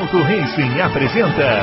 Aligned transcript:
Auto 0.00 0.16
Racing 0.22 0.80
apresenta 0.80 1.62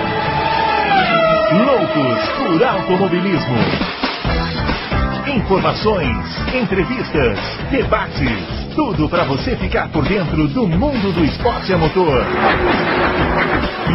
Loucos 1.65 2.29
por 2.37 2.63
Automobilismo. 2.63 3.57
Informações, 5.35 6.15
entrevistas, 6.53 7.39
debates, 7.71 8.75
tudo 8.75 9.09
para 9.09 9.23
você 9.23 9.55
ficar 9.55 9.91
por 9.91 10.07
dentro 10.07 10.47
do 10.49 10.67
mundo 10.67 11.11
do 11.13 11.25
esporte 11.25 11.73
a 11.73 11.79
motor. 11.79 12.23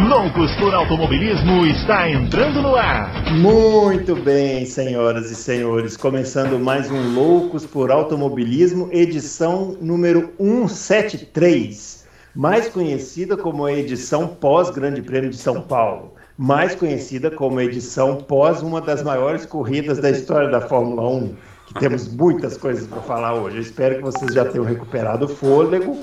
Loucos 0.09 0.53
por 0.57 0.75
Automobilismo 0.75 1.65
está 1.65 2.09
entrando 2.09 2.61
no 2.61 2.75
ar. 2.75 3.13
Muito 3.31 4.13
bem, 4.13 4.65
senhoras 4.65 5.31
e 5.31 5.35
senhores, 5.35 5.95
começando 5.95 6.59
mais 6.59 6.91
um 6.91 7.15
Loucos 7.15 7.65
por 7.65 7.89
Automobilismo, 7.89 8.89
edição 8.91 9.77
número 9.79 10.33
173, 10.37 12.02
mais 12.35 12.67
conhecida 12.67 13.37
como 13.37 13.65
a 13.65 13.73
edição 13.73 14.27
pós-Grande 14.27 15.01
Prêmio 15.01 15.29
de 15.29 15.37
São 15.37 15.61
Paulo, 15.61 16.13
mais 16.37 16.73
conhecida 16.73 17.29
como 17.29 17.59
a 17.59 17.63
edição 17.63 18.17
pós 18.17 18.61
uma 18.61 18.81
das 18.81 19.03
maiores 19.03 19.45
corridas 19.45 19.99
da 19.99 20.09
história 20.09 20.49
da 20.49 20.61
Fórmula 20.61 21.07
1, 21.07 21.35
que 21.67 21.73
temos 21.75 22.07
muitas 22.07 22.57
coisas 22.57 22.87
para 22.87 23.01
falar 23.01 23.35
hoje. 23.35 23.57
Eu 23.57 23.61
espero 23.61 23.95
que 23.97 24.01
vocês 24.01 24.33
já 24.33 24.45
tenham 24.45 24.65
recuperado 24.65 25.25
o 25.25 25.29
fôlego 25.29 25.97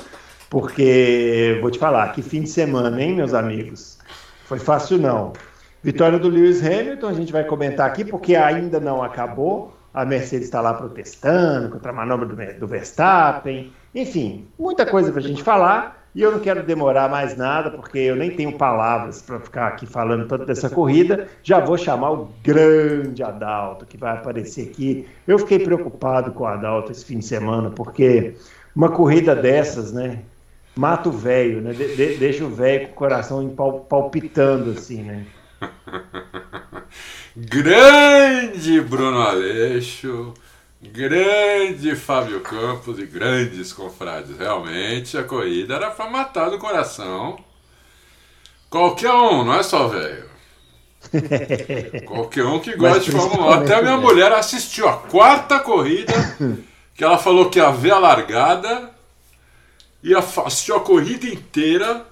porque 0.51 1.59
vou 1.61 1.71
te 1.71 1.79
falar, 1.79 2.12
que 2.12 2.23
fim 2.23 2.43
de 2.43 2.49
semana, 2.49 3.01
hein, 3.01 3.15
meus 3.15 3.33
amigos? 3.33 3.99
Foi 4.45 4.59
fácil 4.59 4.99
não. 4.99 5.33
Vitória 5.83 6.19
do 6.19 6.29
Lewis 6.29 6.60
Hamilton, 6.60 7.07
a 7.07 7.12
gente 7.12 7.33
vai 7.33 7.45
comentar 7.45 7.87
aqui, 7.87 8.05
porque 8.05 8.35
ainda 8.35 8.80
não 8.80 9.01
acabou. 9.01 9.73
A 9.95 10.05
Mercedes 10.05 10.47
está 10.47 10.60
lá 10.60 10.74
protestando 10.74 11.71
contra 11.71 11.91
a 11.91 11.95
manobra 11.95 12.27
do, 12.27 12.37
do 12.59 12.66
Verstappen. 12.66 13.73
Enfim, 13.95 14.49
muita 14.59 14.85
coisa 14.85 15.10
para 15.10 15.21
a 15.21 15.24
gente 15.24 15.43
falar. 15.43 16.00
E 16.15 16.23
eu 16.23 16.33
não 16.33 16.41
quero 16.41 16.63
demorar 16.63 17.09
mais 17.09 17.37
nada, 17.37 17.71
porque 17.71 17.99
eu 17.99 18.17
nem 18.17 18.31
tenho 18.31 18.57
palavras 18.59 19.23
para 19.23 19.39
ficar 19.39 19.69
aqui 19.69 19.87
falando 19.87 20.27
tanto 20.27 20.45
dessa 20.45 20.69
corrida. 20.69 21.29
Já 21.43 21.61
vou 21.61 21.79
chamar 21.79 22.11
o 22.11 22.29
grande 22.43 23.23
Adalto, 23.23 23.87
que 23.87 23.97
vai 23.97 24.17
aparecer 24.17 24.69
aqui. 24.69 25.07
Eu 25.27 25.39
fiquei 25.39 25.61
preocupado 25.61 26.33
com 26.33 26.45
o 26.45 26.47
Adalto 26.47 26.91
esse 26.91 27.05
fim 27.05 27.19
de 27.19 27.25
semana, 27.27 27.71
porque 27.71 28.35
uma 28.75 28.89
corrida 28.89 29.37
dessas, 29.37 29.93
né? 29.93 30.21
mata 30.75 31.09
o 31.09 31.13
velho, 31.13 31.61
né? 31.61 31.73
De, 31.73 31.95
de, 31.97 32.17
deixa 32.17 32.45
o 32.45 32.51
velho 32.51 32.89
com 32.89 32.93
o 32.93 32.97
coração 32.97 33.49
palpitando 33.89 34.71
assim, 34.71 35.02
né? 35.02 35.27
grande 37.37 38.80
Bruno 38.80 39.21
Aleixo, 39.21 40.33
grande 40.81 41.95
Fábio 41.95 42.41
Campos 42.41 42.99
e 42.99 43.07
grandes 43.07 43.73
confrades. 43.73 44.37
Realmente 44.39 45.19
a 45.19 45.25
corrida 45.25 45.75
era 45.75 45.91
para 45.91 46.09
matar 46.11 46.51
do 46.51 46.59
coração. 46.59 47.39
Qualquer 48.71 49.13
um, 49.13 49.45
não 49.45 49.55
é 49.55 49.63
só 49.63 49.89
velho. 49.89 50.31
Qualquer 52.07 52.45
um 52.45 52.61
que 52.61 52.77
gosta 52.77 53.01
de 53.01 53.11
Fórmula 53.11 53.59
1. 53.59 53.63
Até 53.63 53.75
a 53.75 53.83
minha 53.83 53.97
mulher 53.97 54.33
assistiu 54.33 54.89
a 54.89 54.97
quarta 54.97 55.59
corrida, 55.59 56.13
que 56.95 57.03
ela 57.03 57.19
falou 57.19 57.51
que 57.51 57.59
ia 57.59 57.71
ver 57.71 57.93
a 57.93 57.99
largada 57.99 58.91
e 60.03 60.15
assistiu 60.15 60.77
a 60.77 60.81
corrida 60.81 61.27
inteira. 61.27 62.07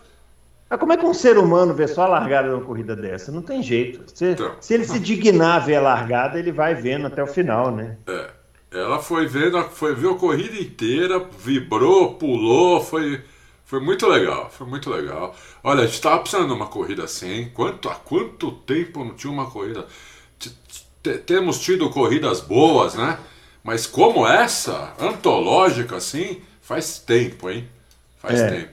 Mas 0.69 0.81
como 0.81 0.93
é 0.93 0.97
que 0.97 1.07
um 1.07 1.15
ser 1.15 1.39
humano 1.39 1.73
vê 1.75 1.87
só 1.89 2.03
a 2.03 2.09
largada 2.09 2.49
de 2.49 2.55
uma 2.55 2.65
corrida 2.65 2.95
dessa? 2.95 3.33
Não 3.33 3.41
tem 3.41 3.63
jeito. 3.63 4.05
Se, 4.13 4.33
então, 4.33 4.57
se 4.61 4.75
ele 4.75 4.85
se 4.85 4.99
dignar 4.99 5.57
a 5.57 5.65
ver 5.65 5.77
a 5.77 5.81
largada, 5.81 6.39
ele 6.39 6.53
vai 6.53 6.75
vendo 6.75 7.07
até 7.07 7.23
o 7.23 7.27
final, 7.27 7.71
né? 7.71 7.97
É. 8.07 8.38
Ela 8.71 8.99
foi 8.99 9.27
vendo, 9.27 9.63
foi 9.71 9.95
ver 9.95 10.11
a 10.11 10.15
corrida 10.15 10.59
inteira, 10.59 11.19
vibrou, 11.39 12.15
pulou, 12.15 12.85
foi, 12.85 13.23
foi 13.65 13.81
muito 13.81 14.07
legal, 14.07 14.51
foi 14.51 14.67
muito 14.67 14.91
legal. 14.91 15.35
Olha, 15.65 15.81
a 15.81 15.87
gente 15.87 15.95
estava 15.95 16.19
precisando 16.19 16.49
de 16.49 16.53
uma 16.53 16.67
corrida 16.67 17.05
assim. 17.05 17.51
Quanto, 17.55 17.89
há 17.89 17.95
quanto 17.95 18.53
tempo 18.53 19.05
não 19.05 19.15
tinha 19.15 19.33
uma 19.33 19.51
corrida? 19.51 19.87
Temos 21.25 21.61
tido 21.61 21.89
corridas 21.89 22.41
boas, 22.41 22.95
né? 22.95 23.19
Mas 23.65 23.87
como 23.87 24.27
essa, 24.27 24.93
antológica 24.99 25.97
assim, 25.97 26.43
faz 26.61 26.99
tempo, 26.99 27.49
hein? 27.49 27.69
Faz 28.19 28.39
é. 28.41 28.51
tempo. 28.51 28.73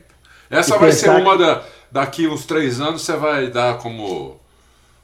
Essa 0.50 0.75
e 0.75 0.79
vai 0.79 0.91
ser 0.91 1.09
uma 1.09 1.38
que... 1.38 1.44
da, 1.44 1.63
daqui 1.91 2.28
uns 2.28 2.45
três 2.45 2.81
anos, 2.81 3.01
você 3.01 3.16
vai 3.16 3.47
dar 3.47 3.78
como. 3.78 4.39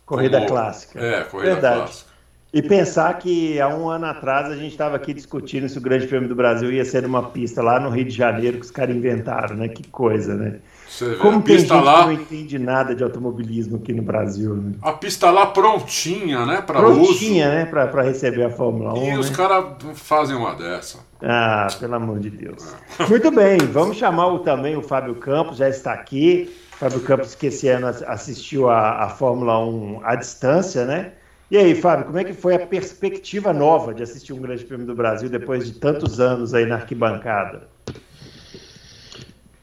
Corrida 0.05 0.37
como... 0.39 0.49
clássica. 0.49 0.99
É, 0.99 1.23
corrida 1.23 1.53
Verdade. 1.53 1.75
clássica. 1.77 2.10
E 2.53 2.61
pensar 2.61 3.17
que 3.17 3.61
há 3.61 3.69
um 3.69 3.87
ano 3.89 4.05
atrás 4.07 4.51
a 4.51 4.55
gente 4.57 4.71
estava 4.71 4.97
aqui 4.97 5.13
discutindo 5.13 5.69
se 5.69 5.77
o 5.77 5.81
Grande 5.81 6.05
Prêmio 6.05 6.27
do 6.27 6.35
Brasil 6.35 6.69
ia 6.69 6.83
ser 6.83 7.05
uma 7.05 7.23
pista 7.23 7.61
lá 7.61 7.79
no 7.79 7.89
Rio 7.89 8.03
de 8.03 8.11
Janeiro 8.11 8.57
que 8.57 8.65
os 8.65 8.71
caras 8.71 8.93
inventaram, 8.93 9.55
né? 9.55 9.69
Que 9.69 9.87
coisa, 9.87 10.35
né? 10.35 10.59
Você 10.85 11.15
Como 11.15 11.37
a 11.37 11.41
pista 11.41 11.79
lá... 11.79 11.99
que 11.99 12.05
não 12.07 12.11
entende 12.11 12.59
nada 12.59 12.93
de 12.93 13.01
automobilismo 13.01 13.77
aqui 13.77 13.93
no 13.93 14.03
Brasil, 14.03 14.53
né? 14.53 14.73
A 14.81 14.91
pista 14.91 15.31
lá 15.31 15.45
prontinha, 15.45 16.45
né? 16.45 16.61
Para 16.61 16.81
prontinha, 16.81 17.47
uso. 17.47 17.55
né? 17.55 17.65
Para 17.65 18.01
receber 18.01 18.43
a 18.43 18.49
Fórmula 18.49 18.95
1. 18.95 18.97
E 18.97 19.07
né? 19.11 19.17
os 19.17 19.29
caras 19.29 19.77
fazem 19.93 20.35
uma 20.35 20.53
dessa. 20.53 20.99
Ah, 21.23 21.67
pelo 21.79 21.95
amor 21.95 22.19
de 22.19 22.31
Deus. 22.31 22.75
É. 22.99 23.05
Muito 23.07 23.31
bem, 23.31 23.59
vamos 23.59 23.95
chamar 23.95 24.27
o, 24.27 24.39
também 24.39 24.75
o 24.75 24.81
Fábio 24.81 25.15
Campos, 25.15 25.55
já 25.55 25.69
está 25.69 25.93
aqui. 25.93 26.53
Fábio 26.71 26.99
Campos, 26.99 27.33
que 27.33 27.47
esse 27.47 27.69
ano 27.69 27.87
assistiu 27.87 28.69
a, 28.69 29.05
a 29.05 29.09
Fórmula 29.09 29.57
1 29.65 30.01
à 30.03 30.15
distância, 30.15 30.83
né? 30.83 31.13
E 31.51 31.57
aí, 31.57 31.75
Fábio, 31.75 32.05
como 32.05 32.17
é 32.17 32.23
que 32.23 32.33
foi 32.33 32.55
a 32.55 32.65
perspectiva 32.65 33.51
nova 33.51 33.93
de 33.93 34.01
assistir 34.01 34.31
um 34.31 34.39
Grande 34.41 34.63
Prêmio 34.63 34.85
do 34.85 34.95
Brasil 34.95 35.27
depois 35.27 35.65
de 35.65 35.77
tantos 35.77 36.17
anos 36.17 36.53
aí 36.53 36.65
na 36.65 36.75
arquibancada? 36.75 37.67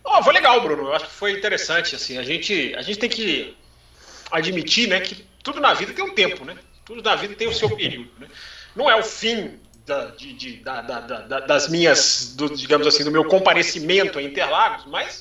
Oh, 0.04 0.22
foi 0.22 0.34
legal, 0.34 0.60
Bruno. 0.60 0.82
Eu 0.82 0.92
acho 0.92 1.06
que 1.06 1.12
foi 1.12 1.32
interessante. 1.32 1.96
Assim, 1.96 2.18
a 2.18 2.22
gente, 2.22 2.74
a 2.76 2.82
gente 2.82 2.98
tem 2.98 3.08
que 3.08 3.56
admitir, 4.30 4.86
né, 4.86 5.00
que 5.00 5.24
tudo 5.42 5.60
na 5.60 5.72
vida 5.72 5.94
tem 5.94 6.04
um 6.04 6.14
tempo, 6.14 6.44
né? 6.44 6.58
Tudo 6.84 7.02
na 7.02 7.14
vida 7.14 7.34
tem 7.34 7.48
o 7.48 7.54
seu 7.54 7.74
período. 7.74 8.10
Né? 8.20 8.26
Não 8.76 8.90
é 8.90 8.94
o 8.94 9.02
fim 9.02 9.58
da, 9.88 10.04
de, 10.06 10.32
de, 10.34 10.52
da, 10.58 10.82
da, 10.82 11.00
da, 11.00 11.40
das 11.40 11.68
minhas, 11.68 12.34
do, 12.36 12.54
digamos 12.54 12.86
assim, 12.86 13.02
do 13.02 13.10
meu 13.10 13.24
comparecimento 13.24 14.18
a 14.18 14.22
Interlagos, 14.22 14.84
mas 14.86 15.20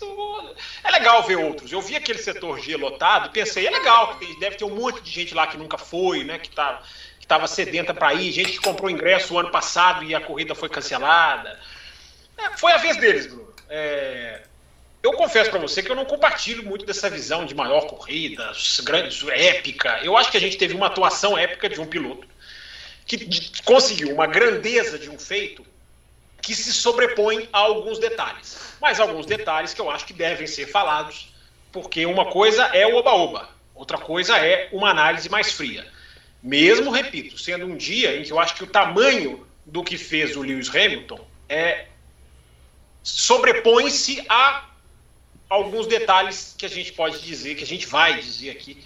é 0.84 0.92
legal 0.92 1.24
ver 1.24 1.38
outros. 1.38 1.72
Eu 1.72 1.82
vi 1.82 1.96
aquele 1.96 2.20
setor 2.20 2.60
G 2.60 2.76
lotado 2.76 3.32
pensei, 3.32 3.66
é 3.66 3.72
legal, 3.72 4.20
deve 4.40 4.58
ter 4.58 4.66
um 4.66 4.76
monte 4.76 5.02
de 5.02 5.10
gente 5.10 5.34
lá 5.34 5.48
que 5.48 5.58
nunca 5.58 5.78
foi, 5.78 6.24
né, 6.24 6.38
que 6.38 6.50
tá, 6.50 6.84
estava 7.20 7.48
sedenta 7.48 7.94
para 7.94 8.14
ir, 8.14 8.32
gente 8.32 8.52
que 8.52 8.60
comprou 8.60 8.90
ingresso 8.90 9.34
o 9.34 9.40
ano 9.40 9.50
passado 9.50 10.04
e 10.04 10.14
a 10.14 10.22
corrida 10.22 10.54
foi 10.54 10.70
cancelada. 10.70 11.58
É, 12.38 12.58
foi 12.58 12.74
a 12.74 12.78
vez 12.78 12.98
deles, 12.98 13.26
Bruno. 13.26 13.48
É, 13.70 14.42
eu 15.02 15.14
confesso 15.14 15.50
para 15.50 15.60
você 15.60 15.82
que 15.82 15.90
eu 15.90 15.96
não 15.96 16.06
compartilho 16.06 16.64
muito 16.64 16.86
dessa 16.86 17.10
visão 17.10 17.46
de 17.46 17.56
maior 17.56 17.88
corrida, 17.88 18.52
grandes, 18.84 19.26
épica. 19.30 20.00
Eu 20.04 20.18
acho 20.18 20.30
que 20.30 20.38
a 20.38 20.42
gente 20.42 20.58
teve 20.58 20.76
uma 20.76 20.88
atuação 20.88 21.38
épica 21.38 21.70
de 21.70 21.80
um 21.80 21.86
piloto 21.86 22.28
que 23.08 23.62
conseguiu 23.64 24.14
uma 24.14 24.28
grandeza 24.28 25.00
de 25.00 25.10
um 25.10 25.18
feito 25.18 25.66
que 26.42 26.54
se 26.54 26.74
sobrepõe 26.74 27.48
a 27.54 27.60
alguns 27.60 28.00
detalhes. 28.00 28.58
Mas 28.82 29.00
alguns 29.00 29.26
detalhes 29.26 29.74
que 29.74 29.82
eu 29.82 29.90
acho 29.90 30.06
que 30.06 30.14
devem 30.14 30.46
ser 30.46 30.68
falados, 30.68 31.34
porque 31.72 32.06
uma 32.06 32.26
coisa 32.26 32.64
é 32.66 32.86
o 32.86 32.98
oba-oba, 32.98 33.50
outra 33.74 33.98
coisa 33.98 34.38
é 34.38 34.68
uma 34.74 34.90
análise 34.90 35.30
mais 35.30 35.54
fria. 35.54 35.88
Mesmo, 36.44 36.92
repito, 36.92 37.38
sendo 37.38 37.66
um 37.66 37.78
dia 37.78 38.18
em 38.18 38.24
que 38.24 38.32
eu 38.32 38.40
acho 38.40 38.56
que 38.56 38.64
o 38.64 38.68
tamanho 38.68 39.48
do 39.66 39.84
que 39.84 39.98
fez 39.98 40.36
o 40.36 40.42
Lewis 40.42 40.70
Hamilton 40.70 41.20
é 41.50 41.88
sobrepõe-se 43.02 44.24
a 44.28 44.70
alguns 45.50 45.88
detalhes 45.88 46.54
que 46.58 46.66
a 46.66 46.70
gente 46.70 46.92
pode 46.92 47.22
dizer, 47.22 47.56
que 47.56 47.64
a 47.64 47.68
gente 47.68 47.88
vai 47.88 48.20
dizer 48.20 48.50
aqui 48.50 48.84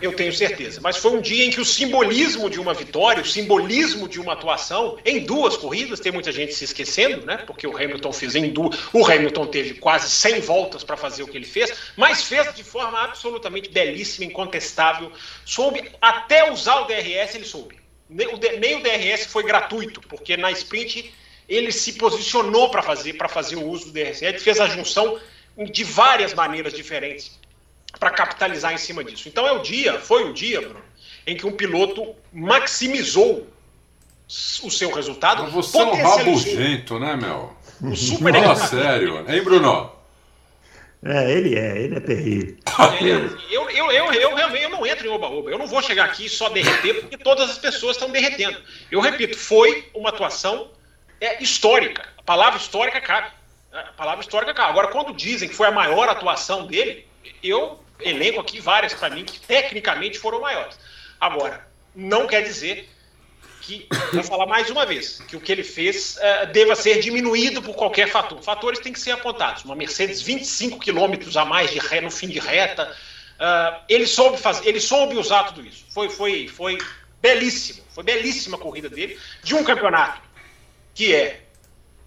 eu 0.00 0.12
tenho 0.14 0.32
certeza. 0.32 0.80
Mas 0.82 0.96
foi 0.96 1.12
um 1.12 1.20
dia 1.20 1.44
em 1.44 1.50
que 1.50 1.60
o 1.60 1.64
simbolismo 1.64 2.50
de 2.50 2.60
uma 2.60 2.74
vitória, 2.74 3.22
o 3.22 3.26
simbolismo 3.26 4.08
de 4.08 4.20
uma 4.20 4.34
atuação 4.34 4.98
em 5.04 5.20
duas 5.20 5.56
corridas, 5.56 6.00
tem 6.00 6.12
muita 6.12 6.30
gente 6.32 6.54
se 6.54 6.64
esquecendo, 6.64 7.24
né? 7.24 7.38
Porque 7.38 7.66
o 7.66 7.76
Hamilton 7.76 8.12
fez 8.12 8.34
em 8.34 8.50
duas. 8.50 8.78
O 8.92 9.06
Hamilton 9.06 9.46
teve 9.46 9.74
quase 9.74 10.10
100 10.10 10.40
voltas 10.40 10.84
para 10.84 10.96
fazer 10.96 11.22
o 11.22 11.28
que 11.28 11.36
ele 11.36 11.46
fez, 11.46 11.72
mas 11.96 12.24
fez 12.24 12.54
de 12.54 12.62
forma 12.62 13.02
absolutamente 13.02 13.70
belíssima, 13.70 14.26
incontestável. 14.26 15.10
Soube 15.44 15.90
até 16.00 16.50
usar 16.50 16.82
o 16.82 16.84
DRS, 16.84 17.34
ele 17.34 17.44
soube. 17.44 17.76
Nem 18.08 18.76
o 18.76 18.82
DRS 18.82 19.26
foi 19.26 19.42
gratuito, 19.42 20.00
porque 20.02 20.36
na 20.36 20.52
sprint 20.52 21.12
ele 21.48 21.72
se 21.72 21.94
posicionou 21.94 22.70
para 22.70 22.82
fazer, 22.82 23.16
fazer 23.28 23.56
o 23.56 23.66
uso 23.66 23.86
do 23.86 23.92
DRS. 23.92 24.22
Ele 24.22 24.38
fez 24.38 24.60
a 24.60 24.66
junção 24.66 25.18
de 25.70 25.84
várias 25.84 26.34
maneiras 26.34 26.72
diferentes 26.72 27.38
para 27.98 28.10
capitalizar 28.10 28.72
em 28.72 28.78
cima 28.78 29.02
disso. 29.02 29.28
Então 29.28 29.46
é 29.46 29.52
o 29.52 29.60
dia, 29.60 29.98
foi 30.00 30.28
o 30.28 30.32
dia, 30.32 30.60
Bruno, 30.60 30.82
em 31.26 31.36
que 31.36 31.46
um 31.46 31.52
piloto 31.52 32.14
maximizou 32.32 33.46
o 34.62 34.70
seu 34.70 34.92
resultado. 34.92 35.44
Mas 35.44 35.52
você 35.52 35.78
é 35.78 35.84
um 35.84 36.02
rabugento, 36.02 36.98
né, 36.98 37.16
meu? 37.16 37.56
O 37.82 37.94
super 37.94 38.32
Fala 38.32 38.56
sério, 38.56 39.24
hein, 39.28 39.42
Bruno? 39.42 39.92
É, 41.04 41.30
ele 41.30 41.56
é, 41.56 41.78
ele 41.78 41.96
é 41.96 42.00
terrível. 42.00 42.56
eu, 43.50 43.70
eu, 43.70 43.90
eu, 43.92 44.12
eu, 44.12 44.34
realmente 44.34 44.64
eu 44.64 44.70
não 44.70 44.84
entro 44.84 45.06
em 45.06 45.10
oba-oba. 45.10 45.50
Eu 45.50 45.58
não 45.58 45.66
vou 45.66 45.82
chegar 45.82 46.06
aqui 46.06 46.28
só 46.28 46.48
derreter, 46.48 47.02
porque 47.02 47.18
todas 47.18 47.50
as 47.50 47.58
pessoas 47.58 47.96
estão 47.96 48.10
derretendo. 48.10 48.60
Eu 48.90 49.00
repito, 49.00 49.38
foi 49.38 49.88
uma 49.94 50.08
atuação 50.08 50.70
é, 51.20 51.42
histórica. 51.42 52.08
A 52.18 52.22
palavra 52.22 52.58
histórica 52.58 53.00
cabe. 53.00 53.30
A 53.72 53.92
palavra 53.92 54.22
histórica 54.22 54.54
cabe. 54.54 54.70
Agora, 54.70 54.88
quando 54.88 55.14
dizem 55.14 55.48
que 55.48 55.54
foi 55.54 55.68
a 55.68 55.72
maior 55.72 56.08
atuação 56.08 56.66
dele, 56.66 57.06
eu 57.42 57.78
elenco 58.00 58.40
aqui 58.40 58.60
várias 58.60 58.94
para 58.94 59.14
mim 59.14 59.24
que 59.24 59.40
tecnicamente 59.40 60.18
foram 60.18 60.40
maiores. 60.40 60.78
Agora, 61.20 61.66
não 61.94 62.26
quer 62.26 62.42
dizer 62.42 62.88
que, 63.62 63.88
vou 64.12 64.22
falar 64.22 64.46
mais 64.46 64.70
uma 64.70 64.86
vez, 64.86 65.20
que 65.26 65.36
o 65.36 65.40
que 65.40 65.50
ele 65.50 65.64
fez 65.64 66.16
uh, 66.16 66.46
deva 66.52 66.76
ser 66.76 67.00
diminuído 67.00 67.60
por 67.62 67.74
qualquer 67.74 68.08
fator. 68.08 68.40
Fatores 68.42 68.78
têm 68.78 68.92
que 68.92 69.00
ser 69.00 69.10
apontados. 69.10 69.64
Uma 69.64 69.74
Mercedes 69.74 70.22
25 70.22 70.78
quilômetros 70.78 71.36
a 71.36 71.44
mais 71.44 71.70
de 71.70 71.78
ré 71.78 72.00
no 72.00 72.10
fim 72.10 72.28
de 72.28 72.38
reta. 72.38 72.94
Uh, 73.40 73.80
ele 73.88 74.06
soube 74.06 74.38
fazer, 74.38 74.68
ele 74.68 74.80
soube 74.80 75.16
usar 75.16 75.44
tudo 75.44 75.66
isso. 75.66 75.84
Foi, 75.90 76.08
foi, 76.08 76.48
foi 76.48 76.78
belíssimo, 77.20 77.82
foi 77.90 78.04
belíssima 78.04 78.56
a 78.56 78.60
corrida 78.60 78.88
dele 78.88 79.18
de 79.42 79.54
um 79.54 79.64
campeonato 79.64 80.20
que 80.94 81.14
é, 81.14 81.42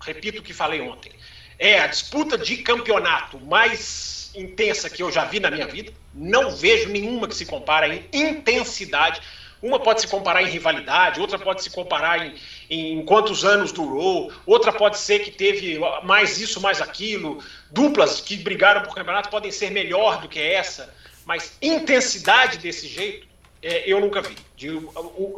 repito 0.01 0.39
o 0.39 0.43
que 0.43 0.53
falei 0.53 0.81
ontem, 0.81 1.11
é 1.59 1.79
a 1.79 1.87
disputa 1.87 2.37
de 2.37 2.57
campeonato 2.57 3.39
mais 3.39 4.18
intensa 4.35 4.89
que 4.89 5.01
eu 5.01 5.11
já 5.11 5.25
vi 5.25 5.39
na 5.39 5.51
minha 5.51 5.67
vida. 5.67 5.91
Não 6.13 6.51
vejo 6.51 6.89
nenhuma 6.89 7.27
que 7.27 7.35
se 7.35 7.45
compara 7.45 7.87
em 7.87 8.07
intensidade 8.13 9.21
uma 9.61 9.79
pode 9.79 10.01
se 10.01 10.07
comparar 10.07 10.41
em 10.41 10.47
rivalidade, 10.47 11.19
outra 11.19 11.37
pode 11.37 11.61
se 11.61 11.69
comparar 11.69 12.25
em, 12.25 12.35
em 12.69 13.03
quantos 13.03 13.43
anos 13.43 13.71
durou, 13.71 14.31
outra 14.45 14.71
pode 14.71 14.97
ser 14.97 15.19
que 15.19 15.31
teve 15.31 15.77
mais 16.03 16.39
isso, 16.39 16.61
mais 16.61 16.81
aquilo. 16.81 17.43
Duplas 17.69 18.21
que 18.21 18.37
brigaram 18.37 18.81
por 18.83 18.95
campeonato 18.95 19.29
podem 19.29 19.51
ser 19.51 19.69
melhor 19.71 20.21
do 20.21 20.29
que 20.29 20.39
essa, 20.39 20.93
mas 21.25 21.57
intensidade 21.61 22.57
desse 22.57 22.87
jeito 22.87 23.28
é, 23.61 23.91
eu 23.91 23.99
nunca 23.99 24.21
vi. 24.21 24.35
De, 24.55 24.69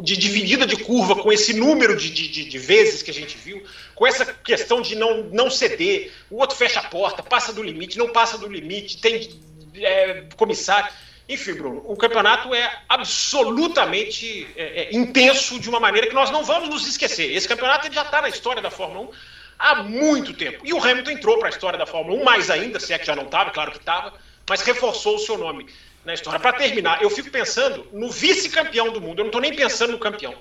de, 0.02 0.18
dividida 0.18 0.66
de 0.66 0.78
curva 0.78 1.16
com 1.16 1.32
esse 1.32 1.54
número 1.54 1.96
de, 1.96 2.10
de, 2.10 2.46
de, 2.46 2.58
vezes 2.58 3.02
que 3.02 3.12
a 3.12 3.14
gente 3.14 3.38
viu, 3.38 3.64
com 3.94 4.08
essa 4.08 4.26
questão 4.26 4.82
de 4.82 4.96
não, 4.96 5.24
não 5.26 5.50
ceder, 5.50 6.12
o 6.30 6.38
outro 6.38 6.56
fecha 6.56 6.80
a 6.80 6.84
porta, 6.84 7.22
passa 7.22 7.54
do 7.54 7.62
limite, 7.62 7.98
não 7.98 8.12
passa 8.12 8.38
do 8.38 8.48
limite, 8.48 9.00
tem 9.00 9.30
é, 9.76 10.26
comissário. 10.36 10.92
Enfim, 11.30 11.54
Bruno, 11.54 11.84
o 11.88 11.96
campeonato 11.96 12.54
é 12.54 12.82
absolutamente 12.90 14.48
é, 14.56 14.84
é, 14.84 14.96
intenso 14.96 15.60
de 15.60 15.70
uma 15.70 15.80
maneira 15.80 16.08
que 16.08 16.14
nós 16.14 16.30
não 16.30 16.44
vamos 16.44 16.70
nos 16.70 16.88
esquecer. 16.88 17.32
Esse 17.32 17.48
campeonato 17.48 17.92
já 17.92 18.02
está 18.02 18.22
na 18.22 18.30
história 18.30 18.62
da 18.62 18.72
Fórmula 18.72 19.08
1 19.08 19.12
há 19.58 19.76
muito 19.84 20.34
tempo. 20.34 20.66
E 20.66 20.74
o 20.74 20.84
Hamilton 20.84 21.12
entrou 21.12 21.38
para 21.38 21.48
a 21.48 21.52
história 21.52 21.78
da 21.78 21.86
Fórmula 21.86 22.20
1, 22.22 22.24
mais 22.24 22.50
ainda, 22.50 22.80
se 22.80 22.92
é 22.92 23.00
que 23.00 23.06
já 23.06 23.16
não 23.16 23.26
estava, 23.26 23.52
claro 23.52 23.72
que 23.72 23.78
estava, 23.78 24.14
mas 24.50 24.62
reforçou 24.62 25.16
o 25.16 25.20
seu 25.20 25.38
nome 25.38 25.68
na 26.06 26.14
história. 26.14 26.40
Para 26.40 26.54
terminar, 26.54 27.02
eu 27.02 27.10
fico 27.10 27.30
pensando 27.30 27.88
no 27.92 28.10
vice-campeão 28.10 28.92
do 28.92 29.02
mundo, 29.02 29.20
eu 29.20 29.24
não 29.24 29.30
estou 29.30 29.42
nem 29.42 29.56
pensando 29.56 29.92
no 29.92 30.00
campeão. 30.00 30.34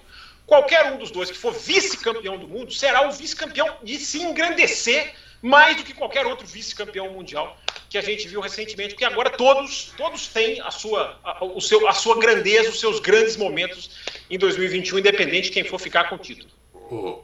Qualquer 0.46 0.92
um 0.92 0.98
dos 0.98 1.10
dois 1.10 1.30
que 1.30 1.38
for 1.38 1.52
vice-campeão 1.52 2.36
do 2.36 2.48
mundo 2.48 2.72
será 2.72 3.06
o 3.06 3.12
vice-campeão 3.12 3.76
de 3.82 3.98
se 3.98 4.20
engrandecer 4.22 5.12
mais 5.42 5.76
do 5.76 5.84
que 5.84 5.94
qualquer 5.94 6.26
outro 6.26 6.46
vice-campeão 6.46 7.10
mundial 7.10 7.56
que 7.88 7.98
a 7.98 8.02
gente 8.02 8.28
viu 8.28 8.40
recentemente, 8.40 8.94
porque 8.94 9.04
agora 9.04 9.30
todos, 9.30 9.92
todos 9.96 10.28
têm 10.28 10.60
a 10.60 10.70
sua, 10.70 11.18
a, 11.24 11.44
o 11.44 11.60
seu, 11.60 11.88
a 11.88 11.92
sua 11.92 12.18
grandeza, 12.18 12.70
os 12.70 12.78
seus 12.78 13.00
grandes 13.00 13.36
momentos 13.36 13.90
em 14.30 14.38
2021, 14.38 14.98
independente 15.00 15.44
de 15.44 15.50
quem 15.50 15.64
for 15.64 15.80
ficar 15.80 16.08
com 16.08 16.14
o 16.14 16.18
título. 16.18 16.50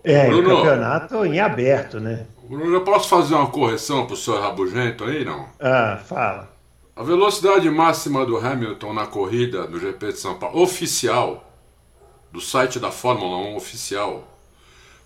é, 0.03 0.27
Bruno, 0.27 0.55
o 0.55 0.57
campeonato 0.57 1.25
em 1.25 1.39
aberto, 1.39 2.01
né? 2.01 2.27
Bruno, 2.45 2.75
eu 2.75 2.85
posso 2.85 3.09
fazer 3.09 3.35
uma 3.35 3.51
correção 3.51 4.07
para 4.07 4.15
o 4.15 4.17
senhor 4.17 4.41
Rabugento 4.41 5.05
aí, 5.05 5.25
não? 5.25 5.49
Ah, 5.61 6.01
fala. 6.05 6.56
A 6.97 7.03
velocidade 7.03 7.69
máxima 7.69 8.25
do 8.25 8.39
Hamilton 8.39 8.95
na 8.95 9.07
corrida 9.07 9.67
do 9.67 9.79
GP 9.79 10.15
de 10.15 10.19
São 10.19 10.39
Paulo, 10.39 10.63
oficial, 10.63 11.55
do 12.33 12.41
site 12.41 12.81
da 12.81 12.91
Fórmula 12.91 13.37
1 13.37 13.55
oficial, 13.55 14.27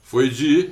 foi 0.00 0.30
de. 0.30 0.70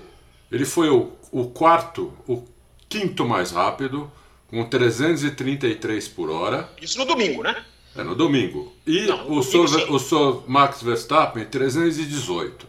Ele 0.50 0.64
foi 0.64 0.88
o, 0.88 1.10
o 1.32 1.50
quarto, 1.50 2.12
o 2.24 2.46
quinto 2.88 3.24
mais 3.24 3.50
rápido, 3.50 4.08
com 4.46 4.64
333 4.64 6.06
por 6.06 6.30
hora. 6.30 6.70
Isso 6.80 6.96
no 6.96 7.04
domingo, 7.04 7.42
né? 7.42 7.64
É, 7.96 8.04
no 8.04 8.14
domingo. 8.14 8.72
E 8.86 9.06
Não, 9.06 9.32
o, 9.32 9.42
seu, 9.42 9.64
o 9.64 9.98
seu 9.98 10.44
Max 10.46 10.80
Verstappen, 10.80 11.44
318. 11.44 12.64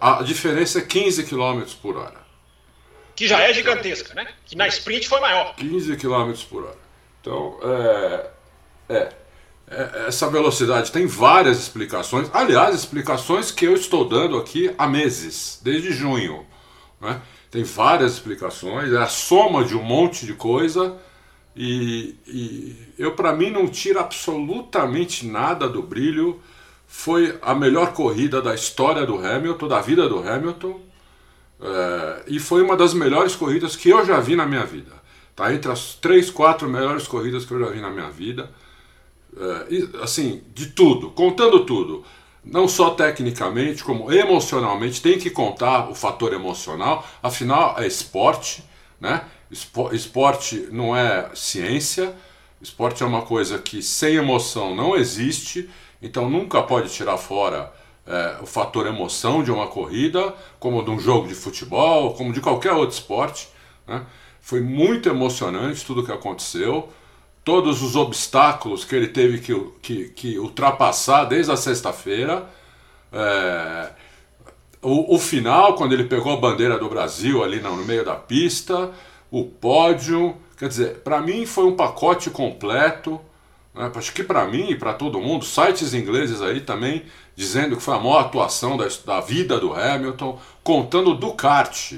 A, 0.00 0.20
a 0.20 0.22
diferença 0.22 0.78
é 0.78 0.82
15 0.82 1.24
km 1.24 1.64
por 1.82 1.96
hora. 1.96 2.22
Que 3.16 3.26
já 3.26 3.40
é 3.40 3.52
gigantesca, 3.52 4.14
né? 4.14 4.28
Que 4.46 4.54
na 4.54 4.68
sprint 4.68 5.08
foi 5.08 5.20
maior. 5.20 5.56
15 5.56 5.96
km 5.96 6.32
por 6.48 6.62
hora. 6.62 6.81
Então, 7.22 7.56
é, 7.62 8.30
é, 8.90 9.12
é, 9.70 10.04
essa 10.08 10.28
velocidade 10.28 10.92
tem 10.92 11.06
várias 11.06 11.58
explicações. 11.58 12.28
Aliás, 12.34 12.74
explicações 12.74 13.50
que 13.50 13.64
eu 13.64 13.74
estou 13.74 14.06
dando 14.06 14.36
aqui 14.36 14.74
há 14.76 14.86
meses, 14.86 15.58
desde 15.62 15.92
junho. 15.92 16.44
Né? 17.00 17.20
tem 17.52 17.64
várias 17.64 18.14
explicações, 18.14 18.90
é 18.90 18.96
a 18.96 19.06
soma 19.06 19.62
de 19.62 19.76
um 19.76 19.82
monte 19.82 20.24
de 20.24 20.32
coisa. 20.32 20.96
E, 21.54 22.16
e 22.26 22.76
eu, 22.98 23.12
para 23.12 23.36
mim, 23.36 23.50
não 23.50 23.68
tira 23.68 24.00
absolutamente 24.00 25.26
nada 25.26 25.68
do 25.68 25.82
brilho. 25.82 26.40
Foi 26.88 27.38
a 27.42 27.54
melhor 27.54 27.92
corrida 27.92 28.40
da 28.40 28.54
história 28.54 29.04
do 29.04 29.18
Hamilton, 29.18 29.68
da 29.68 29.82
vida 29.82 30.08
do 30.08 30.26
Hamilton. 30.26 30.80
É, 31.60 32.22
e 32.28 32.40
foi 32.40 32.62
uma 32.62 32.74
das 32.74 32.94
melhores 32.94 33.36
corridas 33.36 33.76
que 33.76 33.90
eu 33.90 34.04
já 34.06 34.18
vi 34.18 34.34
na 34.34 34.46
minha 34.46 34.64
vida. 34.64 35.01
Tá 35.34 35.52
entre 35.52 35.70
as 35.70 35.94
três, 35.94 36.30
quatro 36.30 36.68
melhores 36.68 37.06
corridas 37.06 37.44
que 37.44 37.52
eu 37.52 37.60
já 37.60 37.70
vi 37.70 37.80
na 37.80 37.90
minha 37.90 38.10
vida. 38.10 38.50
É, 39.36 40.02
assim, 40.02 40.42
de 40.54 40.66
tudo, 40.66 41.10
contando 41.10 41.64
tudo 41.64 42.04
não 42.44 42.66
só 42.66 42.90
tecnicamente, 42.90 43.84
como 43.84 44.12
emocionalmente, 44.12 45.00
tem 45.00 45.18
que 45.18 45.30
contar 45.30 45.88
o 45.88 45.94
fator 45.94 46.32
emocional, 46.32 47.06
afinal 47.22 47.76
é 47.78 47.86
esporte, 47.86 48.64
né? 49.00 49.24
Esporte 49.92 50.68
não 50.72 50.96
é 50.96 51.30
ciência, 51.34 52.14
esporte 52.60 53.02
é 53.02 53.06
uma 53.06 53.22
coisa 53.22 53.58
que 53.58 53.82
sem 53.82 54.14
emoção 54.14 54.74
não 54.74 54.96
existe, 54.96 55.68
então 56.00 56.28
nunca 56.28 56.62
pode 56.62 56.88
tirar 56.88 57.18
fora 57.18 57.72
é, 58.06 58.38
o 58.40 58.46
fator 58.46 58.86
emoção 58.86 59.44
de 59.44 59.52
uma 59.52 59.66
corrida, 59.66 60.34
como 60.58 60.82
de 60.82 60.90
um 60.90 60.98
jogo 60.98 61.28
de 61.28 61.34
futebol, 61.34 62.14
como 62.14 62.32
de 62.32 62.40
qualquer 62.40 62.72
outro 62.72 62.96
esporte. 62.96 63.48
Né? 63.86 64.04
Foi 64.42 64.60
muito 64.60 65.08
emocionante 65.08 65.86
tudo 65.86 66.02
o 66.02 66.04
que 66.04 66.12
aconteceu 66.12 66.92
todos 67.44 67.82
os 67.82 67.96
obstáculos 67.96 68.84
que 68.84 68.94
ele 68.94 69.08
teve 69.08 69.38
que, 69.38 69.54
que, 69.80 70.08
que 70.10 70.38
ultrapassar 70.38 71.24
desde 71.24 71.50
a 71.50 71.56
sexta-feira. 71.56 72.48
É, 73.12 73.90
o, 74.80 75.16
o, 75.16 75.18
final, 75.18 75.74
quando 75.74 75.92
ele 75.92 76.04
pegou 76.04 76.32
a 76.32 76.36
bandeira 76.36 76.78
do 76.78 76.88
Brasil 76.88 77.42
ali 77.42 77.60
no, 77.60 77.76
no 77.76 77.84
meio 77.84 78.04
da 78.04 78.14
pista, 78.14 78.90
o 79.30 79.44
pódio. 79.44 80.36
Quer 80.56 80.68
dizer, 80.68 80.98
para 80.98 81.20
mim 81.20 81.44
foi 81.44 81.64
um 81.64 81.74
pacote 81.74 82.30
completo. 82.30 83.20
Né? 83.74 83.90
Acho 83.94 84.12
que 84.12 84.22
para 84.22 84.46
mim 84.46 84.70
e 84.70 84.76
para 84.76 84.92
todo 84.94 85.20
mundo, 85.20 85.44
sites 85.44 85.94
ingleses 85.94 86.40
aí 86.40 86.60
também 86.60 87.04
dizendo 87.34 87.76
que 87.76 87.82
foi 87.82 87.94
a 87.94 87.98
maior 87.98 88.20
atuação 88.20 88.76
da, 88.76 88.86
da 89.04 89.20
vida 89.20 89.58
do 89.58 89.74
Hamilton, 89.74 90.38
contando 90.62 91.14
do 91.14 91.32
kart. 91.32 91.94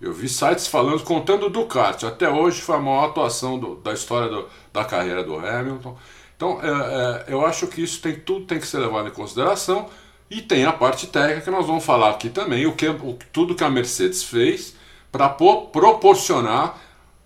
Eu 0.00 0.12
vi 0.12 0.28
sites 0.28 0.68
falando, 0.68 1.02
contando 1.02 1.50
do 1.50 1.66
kart. 1.66 2.04
Até 2.04 2.28
hoje 2.28 2.60
foi 2.60 2.76
a 2.76 2.78
maior 2.78 3.06
atuação 3.06 3.58
do, 3.58 3.74
da 3.76 3.92
história 3.92 4.28
do, 4.28 4.48
da 4.72 4.84
carreira 4.84 5.24
do 5.24 5.36
Hamilton. 5.36 5.96
Então, 6.36 6.60
é, 6.62 6.68
é, 6.68 7.32
eu 7.32 7.44
acho 7.44 7.66
que 7.66 7.82
isso 7.82 8.00
tem 8.00 8.14
tudo 8.14 8.46
tem 8.46 8.60
que 8.60 8.66
ser 8.66 8.78
levado 8.78 9.08
em 9.08 9.12
consideração. 9.12 9.88
E 10.30 10.40
tem 10.40 10.64
a 10.64 10.72
parte 10.72 11.06
técnica 11.08 11.40
que 11.40 11.50
nós 11.50 11.66
vamos 11.66 11.84
falar 11.84 12.10
aqui 12.10 12.28
também, 12.28 12.66
o 12.66 12.72
que, 12.74 12.86
o, 12.86 13.18
tudo 13.32 13.54
que 13.54 13.64
a 13.64 13.70
Mercedes 13.70 14.22
fez 14.22 14.74
para 15.10 15.28
proporcionar 15.28 16.78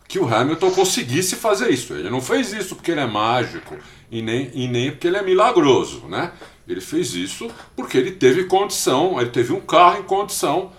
que 0.09 0.19
o 0.19 0.33
Hamilton 0.33 0.71
conseguisse 0.71 1.37
fazer 1.37 1.71
isso. 1.71 1.93
Ele 1.95 2.09
não 2.09 2.21
fez 2.21 2.53
isso 2.53 2.77
porque 2.77 2.93
ele 2.93 3.01
é 3.01 3.07
mágico 3.07 3.77
e 4.11 4.23
nem, 4.23 4.51
e 4.55 4.69
nem 4.69 4.91
porque 4.91 5.09
ele 5.09 5.17
é 5.17 5.23
milagroso, 5.23 6.07
né? 6.07 6.33
Ele 6.67 6.81
fez 6.81 7.15
isso 7.15 7.51
porque 7.75 7.99
ele 7.99 8.13
teve 8.13 8.45
condição, 8.45 9.21
ele 9.21 9.31
teve 9.31 9.53
um 9.53 9.61
carro 9.61 9.99
em 9.99 10.05
condição 10.05 10.71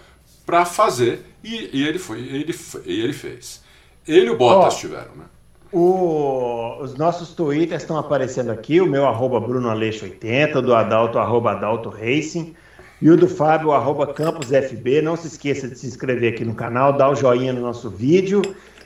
para 0.45 0.65
fazer 0.65 1.32
e, 1.43 1.77
e, 1.77 1.87
ele 1.87 1.99
foi, 1.99 2.19
ele, 2.19 2.55
e 2.85 3.01
ele 3.01 3.13
fez. 3.13 3.61
Ele 4.07 4.27
e 4.27 4.29
o 4.29 4.37
Bottas 4.37 4.75
oh, 4.75 4.79
tiveram, 4.79 5.15
né? 5.15 5.25
O, 5.71 6.77
os 6.81 6.95
nossos 6.95 7.29
twitters 7.29 7.81
estão 7.81 7.97
aparecendo 7.97 8.51
aqui, 8.51 8.79
o 8.79 8.85
meu 8.85 9.05
arroba 9.05 9.41
BrunoAleixo80, 9.41 10.61
do 10.61 10.75
Adalto, 10.75 11.17
arroba 11.17 11.51
Adalto 11.51 11.89
Racing, 11.89 12.53
e 13.01 13.09
o 13.09 13.17
do 13.17 13.27
Fábio, 13.27 13.71
arroba 13.71 14.13
CampusFB. 14.13 15.01
Não 15.01 15.15
se 15.15 15.27
esqueça 15.27 15.67
de 15.67 15.77
se 15.77 15.87
inscrever 15.87 16.33
aqui 16.33 16.45
no 16.45 16.53
canal, 16.53 16.93
dar 16.93 17.09
o 17.09 17.15
joinha 17.15 17.51
no 17.51 17.61
nosso 17.61 17.89
vídeo. 17.89 18.41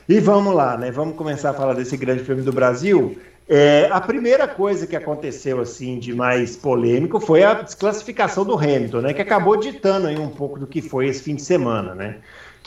E 0.08 0.18
vamos 0.18 0.54
lá, 0.54 0.76
né? 0.76 0.90
Vamos 0.90 1.16
começar 1.16 1.50
a 1.50 1.54
falar 1.54 1.74
desse 1.74 1.96
grande 1.96 2.24
prêmio 2.24 2.42
do 2.42 2.52
Brasil. 2.52 3.18
É, 3.46 3.88
a 3.90 4.00
primeira 4.00 4.48
coisa 4.48 4.86
que 4.86 4.96
aconteceu 4.96 5.60
assim 5.60 5.98
de 5.98 6.14
mais 6.14 6.56
polêmico 6.56 7.20
foi 7.20 7.42
a 7.42 7.54
desclassificação 7.54 8.44
do 8.44 8.54
Hamilton, 8.58 9.00
né? 9.02 9.12
Que 9.14 9.22
acabou 9.22 9.56
ditando 9.56 10.06
aí 10.06 10.18
um 10.18 10.30
pouco 10.30 10.58
do 10.58 10.66
que 10.66 10.82
foi 10.82 11.08
esse 11.08 11.22
fim 11.22 11.34
de 11.34 11.42
semana, 11.42 11.94
né? 11.94 12.18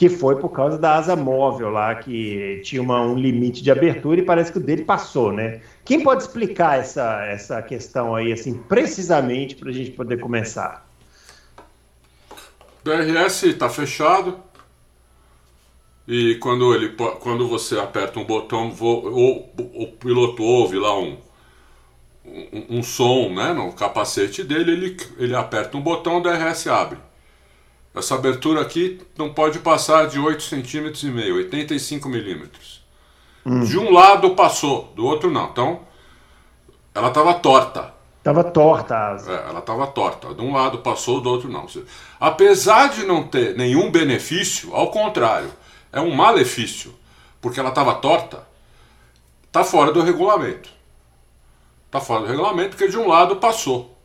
Que 0.02 0.10
foi 0.10 0.36
por 0.38 0.50
causa 0.50 0.80
da 0.80 0.96
asa 0.96 1.16
móvel 1.16 1.70
lá, 1.70 1.94
que 1.94 2.60
tinha 2.64 2.82
uma, 2.82 3.04
um 3.04 3.14
limite 3.14 3.62
de 3.62 3.70
abertura 3.70 4.20
e 4.20 4.26
parece 4.26 4.52
que 4.52 4.58
o 4.58 4.60
dele 4.60 4.84
passou, 4.84 5.32
né? 5.32 5.62
Quem 5.86 6.02
pode 6.02 6.24
explicar 6.24 6.80
essa, 6.80 7.24
essa 7.28 7.62
questão 7.62 8.16
aí, 8.16 8.34
assim, 8.34 8.56
precisamente, 8.56 9.56
para 9.56 9.70
a 9.70 9.72
gente 9.72 9.92
poder 9.92 10.20
começar? 10.20 10.90
DRS 12.84 13.44
está 13.44 13.70
fechado, 13.70 14.40
e 16.08 16.34
quando, 16.40 16.74
ele, 16.74 16.96
quando 17.20 17.48
você 17.48 17.78
aperta 17.78 18.20
um 18.20 18.26
botão, 18.26 18.74
o, 18.80 19.84
o 19.84 19.88
piloto 20.00 20.42
ouve 20.42 20.80
lá 20.80 20.98
um, 20.98 21.16
um, 22.26 22.80
um, 22.80 22.82
som 22.82 23.30
né, 23.30 23.54
no 23.54 23.72
capacete 23.74 24.44
dele, 24.44 24.72
ele, 24.72 24.98
ele 25.20 25.36
aperta 25.36 25.78
um 25.78 25.82
botão, 25.82 26.18
o 26.18 26.22
DRS 26.22 26.66
abre. 26.66 26.98
Essa 27.94 28.16
abertura 28.16 28.62
aqui 28.62 29.02
não 29.18 29.34
pode 29.34 29.60
passar 29.60 30.08
de 30.08 30.18
8 30.18 30.44
centímetros 30.44 31.04
e 31.04 31.08
meio, 31.08 31.36
85 31.36 32.08
milímetros. 32.08 32.82
Hum. 33.46 33.64
De 33.64 33.78
um 33.78 33.92
lado 33.92 34.34
passou, 34.36 34.94
do 34.96 35.06
outro 35.06 35.30
não. 35.30 35.50
Então, 35.50 35.82
ela 36.94 37.10
estava 37.10 37.34
torta. 37.34 37.94
Estava 38.18 38.44
torta 38.44 38.96
a 38.96 39.12
asa. 39.12 39.32
É, 39.32 39.50
ela 39.50 39.60
estava 39.60 39.88
torta. 39.88 40.34
De 40.34 40.42
um 40.42 40.54
lado 40.54 40.78
passou, 40.80 41.20
do 41.20 41.30
outro 41.30 41.50
não. 41.50 41.66
Apesar 42.20 42.90
de 42.90 43.06
não 43.06 43.24
ter 43.24 43.58
nenhum 43.58 43.92
benefício, 43.92 44.74
ao 44.76 44.92
contrário, 44.92 45.52
é 45.92 46.00
um 46.00 46.14
malefício, 46.14 46.94
porque 47.42 47.60
ela 47.60 47.70
estava 47.70 47.96
torta, 47.96 48.48
está 49.48 49.64
fora 49.64 49.92
do 49.92 50.02
regulamento. 50.02 50.70
Está 51.88 52.00
fora 52.00 52.22
do 52.22 52.28
regulamento 52.28 52.70
porque 52.78 52.88
de 52.88 52.98
um 52.98 53.08
lado 53.08 53.36
passou. 53.38 53.98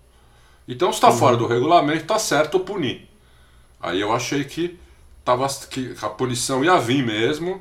Então, 0.67 0.91
se 0.91 0.97
está 0.97 1.11
uhum. 1.11 1.17
fora 1.17 1.37
do 1.37 1.47
regulamento, 1.47 2.03
está 2.03 2.19
certo 2.19 2.59
punir. 2.59 3.09
Aí 3.81 4.01
eu 4.01 4.13
achei 4.13 4.45
que, 4.45 4.79
tava, 5.25 5.47
que 5.71 5.95
a 6.03 6.09
punição 6.09 6.65
ia 6.65 6.79
vir 6.79 7.05
mesmo, 7.05 7.61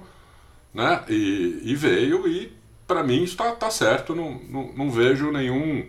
né? 0.73 1.03
E, 1.07 1.61
e 1.63 1.75
veio, 1.75 2.27
e 2.27 2.51
para 2.87 3.03
mim 3.03 3.23
está 3.23 3.51
tá 3.51 3.69
certo, 3.69 4.15
não, 4.15 4.39
não, 4.49 4.73
não 4.73 4.91
vejo 4.91 5.31
nenhum. 5.31 5.87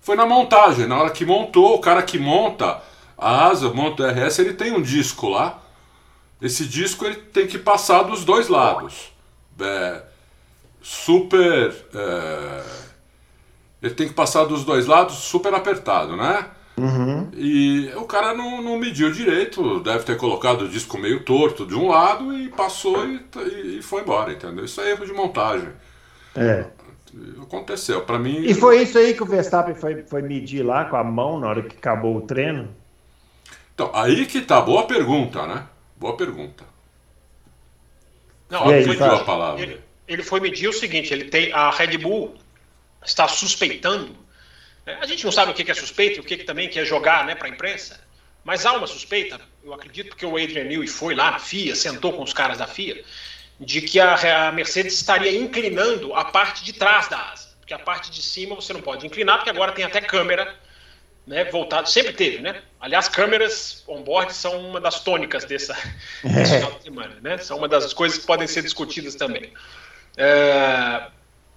Foi 0.00 0.16
na 0.16 0.26
montagem, 0.26 0.86
na 0.86 0.98
hora 0.98 1.10
que 1.10 1.24
montou, 1.24 1.76
o 1.76 1.80
cara 1.80 2.02
que 2.02 2.18
monta 2.18 2.82
a 3.16 3.46
asa, 3.46 3.70
monta 3.70 4.02
o 4.02 4.06
RS, 4.06 4.40
ele 4.40 4.54
tem 4.54 4.72
um 4.72 4.82
disco 4.82 5.28
lá. 5.28 5.62
Esse 6.40 6.66
disco 6.66 7.04
ele 7.04 7.16
tem 7.16 7.46
que 7.46 7.58
passar 7.58 8.02
dos 8.02 8.24
dois 8.24 8.48
lados. 8.48 9.12
É, 9.60 10.02
super. 10.82 11.72
É, 11.94 12.64
ele 13.80 13.94
tem 13.94 14.08
que 14.08 14.14
passar 14.14 14.44
dos 14.44 14.64
dois 14.64 14.86
lados 14.86 15.14
super 15.18 15.54
apertado, 15.54 16.16
né? 16.16 16.50
Uhum. 16.76 17.30
E 17.34 17.92
o 17.96 18.04
cara 18.04 18.34
não, 18.34 18.62
não 18.62 18.78
mediu 18.78 19.12
direito, 19.12 19.80
deve 19.80 20.04
ter 20.04 20.16
colocado 20.16 20.62
o 20.62 20.68
disco 20.68 20.98
meio 20.98 21.22
torto 21.22 21.66
de 21.66 21.74
um 21.74 21.88
lado 21.88 22.36
e 22.36 22.48
passou 22.48 23.06
e, 23.06 23.20
e 23.78 23.82
foi 23.82 24.02
embora, 24.02 24.32
entendeu? 24.32 24.64
Isso 24.64 24.80
é 24.80 24.90
erro 24.90 25.04
de 25.04 25.12
montagem. 25.12 25.68
É. 26.34 26.66
Aconteceu, 27.42 28.02
para 28.02 28.18
mim. 28.18 28.42
E 28.42 28.54
foi 28.54 28.82
isso 28.82 28.96
aí 28.96 29.12
que 29.12 29.22
o 29.22 29.26
Verstappen 29.26 29.74
foi, 29.74 30.02
foi 30.02 30.22
medir 30.22 30.62
lá 30.62 30.86
com 30.86 30.96
a 30.96 31.04
mão 31.04 31.38
na 31.38 31.48
hora 31.48 31.62
que 31.62 31.76
acabou 31.76 32.16
o 32.16 32.22
treino? 32.22 32.74
Então, 33.74 33.90
aí 33.94 34.24
que 34.24 34.40
tá, 34.40 34.60
boa 34.60 34.86
pergunta, 34.86 35.46
né? 35.46 35.66
Boa 35.96 36.16
pergunta. 36.16 36.64
Não, 38.48 38.68
aí, 38.68 38.84
foi, 38.84 38.96
a 38.96 39.24
palavra. 39.24 39.62
Ele, 39.62 39.80
ele 40.08 40.22
foi 40.22 40.40
medir 40.40 40.68
o 40.68 40.72
seguinte: 40.72 41.12
ele 41.12 41.24
tem 41.24 41.52
a 41.52 41.70
Red 41.70 41.98
Bull 41.98 42.34
está 43.04 43.26
suspeitando 43.28 44.14
a 44.86 45.06
gente 45.06 45.24
não 45.24 45.32
sabe 45.32 45.52
o 45.52 45.54
que 45.54 45.70
é 45.70 45.74
suspeito 45.74 46.18
e 46.18 46.20
o 46.20 46.24
que 46.24 46.36
também 46.38 46.68
quer 46.68 46.84
jogar 46.84 47.24
né, 47.24 47.34
para 47.34 47.46
a 47.46 47.50
imprensa, 47.50 48.00
mas 48.44 48.66
há 48.66 48.72
uma 48.72 48.86
suspeita, 48.86 49.40
eu 49.62 49.72
acredito 49.72 50.16
que 50.16 50.26
o 50.26 50.36
Adrian 50.36 50.64
Newey 50.64 50.88
foi 50.88 51.14
lá 51.14 51.30
na 51.30 51.38
FIA, 51.38 51.76
sentou 51.76 52.12
com 52.12 52.22
os 52.22 52.32
caras 52.32 52.58
da 52.58 52.66
FIA, 52.66 53.04
de 53.60 53.80
que 53.80 54.00
a, 54.00 54.50
Mercedes 54.52 54.94
estaria 54.94 55.36
inclinando 55.36 56.12
a 56.14 56.24
parte 56.24 56.64
de 56.64 56.72
trás 56.72 57.08
da 57.08 57.30
asa. 57.30 57.52
Porque 57.60 57.72
a 57.72 57.78
parte 57.78 58.10
de 58.10 58.20
cima 58.20 58.56
você 58.56 58.72
não 58.72 58.82
pode 58.82 59.06
inclinar, 59.06 59.36
porque 59.36 59.50
agora 59.50 59.70
tem 59.70 59.84
até 59.84 60.00
câmera 60.00 60.52
né, 61.26 61.46
sempre 61.86 62.12
teve, 62.12 62.42
né? 62.42 62.62
Aliás, 62.80 63.08
câmeras 63.08 63.84
on-board 63.86 64.32
são 64.32 64.58
uma 64.58 64.80
das 64.80 65.00
tônicas 65.00 65.44
dessa, 65.44 65.76
desse 66.24 66.56
final 66.56 66.72
de 66.72 66.82
semana, 66.82 67.16
né? 67.22 67.38
São 67.38 67.58
uma 67.58 67.68
das 67.68 67.92
coisas 67.92 68.18
que 68.18 68.26
podem 68.26 68.48
ser 68.48 68.62
discutidas 68.62 69.14
também. 69.14 69.52
É, 70.16 71.06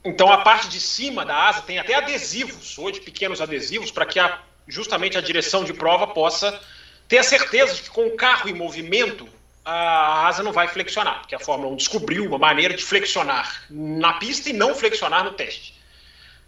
então 0.05 0.31
a 0.31 0.37
parte 0.37 0.69
de 0.69 0.79
cima 0.79 1.25
da 1.25 1.35
asa 1.35 1.61
tem 1.63 1.79
até 1.79 1.95
adesivos, 1.95 2.77
hoje 2.77 3.01
pequenos 3.01 3.41
adesivos, 3.41 3.91
para 3.91 4.05
que 4.05 4.19
a, 4.19 4.39
justamente 4.67 5.17
a 5.17 5.21
direção 5.21 5.63
de 5.63 5.73
prova 5.73 6.07
possa 6.07 6.59
ter 7.07 7.17
a 7.17 7.23
certeza 7.23 7.73
de 7.73 7.81
que 7.81 7.89
com 7.89 8.07
o 8.07 8.15
carro 8.15 8.47
em 8.47 8.53
movimento 8.53 9.27
a 9.65 10.27
asa 10.27 10.43
não 10.43 10.53
vai 10.53 10.67
flexionar, 10.67 11.21
porque 11.21 11.33
a 11.33 11.39
Fórmula 11.39 11.73
1 11.73 11.75
descobriu 11.77 12.25
uma 12.25 12.37
maneira 12.37 12.75
de 12.75 12.83
flexionar 12.83 13.65
na 13.69 14.13
pista 14.13 14.51
e 14.51 14.53
não 14.53 14.75
flexionar 14.75 15.23
no 15.23 15.33
teste. 15.33 15.75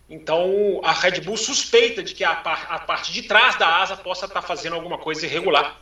Então 0.08 0.80
a 0.84 0.94
Red 0.94 1.22
Bull 1.22 1.36
suspeita 1.36 2.04
de 2.04 2.14
que 2.14 2.24
a, 2.24 2.32
a 2.32 2.80
parte 2.80 3.12
de 3.12 3.24
trás 3.24 3.56
da 3.58 3.82
asa 3.82 3.98
possa 3.98 4.28
estar 4.28 4.42
fazendo 4.44 4.76
alguma 4.76 5.00
coisa 5.00 5.26
irregular. 5.26 5.76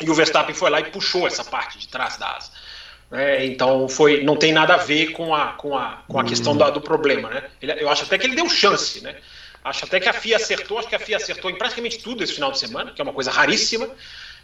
E 0.00 0.08
o 0.08 0.14
Verstappen 0.14 0.54
foi 0.54 0.70
lá 0.70 0.80
e 0.80 0.90
puxou 0.90 1.26
essa 1.26 1.44
parte 1.44 1.78
de 1.78 1.86
trás 1.86 2.16
da 2.16 2.34
asa. 2.34 2.50
É, 3.12 3.44
então 3.44 3.88
foi, 3.88 4.22
não 4.22 4.36
tem 4.36 4.52
nada 4.52 4.74
a 4.74 4.76
ver 4.76 5.08
com 5.12 5.34
a, 5.34 5.48
com 5.54 5.76
a, 5.76 6.02
com 6.06 6.18
a 6.18 6.24
questão 6.24 6.56
do, 6.56 6.80
problema. 6.80 7.28
Né? 7.28 7.44
Ele, 7.60 7.72
eu 7.82 7.88
acho 7.88 8.04
até 8.04 8.16
que 8.16 8.26
ele 8.26 8.36
deu 8.36 8.48
chance. 8.48 9.02
Né? 9.02 9.16
Acho 9.64 9.84
até 9.84 9.98
que 9.98 10.08
a 10.08 10.12
FIA 10.12 10.36
acertou, 10.36 10.78
acho 10.78 10.88
que 10.88 10.94
a 10.94 10.98
FIA 10.98 11.16
acertou 11.16 11.50
em 11.50 11.56
praticamente 11.56 11.98
tudo 11.98 12.22
esse 12.22 12.32
final 12.32 12.52
de 12.52 12.58
semana, 12.58 12.92
que 12.92 13.00
é 13.00 13.04
uma 13.04 13.12
coisa 13.12 13.30
raríssima, 13.30 13.88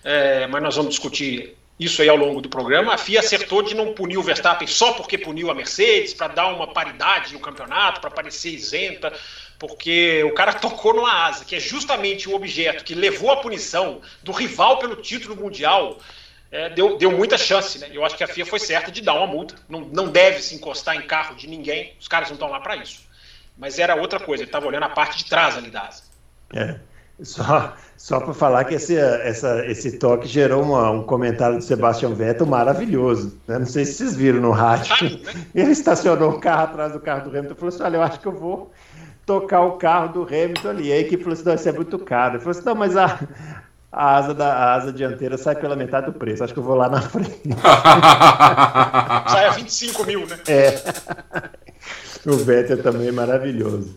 é, 0.02 0.46
mas 0.49 0.62
nós 0.62 0.76
vamos 0.76 0.90
discutir 0.90 1.56
isso 1.78 2.02
aí 2.02 2.08
ao 2.08 2.16
longo 2.16 2.40
do 2.40 2.49
programa. 2.49 2.94
A 2.94 2.99
FIA 2.99 3.20
acertou 3.20 3.62
de 3.62 3.75
não 3.75 3.92
punir 3.92 4.18
o 4.18 4.23
Verstappen 4.23 4.66
só 4.66 4.94
porque 4.94 5.16
puniu 5.16 5.50
a 5.50 5.54
Mercedes, 5.54 6.12
para 6.12 6.28
dar 6.28 6.49
uma 6.49 6.66
paridade 6.66 7.32
no 7.35 7.40
campeonato, 7.40 8.00
para 8.00 8.11
parecer 8.11 8.50
isenta, 8.50 9.12
porque 9.58 10.25
o 10.25 10.35
cara 10.35 10.52
tocou 10.54 10.92
numa 10.94 11.26
asa, 11.26 11.44
que 11.44 11.54
é 11.54 11.61
justamente 11.61 12.28
o 12.28 12.35
objeto 12.35 12.82
que 12.82 12.94
levou 12.94 13.30
a 13.30 13.37
punição 13.37 14.00
do 14.23 14.32
rival 14.32 14.78
pelo 14.78 14.96
título 14.96 15.37
mundial 15.37 15.99
é, 16.56 16.70
deu, 16.70 16.96
deu 16.96 17.12
muita 17.12 17.36
chance, 17.36 17.78
né? 17.78 17.90
Eu 17.92 18.02
acho 18.02 18.16
que 18.16 18.25
a 18.25 18.26
FIA 18.26 18.46
foi 18.46 18.58
certa 18.58 18.90
de 18.90 19.02
dar 19.02 19.12
uma 19.12 19.26
multa. 19.26 19.54
Não, 19.68 19.80
não 19.80 20.08
deve 20.08 20.40
se 20.40 20.54
encostar 20.54 20.96
em 20.96 21.02
carro 21.02 21.36
de 21.36 21.46
ninguém, 21.46 21.94
os 22.00 22.08
caras 22.08 22.28
não 22.28 22.34
estão 22.34 22.50
lá 22.50 22.60
para 22.60 22.76
isso. 22.76 23.04
Mas 23.58 23.78
era 23.78 23.94
outra 23.94 24.18
coisa, 24.18 24.42
ele 24.42 24.48
estava 24.48 24.66
olhando 24.66 24.84
a 24.84 24.88
parte 24.88 25.18
de 25.18 25.26
trás 25.26 25.58
ali 25.58 25.70
da 25.70 25.82
asa. 25.82 26.02
É. 26.54 26.76
Só, 27.22 27.75
só 27.96 28.20
para 28.20 28.32
falar 28.32 28.64
que 28.64 28.75
esse, 28.75 28.96
essa, 28.96 29.66
esse 29.66 29.98
toque 29.98 30.26
gerou 30.26 30.62
uma, 30.62 30.90
um 30.90 31.02
comentário 31.02 31.58
do 31.58 31.62
Sebastian 31.62 32.14
Vettel 32.14 32.46
maravilhoso. 32.46 33.38
Né? 33.46 33.58
Não 33.58 33.66
sei 33.66 33.84
se 33.84 33.94
vocês 33.94 34.16
viram 34.16 34.40
no 34.40 34.50
rádio. 34.50 34.94
Né? 35.20 35.32
Ele 35.54 35.72
estacionou 35.72 36.30
o 36.30 36.40
carro 36.40 36.64
atrás 36.64 36.92
do 36.92 37.00
carro 37.00 37.25
do 37.25 37.30
Hamilton 37.30 37.54
e 37.54 37.56
falou 37.56 37.75
assim: 37.75 37.82
Olha, 37.82 37.96
eu 37.96 38.02
acho 38.02 38.20
que 38.20 38.26
eu 38.26 38.32
vou 38.32 38.70
tocar 39.25 39.62
o 39.62 39.72
carro 39.72 40.12
do 40.12 40.22
Hamilton 40.22 40.68
ali. 40.68 40.88
E 40.88 40.92
a 40.92 40.98
equipe 40.98 41.22
falou 41.22 41.34
assim: 41.34 41.44
Não, 41.44 41.54
isso 41.54 41.68
é 41.68 41.72
muito 41.72 41.98
caro. 41.98 42.34
Ele 42.34 42.40
falou 42.40 42.58
assim: 42.58 42.66
Não, 42.66 42.75
mas 42.75 42.96
a, 42.98 43.18
a 43.90 44.16
asa, 44.16 44.34
da, 44.34 44.52
a 44.52 44.74
asa 44.74 44.92
dianteira 44.92 45.38
sai 45.38 45.56
pela 45.56 45.76
metade 45.76 46.06
do 46.06 46.12
preço. 46.12 46.44
Acho 46.44 46.52
que 46.52 46.58
eu 46.58 46.64
vou 46.64 46.74
lá 46.74 46.88
na 46.88 47.00
frente. 47.00 47.40
sai 49.28 49.46
a 49.46 49.50
25 49.50 50.04
mil, 50.04 50.26
né? 50.26 50.38
É. 50.48 50.82
O 52.26 52.36
Vettel 52.36 52.82
também 52.82 53.08
é 53.08 53.12
maravilhoso. 53.12 53.96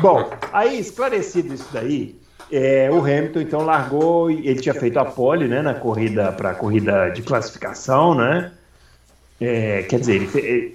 Bom, 0.00 0.30
aí 0.52 0.78
esclarecido 0.78 1.54
isso 1.54 1.68
daí, 1.72 2.20
é, 2.50 2.88
o 2.90 2.98
Hamilton 2.98 3.40
então 3.40 3.62
largou, 3.62 4.30
ele 4.30 4.60
tinha 4.60 4.74
feito 4.74 4.98
a 4.98 5.04
pole, 5.04 5.48
né, 5.48 5.60
na 5.60 5.74
corrida 5.74 6.30
para 6.30 6.50
a 6.50 6.54
corrida 6.54 7.08
de 7.08 7.22
classificação, 7.22 8.14
né? 8.14 8.52
É, 9.40 9.82
quer 9.82 9.98
dizer, 9.98 10.14
ele, 10.14 10.26
fez, 10.28 10.72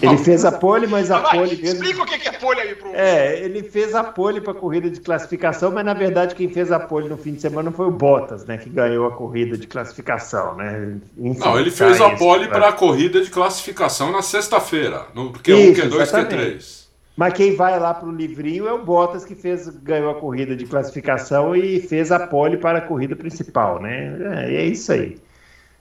ele 0.00 0.16
fez 0.18 0.44
a 0.44 0.52
pole, 0.52 0.86
mas 0.86 1.10
a 1.10 1.18
vai, 1.18 1.38
pole. 1.38 1.60
Explica 1.62 2.02
o 2.02 2.06
que 2.06 2.28
é 2.28 2.32
pole 2.32 2.60
aí 2.60 2.74
pro. 2.74 2.94
É, 2.94 3.40
ele 3.40 3.62
fez 3.62 3.94
a 3.94 4.04
pole 4.04 4.40
para 4.40 4.52
a 4.52 4.54
corrida 4.54 4.88
de 4.88 5.00
classificação, 5.00 5.70
mas 5.70 5.84
na 5.84 5.94
verdade 5.94 6.34
quem 6.34 6.48
fez 6.48 6.70
a 6.70 6.78
pole 6.78 7.08
no 7.08 7.16
fim 7.16 7.34
de 7.34 7.40
semana 7.40 7.70
foi 7.70 7.86
o 7.86 7.90
Bottas, 7.90 8.46
né? 8.46 8.56
Que 8.56 8.70
ganhou 8.70 9.06
a 9.06 9.10
corrida 9.10 9.58
de 9.58 9.66
classificação, 9.66 10.54
né? 10.56 10.96
Enfim, 11.18 11.40
Não, 11.40 11.58
ele 11.58 11.70
fez 11.70 12.00
a 12.00 12.10
pole 12.10 12.48
para 12.48 12.68
a 12.68 12.72
corrida 12.72 13.20
de 13.20 13.30
classificação 13.30 14.12
na 14.12 14.22
sexta-feira, 14.22 15.06
no 15.14 15.32
Q1, 15.32 15.74
Q2, 15.74 15.90
Q3. 15.90 16.80
Mas 17.16 17.34
quem 17.34 17.54
vai 17.54 17.78
lá 17.78 17.92
para 17.92 18.08
o 18.08 18.12
livrinho 18.12 18.66
é 18.66 18.72
o 18.72 18.82
Bottas 18.82 19.24
que 19.24 19.34
fez, 19.34 19.68
ganhou 19.68 20.10
a 20.10 20.14
corrida 20.14 20.56
de 20.56 20.64
classificação 20.64 21.54
e 21.54 21.80
fez 21.80 22.10
a 22.10 22.26
pole 22.26 22.56
para 22.56 22.78
a 22.78 22.80
corrida 22.80 23.14
principal, 23.14 23.82
né? 23.82 24.46
É, 24.46 24.54
é 24.54 24.64
isso 24.64 24.92
aí. 24.92 25.18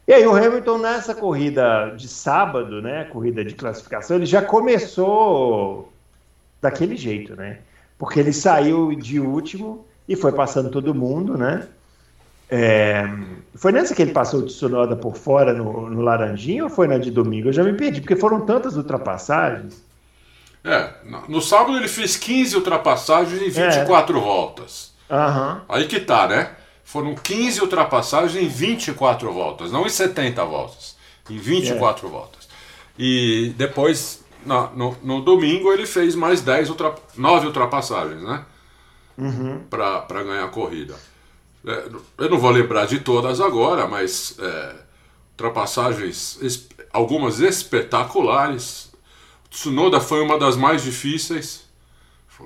E 0.10 0.14
aí 0.14 0.26
o 0.26 0.36
Hamilton 0.36 0.80
nessa 0.80 1.14
corrida 1.14 1.94
de 1.96 2.08
sábado, 2.08 2.82
né, 2.82 3.04
corrida 3.04 3.46
de 3.46 3.54
classificação, 3.54 4.18
ele 4.18 4.26
já 4.26 4.42
começou 4.42 5.94
daquele 6.60 6.98
jeito, 6.98 7.36
né? 7.36 7.60
Porque 7.96 8.20
ele 8.20 8.34
saiu 8.34 8.96
de 8.96 9.20
último 9.20 9.86
e 10.08 10.16
foi 10.16 10.32
passando 10.32 10.72
todo 10.72 10.96
mundo, 10.96 11.38
né? 11.38 11.68
É... 12.50 13.08
Foi 13.54 13.72
nessa 13.72 13.94
que 13.94 14.02
ele 14.02 14.12
passou 14.12 14.40
o 14.40 14.46
Tsunoda 14.48 14.96
por 14.96 15.16
fora 15.16 15.54
no, 15.54 15.88
no 15.88 16.02
Laranjinho 16.02 16.64
ou 16.64 16.72
foi 16.72 16.88
na 16.88 16.98
de 16.98 17.12
domingo? 17.12 17.50
Eu 17.50 17.54
já 17.54 17.64
me 17.64 17.74
perdi, 17.74 18.02
porque 18.02 18.16
foram 18.16 18.42
tantas 18.42 18.76
ultrapassagens. 18.76 19.80
É, 20.64 20.90
no 21.28 21.40
sábado 21.40 21.78
ele 21.78 21.88
fez 21.88 22.18
15 22.18 22.56
ultrapassagens 22.56 23.40
em 23.40 23.50
24 23.52 24.18
é. 24.18 24.20
voltas. 24.20 24.92
Uhum. 25.08 25.62
Aí 25.70 25.86
que 25.86 26.00
tá, 26.00 26.28
né? 26.28 26.50
Foram 26.90 27.14
15 27.14 27.62
ultrapassagens 27.62 28.44
em 28.44 28.48
24 28.48 29.32
voltas, 29.32 29.72
não 29.72 29.86
em 29.86 29.90
70 29.90 30.44
voltas, 30.44 30.98
em 31.30 31.38
24 31.38 32.08
é. 32.08 32.10
voltas. 32.10 32.50
E 32.98 33.54
depois, 33.56 34.26
no, 34.44 34.70
no, 34.72 34.98
no, 35.04 35.22
domingo, 35.22 35.72
ele 35.72 35.86
fez 35.86 36.16
mais 36.16 36.42
10 36.42 36.72
ultra, 36.72 36.96
9 37.16 37.46
ultrapassagens, 37.46 38.24
né? 38.24 38.44
Uhum. 39.20 39.62
Para 39.70 40.24
ganhar 40.24 40.46
a 40.46 40.48
corrida. 40.48 40.96
É, 41.64 41.90
eu 42.18 42.30
não 42.32 42.40
vou 42.40 42.50
lembrar 42.50 42.88
de 42.88 43.00
todas 43.00 43.40
agora, 43.40 43.88
mas 43.88 44.36
é, 44.40 44.76
ultrapassagens, 45.34 46.40
algumas 46.92 47.40
espetaculares. 47.40 48.92
Tsunoda 49.52 50.02
foi 50.02 50.22
uma 50.24 50.40
das 50.40 50.58
mais 50.58 50.82
difíceis. 50.82 51.70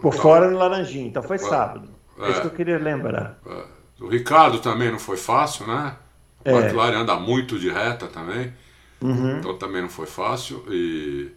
Por 0.01 0.13
fora 0.13 0.51
no 0.51 0.57
Laranjinha, 0.57 1.07
então 1.07 1.23
foi 1.23 1.37
sábado. 1.37 1.87
É, 2.19 2.29
isso 2.29 2.41
que 2.41 2.47
eu 2.47 2.51
queria 2.51 2.77
lembrar. 2.77 3.39
É. 3.47 3.82
O 4.03 4.09
Ricardo 4.09 4.59
também 4.59 4.91
não 4.91 4.99
foi 4.99 5.15
fácil, 5.15 5.65
né? 5.65 5.95
O 6.43 6.49
é. 6.49 6.59
McLaren 6.65 6.99
anda 6.99 7.15
muito 7.15 7.57
de 7.57 7.69
reta 7.69 8.05
também. 8.07 8.53
Uhum. 9.01 9.37
Então 9.37 9.57
também 9.57 9.81
não 9.81 9.87
foi 9.87 10.05
fácil. 10.05 10.61
E 10.69 11.31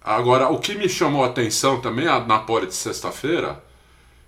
agora 0.00 0.48
o 0.48 0.60
que 0.60 0.76
me 0.76 0.88
chamou 0.88 1.24
a 1.24 1.26
atenção 1.26 1.80
também 1.80 2.04
na 2.04 2.38
pole 2.38 2.68
de 2.68 2.74
sexta-feira, 2.74 3.60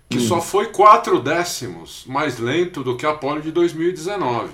que 0.09 0.17
uhum. 0.17 0.27
só 0.27 0.41
foi 0.41 0.67
quatro 0.67 1.21
décimos 1.21 2.03
mais 2.05 2.39
lento 2.39 2.83
do 2.83 2.97
que 2.97 3.05
a 3.05 3.13
pole 3.13 3.41
de 3.41 3.53
2019. 3.53 4.51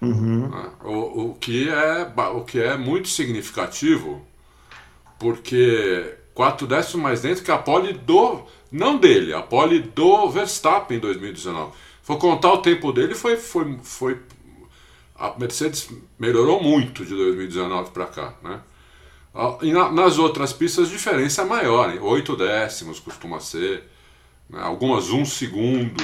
Uhum. 0.00 0.48
Né? 0.48 0.70
O, 0.84 1.30
o, 1.30 1.34
que 1.34 1.68
é, 1.68 2.12
o 2.34 2.44
que 2.44 2.60
é 2.60 2.76
muito 2.76 3.08
significativo, 3.08 4.24
porque 5.18 6.14
quatro 6.34 6.68
décimos 6.68 7.02
mais 7.02 7.24
lento 7.24 7.42
que 7.42 7.50
a 7.50 7.58
pole 7.58 7.94
do. 7.94 8.44
Não 8.70 8.98
dele, 8.98 9.32
a 9.32 9.40
pole 9.40 9.80
do 9.80 10.28
Verstappen 10.28 10.98
em 10.98 11.00
2019. 11.00 11.72
For 12.02 12.16
contar 12.16 12.52
o 12.52 12.58
tempo 12.58 12.92
dele, 12.92 13.14
foi, 13.14 13.36
foi, 13.36 13.78
foi 13.82 14.18
a 15.18 15.34
Mercedes 15.38 15.90
melhorou 16.18 16.62
muito 16.62 17.04
de 17.04 17.14
2019 17.14 17.90
para 17.90 18.06
cá, 18.06 18.34
né? 18.42 18.60
E 19.62 19.72
na, 19.72 19.90
nas 19.90 20.18
outras 20.18 20.52
pistas 20.52 20.88
a 20.88 20.90
diferença 20.90 21.42
é 21.42 21.44
maior, 21.44 21.90
hein? 21.90 21.98
8 22.00 22.36
décimos 22.36 22.98
costuma 22.98 23.40
ser, 23.40 23.84
né? 24.48 24.60
algumas 24.62 25.10
um 25.10 25.24
segundo. 25.24 26.02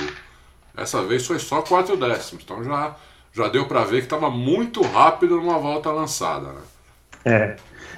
Essa 0.76 1.02
vez 1.02 1.26
foi 1.26 1.38
só 1.38 1.62
4 1.62 1.97
décimos, 1.97 2.44
então 2.44 2.62
já, 2.62 2.97
já 3.33 3.49
deu 3.49 3.66
para 3.66 3.85
ver 3.85 3.99
que 3.99 4.06
estava 4.06 4.30
muito 4.30 4.83
rápido 4.83 5.37
numa 5.37 5.59
volta 5.59 5.90
lançada. 5.90 6.49
Né? 6.52 6.61
É, 7.25 7.56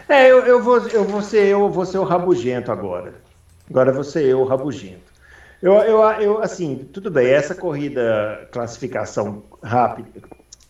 é 0.08 0.30
eu, 0.30 0.38
eu, 0.46 0.62
vou, 0.62 0.78
eu, 0.88 1.04
vou 1.04 1.23
ser, 1.23 1.46
eu 1.46 1.68
vou 1.70 1.85
ser 1.85 1.99
o 1.99 2.04
rabugento 2.04 2.70
agora. 2.70 3.25
Agora 3.68 4.02
ser 4.04 4.25
eu 4.25 4.44
rabugento. 4.44 5.16
Eu, 5.62 5.75
eu, 5.75 6.02
eu, 6.20 6.42
assim, 6.42 6.88
tudo 6.92 7.11
bem, 7.11 7.28
essa 7.28 7.54
corrida 7.54 8.49
classificação 8.52 9.42
rápida, 9.62 10.08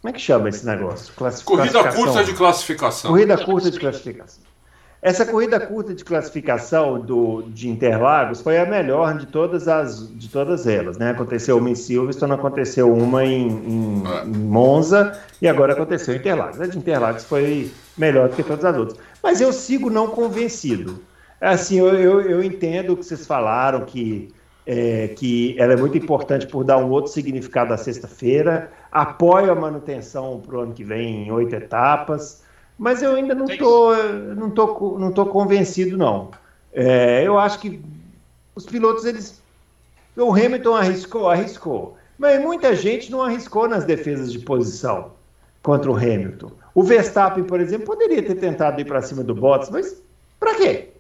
como 0.01 0.11
é 0.11 0.13
que 0.13 0.21
chama 0.21 0.49
esse 0.49 0.65
negócio? 0.65 1.13
Corrida 1.45 1.93
curta 1.93 2.25
de 2.25 2.35
classificação. 2.35 3.11
Corrida 3.11 3.45
curta 3.45 3.71
de 3.71 3.81
classificação. 3.81 4.47
Essa 5.03 5.27
corrida 5.27 5.61
curta 5.61 5.95
de 5.95 6.05
classificação 6.05 7.01
do, 7.01 7.43
de 7.43 7.69
Interlagos 7.69 8.41
foi 8.41 8.59
a 8.59 8.65
melhor 8.65 9.19
de 9.19 9.27
todas 9.27 9.69
as 9.69 10.09
de 10.17 10.29
todas 10.29 10.67
elas, 10.67 10.97
né? 10.97 11.11
Aconteceu 11.11 11.59
uma 11.59 11.71
em 11.71 11.75
Silverstone, 11.75 12.33
aconteceu 12.33 12.93
uma 12.93 13.25
em, 13.25 13.49
em, 13.49 14.03
em 14.25 14.39
Monza 14.39 15.21
e 15.41 15.47
agora 15.47 15.75
aconteceu 15.75 16.15
em 16.15 16.19
Interlagos. 16.19 16.61
A 16.61 16.67
de 16.67 16.79
Interlagos 16.79 17.25
foi 17.25 17.71
melhor 17.97 18.29
do 18.29 18.37
que 18.37 18.43
todas 18.43 18.65
as 18.65 18.77
outras. 18.77 18.99
Mas 19.23 19.41
eu 19.41 19.53
sigo 19.53 19.91
não 19.91 20.09
convencido. 20.09 21.01
Assim, 21.41 21.79
eu, 21.79 21.89
eu, 21.89 22.21
eu 22.21 22.43
entendo 22.43 22.93
o 22.93 22.97
que 22.97 23.05
vocês 23.05 23.27
falaram, 23.27 23.85
que 23.85 24.29
é, 24.67 25.09
que 25.09 25.55
ela 25.59 25.75
é 25.75 25.77
muito 25.77 25.97
importante 25.97 26.47
por 26.47 26.65
dar 26.65 26.79
um 26.79 26.91
outro 26.91 27.13
significado 27.13 27.73
à 27.73 27.77
sexta-feira. 27.77 28.71
Apoio 28.91 29.53
a 29.53 29.55
manutenção 29.55 30.41
para 30.45 30.57
o 30.57 30.61
ano 30.61 30.75
que 30.75 30.83
vem 30.83 31.29
em 31.29 31.31
oito 31.31 31.55
etapas, 31.55 32.43
mas 32.77 33.03
eu 33.03 33.15
ainda 33.15 33.35
não 33.35 33.45
estou 33.45 33.97
não 34.35 34.51
tô, 34.51 34.99
não 34.99 35.13
tô 35.13 35.27
convencido, 35.27 35.97
não. 35.97 36.31
É, 36.73 37.23
eu 37.23 37.39
acho 37.39 37.61
que 37.61 37.81
os 38.55 38.67
pilotos, 38.67 39.05
eles. 39.05 39.41
O 40.17 40.33
Hamilton 40.33 40.75
arriscou, 40.75 41.29
arriscou. 41.29 41.97
Mas 42.19 42.41
muita 42.41 42.75
gente 42.75 43.11
não 43.11 43.23
arriscou 43.23 43.69
nas 43.69 43.85
defesas 43.85 44.33
de 44.33 44.39
posição 44.39 45.13
contra 45.63 45.91
o 45.91 45.97
Hamilton. 45.97 46.51
O 46.75 46.83
Verstappen, 46.83 47.45
por 47.45 47.61
exemplo, 47.61 47.87
poderia 47.87 48.23
ter 48.23 48.37
tentado 48.37 48.81
ir 48.81 48.87
para 48.87 49.03
cima 49.03 49.23
do 49.23 49.35
Bottas, 49.35 49.69
mas 49.69 50.03
para 50.41 50.55
quê? 50.55 50.91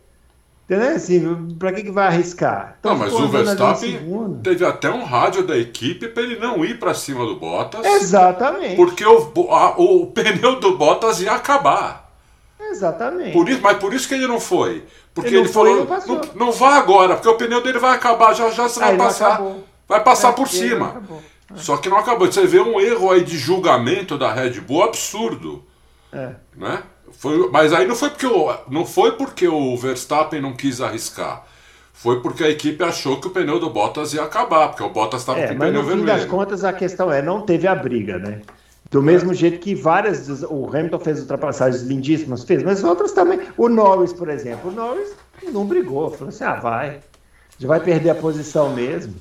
Entendeu? 0.68 0.96
Assim, 0.96 1.56
pra 1.56 1.72
que, 1.72 1.84
que 1.84 1.92
vai 1.92 2.08
arriscar? 2.08 2.76
Então, 2.80 2.92
não, 2.92 2.98
mas 2.98 3.12
o 3.12 3.28
Verstappen 3.28 4.40
teve 4.42 4.64
até 4.64 4.90
um 4.90 5.04
rádio 5.04 5.46
da 5.46 5.56
equipe 5.56 6.08
para 6.08 6.24
ele 6.24 6.40
não 6.40 6.64
ir 6.64 6.80
para 6.80 6.92
cima 6.92 7.24
do 7.24 7.36
Bottas. 7.36 7.86
Exatamente. 7.86 8.74
Porque 8.74 9.06
o, 9.06 9.52
a, 9.52 9.80
o 9.80 10.08
pneu 10.08 10.58
do 10.58 10.76
Bottas 10.76 11.20
ia 11.20 11.32
acabar. 11.32 12.10
Exatamente. 12.60 13.32
Por 13.32 13.48
isso, 13.48 13.60
mas 13.62 13.78
por 13.78 13.94
isso 13.94 14.08
que 14.08 14.14
ele 14.14 14.26
não 14.26 14.40
foi. 14.40 14.84
Porque 15.14 15.30
ele, 15.30 15.38
ele 15.38 15.48
falou: 15.48 15.86
não, 15.86 16.06
não, 16.06 16.20
não, 16.34 16.52
vá 16.52 16.74
agora, 16.74 17.14
porque 17.14 17.28
o 17.28 17.36
pneu 17.36 17.62
dele 17.62 17.78
vai 17.78 17.94
acabar, 17.94 18.34
já 18.34 18.50
já 18.50 18.68
você 18.68 18.80
vai 18.80 18.96
passar. 18.96 19.40
Vai 19.88 20.02
passar 20.02 20.30
é, 20.30 20.32
por 20.32 20.48
cima. 20.48 21.00
É. 21.54 21.58
Só 21.58 21.76
que 21.76 21.88
não 21.88 21.96
acabou. 21.96 22.26
Você 22.26 22.44
vê 22.44 22.60
um 22.60 22.80
erro 22.80 23.12
aí 23.12 23.22
de 23.22 23.38
julgamento 23.38 24.18
da 24.18 24.32
Red 24.32 24.60
Bull 24.60 24.82
absurdo. 24.82 25.64
É. 26.12 26.32
Né? 26.56 26.82
Foi, 27.18 27.50
mas 27.50 27.72
aí 27.72 27.86
não 27.86 27.96
foi 27.96 28.10
porque 28.10 28.26
o, 28.26 28.54
não 28.68 28.84
foi 28.84 29.12
porque 29.12 29.48
o 29.48 29.76
Verstappen 29.76 30.40
não 30.40 30.52
quis 30.52 30.80
arriscar. 30.80 31.44
Foi 31.92 32.20
porque 32.20 32.44
a 32.44 32.50
equipe 32.50 32.82
achou 32.84 33.18
que 33.18 33.26
o 33.26 33.30
pneu 33.30 33.58
do 33.58 33.70
Bottas 33.70 34.12
ia 34.12 34.22
acabar, 34.22 34.68
porque 34.68 34.82
o 34.82 34.90
Bottas 34.90 35.22
estava 35.22 35.40
é, 35.40 35.48
com 35.48 35.54
o 35.54 35.58
pneu 35.58 35.82
vermelho. 35.82 35.96
No 35.96 36.00
fim 36.00 36.04
das 36.04 36.24
contas, 36.26 36.62
a 36.62 36.72
questão 36.72 37.10
é, 37.10 37.22
não 37.22 37.40
teve 37.40 37.66
a 37.66 37.74
briga, 37.74 38.18
né? 38.18 38.42
Do 38.90 39.02
mesmo 39.02 39.32
é. 39.32 39.34
jeito 39.34 39.58
que 39.58 39.74
várias. 39.74 40.28
O 40.42 40.68
Hamilton 40.68 40.98
fez 40.98 41.20
ultrapassagens 41.20 41.82
lindíssimas, 41.82 42.44
fez, 42.44 42.62
mas 42.62 42.84
outras 42.84 43.12
também. 43.12 43.40
O 43.56 43.68
Norris, 43.68 44.12
por 44.12 44.28
exemplo. 44.28 44.70
O 44.70 44.74
Norris 44.74 45.14
não 45.50 45.64
brigou. 45.64 46.10
Falou 46.10 46.28
assim: 46.28 46.44
ah, 46.44 46.56
vai. 46.56 47.00
Já 47.58 47.66
vai 47.66 47.80
perder 47.80 48.10
a 48.10 48.14
posição 48.14 48.74
mesmo. 48.74 49.14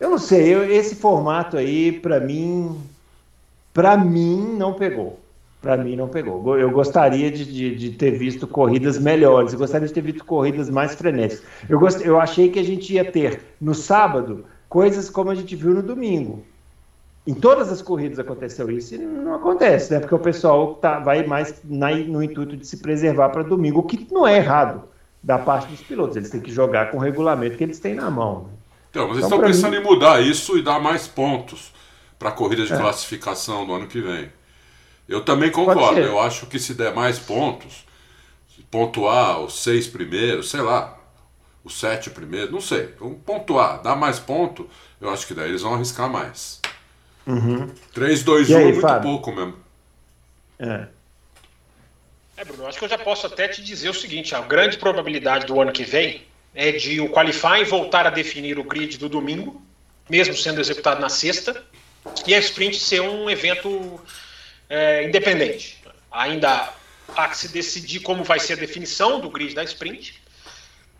Eu 0.00 0.10
não 0.10 0.18
sei, 0.18 0.52
eu, 0.52 0.64
esse 0.64 0.96
formato 0.96 1.56
aí, 1.56 1.92
para 1.92 2.18
mim. 2.18 2.76
Para 3.72 3.96
mim, 3.96 4.56
não 4.58 4.74
pegou 4.74 5.20
para 5.60 5.76
mim 5.76 5.94
não 5.94 6.08
pegou. 6.08 6.58
Eu 6.58 6.70
gostaria 6.70 7.30
de, 7.30 7.44
de, 7.44 7.76
de, 7.76 7.90
ter 7.90 8.12
visto 8.12 8.46
corridas 8.46 8.98
melhores, 8.98 9.52
eu 9.52 9.58
gostaria 9.58 9.86
de 9.86 9.92
ter 9.92 10.00
visto 10.00 10.24
corridas 10.24 10.70
mais 10.70 10.94
frenéticas. 10.94 11.44
Eu, 11.68 11.78
gost... 11.78 12.00
eu 12.00 12.18
achei 12.18 12.50
que 12.50 12.58
a 12.58 12.64
gente 12.64 12.92
ia 12.94 13.10
ter 13.10 13.40
no 13.60 13.74
sábado 13.74 14.44
coisas 14.68 15.10
como 15.10 15.30
a 15.30 15.34
gente 15.34 15.54
viu 15.54 15.74
no 15.74 15.82
domingo. 15.82 16.44
Em 17.26 17.34
todas 17.34 17.70
as 17.70 17.82
corridas 17.82 18.18
aconteceu 18.18 18.70
isso 18.70 18.94
e 18.94 18.98
não 18.98 19.34
acontece, 19.34 19.92
né? 19.92 20.00
Porque 20.00 20.14
o 20.14 20.18
pessoal 20.18 20.74
tá, 20.74 20.98
vai 20.98 21.26
mais 21.26 21.60
na, 21.64 21.90
no 21.94 22.22
intuito 22.22 22.56
de 22.56 22.66
se 22.66 22.78
preservar 22.78 23.28
para 23.28 23.42
domingo, 23.42 23.80
o 23.80 23.82
que 23.82 24.08
não 24.10 24.26
é 24.26 24.38
errado 24.38 24.84
da 25.22 25.38
parte 25.38 25.68
dos 25.68 25.82
pilotos. 25.82 26.16
Eles 26.16 26.30
têm 26.30 26.40
que 26.40 26.50
jogar 26.50 26.90
com 26.90 26.96
o 26.96 27.00
regulamento 27.00 27.58
que 27.58 27.64
eles 27.64 27.78
têm 27.78 27.94
na 27.94 28.10
mão. 28.10 28.44
Né? 28.44 28.50
Então, 28.90 29.04
eles 29.04 29.18
então, 29.18 29.28
estão 29.28 29.40
pensando 29.40 29.72
mim... 29.72 29.78
em 29.78 29.84
mudar 29.84 30.22
isso 30.22 30.56
e 30.56 30.62
dar 30.62 30.80
mais 30.80 31.06
pontos 31.06 31.72
para 32.18 32.30
a 32.30 32.32
corrida 32.32 32.64
de 32.64 32.72
é. 32.72 32.76
classificação 32.76 33.66
do 33.66 33.74
ano 33.74 33.86
que 33.86 34.00
vem. 34.00 34.30
Eu 35.10 35.22
também 35.22 35.50
concordo. 35.50 35.98
Eu 35.98 36.20
acho 36.20 36.46
que 36.46 36.56
se 36.56 36.72
der 36.72 36.94
mais 36.94 37.18
pontos, 37.18 37.84
pontuar 38.70 39.40
os 39.40 39.60
seis 39.60 39.88
primeiros, 39.88 40.48
sei 40.48 40.60
lá, 40.60 40.96
os 41.64 41.80
sete 41.80 42.08
primeiros, 42.08 42.52
não 42.52 42.60
sei. 42.60 42.94
Vamos 43.00 43.18
pontuar, 43.26 43.82
dar 43.82 43.96
mais 43.96 44.20
ponto, 44.20 44.70
eu 45.00 45.10
acho 45.10 45.26
que 45.26 45.34
daí 45.34 45.48
eles 45.48 45.62
vão 45.62 45.74
arriscar 45.74 46.08
mais. 46.08 46.60
Uhum. 47.26 47.68
3, 47.92 48.22
2, 48.22 48.50
1 48.50 48.58
é 48.58 48.64
muito 48.64 48.80
Fábio? 48.80 49.02
pouco 49.02 49.32
mesmo. 49.32 49.56
É. 50.60 50.86
É, 52.36 52.44
Bruno, 52.44 52.66
acho 52.66 52.78
que 52.78 52.84
eu 52.84 52.88
já 52.88 52.98
posso 52.98 53.26
até 53.26 53.48
te 53.48 53.62
dizer 53.62 53.90
o 53.90 53.94
seguinte: 53.94 54.34
a 54.34 54.40
grande 54.40 54.78
probabilidade 54.78 55.44
do 55.44 55.60
ano 55.60 55.72
que 55.72 55.82
vem 55.82 56.22
é 56.54 56.70
de 56.70 57.00
o 57.00 57.10
qualifying 57.10 57.64
voltar 57.64 58.06
a 58.06 58.10
definir 58.10 58.58
o 58.58 58.64
grid 58.64 58.96
do 58.96 59.08
domingo, 59.08 59.60
mesmo 60.08 60.36
sendo 60.36 60.60
executado 60.60 61.00
na 61.00 61.08
sexta, 61.08 61.64
e 62.26 62.34
a 62.34 62.38
sprint 62.38 62.78
ser 62.78 63.00
um 63.00 63.28
evento 63.28 64.00
é, 64.70 65.04
independente. 65.04 65.82
Ainda 66.10 66.72
há 67.08 67.28
que 67.28 67.36
se 67.36 67.48
decidir 67.48 68.00
como 68.00 68.22
vai 68.22 68.38
ser 68.38 68.52
a 68.52 68.56
definição 68.56 69.20
do 69.20 69.28
grid 69.28 69.52
da 69.52 69.64
sprint, 69.64 70.22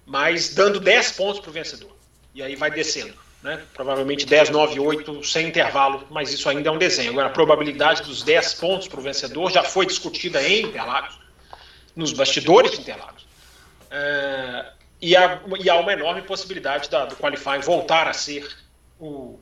mas 0.04 0.52
dando 0.52 0.80
10 0.80 1.12
pontos 1.12 1.40
para 1.40 1.50
o 1.50 1.52
vencedor. 1.52 1.96
E 2.34 2.42
aí 2.42 2.56
vai 2.56 2.70
descendo. 2.70 3.14
Né? 3.42 3.62
Provavelmente 3.72 4.26
10, 4.26 4.50
9, 4.50 4.78
8, 4.78 5.24
sem 5.24 5.48
intervalo, 5.48 6.06
mas 6.10 6.32
isso 6.32 6.48
ainda 6.48 6.68
é 6.68 6.72
um 6.72 6.76
desenho. 6.76 7.12
Agora, 7.12 7.28
a 7.28 7.30
probabilidade 7.30 8.02
dos 8.02 8.22
10 8.22 8.54
pontos 8.54 8.88
para 8.88 9.00
o 9.00 9.02
vencedor 9.02 9.50
já 9.50 9.62
foi 9.62 9.86
discutida 9.86 10.42
em 10.46 10.66
Interlagos, 10.66 11.18
nos 11.96 12.12
bastidores 12.12 12.72
de 12.72 12.80
Interlagos. 12.80 13.26
É, 13.90 14.72
e, 15.00 15.16
há, 15.16 15.40
e, 15.58 15.70
há, 15.70 15.76
uma 15.76 15.92
enorme 15.92 16.22
possibilidade 16.22 16.90
da, 16.90 17.06
do 17.06 17.16
qualifying 17.16 17.60
voltar 17.60 18.06
a 18.06 18.12
ser 18.12 18.46
o, 18.98 19.38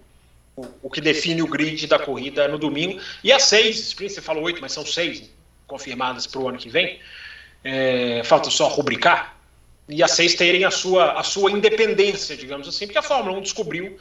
o, 0.83 0.91
que 0.91 1.01
define 1.01 1.43
o 1.43 1.47
grid 1.47 1.87
da 1.87 1.99
corrida 1.99 2.49
no 2.49 2.59
domingo. 2.59 3.01
E 3.23 3.33
as 3.33 3.45
seis, 3.45 3.79
sprint, 3.79 4.15
você 4.15 4.23
falou 4.23 4.45
oito, 4.45 4.61
mas 4.61 4.73
são 4.73 4.85
seis 4.85 5.31
confirmadas 5.67 6.27
para 6.27 6.41
o 6.41 6.49
ano 6.49 6.59
que 6.59 6.69
vem. 6.69 6.99
É, 7.65 8.23
falta 8.25 8.51
só 8.51 8.69
rubricar. 8.69 9.37
E 9.89 10.03
as 10.03 10.13
seis 10.13 10.35
terem 10.35 10.65
a 10.65 10.71
sua, 10.71 11.13
a 11.13 11.23
sua 11.23 11.51
independência, 11.51 12.37
digamos 12.37 12.69
assim, 12.69 12.87
porque 12.87 12.99
a 12.99 13.03
Fórmula 13.03 13.39
1 13.39 13.43
descobriu 13.43 13.99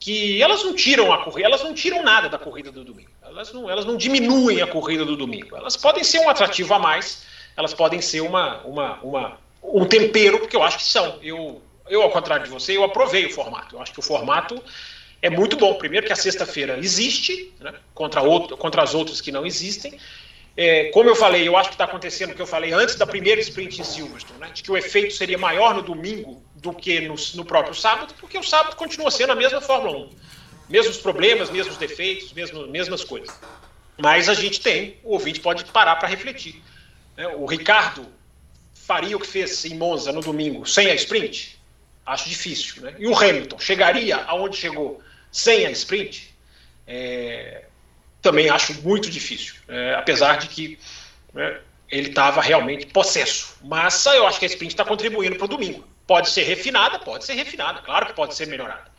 que 0.00 0.42
elas 0.42 0.64
não 0.64 0.74
tiram 0.74 1.12
a 1.12 1.22
corrida, 1.22 1.46
elas 1.46 1.62
não 1.62 1.72
tiram 1.72 2.02
nada 2.02 2.28
da 2.28 2.36
corrida 2.36 2.72
do 2.72 2.82
domingo. 2.82 3.10
Elas 3.22 3.52
não, 3.52 3.70
elas 3.70 3.84
não 3.84 3.96
diminuem 3.96 4.60
a 4.60 4.66
corrida 4.66 5.04
do 5.04 5.16
domingo. 5.16 5.56
Elas 5.56 5.76
podem 5.76 6.02
ser 6.02 6.18
um 6.18 6.28
atrativo 6.28 6.74
a 6.74 6.78
mais, 6.78 7.24
elas 7.56 7.72
podem 7.72 8.00
ser 8.00 8.20
uma, 8.20 8.60
uma, 8.62 8.98
uma, 9.00 9.38
um 9.62 9.84
tempero, 9.84 10.40
porque 10.40 10.56
eu 10.56 10.62
acho 10.64 10.78
que 10.78 10.84
são. 10.84 11.20
Eu, 11.22 11.62
eu, 11.88 12.02
ao 12.02 12.10
contrário 12.10 12.44
de 12.44 12.50
você, 12.50 12.76
eu 12.76 12.82
aprovei 12.82 13.26
o 13.26 13.30
formato. 13.30 13.76
Eu 13.76 13.82
acho 13.82 13.92
que 13.92 14.00
o 14.00 14.02
formato 14.02 14.60
é 15.22 15.30
muito 15.30 15.56
bom. 15.56 15.74
Primeiro 15.74 16.04
que 16.04 16.12
a 16.12 16.16
sexta-feira 16.16 16.76
existe, 16.78 17.54
né, 17.60 17.72
contra, 17.94 18.20
outro, 18.20 18.56
contra 18.56 18.82
as 18.82 18.92
outras 18.92 19.20
que 19.20 19.30
não 19.30 19.46
existem. 19.46 19.96
É, 20.56 20.90
como 20.90 21.08
eu 21.08 21.16
falei, 21.16 21.46
eu 21.48 21.56
acho 21.56 21.70
que 21.70 21.76
está 21.76 21.84
acontecendo 21.84 22.32
o 22.32 22.34
que 22.34 22.42
eu 22.42 22.46
falei 22.46 22.72
antes 22.72 22.96
da 22.96 23.06
primeira 23.06 23.40
sprint 23.40 23.80
em 23.80 23.84
Silverstone, 23.84 24.40
né, 24.40 24.50
de 24.52 24.62
que 24.62 24.70
o 24.70 24.76
efeito 24.76 25.14
seria 25.14 25.38
maior 25.38 25.74
no 25.74 25.80
domingo 25.80 26.42
do 26.56 26.74
que 26.74 27.00
no, 27.00 27.14
no 27.34 27.44
próprio 27.44 27.74
sábado, 27.74 28.12
porque 28.20 28.36
o 28.36 28.42
sábado 28.42 28.76
continua 28.76 29.10
sendo 29.10 29.32
a 29.32 29.36
mesma 29.36 29.60
Fórmula 29.60 29.96
1. 29.96 30.10
Mesmos 30.68 30.98
problemas, 30.98 31.50
mesmos 31.50 31.76
defeitos, 31.76 32.32
mesmo, 32.32 32.66
mesmas 32.66 33.04
coisas. 33.04 33.34
Mas 33.96 34.28
a 34.28 34.34
gente 34.34 34.60
tem, 34.60 34.98
o 35.04 35.12
ouvinte 35.12 35.40
pode 35.40 35.64
parar 35.66 35.96
para 35.96 36.08
refletir. 36.08 36.60
Né? 37.16 37.26
O 37.28 37.46
Ricardo 37.46 38.06
faria 38.74 39.16
o 39.16 39.20
que 39.20 39.26
fez 39.26 39.64
em 39.64 39.76
Monza 39.76 40.12
no 40.12 40.20
domingo 40.20 40.66
sem 40.66 40.90
a 40.90 40.94
sprint? 40.94 41.58
Acho 42.04 42.28
difícil. 42.28 42.82
Né? 42.82 42.94
E 42.98 43.06
o 43.06 43.16
Hamilton 43.16 43.58
chegaria 43.58 44.16
aonde 44.16 44.56
chegou 44.56 45.00
sem 45.32 45.66
a 45.66 45.70
sprint? 45.70 46.32
É... 46.86 47.64
Também 48.20 48.48
acho 48.48 48.80
muito 48.82 49.10
difícil. 49.10 49.54
É, 49.66 49.94
apesar 49.94 50.38
de 50.38 50.46
que 50.46 50.78
né, 51.34 51.58
ele 51.90 52.10
estava 52.10 52.40
realmente 52.40 52.86
possesso. 52.86 53.56
Mas 53.62 54.06
eu 54.06 54.26
acho 54.26 54.38
que 54.38 54.44
a 54.44 54.48
sprint 54.48 54.74
está 54.74 54.84
contribuindo 54.84 55.36
para 55.36 55.46
o 55.46 55.48
domingo. 55.48 55.84
Pode 56.06 56.30
ser 56.30 56.42
refinada, 56.44 56.98
pode 57.00 57.24
ser 57.24 57.34
refinada, 57.34 57.80
claro 57.80 58.06
que 58.06 58.12
pode 58.12 58.34
ser 58.34 58.46
melhorada. 58.46 58.92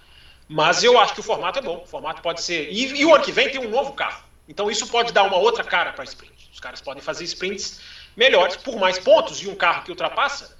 Mas 0.47 0.83
eu 0.83 0.99
acho 0.99 1.13
que 1.13 1.19
o 1.19 1.23
formato 1.23 1.59
é 1.59 1.61
bom. 1.61 1.83
O 1.83 1.87
formato 1.87 2.21
pode 2.21 2.41
ser. 2.41 2.69
E, 2.69 2.99
e 2.99 3.05
o 3.05 3.13
ano 3.13 3.23
que 3.23 3.31
vem 3.31 3.49
tem 3.49 3.59
um 3.59 3.69
novo 3.69 3.93
carro. 3.93 4.23
Então 4.47 4.69
isso 4.69 4.87
pode 4.87 5.13
dar 5.13 5.23
uma 5.23 5.37
outra 5.37 5.63
cara 5.63 5.93
para 5.93 6.03
a 6.03 6.05
sprint. 6.05 6.49
Os 6.51 6.59
caras 6.59 6.81
podem 6.81 7.01
fazer 7.01 7.23
sprints 7.23 7.79
melhores 8.15 8.57
por 8.57 8.75
mais 8.77 8.99
pontos 8.99 9.41
e 9.41 9.47
um 9.47 9.55
carro 9.55 9.83
que 9.83 9.91
ultrapassa. 9.91 10.55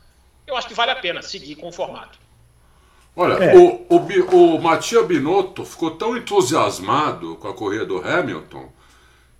Eu 0.48 0.58
acho 0.58 0.68
que 0.68 0.74
vale 0.74 0.92
a 0.92 0.96
pena 0.96 1.22
seguir 1.22 1.56
com 1.56 1.68
o 1.68 1.72
formato. 1.72 2.18
Olha, 3.16 3.34
é. 3.34 3.56
o, 3.56 3.86
o, 3.90 4.56
o 4.56 4.62
Matia 4.62 5.04
Binotto 5.04 5.64
ficou 5.64 5.92
tão 5.92 6.18
entusiasmado 6.18 7.36
com 7.36 7.48
a 7.48 7.54
corrida 7.54 7.86
do 7.86 7.98
Hamilton 7.98 8.72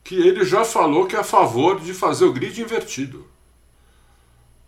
que 0.04 0.16
ele 0.16 0.44
já 0.44 0.66
falou 0.66 1.08
que 1.08 1.16
é 1.16 1.20
a 1.20 1.24
favor 1.24 1.80
de 1.80 1.94
fazer 1.94 2.26
o 2.26 2.34
grid 2.34 2.62
invertido. 2.62 3.28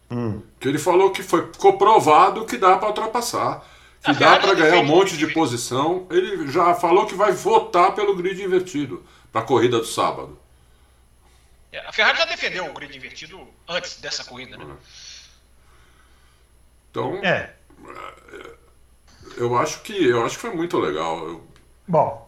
Hum. 0.10 0.42
Que 0.60 0.70
ele 0.70 0.80
falou 0.80 1.12
que 1.12 1.22
foi, 1.22 1.52
ficou 1.52 1.78
provado 1.78 2.46
que 2.46 2.58
dá 2.58 2.78
para 2.78 2.88
ultrapassar, 2.88 3.66
que 4.04 4.14
dá 4.14 4.40
para 4.40 4.54
ganhar 4.54 4.80
um 4.80 4.86
monte 4.86 5.18
de 5.18 5.28
posição. 5.28 6.08
Ele 6.10 6.50
já 6.50 6.74
falou 6.74 7.06
que 7.06 7.16
vai 7.16 7.32
votar 7.32 7.94
pelo 7.94 8.16
grid 8.16 8.42
invertido 8.42 9.06
para 9.32 9.42
a 9.42 9.44
corrida 9.44 9.78
do 9.78 9.86
sábado. 9.86 10.40
É, 11.72 11.80
a 11.80 11.92
Ferrari 11.92 12.18
já 12.18 12.26
defendeu 12.26 12.66
o 12.66 12.74
grid 12.74 12.96
invertido 12.96 13.46
antes 13.68 14.00
dessa 14.00 14.24
corrida, 14.24 14.58
né? 14.58 14.66
Então, 16.90 17.16
é. 17.22 17.55
Eu 19.38 19.58
acho 19.58 19.82
que 19.82 19.94
eu 20.08 20.26
acho 20.26 20.36
que 20.36 20.42
foi 20.42 20.56
muito 20.56 20.78
legal. 20.78 21.28
Eu... 21.28 21.42
Bom, 21.88 22.26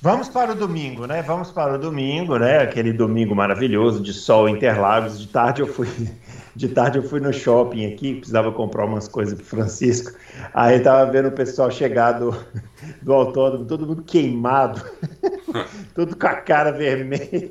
Vamos 0.00 0.28
para 0.28 0.52
o 0.52 0.54
domingo, 0.54 1.06
né? 1.06 1.22
Vamos 1.22 1.50
para 1.50 1.74
o 1.74 1.78
domingo, 1.78 2.38
né? 2.38 2.58
Aquele 2.58 2.92
domingo 2.92 3.34
maravilhoso 3.34 4.00
de 4.00 4.12
sol 4.12 4.48
Interlagos. 4.48 5.18
De 5.18 5.26
tarde 5.26 5.60
eu 5.60 5.66
fui, 5.66 5.88
de 6.54 6.68
tarde 6.68 6.98
eu 6.98 7.02
fui 7.02 7.18
no 7.18 7.32
shopping 7.32 7.92
aqui, 7.92 8.14
precisava 8.14 8.52
comprar 8.52 8.84
umas 8.84 9.08
coisas 9.08 9.34
para 9.34 9.44
Francisco. 9.44 10.16
Aí 10.54 10.78
tava 10.78 11.10
vendo 11.10 11.28
o 11.28 11.32
pessoal 11.32 11.68
chegar 11.68 12.12
do, 12.12 12.30
do 13.02 13.12
autódromo, 13.12 13.64
todo 13.64 13.86
mundo 13.86 14.04
queimado, 14.04 14.80
todo 15.96 16.16
com 16.16 16.26
a 16.28 16.36
cara 16.36 16.70
vermelha. 16.70 17.50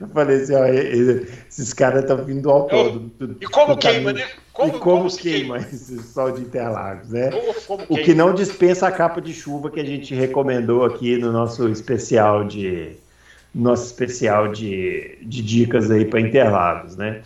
Eu 0.00 0.08
falei 0.08 0.42
assim, 0.42 0.54
ó, 0.54 0.66
esses 0.66 1.72
caras 1.72 2.02
estão 2.02 2.24
vindo 2.24 2.42
do 2.42 2.50
autódromo. 2.50 3.10
E 3.40 3.46
como 3.46 3.76
queima, 3.76 4.12
né? 4.12 4.26
Como, 4.52 4.68
e 4.68 4.72
como, 4.72 5.00
como 5.02 5.16
queima, 5.16 5.58
queima 5.58 5.68
esse 5.72 6.02
sol 6.02 6.32
de 6.32 6.42
Interlagos, 6.42 7.10
né? 7.10 7.30
Como, 7.66 7.84
o 7.88 7.96
que 7.96 8.14
não 8.14 8.34
dispensa 8.34 8.88
a 8.88 8.92
capa 8.92 9.20
de 9.20 9.32
chuva 9.32 9.70
que 9.70 9.80
a 9.80 9.84
gente 9.84 10.14
recomendou 10.14 10.84
aqui 10.84 11.16
no 11.16 11.32
nosso 11.32 11.68
especial 11.68 12.44
de 12.44 12.96
nosso 13.54 13.86
especial 13.86 14.48
de, 14.48 15.18
de 15.22 15.42
dicas 15.42 15.90
aí 15.90 16.04
para 16.04 16.20
Interlagos, 16.20 16.96
né? 16.96 17.22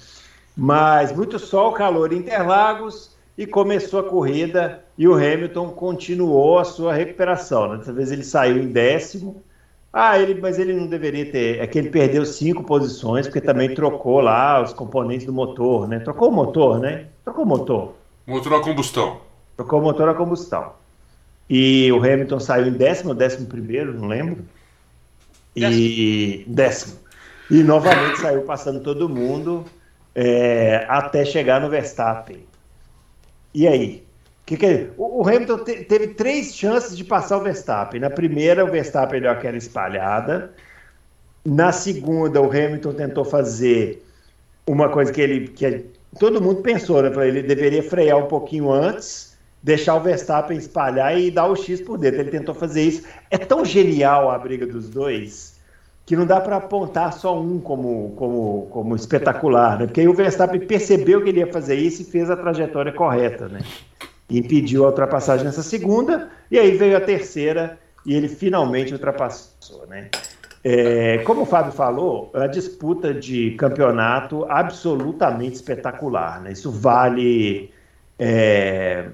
Mas 0.56 1.12
muito 1.12 1.38
sol, 1.38 1.72
calor 1.72 2.12
em 2.12 2.18
Interlagos 2.18 3.10
e 3.36 3.46
começou 3.46 4.00
a 4.00 4.04
corrida 4.04 4.84
e 4.96 5.08
o 5.08 5.14
Hamilton 5.14 5.70
continuou 5.70 6.58
a 6.58 6.64
sua 6.64 6.94
recuperação. 6.94 7.70
Né? 7.70 7.78
Dessa 7.78 7.92
vez 7.92 8.12
ele 8.12 8.24
saiu 8.24 8.58
em 8.58 8.68
décimo 8.68 9.42
ah, 9.96 10.18
ele, 10.18 10.40
mas 10.40 10.58
ele 10.58 10.72
não 10.72 10.88
deveria 10.88 11.24
ter. 11.30 11.60
É 11.60 11.66
que 11.68 11.78
ele 11.78 11.88
perdeu 11.88 12.26
cinco 12.26 12.64
posições, 12.64 13.28
porque 13.28 13.40
também 13.40 13.72
trocou 13.76 14.20
lá 14.20 14.60
os 14.60 14.72
componentes 14.72 15.24
do 15.24 15.32
motor, 15.32 15.86
né? 15.86 16.00
Trocou 16.00 16.30
o 16.30 16.32
motor, 16.32 16.80
né? 16.80 17.06
Trocou 17.22 17.44
o 17.44 17.46
motor. 17.46 17.94
Motor 18.26 18.54
a 18.54 18.60
combustão. 18.60 19.20
Trocou 19.56 19.78
o 19.78 19.82
motor 19.84 20.08
a 20.08 20.14
combustão. 20.14 20.72
E 21.48 21.92
o 21.92 21.98
Hamilton 21.98 22.40
saiu 22.40 22.66
em 22.66 22.72
décimo 22.72 23.10
ou 23.10 23.14
décimo 23.14 23.46
primeiro, 23.46 23.94
não 23.94 24.08
lembro. 24.08 24.44
E 25.54 26.44
décimo. 26.48 26.98
E 27.48 27.62
novamente 27.62 28.18
saiu 28.18 28.42
passando 28.42 28.80
todo 28.80 29.08
mundo 29.08 29.64
é, 30.12 30.86
até 30.88 31.24
chegar 31.24 31.60
no 31.60 31.68
Verstappen. 31.68 32.40
E 33.54 33.68
aí? 33.68 34.04
Que 34.46 34.56
que 34.56 34.66
é? 34.66 34.90
o, 34.98 35.26
Hamilton 35.26 35.64
te, 35.64 35.84
teve 35.84 36.08
três 36.08 36.54
chances 36.54 36.96
de 36.96 37.02
passar 37.04 37.38
o 37.38 37.40
Verstappen. 37.40 38.00
Na 38.00 38.10
primeira, 38.10 38.64
o 38.64 38.70
Verstappen 38.70 39.20
deu 39.20 39.30
aquela 39.30 39.56
espalhada. 39.56 40.52
Na 41.44 41.72
segunda, 41.72 42.40
o 42.40 42.50
Hamilton 42.50 42.92
tentou 42.92 43.24
fazer 43.24 44.04
uma 44.66 44.88
coisa 44.88 45.12
que 45.12 45.20
ele 45.20 45.48
que 45.48 45.86
todo 46.18 46.42
mundo 46.42 46.62
pensou, 46.62 47.02
né? 47.02 47.10
Ele 47.26 47.42
deveria 47.42 47.82
frear 47.82 48.18
um 48.18 48.28
pouquinho 48.28 48.70
antes, 48.70 49.36
deixar 49.62 49.94
o 49.94 50.00
Verstappen 50.00 50.58
espalhar 50.58 51.18
e 51.18 51.30
dar 51.30 51.46
o 51.46 51.56
X 51.56 51.80
por 51.80 51.96
dentro. 51.96 52.20
Ele 52.20 52.30
tentou 52.30 52.54
fazer 52.54 52.82
isso. 52.82 53.06
É 53.30 53.38
tão 53.38 53.64
genial 53.64 54.30
a 54.30 54.38
briga 54.38 54.66
dos 54.66 54.90
dois 54.90 55.54
que 56.06 56.14
não 56.14 56.26
dá 56.26 56.38
para 56.38 56.56
apontar 56.56 57.14
só 57.14 57.40
um 57.40 57.58
como, 57.58 58.12
como, 58.16 58.66
como 58.70 58.94
espetacular, 58.94 59.78
né? 59.78 59.86
Porque 59.86 60.02
aí 60.02 60.08
o 60.08 60.12
Verstappen 60.12 60.60
percebeu 60.60 61.22
que 61.22 61.30
ele 61.30 61.40
ia 61.40 61.50
fazer 61.50 61.76
isso 61.76 62.02
e 62.02 62.04
fez 62.04 62.30
a 62.30 62.36
trajetória 62.36 62.92
correta, 62.92 63.48
né? 63.48 63.60
Impediu 64.30 64.84
a 64.84 64.88
ultrapassagem 64.88 65.44
nessa 65.44 65.62
segunda, 65.62 66.30
e 66.50 66.58
aí 66.58 66.76
veio 66.76 66.96
a 66.96 67.00
terceira 67.00 67.78
e 68.06 68.14
ele 68.14 68.28
finalmente 68.28 68.92
ultrapassou. 68.92 69.86
Né? 69.86 70.10
É, 70.62 71.18
como 71.18 71.42
o 71.42 71.46
Fábio 71.46 71.72
falou, 71.72 72.30
a 72.34 72.46
disputa 72.46 73.12
de 73.12 73.52
campeonato 73.52 74.44
absolutamente 74.48 75.56
espetacular. 75.56 76.40
Né? 76.40 76.52
Isso 76.52 76.70
vale. 76.70 77.70
É, 78.18 79.06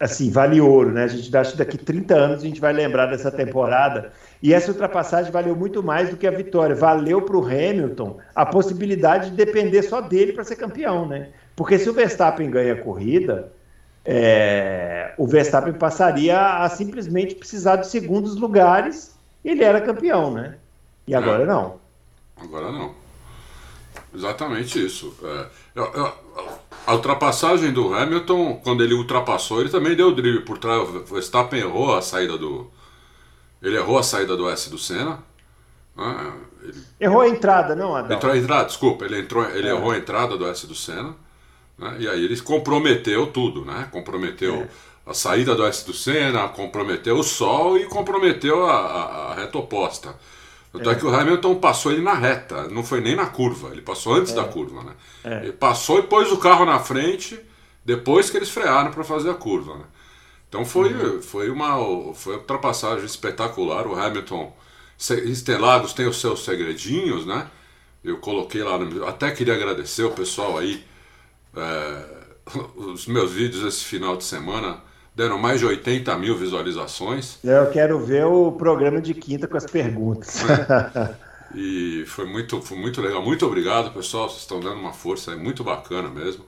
assim, 0.00 0.30
vale 0.30 0.60
ouro, 0.60 0.92
né? 0.92 1.04
A 1.04 1.08
gente 1.08 1.36
acha 1.36 1.52
que 1.52 1.58
daqui 1.58 1.76
30 1.76 2.14
anos 2.14 2.42
a 2.42 2.46
gente 2.46 2.60
vai 2.60 2.72
lembrar 2.72 3.06
dessa 3.06 3.30
temporada. 3.30 4.12
E 4.42 4.54
essa 4.54 4.70
ultrapassagem 4.70 5.32
valeu 5.32 5.56
muito 5.56 5.82
mais 5.82 6.10
do 6.10 6.16
que 6.16 6.26
a 6.26 6.30
vitória. 6.30 6.74
Valeu 6.74 7.22
para 7.22 7.36
o 7.36 7.44
Hamilton 7.44 8.18
a 8.34 8.46
possibilidade 8.46 9.30
de 9.30 9.36
depender 9.36 9.82
só 9.82 10.00
dele 10.00 10.32
para 10.32 10.44
ser 10.44 10.56
campeão, 10.56 11.06
né? 11.06 11.30
Porque 11.56 11.78
se 11.78 11.90
o 11.90 11.92
Verstappen 11.92 12.48
ganha 12.48 12.74
a 12.74 12.80
corrida, 12.80 13.52
é, 14.10 15.12
o 15.18 15.26
Verstappen 15.26 15.74
passaria 15.74 16.62
a 16.62 16.68
simplesmente 16.70 17.34
precisar 17.34 17.76
de 17.76 17.88
segundos 17.88 18.36
lugares 18.36 19.14
e 19.44 19.50
ele 19.50 19.62
era 19.62 19.82
campeão, 19.82 20.32
né? 20.32 20.56
E 21.06 21.14
agora 21.14 21.42
é. 21.42 21.46
não. 21.46 21.78
Agora 22.34 22.72
não. 22.72 22.94
Exatamente 24.14 24.82
isso. 24.82 25.14
É, 25.22 25.46
a 26.86 26.94
ultrapassagem 26.94 27.70
do 27.70 27.92
Hamilton, 27.94 28.62
quando 28.64 28.82
ele 28.82 28.94
ultrapassou, 28.94 29.60
ele 29.60 29.68
também 29.68 29.94
deu 29.94 30.08
o 30.08 30.14
drible 30.14 30.40
por 30.40 30.56
trás. 30.56 30.88
O 30.88 31.04
Verstappen 31.04 31.60
errou 31.60 31.94
a 31.94 32.00
saída 32.00 32.38
do. 32.38 32.70
Ele 33.60 33.76
errou 33.76 33.98
a 33.98 34.02
saída 34.02 34.34
do 34.38 34.48
S 34.48 34.70
do 34.70 34.78
Senna. 34.78 35.18
Né? 35.94 36.32
Ele... 36.62 36.82
Errou 36.98 37.20
a 37.20 37.28
entrada, 37.28 37.76
não, 37.76 37.94
Adão? 37.94 38.16
Entrou 38.16 38.32
a 38.32 38.38
entrada, 38.38 38.64
desculpa. 38.64 39.04
Ele, 39.04 39.20
entrou, 39.20 39.44
ele 39.50 39.68
é. 39.68 39.70
errou 39.70 39.90
a 39.90 39.98
entrada 39.98 40.38
do 40.38 40.48
S 40.48 40.66
do 40.66 40.74
Senna. 40.74 41.14
Né? 41.78 41.96
E 42.00 42.08
aí 42.08 42.24
ele 42.24 42.38
comprometeu 42.40 43.26
tudo, 43.28 43.64
né? 43.64 43.88
Comprometeu 43.92 44.62
é. 44.62 44.68
a 45.06 45.14
saída 45.14 45.54
do 45.54 45.64
S 45.64 45.86
do 45.86 45.94
Senna, 45.94 46.48
comprometeu 46.48 47.18
o 47.18 47.22
sol 47.22 47.78
e 47.78 47.86
comprometeu 47.86 48.66
a, 48.66 48.72
a, 48.72 49.32
a 49.32 49.34
reta 49.34 49.58
oposta. 49.58 50.14
Tanto 50.72 50.90
é. 50.90 50.92
é. 50.92 50.96
que 50.96 51.06
o 51.06 51.14
Hamilton 51.14 51.54
passou 51.56 51.92
ele 51.92 52.02
na 52.02 52.14
reta, 52.14 52.68
não 52.68 52.82
foi 52.82 53.00
nem 53.00 53.16
na 53.16 53.26
curva, 53.26 53.70
ele 53.70 53.80
passou 53.80 54.14
antes 54.14 54.32
é. 54.32 54.36
da 54.36 54.44
curva, 54.44 54.82
né? 54.82 54.92
É. 55.24 55.44
Ele 55.44 55.52
passou 55.52 55.98
e 55.98 56.02
pôs 56.02 56.30
o 56.30 56.36
carro 56.36 56.64
na 56.64 56.78
frente, 56.78 57.38
depois 57.84 58.28
que 58.28 58.36
eles 58.36 58.50
frearam 58.50 58.90
para 58.90 59.04
fazer 59.04 59.30
a 59.30 59.34
curva, 59.34 59.76
né? 59.76 59.84
Então 60.48 60.64
foi, 60.64 60.92
uhum. 60.94 61.22
foi, 61.22 61.50
uma, 61.50 62.14
foi 62.14 62.34
uma 62.34 62.40
ultrapassagem 62.40 63.04
espetacular. 63.04 63.86
O 63.86 63.94
Hamilton, 63.94 64.54
Estelagos 64.98 65.92
tem 65.92 66.06
os 66.06 66.18
seus 66.18 66.42
segredinhos, 66.42 67.26
né? 67.26 67.46
Eu 68.02 68.16
coloquei 68.16 68.62
lá, 68.62 68.78
no, 68.78 69.06
até 69.06 69.30
queria 69.30 69.54
agradecer 69.54 70.04
o 70.04 70.10
pessoal 70.10 70.56
aí 70.56 70.82
é, 71.58 72.04
os 72.76 73.06
meus 73.06 73.32
vídeos 73.32 73.64
esse 73.64 73.84
final 73.84 74.16
de 74.16 74.24
semana 74.24 74.78
deram 75.14 75.38
mais 75.38 75.60
de 75.60 75.66
80 75.66 76.16
mil 76.16 76.36
visualizações. 76.36 77.38
Eu 77.42 77.70
quero 77.70 77.98
ver 77.98 78.24
o 78.24 78.52
programa 78.52 79.00
de 79.00 79.14
quinta 79.14 79.48
com 79.48 79.56
as 79.56 79.66
perguntas. 79.66 80.42
e 81.54 82.04
foi 82.06 82.24
muito, 82.24 82.62
foi 82.62 82.78
muito 82.78 83.00
legal. 83.00 83.20
Muito 83.20 83.44
obrigado, 83.44 83.92
pessoal. 83.92 84.28
Vocês 84.28 84.42
estão 84.42 84.60
dando 84.60 84.78
uma 84.78 84.92
força, 84.92 85.32
é 85.32 85.36
muito 85.36 85.64
bacana 85.64 86.08
mesmo. 86.08 86.44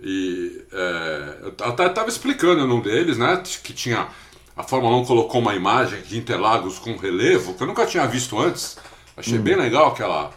E 0.00 0.64
é, 0.72 1.36
eu 1.42 1.54
até 1.66 1.86
estava 1.86 2.08
explicando 2.08 2.66
num 2.66 2.80
deles, 2.80 3.16
né, 3.16 3.42
que 3.62 3.72
tinha 3.72 4.08
a 4.56 4.62
Fórmula 4.62 4.96
1 4.96 5.04
colocou 5.06 5.40
uma 5.40 5.54
imagem 5.54 6.02
de 6.02 6.18
Interlagos 6.18 6.78
com 6.78 6.96
relevo 6.96 7.54
que 7.54 7.62
eu 7.62 7.66
nunca 7.66 7.86
tinha 7.86 8.06
visto 8.06 8.38
antes. 8.38 8.76
Achei 9.16 9.38
hum. 9.38 9.42
bem 9.42 9.56
legal 9.56 9.88
aquela, 9.88 10.30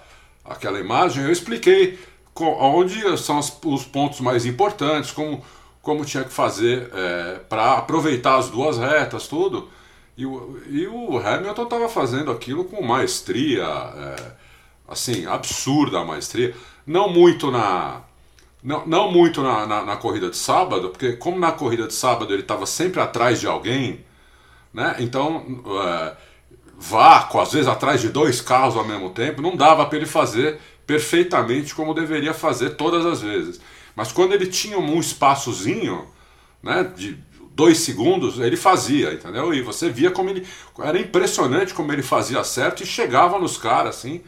aquela 0.46 0.80
imagem. 0.80 1.24
Eu 1.24 1.32
expliquei 1.32 2.00
onde 2.36 3.18
são 3.18 3.40
os 3.40 3.84
pontos 3.86 4.20
mais 4.20 4.46
importantes, 4.46 5.12
como 5.12 5.44
como 5.84 6.06
tinha 6.06 6.24
que 6.24 6.32
fazer 6.32 6.90
é, 6.94 7.40
para 7.50 7.74
aproveitar 7.74 8.38
as 8.38 8.50
duas 8.50 8.78
retas, 8.78 9.28
tudo. 9.28 9.70
E 10.18 10.26
o, 10.26 10.58
e 10.70 10.88
o 10.88 11.18
Hamilton 11.20 11.64
estava 11.64 11.90
fazendo 11.90 12.32
aquilo 12.32 12.64
com 12.64 12.82
maestria, 12.82 13.64
é, 13.64 14.16
assim, 14.88 15.26
absurda 15.26 16.00
a 16.00 16.06
maestria. 16.06 16.56
Não 16.88 17.10
muito 17.10 17.52
na. 17.52 18.02
Não, 18.64 18.86
não 18.88 19.12
muito 19.12 19.42
na, 19.44 19.66
na, 19.66 19.84
na 19.84 19.98
corrida 19.98 20.30
de 20.30 20.38
sábado, 20.38 20.90
porque 20.90 21.14
como 21.14 21.38
na 21.38 21.52
corrida 21.52 21.86
de 21.86 21.94
sábado 21.94 22.34
ele 22.34 22.44
estava 22.44 22.66
sempre 22.66 23.02
atrás 23.02 23.42
de 23.42 23.46
alguém, 23.46 24.06
né? 24.74 24.96
Então, 25.00 25.44
é, 25.84 26.16
vácuo, 26.78 27.42
às 27.42 27.52
vezes 27.52 27.68
atrás 27.68 28.00
de 28.00 28.08
dois 28.08 28.40
carros 28.40 28.78
ao 28.78 28.86
mesmo 28.86 29.10
tempo, 29.10 29.42
não 29.42 29.58
dava 29.58 29.86
para 29.86 29.98
ele 29.98 30.06
fazer 30.06 30.62
perfeitamente 30.86 31.74
como 31.74 31.94
deveria 31.94 32.34
fazer 32.34 32.72
todas 32.72 33.06
as 33.06 33.22
vezes. 33.22 33.60
Mas 33.96 34.12
quando 34.12 34.34
ele 34.34 34.48
tinha 34.48 34.78
um 34.78 35.00
espaçozinho, 35.00 36.08
né, 36.62 36.92
de 36.96 37.18
dois 37.52 37.80
segundos, 37.80 38.40
ele 38.40 38.58
fazia, 38.58 39.14
entendeu? 39.14 39.54
E 39.54 39.62
você 39.62 39.90
via 39.90 40.12
como 40.12 40.30
ele. 40.30 40.48
Era 40.80 41.00
impressionante 41.00 41.74
como 41.74 41.92
ele 41.92 42.02
fazia 42.02 42.44
certo 42.44 42.84
e 42.84 42.86
chegava 42.86 43.40
nos 43.40 43.58
caras, 43.58 43.98
assim. 43.98 44.22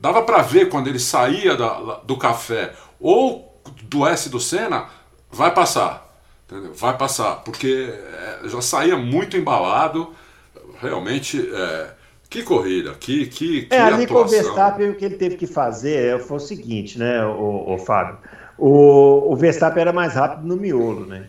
Dava 0.00 0.22
para 0.22 0.42
ver 0.42 0.68
quando 0.68 0.88
ele 0.88 0.98
saía 0.98 1.56
da, 1.56 2.00
do 2.04 2.16
café 2.16 2.74
ou 2.98 3.60
do 3.84 4.06
S 4.06 4.28
do 4.28 4.40
Senna, 4.40 4.88
vai 5.30 5.52
passar. 5.52 6.10
Entendeu? 6.46 6.74
Vai 6.74 6.96
passar, 6.96 7.36
porque 7.36 7.92
é, 7.92 8.48
já 8.48 8.60
saía 8.60 8.96
muito 8.96 9.36
embalado. 9.36 10.14
Realmente, 10.80 11.48
é, 11.54 11.90
que 12.32 12.42
corrida, 12.42 12.94
que, 12.94 13.26
que, 13.26 13.62
que 13.66 13.74
É, 13.74 13.78
ali 13.78 14.06
com 14.06 14.14
o 14.14 14.26
Verstappen, 14.26 14.88
o 14.88 14.94
que 14.94 15.04
ele 15.04 15.16
teve 15.16 15.36
que 15.36 15.46
fazer 15.46 16.18
foi 16.20 16.38
o 16.38 16.40
seguinte, 16.40 16.98
né, 16.98 17.24
o, 17.26 17.74
o 17.74 17.78
Fábio? 17.78 18.16
O, 18.56 19.32
o 19.32 19.36
Verstappen 19.36 19.82
era 19.82 19.92
mais 19.92 20.14
rápido 20.14 20.46
no 20.46 20.56
miolo, 20.56 21.04
né? 21.04 21.26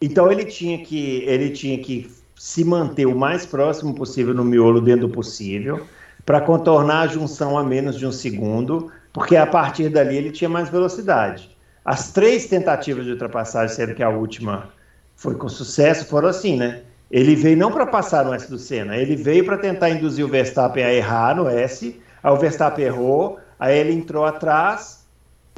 Então 0.00 0.32
ele 0.32 0.46
tinha 0.46 0.78
que 0.78 1.22
ele 1.26 1.50
tinha 1.50 1.78
que 1.78 2.10
se 2.34 2.64
manter 2.64 3.04
o 3.04 3.14
mais 3.14 3.44
próximo 3.44 3.94
possível 3.94 4.32
no 4.32 4.44
miolo 4.44 4.80
dentro 4.80 5.06
do 5.06 5.12
possível 5.12 5.86
para 6.24 6.40
contornar 6.40 7.02
a 7.02 7.06
junção 7.06 7.58
a 7.58 7.62
menos 7.62 7.98
de 7.98 8.06
um 8.06 8.12
segundo, 8.12 8.90
porque 9.12 9.36
a 9.36 9.46
partir 9.46 9.90
dali 9.90 10.16
ele 10.16 10.30
tinha 10.30 10.48
mais 10.48 10.70
velocidade. 10.70 11.54
As 11.84 12.12
três 12.12 12.46
tentativas 12.46 13.04
de 13.04 13.10
ultrapassagem, 13.10 13.74
sendo 13.74 13.94
que 13.94 14.02
a 14.02 14.08
última 14.08 14.70
foi 15.16 15.34
com 15.34 15.48
sucesso, 15.50 16.06
foram 16.06 16.28
assim, 16.28 16.56
né? 16.56 16.82
Ele 17.10 17.34
veio 17.34 17.56
não 17.56 17.72
para 17.72 17.86
passar 17.86 18.24
no 18.24 18.32
S 18.32 18.48
do 18.48 18.58
Senna, 18.58 18.96
ele 18.96 19.16
veio 19.16 19.44
para 19.44 19.58
tentar 19.58 19.90
induzir 19.90 20.24
o 20.24 20.28
Verstappen 20.28 20.84
a 20.84 20.92
errar 20.92 21.34
no 21.34 21.48
S, 21.48 22.00
aí 22.22 22.32
o 22.32 22.36
Verstappen 22.36 22.84
errou, 22.84 23.38
aí 23.58 23.76
ele 23.76 23.92
entrou 23.92 24.24
atrás, 24.24 25.04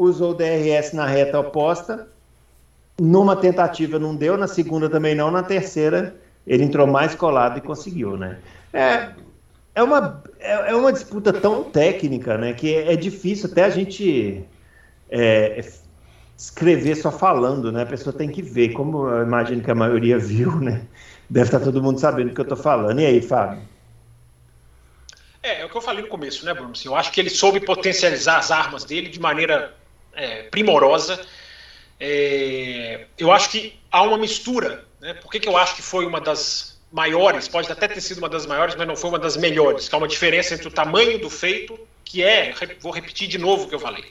usou 0.01 0.31
o 0.31 0.35
DRS 0.35 0.95
na 0.95 1.07
reta 1.07 1.39
oposta, 1.39 2.09
numa 2.99 3.37
tentativa 3.37 3.99
não 3.99 4.17
deu, 4.17 4.39
na 4.39 4.47
segunda 4.47 4.89
também 4.89 5.15
não, 5.15 5.31
na 5.31 5.43
terceira 5.43 6.15
ele 6.47 6.65
entrou 6.65 6.87
mais 6.87 7.15
colado 7.15 7.59
e 7.59 7.61
conseguiu, 7.61 8.17
né? 8.17 8.39
É, 8.73 9.11
é, 9.75 9.83
uma, 9.83 10.23
é, 10.41 10.71
é 10.71 10.75
uma 10.75 10.93
disputa 10.93 11.33
tão 11.33 11.65
técnica, 11.65 12.37
né, 12.37 12.53
que 12.53 12.75
é, 12.75 12.93
é 12.93 12.97
difícil 12.97 13.51
até 13.51 13.65
a 13.65 13.71
gente 13.71 14.45
é, 15.11 15.63
escrever 16.37 16.97
só 16.97 17.13
falando, 17.13 17.71
né? 17.71 17.83
A 17.83 17.87
pessoa 17.87 18.13
tem 18.13 18.29
que 18.29 18.43
ver, 18.43 18.71
como 18.71 19.07
eu 19.09 19.23
imagino 19.23 19.63
que 19.63 19.71
a 19.71 19.75
maioria 19.75 20.19
viu, 20.19 20.57
né? 20.57 20.83
Deve 21.29 21.47
estar 21.47 21.61
todo 21.61 21.83
mundo 21.83 21.99
sabendo 21.99 22.29
do 22.29 22.35
que 22.35 22.41
eu 22.41 22.45
estou 22.45 22.59
falando. 22.59 23.01
E 23.01 23.07
aí, 23.07 23.23
Fábio? 23.23 23.63
É, 25.43 25.63
é 25.63 25.65
o 25.65 25.69
que 25.69 25.77
eu 25.77 25.81
falei 25.81 26.03
no 26.03 26.09
começo, 26.09 26.45
né, 26.45 26.55
Bruno? 26.55 26.73
Assim, 26.73 26.89
eu 26.89 26.95
acho 26.95 27.11
que 27.11 27.21
ele 27.21 27.31
soube 27.31 27.59
potencializar 27.61 28.39
as 28.39 28.51
armas 28.51 28.85
dele 28.85 29.09
de 29.09 29.19
maneira 29.19 29.75
é, 30.13 30.45
primorosa. 30.45 31.21
É, 31.99 33.07
eu 33.19 33.33
acho 33.33 33.51
que 33.51 33.79
há 33.91 34.03
uma 34.03 34.17
mistura. 34.17 34.85
Né? 35.01 35.15
Por 35.15 35.31
que, 35.31 35.41
que 35.41 35.49
eu 35.49 35.57
acho 35.57 35.75
que 35.75 35.83
foi 35.83 36.07
uma 36.07 36.21
das 36.21 36.81
maiores? 36.93 37.49
Pode 37.49 37.71
até 37.71 37.89
ter 37.89 38.01
sido 38.01 38.19
uma 38.19 38.29
das 38.29 38.47
maiores, 38.47 38.77
mas 38.77 38.87
não 38.87 38.95
foi 38.95 39.11
uma 39.11 39.19
das 39.19 39.37
melhores. 39.37 39.89
Que 39.89 39.95
há 39.95 39.99
uma 39.99 40.09
diferença 40.09 40.55
entre 40.55 40.69
o 40.69 40.71
tamanho 40.71 41.19
do 41.19 41.29
feito, 41.29 41.79
que 42.05 42.23
é, 42.23 42.55
vou 42.81 42.93
repetir 42.93 43.27
de 43.27 43.39
novo 43.39 43.65
o 43.65 43.69
que 43.69 43.75
eu 43.75 43.81
falei. 43.81 44.05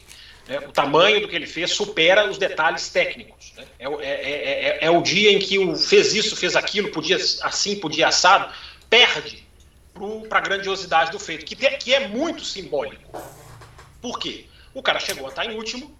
Né? 0.47 0.59
O 0.59 0.71
tamanho 0.71 1.21
do 1.21 1.27
que 1.27 1.35
ele 1.35 1.47
fez 1.47 1.71
supera 1.71 2.29
os 2.29 2.37
detalhes 2.37 2.89
técnicos. 2.89 3.53
Né? 3.55 3.65
É, 3.79 3.85
é, 3.85 3.99
é, 4.03 4.79
é, 4.81 4.91
o 4.91 5.01
dia 5.01 5.31
em 5.31 5.39
que 5.39 5.57
o 5.59 5.75
fez 5.75 6.13
isso, 6.13 6.35
fez 6.35 6.55
aquilo, 6.55 6.89
podia 6.89 7.17
assim, 7.43 7.75
podia 7.75 8.07
assado, 8.07 8.53
perde 8.89 9.45
para 10.27 10.39
a 10.39 10.41
grandiosidade 10.41 11.11
do 11.11 11.19
feito, 11.19 11.45
que, 11.45 11.55
que 11.55 11.93
é 11.93 12.07
muito 12.07 12.43
simbólico. 12.43 13.21
Por 14.01 14.17
quê? 14.17 14.45
O 14.73 14.81
cara 14.81 14.99
chegou 14.99 15.25
a 15.25 15.29
estar 15.29 15.45
em 15.45 15.55
último, 15.55 15.95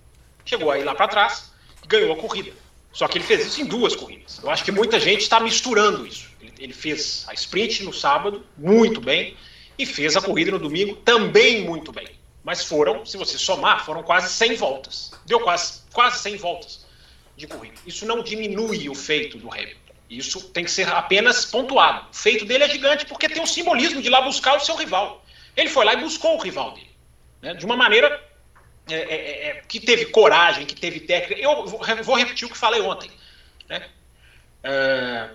chegou 0.46 0.72
aí 0.72 0.84
lá 0.84 0.96
para 0.96 1.08
trás, 1.08 1.52
ganhou 1.88 2.14
a 2.14 2.18
corrida. 2.18 2.52
Só 2.92 3.08
que 3.08 3.18
ele 3.18 3.26
fez 3.26 3.46
isso 3.46 3.62
em 3.62 3.66
duas 3.66 3.96
corridas. 3.96 4.40
Eu 4.44 4.50
acho 4.50 4.64
que 4.64 4.72
muita 4.72 5.00
gente 5.00 5.22
está 5.22 5.40
misturando 5.40 6.06
isso. 6.06 6.30
Ele, 6.60 6.74
fez 6.74 7.26
a 7.28 7.34
sprint 7.34 7.84
no 7.84 7.94
sábado, 7.94 8.46
muito 8.58 9.02
bem, 9.02 9.36
e 9.78 9.86
fez 9.86 10.16
a 10.16 10.22
corrida 10.22 10.52
no 10.52 10.60
domingo 10.60 10.96
também 10.98 11.64
muito 11.64 11.92
bem. 11.92 12.08
Mas 12.44 12.64
foram, 12.64 13.06
se 13.06 13.18
você 13.18 13.38
somar, 13.38 13.86
foram 13.86 14.02
quase 14.02 14.32
100 14.34 14.56
voltas. 14.56 15.12
Deu 15.26 15.40
quase, 15.42 15.82
quase 15.94 16.20
100 16.20 16.38
voltas 16.38 16.86
de 17.38 17.48
corrida. 17.48 17.76
Isso 17.86 18.06
não 18.06 18.24
diminui 18.24 18.90
o 18.90 18.96
feito 18.96 19.38
do 19.38 19.52
Hamilton. 19.52 19.80
Isso 20.10 20.50
tem 20.50 20.64
que 20.66 20.72
ser 20.72 20.88
apenas 20.90 21.46
pontuado. 21.46 22.10
O 22.12 22.16
feito 22.16 22.44
dele 22.46 22.64
é 22.64 22.70
gigante 22.70 23.06
porque 23.06 23.30
tem 23.30 23.42
um 23.42 23.46
simbolismo 23.46 24.02
de 24.02 24.08
ir 24.08 24.12
lá 24.12 24.22
buscar 24.22 24.56
o 24.56 24.60
seu 24.60 24.76
rival. 24.76 25.24
Ele 25.56 25.70
foi 25.70 25.86
lá 25.86 25.94
e 25.94 25.98
buscou 25.98 26.36
o 26.38 26.42
rival 26.42 26.72
dele. 26.72 26.92
Né? 27.42 27.54
De 27.54 27.66
uma 27.66 27.78
maneira 27.78 28.22
é, 28.90 28.96
é, 28.96 29.16
é, 29.16 29.48
é 29.48 29.62
que 29.68 29.80
teve 29.80 30.08
coragem, 30.08 30.66
que 30.66 30.76
teve 30.76 31.02
técnica. 31.02 31.42
Eu 31.42 31.66
vou 31.66 32.16
repetir 32.18 32.48
o 32.48 32.52
que 32.52 32.58
falei 32.58 32.82
ontem. 32.82 33.10
Né? 33.70 33.88
É, 34.64 35.30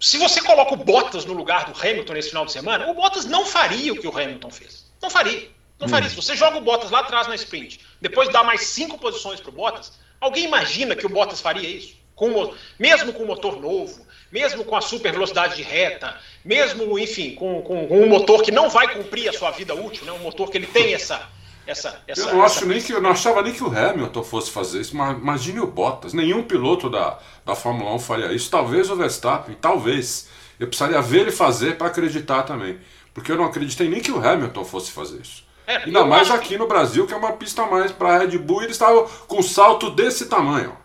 se 0.00 0.18
você 0.18 0.40
coloca 0.40 0.74
o 0.74 0.76
Bottas 0.76 1.24
no 1.24 1.32
lugar 1.32 1.64
do 1.64 1.78
Hamilton 1.78 2.12
nesse 2.12 2.28
final 2.28 2.44
de 2.44 2.52
semana, 2.52 2.90
o 2.90 2.94
Bottas 2.94 3.24
não 3.24 3.46
faria 3.46 3.92
o 3.92 4.00
que 4.00 4.06
o 4.06 4.16
Hamilton 4.16 4.50
fez. 4.50 4.90
Não 5.00 5.10
faria. 5.10 5.48
Não 5.84 5.88
faria 5.90 6.08
isso. 6.08 6.20
Você 6.20 6.34
joga 6.34 6.56
o 6.56 6.60
Bottas 6.60 6.90
lá 6.90 7.00
atrás 7.00 7.26
na 7.28 7.34
sprint, 7.34 7.80
depois 8.00 8.28
dá 8.30 8.42
mais 8.42 8.62
cinco 8.62 8.98
posições 8.98 9.40
para 9.40 9.50
o 9.50 9.52
Bottas. 9.52 9.92
Alguém 10.20 10.44
imagina 10.44 10.96
que 10.96 11.06
o 11.06 11.10
Bottas 11.10 11.40
faria 11.40 11.68
isso? 11.68 11.94
Com, 12.14 12.54
mesmo 12.78 13.12
com 13.12 13.24
o 13.24 13.26
motor 13.26 13.60
novo, 13.60 14.06
mesmo 14.32 14.64
com 14.64 14.76
a 14.76 14.80
super 14.80 15.12
velocidade 15.12 15.56
de 15.56 15.62
reta, 15.62 16.16
mesmo, 16.44 16.98
enfim, 16.98 17.34
com, 17.34 17.60
com, 17.62 17.86
com, 17.86 18.00
um 18.00 18.08
motor 18.08 18.42
que 18.42 18.50
não 18.50 18.70
vai 18.70 18.88
cumprir 18.94 19.28
a 19.28 19.32
sua 19.32 19.50
vida 19.50 19.74
útil, 19.74 20.04
né? 20.06 20.12
um 20.12 20.18
motor 20.18 20.50
que 20.50 20.56
ele 20.56 20.66
tem 20.66 20.94
essa. 20.94 21.28
essa, 21.66 22.00
essa 22.06 22.20
eu, 22.22 22.34
não 22.34 22.44
essa... 22.44 22.58
acho 22.58 22.66
nem 22.66 22.80
que, 22.80 22.92
eu 22.92 23.02
não 23.02 23.10
achava 23.10 23.42
nem 23.42 23.52
que 23.52 23.62
o 23.62 23.66
Hamilton 23.66 24.22
fosse 24.22 24.50
fazer 24.50 24.80
isso, 24.80 24.96
mas 24.96 25.18
imagine 25.18 25.60
o 25.60 25.66
Bottas. 25.66 26.14
Nenhum 26.14 26.42
piloto 26.42 26.88
da, 26.88 27.18
da 27.44 27.54
Fórmula 27.54 27.94
1 27.94 27.98
faria 27.98 28.32
isso. 28.32 28.50
Talvez 28.50 28.90
o 28.90 28.96
Verstappen, 28.96 29.56
talvez. 29.60 30.28
Eu 30.58 30.68
precisaria 30.68 31.02
ver 31.02 31.22
ele 31.22 31.32
fazer 31.32 31.76
para 31.76 31.88
acreditar 31.88 32.44
também. 32.44 32.78
Porque 33.12 33.30
eu 33.30 33.36
não 33.36 33.44
acreditei 33.44 33.88
nem 33.88 34.00
que 34.00 34.10
o 34.10 34.18
Hamilton 34.18 34.64
fosse 34.64 34.90
fazer 34.90 35.20
isso. 35.20 35.43
É, 35.66 35.76
Ainda 35.76 36.04
mais 36.04 36.30
aqui 36.30 36.58
no 36.58 36.66
Brasil, 36.66 37.06
que 37.06 37.14
é 37.14 37.16
uma 37.16 37.32
pista 37.32 37.64
mais 37.66 37.90
para 37.90 38.18
Red 38.18 38.38
Bull, 38.38 38.62
e 38.62 38.64
eles 38.64 38.76
estavam 38.76 39.08
com 39.26 39.38
um 39.38 39.42
salto 39.42 39.90
desse 39.90 40.26
tamanho. 40.26 40.76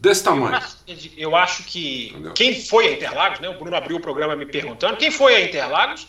Desse 0.00 0.22
tamanho. 0.22 0.54
Eu 0.54 0.56
acho, 0.56 1.10
eu 1.16 1.36
acho 1.36 1.62
que 1.64 2.08
Entendeu? 2.10 2.32
quem 2.32 2.60
foi 2.60 2.88
a 2.88 2.92
Interlagos, 2.92 3.40
né? 3.40 3.48
O 3.48 3.58
Bruno 3.58 3.76
abriu 3.76 3.96
o 3.96 4.00
programa 4.00 4.36
me 4.36 4.46
perguntando, 4.46 4.96
quem 4.96 5.10
foi 5.10 5.34
a 5.34 5.40
Interlagos 5.40 6.06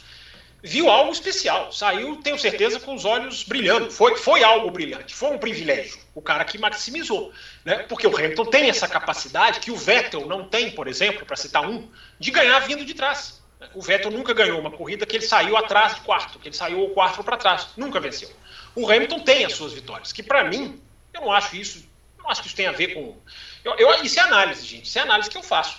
viu 0.62 0.90
algo 0.90 1.12
especial. 1.12 1.72
Saiu, 1.72 2.18
tenho 2.18 2.38
certeza, 2.38 2.80
com 2.80 2.94
os 2.94 3.06
olhos 3.06 3.44
brilhando. 3.44 3.90
Foi, 3.92 4.16
foi 4.18 4.44
algo 4.44 4.70
brilhante, 4.70 5.16
foi 5.16 5.30
um 5.30 5.38
privilégio. 5.38 5.98
O 6.14 6.22
cara 6.22 6.44
que 6.44 6.58
maximizou. 6.58 7.32
Né? 7.64 7.80
Porque 7.84 8.06
o 8.06 8.16
Hamilton 8.16 8.46
tem 8.46 8.70
essa 8.70 8.88
capacidade 8.88 9.60
que 9.60 9.72
o 9.72 9.76
Vettel 9.76 10.26
não 10.28 10.48
tem, 10.48 10.72
por 10.72 10.88
exemplo, 10.88 11.26
para 11.26 11.36
citar 11.36 11.68
um, 11.68 11.88
de 12.20 12.32
ganhar 12.32 12.60
vindo 12.60 12.84
de 12.84 12.94
trás. 12.94 13.39
O 13.74 13.82
Vettel 13.82 14.12
nunca 14.12 14.34
ganhou 14.34 14.60
uma 14.60 14.72
corrida 14.72 15.06
que 15.06 15.18
ele 15.18 15.26
saiu 15.26 15.58
atrás 15.58 15.96
de 15.96 16.02
quarto, 16.02 16.40
que 16.40 16.48
ele 16.48 16.56
saiu 16.56 16.84
o 16.84 16.90
quarto 16.92 17.24
para 17.24 17.36
trás, 17.36 17.68
nunca 17.76 18.00
venceu. 18.00 18.30
O 18.74 18.90
Hamilton 18.90 19.20
tem 19.20 19.46
as 19.46 19.54
suas 19.54 19.74
vitórias, 19.74 20.14
que 20.14 20.24
para 20.24 20.46
mim, 20.46 20.82
eu 21.14 21.22
não 21.22 21.32
acho 21.32 21.56
isso, 21.58 21.86
não 22.18 22.30
acho 22.30 22.42
que 22.42 22.48
isso 22.48 22.56
tem 22.56 22.68
a 22.68 22.72
ver 22.72 22.94
com. 22.94 23.18
Eu, 23.64 23.76
eu, 23.76 24.04
isso 24.04 24.18
é 24.18 24.24
análise, 24.24 24.66
gente, 24.66 24.86
isso 24.86 24.98
é 24.98 25.02
análise 25.02 25.30
que 25.30 25.38
eu 25.38 25.44
faço. 25.44 25.78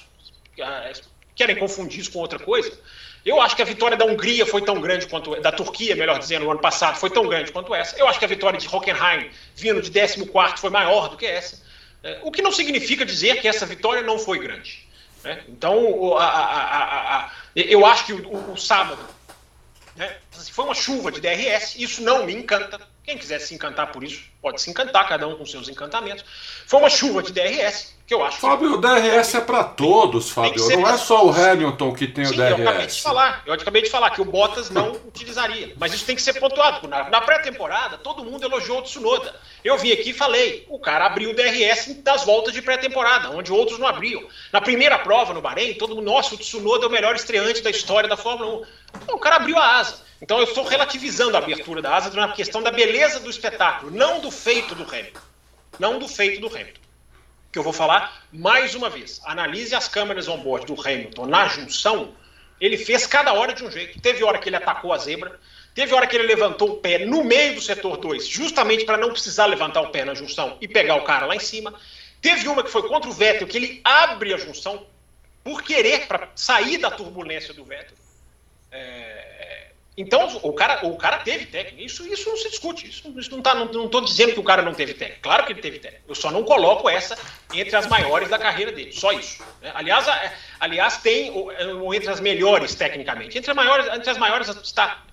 Ah, 0.60 0.92
querem 1.34 1.56
confundir 1.56 2.00
isso 2.00 2.12
com 2.12 2.18
outra 2.18 2.38
coisa? 2.38 2.78
Eu 3.24 3.40
acho 3.40 3.56
que 3.56 3.62
a 3.62 3.64
vitória 3.64 3.96
da 3.96 4.04
Hungria 4.04 4.44
foi 4.44 4.62
tão 4.62 4.80
grande 4.80 5.06
quanto. 5.06 5.40
da 5.40 5.52
Turquia, 5.52 5.96
melhor 5.96 6.18
dizendo, 6.18 6.44
no 6.44 6.50
ano 6.50 6.60
passado, 6.60 6.96
foi 6.96 7.10
tão 7.10 7.26
grande 7.26 7.52
quanto 7.52 7.74
essa. 7.74 7.96
Eu 7.98 8.06
acho 8.08 8.18
que 8.18 8.24
a 8.24 8.28
vitória 8.28 8.58
de 8.58 8.66
Hockenheim, 8.66 9.30
vindo 9.54 9.80
de 9.80 9.90
14, 9.90 10.58
foi 10.58 10.70
maior 10.70 11.08
do 11.08 11.16
que 11.16 11.26
essa. 11.26 11.62
É, 12.02 12.20
o 12.22 12.30
que 12.30 12.40
não 12.40 12.50
significa 12.50 13.04
dizer 13.04 13.40
que 13.40 13.48
essa 13.48 13.66
vitória 13.66 14.02
não 14.02 14.18
foi 14.18 14.38
grande. 14.38 14.88
Né? 15.24 15.44
Então, 15.48 16.16
a, 16.16 16.24
a, 16.24 17.18
a, 17.18 17.30
eu 17.54 17.84
acho 17.84 18.06
que 18.06 18.12
o, 18.12 18.52
o, 18.52 18.56
sábado 18.56 19.02
né, 19.96 20.16
foi 20.50 20.64
uma 20.64 20.74
chuva 20.74 21.12
de 21.12 21.20
DRS, 21.20 21.76
isso 21.76 22.02
não 22.02 22.24
me 22.24 22.34
encanta. 22.34 22.80
Quem 23.10 23.18
quiser 23.18 23.40
se 23.40 23.52
encantar 23.52 23.90
por 23.90 24.04
isso, 24.04 24.22
pode 24.40 24.62
se 24.62 24.70
encantar, 24.70 25.08
cada 25.08 25.26
um 25.26 25.34
com 25.34 25.44
seus 25.44 25.68
encantamentos. 25.68 26.24
Foi 26.64 26.78
uma 26.78 26.88
chuva 26.88 27.24
de 27.24 27.32
DRS, 27.32 27.92
que 28.06 28.14
eu 28.14 28.24
acho. 28.24 28.38
Fábio, 28.38 28.74
o 28.74 28.76
DRS 28.76 29.34
é 29.34 29.40
para 29.40 29.64
todos, 29.64 30.30
Fábio. 30.30 30.64
Não 30.68 30.88
é 30.88 30.96
só 30.96 31.26
o 31.26 31.30
Hamilton 31.32 31.92
que 31.92 32.06
tem 32.06 32.24
Sim, 32.24 32.34
o 32.34 32.36
DRS. 32.36 32.58
Eu 32.60 32.68
acabei 32.68 32.86
de 32.86 33.02
falar. 33.02 33.42
Eu 33.44 33.52
acabei 33.54 33.82
de 33.82 33.90
falar 33.90 34.10
que 34.10 34.20
o 34.20 34.24
Bottas 34.24 34.70
não 34.70 34.92
utilizaria. 34.92 35.74
Mas 35.76 35.92
isso 35.92 36.06
tem 36.06 36.14
que 36.14 36.22
ser 36.22 36.34
pontuado. 36.34 36.86
Na, 36.86 37.10
na 37.10 37.20
pré-temporada, 37.20 37.98
todo 37.98 38.24
mundo 38.24 38.44
elogiou 38.44 38.78
o 38.78 38.82
Tsunoda. 38.82 39.34
Eu 39.64 39.76
vim 39.76 39.90
aqui 39.90 40.10
e 40.10 40.14
falei, 40.14 40.64
o 40.68 40.78
cara 40.78 41.06
abriu 41.06 41.30
o 41.30 41.34
DRS 41.34 41.92
das 42.04 42.24
voltas 42.24 42.52
de 42.52 42.62
pré-temporada, 42.62 43.30
onde 43.30 43.50
outros 43.50 43.80
não 43.80 43.88
abriam. 43.88 44.22
Na 44.52 44.60
primeira 44.60 45.00
prova 45.00 45.34
no 45.34 45.42
Bahrein, 45.42 45.74
todo 45.74 45.96
mundo, 45.96 46.04
nossa, 46.04 46.36
o 46.36 46.38
Tsunoda 46.38 46.84
é 46.84 46.88
o 46.88 46.92
melhor 46.92 47.16
estreante 47.16 47.60
da 47.60 47.70
história 47.70 48.08
da 48.08 48.16
Fórmula 48.16 48.60
1. 48.60 48.64
Então, 49.02 49.16
o 49.16 49.18
cara 49.18 49.34
abriu 49.34 49.58
a 49.58 49.78
asa. 49.78 50.09
Então 50.20 50.38
eu 50.38 50.44
estou 50.44 50.64
relativizando 50.64 51.36
a 51.36 51.40
abertura 51.40 51.80
da 51.80 51.96
asa 51.96 52.10
na 52.10 52.32
questão 52.32 52.62
da 52.62 52.70
beleza 52.70 53.20
do 53.20 53.30
espetáculo, 53.30 53.90
não 53.90 54.20
do 54.20 54.30
feito 54.30 54.74
do 54.74 54.82
Hamilton. 54.82 55.20
Não 55.78 55.98
do 55.98 56.06
feito 56.06 56.40
do 56.40 56.46
Hamilton. 56.46 56.80
Que 57.50 57.58
eu 57.58 57.62
vou 57.62 57.72
falar 57.72 58.24
mais 58.30 58.74
uma 58.74 58.90
vez. 58.90 59.20
Analise 59.24 59.74
as 59.74 59.88
câmeras 59.88 60.28
on-board 60.28 60.66
do 60.66 60.78
Hamilton 60.78 61.26
na 61.26 61.48
junção. 61.48 62.14
Ele 62.60 62.76
fez 62.76 63.06
cada 63.06 63.32
hora 63.32 63.54
de 63.54 63.64
um 63.64 63.70
jeito. 63.70 63.98
Teve 64.00 64.22
hora 64.22 64.38
que 64.38 64.48
ele 64.48 64.56
atacou 64.56 64.92
a 64.92 64.98
zebra, 64.98 65.40
teve 65.74 65.94
hora 65.94 66.06
que 66.06 66.14
ele 66.14 66.26
levantou 66.26 66.72
o 66.72 66.76
pé 66.76 67.06
no 67.06 67.24
meio 67.24 67.54
do 67.54 67.62
setor 67.62 67.96
2, 67.96 68.26
justamente 68.26 68.84
para 68.84 68.98
não 68.98 69.10
precisar 69.10 69.46
levantar 69.46 69.80
o 69.80 69.88
pé 69.88 70.04
na 70.04 70.12
junção 70.12 70.58
e 70.60 70.68
pegar 70.68 70.96
o 70.96 71.04
cara 71.04 71.24
lá 71.24 71.34
em 71.34 71.40
cima. 71.40 71.72
Teve 72.20 72.46
uma 72.46 72.62
que 72.62 72.70
foi 72.70 72.86
contra 72.86 73.08
o 73.08 73.12
Vettel, 73.14 73.48
que 73.48 73.56
ele 73.56 73.80
abre 73.82 74.34
a 74.34 74.36
junção 74.36 74.86
por 75.42 75.62
querer, 75.62 76.06
para 76.06 76.28
sair 76.34 76.76
da 76.76 76.90
turbulência 76.90 77.54
do 77.54 77.64
Vettel. 77.64 77.96
É, 78.70 79.69
então, 80.00 80.40
o 80.42 80.52
cara, 80.54 80.86
o 80.86 80.96
cara 80.96 81.18
teve 81.18 81.44
técnica. 81.44 81.82
Isso, 81.82 82.10
isso 82.10 82.30
não 82.30 82.36
se 82.38 82.48
discute. 82.48 82.88
Isso, 82.88 83.12
isso 83.18 83.30
não, 83.30 83.42
tá, 83.42 83.54
não, 83.54 83.66
não 83.66 84.02
dizendo 84.02 84.32
que 84.32 84.40
o 84.40 84.42
cara 84.42 84.62
não 84.62 84.72
teve 84.72 84.94
técnica. 84.94 85.20
Claro 85.20 85.44
que 85.44 85.52
ele 85.52 85.60
teve 85.60 85.78
técnica. 85.78 86.02
Eu 86.08 86.14
só 86.14 86.30
não 86.30 86.42
coloco 86.42 86.88
essa 86.88 87.18
entre 87.52 87.76
as 87.76 87.86
maiores 87.86 88.30
da 88.30 88.38
carreira 88.38 88.72
dele. 88.72 88.92
Só 88.92 89.12
isso. 89.12 89.44
Né? 89.60 89.70
Aliás, 89.74 90.08
a, 90.08 90.32
aliás, 90.58 90.96
tem 90.96 91.30
ou, 91.32 91.94
entre 91.94 92.08
as 92.08 92.18
melhores 92.18 92.74
tecnicamente. 92.74 93.36
Entre 93.36 93.50
as 93.50 93.56
maiores, 93.56 93.86
entre 93.92 94.08
as 94.08 94.16
maiores 94.16 94.48
está. 94.48 95.04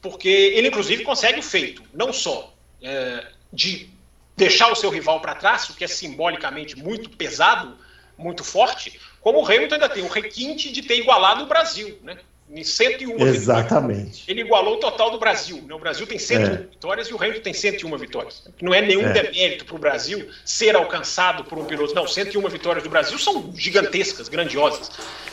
Porque 0.00 0.28
ele, 0.28 0.66
inclusive, 0.66 1.04
consegue 1.04 1.38
o 1.38 1.42
feito. 1.42 1.84
Não 1.94 2.12
só 2.12 2.52
é, 2.82 3.24
de 3.52 3.88
deixar 4.36 4.72
o 4.72 4.74
seu 4.74 4.90
rival 4.90 5.20
para 5.20 5.36
trás, 5.36 5.70
o 5.70 5.76
que 5.76 5.84
é 5.84 5.88
simbolicamente 5.88 6.76
muito 6.76 7.10
pesado, 7.10 7.78
muito 8.18 8.42
forte, 8.42 8.98
como 9.20 9.40
o 9.40 9.46
Hamilton 9.46 9.76
ainda 9.76 9.88
tem 9.88 10.02
o 10.02 10.08
requinte 10.08 10.72
de 10.72 10.82
ter 10.82 10.98
igualado 10.98 11.44
o 11.44 11.46
Brasil, 11.46 11.96
né? 12.02 12.18
Em 12.52 12.62
101 12.62 13.18
Exatamente. 13.26 13.98
Vitórias. 13.98 14.24
Ele 14.28 14.40
igualou 14.42 14.74
o 14.74 14.76
total 14.76 15.10
do 15.10 15.18
Brasil. 15.18 15.62
Né? 15.66 15.74
O 15.74 15.78
Brasil 15.78 16.06
tem 16.06 16.18
101 16.18 16.52
é. 16.52 16.56
vitórias 16.58 17.08
e 17.08 17.14
o 17.14 17.16
Hamilton 17.16 17.40
tem 17.40 17.54
101 17.54 17.96
vitórias. 17.96 18.44
Não 18.60 18.74
é 18.74 18.82
nenhum 18.82 19.06
é. 19.06 19.12
demérito 19.12 19.64
para 19.64 19.74
o 19.74 19.78
Brasil 19.78 20.28
ser 20.44 20.76
alcançado 20.76 21.44
por 21.44 21.58
um 21.58 21.64
piloto. 21.64 21.94
Não, 21.94 22.06
101 22.06 22.46
vitórias 22.48 22.84
do 22.84 22.90
Brasil 22.90 23.18
são 23.18 23.52
gigantescas, 23.56 24.28
grandiosas. 24.28 24.90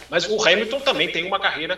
Mas 0.09 0.27
o 0.29 0.41
Hamilton 0.41 0.79
também 0.79 1.11
tem 1.11 1.25
uma 1.25 1.39
carreira 1.39 1.77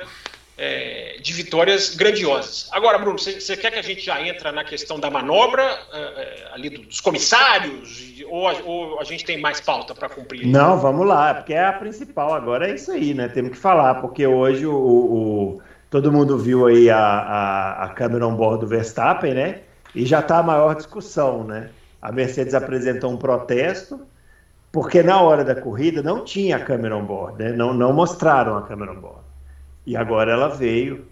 é, 0.62 1.18
de 1.20 1.34
vitórias 1.34 1.96
grandiosas. 1.96 2.70
Agora, 2.72 3.00
Bruno, 3.00 3.18
você 3.18 3.58
quer 3.58 3.72
que 3.72 3.80
a 3.80 3.82
gente 3.82 4.02
já 4.02 4.22
entra 4.22 4.52
na 4.52 4.64
questão 4.64 5.00
da 5.00 5.10
manobra, 5.10 5.64
é, 5.92 5.98
é, 5.98 6.48
ali 6.54 6.70
dos 6.70 7.02
comissários, 7.02 8.22
ou 8.30 8.48
a, 8.48 8.54
ou 8.64 9.00
a 9.00 9.04
gente 9.04 9.26
tem 9.26 9.42
mais 9.42 9.60
pauta 9.60 9.96
para 9.96 10.08
cumprir? 10.08 10.46
Não, 10.46 10.78
vamos 10.78 11.08
lá, 11.08 11.34
porque 11.34 11.56
é 11.56 11.66
a 11.66 11.74
principal 11.74 12.36
agora, 12.36 12.70
é 12.70 12.76
isso 12.76 12.92
aí, 12.92 13.12
né? 13.16 13.28
Temos 13.28 13.54
que 13.54 13.58
falar, 13.58 13.96
porque 13.96 14.28
hoje 14.28 14.68
o, 14.68 14.76
o 14.76 15.62
todo 15.90 16.12
mundo 16.12 16.38
viu 16.38 16.68
aí 16.68 16.92
a, 16.92 17.00
a, 17.00 17.84
a 17.86 17.90
câmera 17.90 18.28
on 18.28 18.36
board 18.36 18.60
do 18.60 18.68
Verstappen, 18.68 19.34
né? 19.34 19.62
E 19.96 20.06
já 20.06 20.20
está 20.20 20.38
a 20.38 20.44
maior 20.44 20.76
discussão, 20.76 21.44
né? 21.44 21.72
A 22.00 22.12
Mercedes 22.12 22.54
apresentou 22.54 23.10
um 23.10 23.18
protesto, 23.18 24.00
porque 24.72 25.02
na 25.02 25.20
hora 25.22 25.44
da 25.44 25.56
corrida 25.56 26.04
não 26.04 26.24
tinha 26.24 26.58
a 26.58 26.60
câmera 26.60 26.96
on 26.96 27.04
board, 27.04 27.44
né? 27.44 27.52
Não, 27.52 27.74
não 27.74 27.92
mostraram 27.92 28.56
a 28.58 28.62
câmera 28.62 28.92
on 28.92 29.00
board. 29.00 29.21
E 29.86 29.96
agora 29.96 30.32
ela 30.32 30.48
veio. 30.48 31.06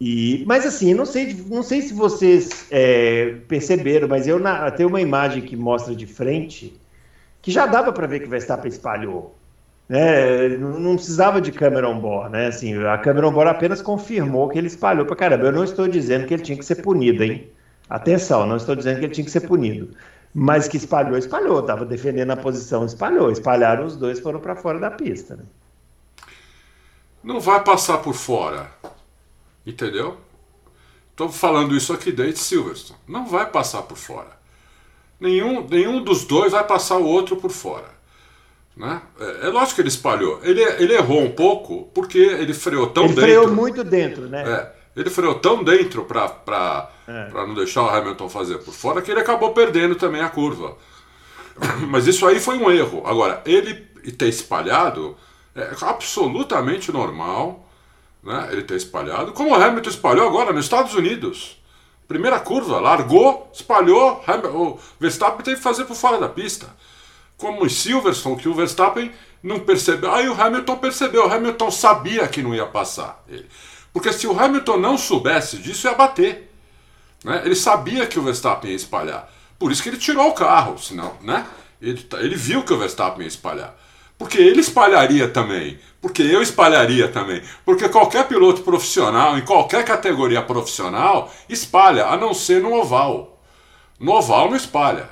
E, 0.00 0.44
mas 0.46 0.66
assim, 0.66 0.92
não 0.92 1.06
sei, 1.06 1.34
não 1.48 1.62
sei 1.62 1.80
se 1.82 1.94
vocês 1.94 2.66
é, 2.70 3.36
perceberam, 3.48 4.08
mas 4.08 4.26
eu 4.26 4.38
na, 4.38 4.70
tem 4.70 4.84
uma 4.84 5.00
imagem 5.00 5.42
que 5.42 5.56
mostra 5.56 5.94
de 5.94 6.06
frente 6.06 6.78
que 7.40 7.50
já 7.50 7.66
dava 7.66 7.92
para 7.92 8.06
ver 8.06 8.20
que 8.20 8.26
o 8.26 8.30
Verstappen 8.30 8.68
espalhou. 8.68 9.34
Né? 9.88 10.48
Não, 10.56 10.80
não, 10.80 10.96
precisava 10.96 11.40
de 11.40 11.52
câmera 11.52 11.88
on 11.88 12.00
board, 12.00 12.32
né? 12.32 12.46
Assim, 12.46 12.74
a 12.84 12.96
câmera 12.98 13.28
on 13.28 13.32
board 13.32 13.50
apenas 13.50 13.82
confirmou 13.82 14.48
que 14.48 14.58
ele 14.58 14.66
espalhou 14.66 15.04
para 15.04 15.14
caramba. 15.14 15.44
Eu 15.44 15.52
não 15.52 15.62
estou 15.62 15.86
dizendo 15.86 16.26
que 16.26 16.34
ele 16.34 16.42
tinha 16.42 16.56
que 16.56 16.64
ser 16.64 16.76
punido, 16.76 17.22
hein? 17.22 17.48
Atenção, 17.88 18.46
não 18.46 18.56
estou 18.56 18.74
dizendo 18.74 18.98
que 18.98 19.04
ele 19.04 19.12
tinha 19.12 19.24
que 19.24 19.30
ser 19.30 19.42
punido. 19.42 19.90
Mas 20.34 20.66
que 20.66 20.78
espalhou, 20.78 21.18
espalhou. 21.18 21.60
Estava 21.60 21.84
defendendo 21.84 22.30
a 22.30 22.36
posição, 22.36 22.84
espalhou. 22.84 23.30
Espalharam 23.30 23.84
os 23.84 23.96
dois, 23.96 24.18
foram 24.18 24.40
para 24.40 24.56
fora 24.56 24.78
da 24.78 24.90
pista. 24.90 25.36
Né? 25.36 25.44
Não 27.24 27.40
vai 27.40 27.64
passar 27.64 27.98
por 27.98 28.14
fora. 28.14 28.70
Entendeu? 29.66 30.18
Estou 31.10 31.30
falando 31.30 31.74
isso 31.74 31.92
aqui 31.92 32.12
desde 32.12 32.38
Silverstone. 32.40 32.98
Não 33.08 33.26
vai 33.26 33.46
passar 33.46 33.82
por 33.82 33.96
fora. 33.96 34.38
Nenhum, 35.18 35.66
nenhum 35.66 36.02
dos 36.02 36.24
dois 36.24 36.52
vai 36.52 36.64
passar 36.64 36.98
o 36.98 37.06
outro 37.06 37.36
por 37.36 37.50
fora. 37.50 37.94
Né? 38.76 39.00
É, 39.18 39.46
é 39.46 39.48
lógico 39.48 39.76
que 39.76 39.80
ele 39.80 39.88
espalhou. 39.88 40.40
Ele, 40.42 40.60
ele 40.60 40.94
errou 40.94 41.22
um 41.22 41.30
pouco 41.30 41.88
porque 41.94 42.18
ele 42.18 42.52
freou 42.52 42.88
tão 42.88 43.04
ele 43.04 43.14
dentro. 43.14 43.30
Ele 43.30 43.38
freou 43.38 43.54
muito 43.54 43.84
dentro, 43.84 44.28
né? 44.28 44.42
É, 44.42 45.00
ele 45.00 45.08
freou 45.08 45.36
tão 45.36 45.64
dentro 45.64 46.04
para 46.04 46.90
é. 47.08 47.30
não 47.32 47.54
deixar 47.54 47.84
o 47.84 47.88
Hamilton 47.88 48.28
fazer 48.28 48.58
por 48.58 48.74
fora 48.74 49.00
que 49.00 49.10
ele 49.10 49.20
acabou 49.20 49.52
perdendo 49.52 49.94
também 49.94 50.20
a 50.20 50.28
curva. 50.28 50.76
Mas 51.88 52.06
isso 52.06 52.26
aí 52.26 52.38
foi 52.38 52.58
um 52.58 52.70
erro. 52.70 53.02
Agora, 53.06 53.40
ele 53.46 53.74
ter 54.18 54.28
espalhado 54.28 55.16
é 55.54 55.70
absolutamente 55.82 56.90
normal 56.90 57.64
né, 58.22 58.48
ele 58.50 58.62
ter 58.62 58.76
espalhado, 58.76 59.32
como 59.32 59.50
o 59.50 59.54
Hamilton 59.54 59.90
espalhou 59.90 60.26
agora 60.26 60.52
nos 60.52 60.64
Estados 60.64 60.94
Unidos. 60.94 61.62
Primeira 62.08 62.38
curva, 62.40 62.80
largou, 62.80 63.50
espalhou, 63.52 64.22
o 64.54 64.78
Verstappen 64.98 65.44
teve 65.44 65.56
que 65.56 65.62
fazer 65.62 65.84
por 65.84 65.96
fora 65.96 66.18
da 66.18 66.28
pista. 66.28 66.66
Como 67.36 67.64
em 67.64 67.68
Silverstone, 67.68 68.36
que 68.36 68.48
o 68.48 68.54
Verstappen 68.54 69.10
não 69.42 69.60
percebeu. 69.60 70.12
Aí 70.12 70.28
o 70.28 70.40
Hamilton 70.40 70.76
percebeu, 70.76 71.26
o 71.26 71.32
Hamilton 71.32 71.70
sabia 71.70 72.28
que 72.28 72.42
não 72.42 72.54
ia 72.54 72.66
passar 72.66 73.22
ele. 73.28 73.48
Porque 73.92 74.12
se 74.12 74.26
o 74.26 74.38
Hamilton 74.38 74.76
não 74.78 74.98
soubesse 74.98 75.58
disso, 75.58 75.86
ia 75.86 75.94
bater. 75.94 76.50
Né? 77.24 77.42
Ele 77.44 77.54
sabia 77.54 78.06
que 78.06 78.18
o 78.18 78.22
Verstappen 78.22 78.70
ia 78.70 78.76
espalhar. 78.76 79.32
Por 79.58 79.70
isso 79.70 79.82
que 79.82 79.88
ele 79.88 79.96
tirou 79.96 80.28
o 80.28 80.34
carro, 80.34 80.78
senão, 80.78 81.16
né? 81.22 81.46
Ele, 81.80 82.02
tá, 82.02 82.20
ele 82.20 82.34
viu 82.34 82.64
que 82.64 82.72
o 82.72 82.78
Verstappen 82.78 83.22
ia 83.22 83.28
espalhar. 83.28 83.74
Porque 84.24 84.38
ele 84.38 84.60
espalharia 84.60 85.28
também. 85.28 85.78
Porque 86.00 86.22
eu 86.22 86.40
espalharia 86.40 87.08
também. 87.08 87.42
Porque 87.62 87.90
qualquer 87.90 88.26
piloto 88.26 88.62
profissional, 88.62 89.36
em 89.36 89.42
qualquer 89.42 89.84
categoria 89.84 90.40
profissional, 90.40 91.30
espalha, 91.46 92.06
a 92.06 92.16
não 92.16 92.32
ser 92.32 92.62
no 92.62 92.72
oval. 92.72 93.38
No 94.00 94.12
oval 94.12 94.48
não 94.48 94.56
espalha. 94.56 95.10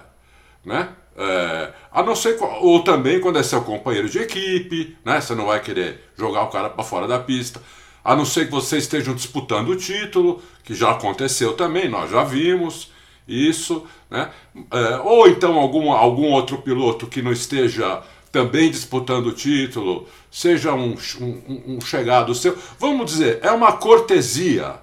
Né? 0.65 0.89
É, 1.15 1.73
a 1.93 2.03
não 2.03 2.17
ser, 2.17 2.39
ou 2.63 2.83
também 2.83 3.21
quando 3.21 3.39
é 3.39 3.43
seu 3.43 3.61
companheiro 3.61 4.09
de 4.09 4.19
equipe, 4.19 4.97
né? 5.05 5.21
Você 5.21 5.35
não 5.35 5.45
vai 5.45 5.61
querer 5.61 6.11
jogar 6.17 6.45
o 6.45 6.49
cara 6.49 6.71
para 6.71 6.83
fora 6.83 7.07
da 7.07 7.19
pista. 7.19 7.61
A 8.03 8.17
não 8.17 8.25
ser 8.25 8.47
que 8.47 8.51
vocês 8.51 8.85
estejam 8.85 9.15
disputando 9.15 9.69
o 9.69 9.77
título, 9.77 10.43
que 10.65 10.75
já 10.75 10.91
aconteceu 10.91 11.53
também, 11.53 11.87
nós 11.87 12.11
já 12.11 12.25
vimos 12.25 12.91
isso, 13.29 13.87
né? 14.11 14.31
É, 14.71 14.97
ou 15.05 15.29
então 15.29 15.59
algum, 15.59 15.93
algum 15.93 16.31
outro 16.31 16.57
piloto 16.63 17.07
que 17.07 17.21
não 17.21 17.31
esteja 17.31 18.03
também 18.33 18.71
disputando 18.71 19.27
o 19.27 19.33
título, 19.33 20.09
seja 20.31 20.73
um, 20.73 20.97
um, 21.21 21.63
um, 21.67 21.81
chegado 21.83 22.35
seu. 22.35 22.57
Vamos 22.79 23.11
dizer, 23.13 23.39
é 23.43 23.53
uma 23.53 23.73
cortesia. 23.73 24.77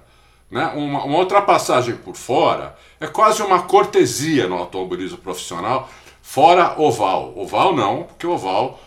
Né? 0.48 0.64
Uma, 0.74 1.04
uma 1.04 1.18
ultrapassagem 1.18 1.96
por 1.96 2.16
fora 2.16 2.76
é 3.00 3.08
quase 3.08 3.42
uma 3.42 3.62
cortesia 3.62 4.48
no 4.48 4.56
automobilismo 4.56 5.18
profissional, 5.18 5.90
fora 6.22 6.80
oval. 6.80 7.36
Oval 7.36 7.74
não, 7.74 8.04
porque 8.04 8.26
oval 8.26 8.80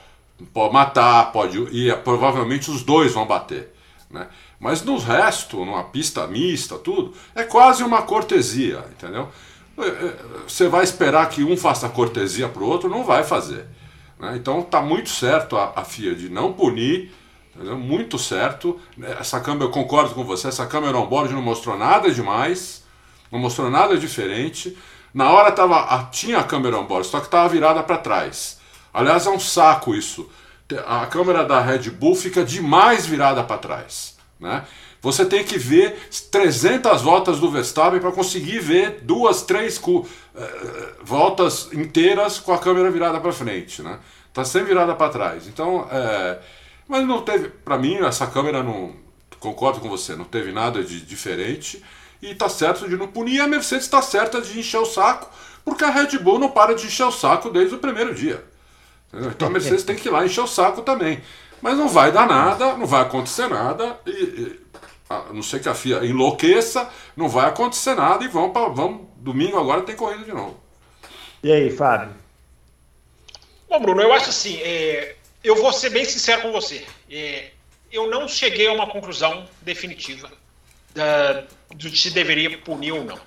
pode 0.53 0.73
matar, 0.73 1.31
pode 1.31 1.57
e 1.71 1.93
provavelmente 1.97 2.71
os 2.71 2.83
dois 2.83 3.13
vão 3.13 3.25
bater. 3.25 3.73
Né? 4.09 4.27
Mas 4.59 4.81
no 4.81 4.97
resto, 4.97 5.57
numa 5.65 5.83
pista 5.83 6.25
mista, 6.25 6.77
tudo, 6.77 7.13
é 7.35 7.43
quase 7.43 7.83
uma 7.83 8.01
cortesia, 8.03 8.85
entendeu? 8.91 9.27
É, 9.77 9.87
é, 9.87 10.15
você 10.47 10.67
vai 10.69 10.83
esperar 10.83 11.27
que 11.29 11.43
um 11.43 11.57
faça 11.57 11.89
cortesia 11.89 12.47
para 12.47 12.63
o 12.63 12.67
outro? 12.67 12.89
Não 12.89 13.03
vai 13.03 13.23
fazer. 13.23 13.65
Né? 14.23 14.37
Então 14.37 14.61
está 14.61 14.81
muito 14.81 15.09
certo 15.09 15.57
a, 15.57 15.73
a, 15.75 15.83
FIA 15.83 16.15
de 16.15 16.29
não 16.29 16.53
punir, 16.53 17.11
muito 17.77 18.17
certo. 18.17 18.79
Essa 19.19 19.41
câmera, 19.41 19.65
eu 19.65 19.69
concordo 19.69 20.15
com 20.15 20.23
você, 20.23 20.47
essa 20.47 20.65
câmera 20.65 20.97
on-board 20.97 21.33
não 21.33 21.41
mostrou 21.41 21.77
nada 21.77 22.09
demais, 22.09 22.85
não 23.29 23.37
mostrou 23.37 23.69
nada 23.69 23.97
diferente. 23.97 24.77
Na 25.13 25.29
hora 25.29 25.51
tava, 25.51 26.09
tinha 26.09 26.39
a 26.39 26.43
câmera 26.43 26.79
on-board, 26.79 27.05
só 27.05 27.19
que 27.19 27.25
estava 27.25 27.49
virada 27.49 27.83
para 27.83 27.97
trás. 27.97 28.61
Aliás, 28.93 29.27
é 29.27 29.29
um 29.29 29.39
saco 29.39 29.93
isso. 29.93 30.29
A 30.87 31.05
câmera 31.05 31.43
da 31.43 31.59
Red 31.59 31.91
Bull 31.91 32.15
fica 32.15 32.45
demais 32.45 33.05
virada 33.05 33.43
para 33.43 33.57
trás. 33.57 34.17
Né? 34.39 34.63
Você 35.03 35.25
tem 35.25 35.43
que 35.43 35.57
ver 35.57 36.07
300 36.31 37.01
voltas 37.01 37.37
do 37.37 37.51
Verstappen 37.51 37.99
para 37.99 38.13
conseguir 38.13 38.59
ver 38.59 39.01
duas, 39.01 39.41
três 39.41 39.77
uh, 39.77 40.07
voltas 41.03 41.67
inteiras 41.73 42.39
com 42.39 42.53
a 42.53 42.57
câmera 42.57 42.89
virada 42.89 43.19
para 43.19 43.33
frente, 43.33 43.81
né? 43.81 43.99
Tá 44.33 44.45
sempre 44.45 44.69
virada 44.69 44.95
para 44.95 45.11
trás. 45.11 45.45
Então, 45.45 45.85
é... 45.91 46.39
mas 46.87 47.05
não 47.05 47.21
teve, 47.21 47.49
para 47.49 47.77
mim 47.77 47.97
essa 47.97 48.25
câmera 48.25 48.63
não 48.63 48.95
concordo 49.41 49.81
com 49.81 49.89
você, 49.89 50.15
não 50.15 50.23
teve 50.23 50.53
nada 50.53 50.81
de 50.81 51.01
diferente 51.01 51.83
e 52.21 52.33
tá 52.33 52.47
certo 52.47 52.87
de 52.87 52.95
não 52.95 53.09
punir. 53.09 53.35
E 53.35 53.41
a 53.41 53.47
Mercedes 53.47 53.83
está 53.83 54.01
certa 54.01 54.39
de 54.39 54.57
encher 54.57 54.79
o 54.79 54.85
saco, 54.85 55.29
porque 55.65 55.83
a 55.83 55.89
Red 55.89 56.17
Bull 56.17 56.39
não 56.39 56.49
para 56.49 56.73
de 56.73 56.87
encher 56.87 57.05
o 57.05 57.11
saco 57.11 57.49
desde 57.49 57.75
o 57.75 57.79
primeiro 57.79 58.15
dia. 58.15 58.41
Então 59.13 59.49
a 59.49 59.51
Mercedes 59.51 59.83
tem 59.83 59.97
que 59.97 60.07
ir 60.07 60.11
lá 60.11 60.25
encher 60.25 60.45
o 60.45 60.47
saco 60.47 60.81
também. 60.81 61.21
Mas 61.61 61.77
não 61.77 61.89
vai 61.89 62.09
dar 62.09 62.25
nada, 62.25 62.77
não 62.77 62.85
vai 62.85 63.01
acontecer 63.01 63.49
nada, 63.49 63.99
e 64.07 64.62
a 65.09 65.33
não 65.33 65.43
ser 65.43 65.61
que 65.61 65.69
a 65.69 65.75
FIA 65.75 66.05
enlouqueça, 66.05 66.89
não 67.15 67.27
vai 67.27 67.47
acontecer 67.47 67.95
nada 67.95 68.23
e 68.23 68.27
vamos 68.27 68.53
para. 68.53 68.69
Vamos, 68.69 69.07
domingo 69.17 69.57
agora 69.57 69.81
tem 69.81 69.95
corrida 69.95 70.23
de 70.23 70.31
novo. 70.31 70.59
E 71.43 71.51
aí, 71.51 71.69
Fábio? 71.69 72.13
Bom, 73.69 73.79
Bruno, 73.81 74.01
eu 74.01 74.13
acho 74.13 74.29
assim, 74.29 74.59
é, 74.61 75.15
eu 75.43 75.55
vou 75.55 75.73
ser 75.73 75.89
bem 75.89 76.05
sincero 76.05 76.43
com 76.43 76.51
você. 76.51 76.85
É, 77.09 77.51
eu 77.91 78.09
não 78.09 78.27
cheguei 78.27 78.67
a 78.67 78.73
uma 78.73 78.87
conclusão 78.87 79.45
definitiva 79.61 80.31
uh, 80.95 81.75
de 81.75 81.95
se 81.97 82.11
deveria 82.11 82.57
punir 82.59 82.91
ou 82.91 83.03
não. 83.03 83.19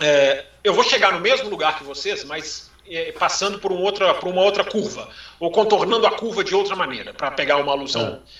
É, 0.00 0.44
eu 0.62 0.74
vou 0.74 0.84
chegar 0.84 1.12
no 1.12 1.20
mesmo 1.20 1.48
lugar 1.48 1.78
que 1.78 1.84
vocês, 1.84 2.24
mas 2.24 2.70
é, 2.88 3.12
passando 3.12 3.58
por, 3.58 3.72
um 3.72 3.78
outra, 3.78 4.14
por 4.14 4.28
uma 4.28 4.42
outra 4.42 4.64
curva, 4.64 5.08
ou 5.38 5.50
contornando 5.50 6.06
a 6.06 6.12
curva 6.12 6.44
de 6.44 6.54
outra 6.54 6.76
maneira, 6.76 7.14
para 7.14 7.30
pegar 7.30 7.56
uma 7.56 7.72
alusão 7.72 8.20
é. 8.22 8.30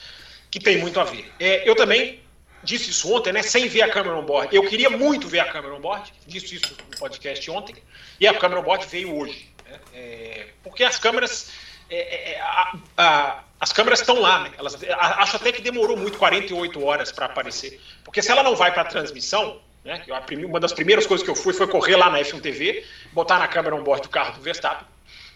que 0.51 0.61
tem 0.61 0.79
muito 0.79 1.01
a 1.01 1.05
ver. 1.05 1.33
É, 1.39 1.69
eu 1.69 1.75
também 1.75 2.21
disse 2.67 2.91
isso 2.91 3.11
ontem, 3.15 3.33
né, 3.33 3.43
sem 3.43 3.69
ver 3.69 3.83
a 3.83 3.89
câmera 3.91 4.17
on 4.17 4.23
board. 4.23 4.55
Eu 4.55 4.67
queria 4.69 4.91
muito 4.91 5.29
ver 5.29 5.41
a 5.41 5.47
câmera 5.47 5.75
on 5.75 5.81
board, 5.81 6.13
disse 6.27 6.57
isso 6.57 6.77
no 6.91 6.99
podcast 6.99 7.51
ontem, 7.51 7.77
e 8.21 8.27
a 8.27 8.35
câmera 8.35 8.61
on 8.61 8.65
board 8.65 8.87
veio 8.87 9.17
hoje. 9.17 9.49
Né, 9.65 9.79
é, 9.95 10.47
porque 10.63 10.85
as 10.85 10.99
câmeras. 10.99 11.51
É, 11.89 12.33
é, 12.33 12.41
a, 12.41 12.77
a, 12.99 13.45
as 13.61 13.73
câmeras 13.73 14.01
estão 14.01 14.21
lá, 14.21 14.41
né? 14.41 14.51
Elas, 14.59 14.77
acho 14.99 15.37
até 15.37 15.53
que 15.53 15.63
demorou 15.63 15.97
muito 15.97 16.19
48 16.19 16.85
horas 16.85 17.13
para 17.13 17.27
aparecer. 17.27 17.81
Porque 18.05 18.21
se 18.21 18.31
ela 18.31 18.43
não 18.43 18.57
vai 18.57 18.73
para 18.73 18.83
a 18.83 18.85
transmissão, 18.85 19.61
né? 19.85 20.05
uma 20.45 20.61
das 20.61 20.73
primeiras 20.73 21.07
coisas 21.07 21.25
que 21.25 21.31
eu 21.31 21.37
fui 21.37 21.55
foi 21.55 21.67
correr 21.69 21.97
lá 21.97 22.11
na 22.11 22.19
F1 22.19 22.43
TV, 22.43 22.85
botar 23.13 23.39
na 23.39 23.49
câmera 23.49 23.77
on 23.77 23.83
board 23.83 24.03
do 24.03 24.09
carro 24.11 24.35
do 24.35 24.43
Verstappen 24.43 24.87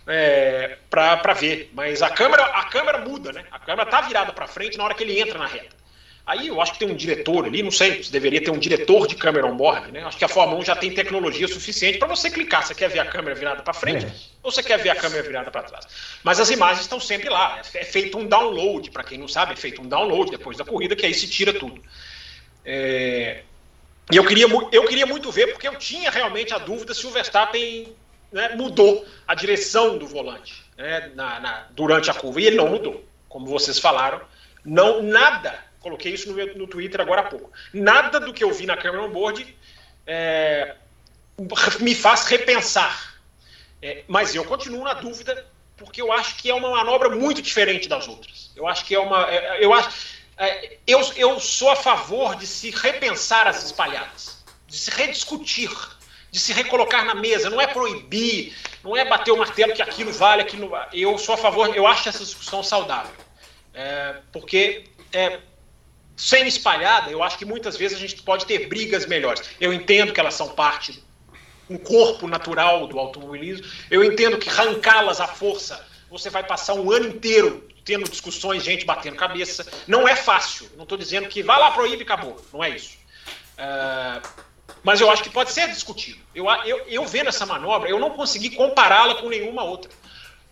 é, 0.07 0.77
para 0.91 1.33
ver. 1.33 1.71
Mas 1.73 2.03
a 2.03 2.11
câmera, 2.11 2.45
a 2.45 2.65
câmera 2.65 2.99
muda, 2.99 3.33
né? 3.33 3.45
A 3.51 3.59
câmera 3.59 3.89
tá 3.89 4.01
virada 4.01 4.33
para 4.33 4.47
frente 4.47 4.77
na 4.77 4.85
hora 4.85 4.95
que 4.95 5.05
ele 5.05 5.19
entra 5.19 5.39
na 5.39 5.47
reta. 5.47 5.80
Aí 6.31 6.47
eu 6.47 6.61
acho 6.61 6.75
que 6.75 6.79
tem 6.79 6.89
um 6.89 6.95
diretor 6.95 7.45
ali, 7.45 7.61
não 7.61 7.73
sei 7.73 8.05
se 8.05 8.13
deveria 8.13 8.41
ter 8.41 8.53
um 8.53 8.59
diretor 8.59 9.09
de 9.09 9.17
câmera 9.17 9.49
on-board, 9.49 9.91
né? 9.91 10.05
Acho 10.05 10.17
que 10.17 10.25
a 10.25 10.29
Fórmula 10.29 10.61
1 10.61 10.65
já 10.65 10.77
tem 10.77 10.95
tecnologia 10.95 11.49
suficiente 11.49 11.99
para 11.99 12.07
você 12.07 12.31
clicar. 12.31 12.65
Você 12.65 12.73
quer 12.73 12.89
ver 12.89 13.01
a 13.01 13.05
câmera 13.05 13.35
virada 13.35 13.65
para 13.65 13.75
frente 13.75 14.07
é. 14.07 14.13
ou 14.41 14.53
você 14.53 14.63
quer 14.63 14.79
ver 14.79 14.91
a 14.91 14.95
câmera 14.95 15.25
virada 15.25 15.51
para 15.51 15.65
trás. 15.65 15.89
Mas 16.23 16.39
as 16.39 16.49
imagens 16.49 16.83
estão 16.83 17.01
sempre 17.01 17.29
lá. 17.29 17.61
É 17.75 17.83
feito 17.83 18.17
um 18.17 18.29
download, 18.29 18.93
para 18.93 19.03
quem 19.03 19.19
não 19.19 19.27
sabe, 19.27 19.55
é 19.55 19.57
feito 19.57 19.83
um 19.83 19.89
download 19.89 20.31
depois 20.31 20.57
da 20.57 20.65
corrida, 20.65 20.95
que 20.95 21.05
aí 21.05 21.13
se 21.13 21.29
tira 21.29 21.53
tudo. 21.53 21.83
É... 22.65 23.43
E 24.13 24.17
eu 24.17 24.25
queria, 24.25 24.47
eu 24.71 24.85
queria 24.85 25.07
muito 25.07 25.33
ver, 25.33 25.49
porque 25.49 25.67
eu 25.67 25.75
tinha 25.75 26.13
realmente 26.13 26.55
a 26.55 26.59
dúvida 26.59 26.95
se 26.95 27.05
o 27.09 27.11
Verstappen 27.11 27.93
né, 28.31 28.55
mudou 28.55 29.05
a 29.27 29.35
direção 29.35 29.99
do 29.99 30.07
volante 30.07 30.65
né, 30.79 31.11
na, 31.13 31.41
na, 31.41 31.67
durante 31.71 32.09
a 32.09 32.15
curva. 32.15 32.41
E 32.41 32.47
ele 32.47 32.57
não 32.57 32.69
mudou, 32.69 33.05
como 33.29 33.47
vocês 33.47 33.81
falaram. 33.81 34.21
Não, 34.65 35.03
nada 35.03 35.70
Coloquei 35.81 36.13
isso 36.13 36.33
no, 36.33 36.55
no 36.55 36.67
Twitter 36.67 37.01
agora 37.01 37.23
há 37.23 37.25
pouco. 37.25 37.51
Nada 37.73 38.21
do 38.21 38.33
que 38.33 38.45
eu 38.45 38.53
vi 38.53 38.67
na 38.67 38.77
câmera 38.77 39.03
on 39.03 39.11
board 39.11 39.57
é, 40.07 40.77
me 41.81 41.95
faz 41.95 42.27
repensar. 42.27 43.19
É, 43.83 44.05
mas 44.07 44.35
eu 44.35 44.45
continuo 44.45 44.85
na 44.85 44.93
dúvida, 44.93 45.47
porque 45.77 46.03
eu 46.03 46.13
acho 46.13 46.37
que 46.37 46.51
é 46.51 46.55
uma 46.55 46.71
manobra 46.71 47.09
muito 47.09 47.41
diferente 47.41 47.89
das 47.89 48.09
outras. 48.09 48.51
Eu 48.55 48.69
acho 48.69 48.85
que 48.85 48.95
é 48.95 49.01
uma. 49.01 49.31
É, 49.31 49.65
eu, 49.65 49.73
acho, 49.73 49.91
é, 50.37 50.77
eu, 50.87 51.01
eu 51.17 51.41
sou 51.41 51.71
a 51.71 51.77
favor 51.77 52.37
de 52.37 52.47
se 52.47 52.71
repensar 52.71 53.47
as 53.47 53.65
espalhadas, 53.65 54.45
de 54.67 54.77
se 54.77 54.91
rediscutir, 54.91 55.71
de 56.31 56.39
se 56.39 56.53
recolocar 56.53 57.07
na 57.07 57.15
mesa. 57.15 57.49
Não 57.49 57.61
é 57.61 57.67
proibir, 57.67 58.55
não 58.85 58.95
é 58.95 59.05
bater 59.05 59.31
o 59.31 59.39
martelo 59.39 59.73
que 59.73 59.81
aquilo 59.81 60.13
vale, 60.13 60.43
aquilo. 60.43 60.73
Eu 60.93 61.17
sou 61.17 61.35
a 61.35 61.39
favor, 61.39 61.75
eu 61.75 61.87
acho 61.87 62.09
essa 62.11 62.23
discussão 62.23 62.63
saudável. 62.63 63.15
É, 63.73 64.17
porque 64.31 64.85
é, 65.13 65.41
sem 66.21 66.47
espalhada, 66.47 67.11
eu 67.11 67.23
acho 67.23 67.39
que 67.39 67.47
muitas 67.47 67.79
vezes 67.79 67.97
a 67.97 68.01
gente 68.01 68.21
pode 68.23 68.45
ter 68.45 68.69
brigas 68.69 69.07
melhores. 69.07 69.43
Eu 69.59 69.73
entendo 69.73 70.13
que 70.13 70.21
elas 70.21 70.35
são 70.35 70.51
parte, 70.51 71.03
um 71.69 71.79
corpo 71.79 72.29
natural 72.29 72.87
do 72.87 72.99
automobilismo. 72.99 73.67
Eu 73.91 74.05
entendo 74.05 74.37
que 74.37 74.51
arrancá-las 74.51 75.19
à 75.19 75.27
força, 75.27 75.83
você 76.11 76.29
vai 76.29 76.45
passar 76.45 76.75
um 76.75 76.93
ano 76.93 77.09
inteiro 77.09 77.67
tendo 77.87 78.07
discussões, 78.07 78.63
gente 78.63 78.85
batendo 78.85 79.17
cabeça. 79.17 79.67
Não 79.89 80.07
é 80.07 80.15
fácil. 80.15 80.71
Não 80.77 80.83
estou 80.83 80.99
dizendo 80.99 81.27
que 81.27 81.43
vai 81.43 81.59
lá, 81.59 81.71
proíbe 81.71 82.03
e 82.03 82.03
acabou. 82.03 82.37
Não 82.53 82.63
é 82.63 82.69
isso. 82.69 82.99
Uh, 83.55 84.29
mas 84.83 85.01
eu 85.01 85.11
acho 85.11 85.23
que 85.23 85.31
pode 85.31 85.51
ser 85.51 85.69
discutido. 85.69 86.21
Eu, 86.35 86.45
eu, 86.67 86.85
eu 86.87 87.07
vendo 87.07 87.29
essa 87.31 87.47
manobra, 87.47 87.89
eu 87.89 87.99
não 87.99 88.11
consegui 88.11 88.51
compará-la 88.51 89.15
com 89.15 89.31
nenhuma 89.31 89.65
outra 89.65 89.91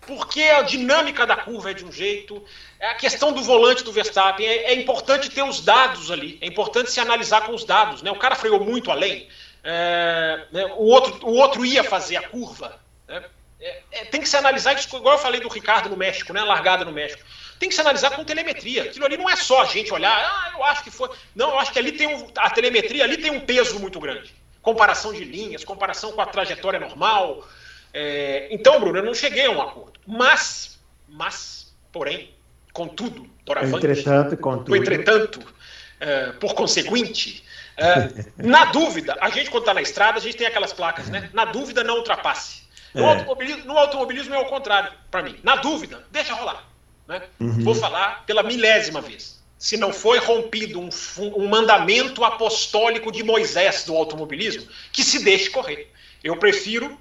porque 0.08 0.40
a 0.40 0.62
dinâmica 0.62 1.26
da 1.26 1.36
curva 1.36 1.70
é 1.70 1.74
de 1.74 1.84
um 1.84 1.92
jeito, 1.92 2.42
é 2.80 2.88
a 2.88 2.94
questão 2.94 3.30
do 3.30 3.42
volante 3.42 3.84
do 3.84 3.92
Verstappen, 3.92 4.46
é, 4.46 4.72
é, 4.72 4.74
importante 4.74 5.28
ter 5.28 5.42
os 5.42 5.60
dados 5.60 6.10
ali, 6.10 6.38
é 6.40 6.46
importante 6.46 6.90
se 6.90 6.98
analisar 6.98 7.42
com 7.42 7.54
os 7.54 7.62
dados. 7.62 8.00
Né? 8.00 8.10
O 8.10 8.16
cara 8.16 8.34
freou 8.34 8.58
muito 8.58 8.90
além, 8.90 9.28
é, 9.62 10.46
né? 10.50 10.64
o, 10.78 10.84
outro, 10.84 11.26
o 11.26 11.34
outro 11.34 11.62
ia 11.62 11.84
fazer 11.84 12.16
a 12.16 12.26
curva. 12.26 12.80
Né? 13.06 13.22
É, 13.60 13.82
é, 13.92 14.04
tem 14.06 14.22
que 14.22 14.28
se 14.28 14.36
analisar 14.36 14.74
igual 14.82 15.16
eu 15.16 15.18
falei 15.20 15.42
do 15.42 15.48
Ricardo 15.48 15.90
no 15.90 15.96
México, 15.96 16.32
né? 16.32 16.42
largada 16.42 16.86
no 16.86 16.92
México. 16.92 17.22
Tem 17.58 17.68
que 17.68 17.74
se 17.74 17.80
analisar 17.82 18.12
com 18.12 18.24
telemetria. 18.24 18.84
Aquilo 18.84 19.04
ali 19.04 19.18
não 19.18 19.28
é 19.28 19.36
só 19.36 19.60
a 19.60 19.66
gente 19.66 19.92
olhar, 19.92 20.16
ah, 20.16 20.52
eu 20.56 20.64
acho 20.64 20.82
que 20.84 20.90
foi. 20.90 21.10
Não, 21.34 21.50
eu 21.50 21.58
acho 21.58 21.70
que 21.70 21.78
ali 21.78 21.92
tem 21.92 22.06
um, 22.06 22.28
a 22.38 22.48
telemetria 22.48 23.04
ali 23.04 23.18
tem 23.18 23.30
um 23.30 23.40
peso 23.40 23.78
muito 23.78 24.00
grande. 24.00 24.32
Comparação 24.62 25.12
de 25.12 25.22
linhas, 25.22 25.64
comparação 25.64 26.12
com 26.12 26.20
a 26.22 26.26
trajetória 26.26 26.80
normal. 26.80 27.44
É, 27.92 28.48
então, 28.50 28.78
Bruno, 28.80 28.98
eu 28.98 29.04
não 29.04 29.14
cheguei 29.14 29.46
a 29.46 29.50
um 29.50 29.60
acordo. 29.60 29.98
Mas, 30.06 30.78
mas, 31.08 31.74
porém, 31.92 32.34
contudo, 32.72 33.28
doravante, 33.44 33.86
entretanto, 33.86 34.36
contudo. 34.36 34.76
entretanto, 34.76 35.54
é, 36.00 36.32
por 36.32 36.54
conseguinte, 36.54 37.44
é, 37.76 38.24
na 38.36 38.66
dúvida, 38.66 39.16
a 39.20 39.30
gente 39.30 39.50
quando 39.50 39.62
está 39.62 39.74
na 39.74 39.82
estrada, 39.82 40.18
a 40.18 40.20
gente 40.20 40.36
tem 40.36 40.46
aquelas 40.46 40.72
placas, 40.72 41.08
né? 41.08 41.30
Na 41.32 41.44
dúvida, 41.44 41.82
não 41.84 41.96
ultrapasse. 41.96 42.62
No, 42.94 43.02
é. 43.02 43.06
automobilismo, 43.06 43.64
no 43.64 43.78
automobilismo 43.78 44.34
é 44.34 44.38
o 44.38 44.46
contrário, 44.46 44.92
para 45.10 45.22
mim. 45.22 45.38
Na 45.42 45.56
dúvida, 45.56 46.04
deixa 46.10 46.34
rolar. 46.34 46.64
Né? 47.06 47.22
Uhum. 47.40 47.64
Vou 47.64 47.74
falar 47.74 48.24
pela 48.26 48.42
milésima 48.42 49.00
vez. 49.00 49.38
Se 49.58 49.76
não 49.76 49.92
foi 49.92 50.18
rompido 50.18 50.80
um, 50.80 50.88
um 51.36 51.48
mandamento 51.48 52.24
apostólico 52.24 53.10
de 53.10 53.22
Moisés 53.22 53.84
do 53.84 53.96
automobilismo, 53.96 54.68
que 54.92 55.02
se 55.02 55.24
deixe 55.24 55.50
correr. 55.50 55.92
Eu 56.22 56.36
prefiro 56.36 56.98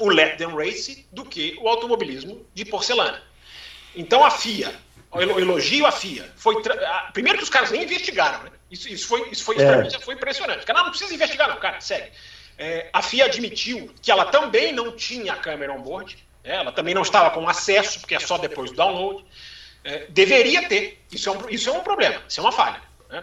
o 0.00 0.08
let 0.08 0.36
them 0.36 0.54
race 0.56 1.06
do 1.12 1.24
que 1.24 1.56
o 1.60 1.68
automobilismo 1.68 2.44
de 2.54 2.64
porcelana. 2.64 3.22
Então 3.94 4.24
a 4.24 4.30
FIA, 4.30 4.74
eu 5.14 5.38
elogio 5.38 5.86
a 5.86 5.92
FIA, 5.92 6.30
foi 6.36 6.56
primeiro 7.12 7.38
que 7.38 7.44
os 7.44 7.50
caras 7.50 7.70
nem 7.70 7.84
investigaram, 7.84 8.42
né? 8.44 8.50
Isso, 8.70 8.88
isso 8.88 9.06
foi, 9.06 9.28
isso 9.30 9.44
foi, 9.44 9.56
é. 9.60 9.90
foi 10.00 10.14
impressionante. 10.14 10.66
Não, 10.66 10.82
não 10.82 10.90
precisa 10.90 11.14
investigar, 11.14 11.48
não, 11.48 11.56
cara, 11.56 11.80
segue. 11.80 12.10
É, 12.58 12.88
a 12.92 13.02
FIA 13.02 13.26
admitiu 13.26 13.92
que 14.02 14.10
ela 14.10 14.26
também 14.26 14.72
não 14.72 14.92
tinha 14.92 15.32
a 15.32 15.36
câmera 15.36 15.72
on 15.72 15.82
board, 15.82 16.16
né? 16.42 16.56
ela 16.56 16.72
também 16.72 16.94
não 16.94 17.02
estava 17.02 17.30
com 17.30 17.48
acesso, 17.48 18.00
porque 18.00 18.14
é 18.14 18.20
só 18.20 18.38
depois 18.38 18.70
do 18.70 18.76
download. 18.76 19.24
É, 19.84 20.06
deveria 20.08 20.68
ter, 20.68 21.00
isso 21.12 21.28
é, 21.28 21.32
um, 21.32 21.50
isso 21.50 21.68
é 21.68 21.72
um 21.72 21.80
problema, 21.80 22.22
isso 22.28 22.40
é 22.40 22.42
uma 22.42 22.52
falha. 22.52 22.80
Né? 23.10 23.22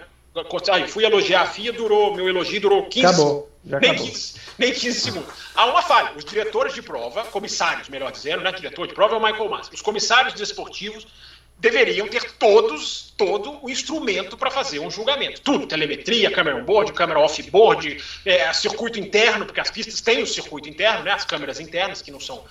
Fui 0.88 1.04
elogiar 1.04 1.42
a 1.42 1.46
FIA, 1.48 1.74
durou, 1.74 2.16
meu 2.16 2.30
elogio 2.30 2.62
durou 2.62 2.86
15, 2.86 3.06
acabou, 3.06 3.51
nem, 3.64 3.96
15, 3.96 4.36
nem 4.58 4.74
15 4.74 5.00
segundos. 5.00 5.34
Há 5.56 5.66
uma 5.66 5.82
falha. 5.82 6.14
Os 6.16 6.26
diretores 6.26 6.74
de 6.74 6.82
prova, 6.82 7.24
comissários, 7.26 7.90
melhor 7.90 8.12
dizendo, 8.12 8.44
né? 8.44 8.52
Diretor 8.52 8.88
de 8.88 8.94
prova 8.94 9.16
é 9.16 9.18
o 9.18 9.24
Michael 9.24 9.50
Massa. 9.50 9.72
Os 9.74 9.82
comissários 9.82 10.34
desportivos 10.34 11.08
deveriam 11.58 12.08
ter 12.08 12.32
todos, 12.34 13.14
todo 13.16 13.64
o 13.64 13.70
instrumento 13.70 14.36
para 14.36 14.50
fazer 14.50 14.80
um 14.80 14.90
julgamento. 14.90 15.42
Tudo, 15.42 15.68
telemetria, 15.68 16.32
câmera 16.32 16.58
on-board, 16.58 16.92
câmera 16.94 17.20
off-board, 17.20 18.04
é, 18.26 18.52
circuito 18.52 19.00
interno, 19.00 19.46
porque 19.46 19.62
as 19.62 19.70
pistas 19.70 20.02
têm 20.02 20.24
o 20.24 20.28
circuito 20.28 20.68
interno, 20.68 21.04
né? 21.04 21.12
As 21.12 21.24
câmeras 21.24 21.60
internas 21.60 22.02
que 22.02 22.10
não 22.10 22.20
são, 22.20 22.44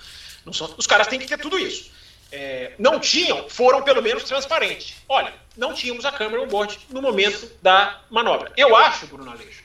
não 0.45 0.53
são. 0.53 0.73
Os 0.77 0.87
caras 0.87 1.07
têm 1.07 1.19
que 1.19 1.27
ter 1.27 1.37
tudo 1.37 1.59
isso 1.59 1.91
é, 2.31 2.71
não 2.79 2.99
tinham, 2.99 3.49
foram 3.49 3.83
pelo 3.83 4.01
menos 4.01 4.23
transparentes. 4.23 4.95
Olha, 5.07 5.33
não 5.57 5.73
tínhamos 5.73 6.05
a 6.05 6.11
câmera 6.11 6.41
on-board 6.41 6.79
no 6.89 7.01
momento 7.01 7.51
da 7.61 8.01
manobra. 8.09 8.51
Eu 8.55 8.75
acho, 8.75 9.05
Bruno 9.07 9.29
Aleixo, 9.29 9.60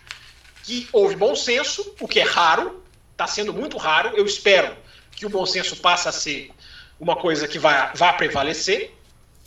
que 0.66 0.88
houve 0.92 1.14
bom 1.14 1.36
senso, 1.36 1.94
o 2.00 2.08
que 2.08 2.18
é 2.18 2.24
raro, 2.24 2.82
está 3.12 3.24
sendo 3.24 3.54
muito 3.54 3.76
raro. 3.76 4.16
Eu 4.16 4.26
espero 4.26 4.76
que 5.12 5.24
o 5.24 5.30
bom 5.30 5.46
senso 5.46 5.76
passe 5.76 6.08
a 6.08 6.12
ser 6.12 6.50
uma 6.98 7.14
coisa 7.14 7.46
que 7.46 7.56
vai, 7.56 7.92
vai 7.94 8.16
prevalecer. 8.16 8.92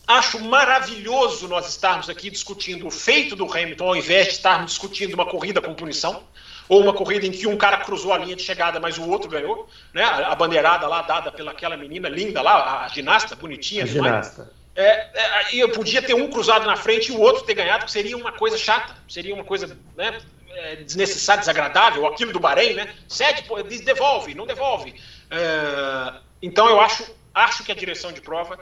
Acho 0.07 0.39
maravilhoso 0.39 1.49
nós 1.49 1.67
estarmos 1.67 2.09
aqui 2.09 2.29
discutindo 2.29 2.87
o 2.87 2.89
feito 2.89 3.35
do 3.35 3.51
Hamilton, 3.51 3.85
ao 3.85 3.95
invés 3.97 4.27
de 4.27 4.33
estarmos 4.33 4.71
discutindo 4.71 5.13
uma 5.13 5.25
corrida 5.25 5.61
com 5.61 5.73
punição 5.73 6.23
ou 6.69 6.81
uma 6.81 6.93
corrida 6.93 7.25
em 7.27 7.31
que 7.31 7.45
um 7.45 7.57
cara 7.57 7.77
cruzou 7.79 8.13
a 8.13 8.17
linha 8.17 8.35
de 8.35 8.43
chegada, 8.43 8.79
mas 8.79 8.97
o 8.97 9.09
outro 9.09 9.29
ganhou, 9.29 9.67
né? 9.93 10.03
A 10.03 10.33
bandeirada 10.35 10.87
lá 10.87 11.01
dada 11.01 11.31
pelaquela 11.31 11.75
menina 11.75 12.07
linda 12.07 12.41
lá, 12.41 12.85
a 12.85 12.87
ginasta, 12.87 13.35
bonitinha. 13.35 13.83
A 13.83 13.87
ginasta. 13.87 14.58
É, 14.79 15.09
é, 15.13 15.55
eu 15.55 15.69
podia 15.71 16.01
ter 16.01 16.13
um 16.13 16.29
cruzado 16.29 16.65
na 16.65 16.77
frente 16.77 17.09
e 17.09 17.11
o 17.11 17.19
outro 17.19 17.43
ter 17.43 17.53
ganhado, 17.53 17.83
que 17.83 17.91
seria 17.91 18.15
uma 18.15 18.31
coisa 18.31 18.57
chata, 18.57 18.95
seria 19.09 19.35
uma 19.35 19.43
coisa, 19.43 19.77
né? 19.97 20.21
é, 20.51 20.77
desnecessário, 20.77 21.41
desagradável, 21.41 22.05
aquilo 22.07 22.31
do 22.31 22.39
Bahrein, 22.39 22.75
né? 22.75 22.95
Cede, 23.05 23.43
devolve, 23.83 24.33
não 24.33 24.47
devolve. 24.47 24.95
É, 25.29 26.13
então 26.41 26.69
eu 26.69 26.79
acho, 26.79 27.13
acho 27.33 27.65
que 27.65 27.73
a 27.73 27.75
direção 27.75 28.13
de 28.13 28.21
prova 28.21 28.57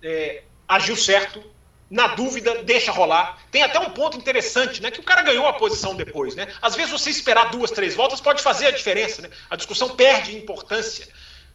é, 0.00 0.44
agiu 0.68 0.94
certo. 0.94 1.42
Na 1.88 2.08
dúvida, 2.08 2.64
deixa 2.64 2.92
rolar. 2.92 3.38
Tem 3.50 3.62
até 3.62 3.78
um 3.78 3.90
ponto 3.90 4.16
interessante, 4.16 4.80
né? 4.80 4.90
Que 4.92 5.00
o 5.00 5.04
cara 5.04 5.22
ganhou 5.22 5.46
a 5.46 5.52
posição 5.52 5.96
depois, 5.96 6.36
né? 6.36 6.48
Às 6.62 6.76
vezes 6.76 6.90
você 6.92 7.10
esperar 7.10 7.50
duas, 7.50 7.72
três 7.72 7.94
voltas 7.94 8.20
pode 8.20 8.40
fazer 8.40 8.66
a 8.66 8.70
diferença, 8.72 9.22
né? 9.22 9.30
A 9.50 9.54
discussão 9.54 9.90
perde 9.96 10.36
importância. 10.36 11.06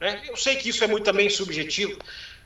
Né? 0.01 0.23
Eu 0.27 0.35
sei 0.35 0.55
que 0.55 0.67
isso 0.67 0.83
é 0.83 0.87
muito 0.87 1.03
também 1.03 1.29
subjetivo, 1.29 1.99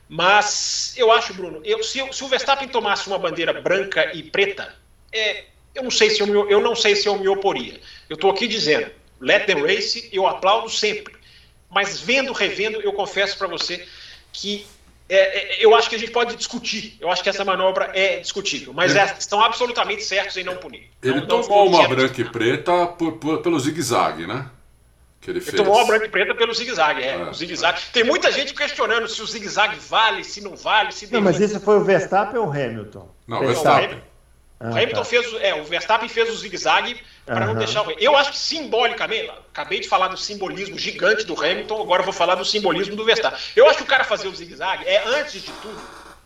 mas 0.08 0.94
eu 0.96 1.10
acho, 1.10 1.34
Bruno, 1.34 1.60
eu, 1.64 1.82
se, 1.82 2.00
se, 2.12 2.24
o 2.24 2.28
Verstappen 2.28 2.68
tomasse 2.68 3.06
uma 3.08 3.18
bandeira 3.18 3.52
branca 3.60 4.12
e 4.14 4.22
preta, 4.22 4.74
é, 5.12 5.44
eu 5.74 5.82
não 5.82 5.90
sei 5.90 6.10
se 6.10 6.20
eu, 6.20 6.26
me, 6.26 6.52
eu 6.52 6.60
não 6.60 6.76
sei 6.76 6.94
se 6.94 7.08
eu 7.08 7.18
me 7.18 7.28
oporia. 7.28 7.80
Eu 8.08 8.14
estou 8.14 8.30
aqui 8.30 8.46
dizendo, 8.46 8.90
let 9.20 9.46
them 9.46 9.62
race, 9.62 10.08
eu 10.12 10.26
aplaudo 10.26 10.70
sempre. 10.70 11.14
Mas 11.68 12.00
vendo, 12.00 12.32
revendo, 12.32 12.80
eu 12.80 12.92
confesso 12.92 13.36
para 13.36 13.48
você 13.48 13.86
que 14.32 14.66
é, 15.08 15.16
é, 15.16 15.64
eu 15.64 15.74
acho 15.74 15.88
que 15.88 15.96
a 15.96 15.98
gente 15.98 16.10
pode 16.10 16.36
discutir. 16.36 16.96
Eu 17.00 17.10
acho 17.10 17.22
que 17.22 17.28
essa 17.28 17.44
manobra 17.44 17.90
é 17.94 18.18
discutível. 18.18 18.72
Mas 18.72 18.94
é, 18.96 19.16
estão 19.18 19.40
absolutamente 19.42 20.02
certos 20.04 20.36
em 20.36 20.44
não 20.44 20.56
punir. 20.56 20.90
Ele 21.02 21.20
não, 21.20 21.26
tomou 21.26 21.70
não 21.70 21.78
uma 21.78 21.88
branca 21.88 22.20
e 22.20 22.24
preta 22.24 22.86
por, 22.86 23.12
por, 23.12 23.38
pelo 23.38 23.58
zigue-zague, 23.58 24.26
né? 24.26 24.50
Que 25.26 25.32
ele, 25.32 25.42
ele 25.44 25.56
tomou 25.56 25.74
uma 25.74 25.84
branca 25.84 26.06
e 26.06 26.08
preta 26.08 26.36
pelo 26.36 26.54
zigue-zague, 26.54 27.02
é. 27.02 27.14
é. 27.14 27.16
O 27.16 27.34
zigue-zague. 27.34 27.80
Tem 27.92 28.04
muita 28.04 28.30
gente 28.30 28.54
questionando 28.54 29.08
se 29.08 29.20
o 29.20 29.26
zigue-zague 29.26 29.76
vale, 29.76 30.22
se 30.22 30.40
não 30.40 30.54
vale, 30.54 30.92
se 30.92 31.12
Não, 31.12 31.20
mas 31.20 31.40
isso 31.40 31.58
foi 31.58 31.78
o 31.78 31.84
Verstappen 31.84 32.38
ou 32.38 32.46
o 32.46 32.50
Hamilton? 32.50 33.08
Não. 33.26 33.40
Verstappen. 33.40 34.00
Ah, 34.60 34.68
o 34.68 34.72
Hamilton 34.72 35.00
tá. 35.00 35.04
fez, 35.04 35.34
é, 35.40 35.52
o 35.56 35.64
Verstappen 35.64 36.08
fez 36.08 36.30
o 36.30 36.36
zigue-zague 36.36 37.02
para 37.26 37.40
uhum. 37.40 37.46
não 37.46 37.58
deixar 37.58 37.82
o. 37.82 37.90
Eu 37.98 38.16
acho 38.16 38.30
que 38.30 38.38
simbolicamente, 38.38 39.28
acabei 39.52 39.80
de 39.80 39.88
falar 39.88 40.06
do 40.06 40.16
simbolismo 40.16 40.78
gigante 40.78 41.24
do 41.24 41.34
Hamilton, 41.34 41.82
agora 41.82 42.04
vou 42.04 42.12
falar 42.12 42.36
do 42.36 42.44
simbolismo 42.44 42.94
do 42.94 43.04
Verstappen. 43.04 43.36
Eu 43.56 43.68
acho 43.68 43.78
que 43.78 43.82
o 43.82 43.86
cara 43.86 44.04
fazer 44.04 44.28
o 44.28 44.34
zigue-zague 44.34 44.84
é, 44.86 45.02
antes 45.08 45.42
de 45.42 45.50
tudo, 45.50 45.80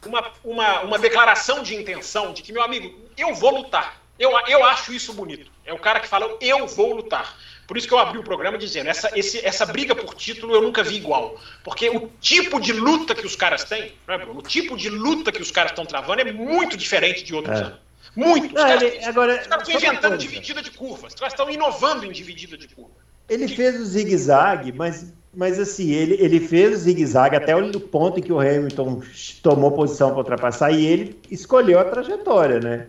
uma, 0.05 0.30
uma, 0.44 0.80
uma 0.82 0.98
declaração 0.98 1.62
de 1.62 1.74
intenção 1.74 2.34
de 2.34 2.42
que, 2.42 2.53
meu 2.53 2.62
amigo, 2.62 2.94
eu 3.16 3.34
vou 3.34 3.57
lutar. 3.57 3.98
Eu, 4.18 4.38
eu 4.46 4.62
acho 4.62 4.92
isso 4.92 5.14
bonito. 5.14 5.51
É 5.64 5.72
o 5.72 5.78
cara 5.78 6.01
que 6.01 6.07
fala, 6.07 6.36
eu 6.42 6.66
vou 6.66 6.94
lutar. 6.94 7.34
Por 7.70 7.76
isso 7.76 7.86
que 7.86 7.94
eu 7.94 8.00
abri 8.00 8.18
o 8.18 8.24
programa 8.24 8.58
dizendo, 8.58 8.88
essa, 8.88 9.16
esse, 9.16 9.46
essa 9.46 9.64
briga 9.64 9.94
por 9.94 10.12
título 10.16 10.56
eu 10.56 10.60
nunca 10.60 10.82
vi 10.82 10.96
igual. 10.96 11.40
Porque 11.62 11.88
o 11.88 12.10
tipo 12.20 12.60
de 12.60 12.72
luta 12.72 13.14
que 13.14 13.24
os 13.24 13.36
caras 13.36 13.62
têm, 13.62 13.92
né? 14.08 14.26
O 14.34 14.42
tipo 14.42 14.76
de 14.76 14.90
luta 14.90 15.30
que 15.30 15.40
os 15.40 15.52
caras 15.52 15.70
estão 15.70 15.86
travando 15.86 16.20
é 16.20 16.32
muito 16.32 16.76
diferente 16.76 17.22
de 17.22 17.32
outros 17.32 17.60
é. 17.60 17.62
anos. 17.62 17.78
Muito. 18.16 18.48
Os 18.48 18.60
caras, 18.60 18.82
ele, 18.82 19.04
agora, 19.04 19.40
os 19.40 19.46
caras 19.46 19.68
estão 19.68 19.88
inventando 19.88 20.18
dividida 20.18 20.60
de 20.60 20.72
curvas. 20.72 21.14
Os 21.14 21.20
caras 21.20 21.32
estão 21.32 21.48
inovando 21.48 22.04
em 22.04 22.10
dividida 22.10 22.58
de 22.58 22.66
curva. 22.66 22.90
Ele 23.28 23.46
fez 23.46 23.80
o 23.80 23.84
zigue-zague, 23.84 24.72
mas, 24.72 25.12
mas 25.32 25.60
assim, 25.60 25.92
ele, 25.92 26.16
ele 26.18 26.40
fez 26.40 26.74
o 26.74 26.76
zigue-zague 26.76 27.36
até 27.36 27.54
o 27.54 27.78
ponto 27.78 28.18
em 28.18 28.22
que 28.24 28.32
o 28.32 28.40
Hamilton 28.40 29.00
tomou 29.44 29.70
posição 29.70 30.08
para 30.08 30.18
ultrapassar 30.18 30.72
e 30.72 30.84
ele 30.84 31.20
escolheu 31.30 31.78
a 31.78 31.84
trajetória, 31.84 32.58
né? 32.58 32.88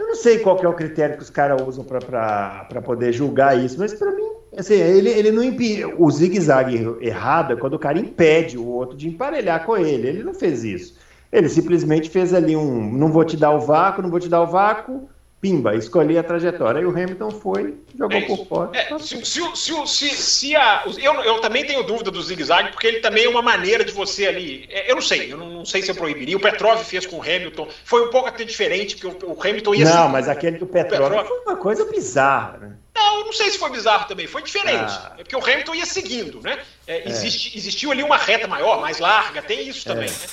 Eu 0.00 0.06
não 0.06 0.14
sei 0.14 0.38
qual 0.38 0.58
é 0.58 0.66
o 0.66 0.72
critério 0.72 1.18
que 1.18 1.22
os 1.22 1.28
caras 1.28 1.60
usam 1.60 1.84
para 1.84 2.82
poder 2.82 3.12
julgar 3.12 3.62
isso, 3.62 3.78
mas 3.78 3.92
para 3.92 4.10
mim, 4.12 4.30
assim, 4.56 4.72
ele, 4.72 5.10
ele 5.10 5.30
não 5.30 5.44
impede. 5.44 5.84
O 5.84 6.10
zigue-zague 6.10 6.96
errado 7.02 7.52
é 7.52 7.56
quando 7.56 7.74
o 7.74 7.78
cara 7.78 7.98
impede 7.98 8.56
o 8.56 8.66
outro 8.66 8.96
de 8.96 9.06
emparelhar 9.06 9.66
com 9.66 9.76
ele. 9.76 10.08
Ele 10.08 10.22
não 10.22 10.32
fez 10.32 10.64
isso. 10.64 10.96
Ele 11.30 11.50
simplesmente 11.50 12.08
fez 12.08 12.32
ali 12.32 12.56
um, 12.56 12.90
não 12.90 13.12
vou 13.12 13.26
te 13.26 13.36
dar 13.36 13.50
o 13.50 13.60
vácuo, 13.60 14.00
não 14.00 14.08
vou 14.08 14.18
te 14.18 14.28
dar 14.28 14.40
o 14.40 14.46
vácuo, 14.46 15.06
pimba, 15.40 15.74
escolhi 15.74 16.18
a 16.18 16.22
trajetória. 16.22 16.80
E 16.80 16.84
o 16.84 16.90
Hamilton 16.90 17.30
foi, 17.30 17.74
jogou 17.98 18.18
é 18.18 18.20
por 18.22 18.46
fora. 18.46 18.70
É, 18.76 18.98
se, 18.98 19.24
se, 19.24 19.56
se, 19.56 19.86
se, 19.86 20.08
se 20.10 20.56
a, 20.56 20.84
eu, 20.98 21.14
eu 21.22 21.40
também 21.40 21.64
tenho 21.64 21.82
dúvida 21.82 22.10
do 22.10 22.22
zigue-zague, 22.22 22.70
porque 22.70 22.86
ele 22.86 23.00
também 23.00 23.24
é 23.24 23.28
uma 23.28 23.42
maneira 23.42 23.84
de 23.84 23.92
você 23.92 24.26
ali. 24.26 24.68
É, 24.70 24.90
eu 24.90 24.96
não 24.96 25.02
sei, 25.02 25.32
eu 25.32 25.38
não, 25.38 25.48
não, 25.48 25.64
sei 25.64 25.82
se 25.82 25.90
eu 25.90 25.94
proibiria. 25.94 26.36
O 26.36 26.40
Petrov 26.40 26.82
fez 26.84 27.06
com 27.06 27.16
o 27.16 27.22
Hamilton, 27.22 27.68
foi 27.84 28.06
um 28.06 28.10
pouco 28.10 28.28
até 28.28 28.44
diferente, 28.44 28.96
porque 28.96 29.26
o, 29.26 29.30
o 29.30 29.40
Hamilton 29.40 29.74
ia. 29.74 29.84
Não, 29.86 30.08
mas 30.08 30.28
aquele 30.28 30.58
do 30.58 30.66
Petrov, 30.66 31.10
Petrov, 31.10 31.26
foi 31.26 31.38
uma 31.40 31.56
coisa 31.56 31.84
bizarra, 31.86 32.58
né? 32.58 32.76
Não, 32.94 33.24
não 33.24 33.32
sei 33.32 33.50
se 33.50 33.58
foi 33.58 33.70
bizarro 33.70 34.06
também, 34.06 34.26
foi 34.26 34.42
diferente. 34.42 34.92
Ah. 34.92 35.14
É 35.18 35.22
porque 35.22 35.36
o 35.36 35.42
Hamilton 35.42 35.74
ia 35.74 35.86
seguindo, 35.86 36.40
né? 36.42 36.58
É, 36.86 36.98
é. 36.98 37.08
existe, 37.08 37.56
existiu 37.56 37.90
ali 37.90 38.02
uma 38.02 38.16
reta 38.16 38.46
maior, 38.46 38.80
mais 38.80 38.98
larga, 38.98 39.40
tem 39.40 39.66
isso 39.66 39.86
também, 39.86 40.08
é. 40.08 40.10
né? 40.10 40.26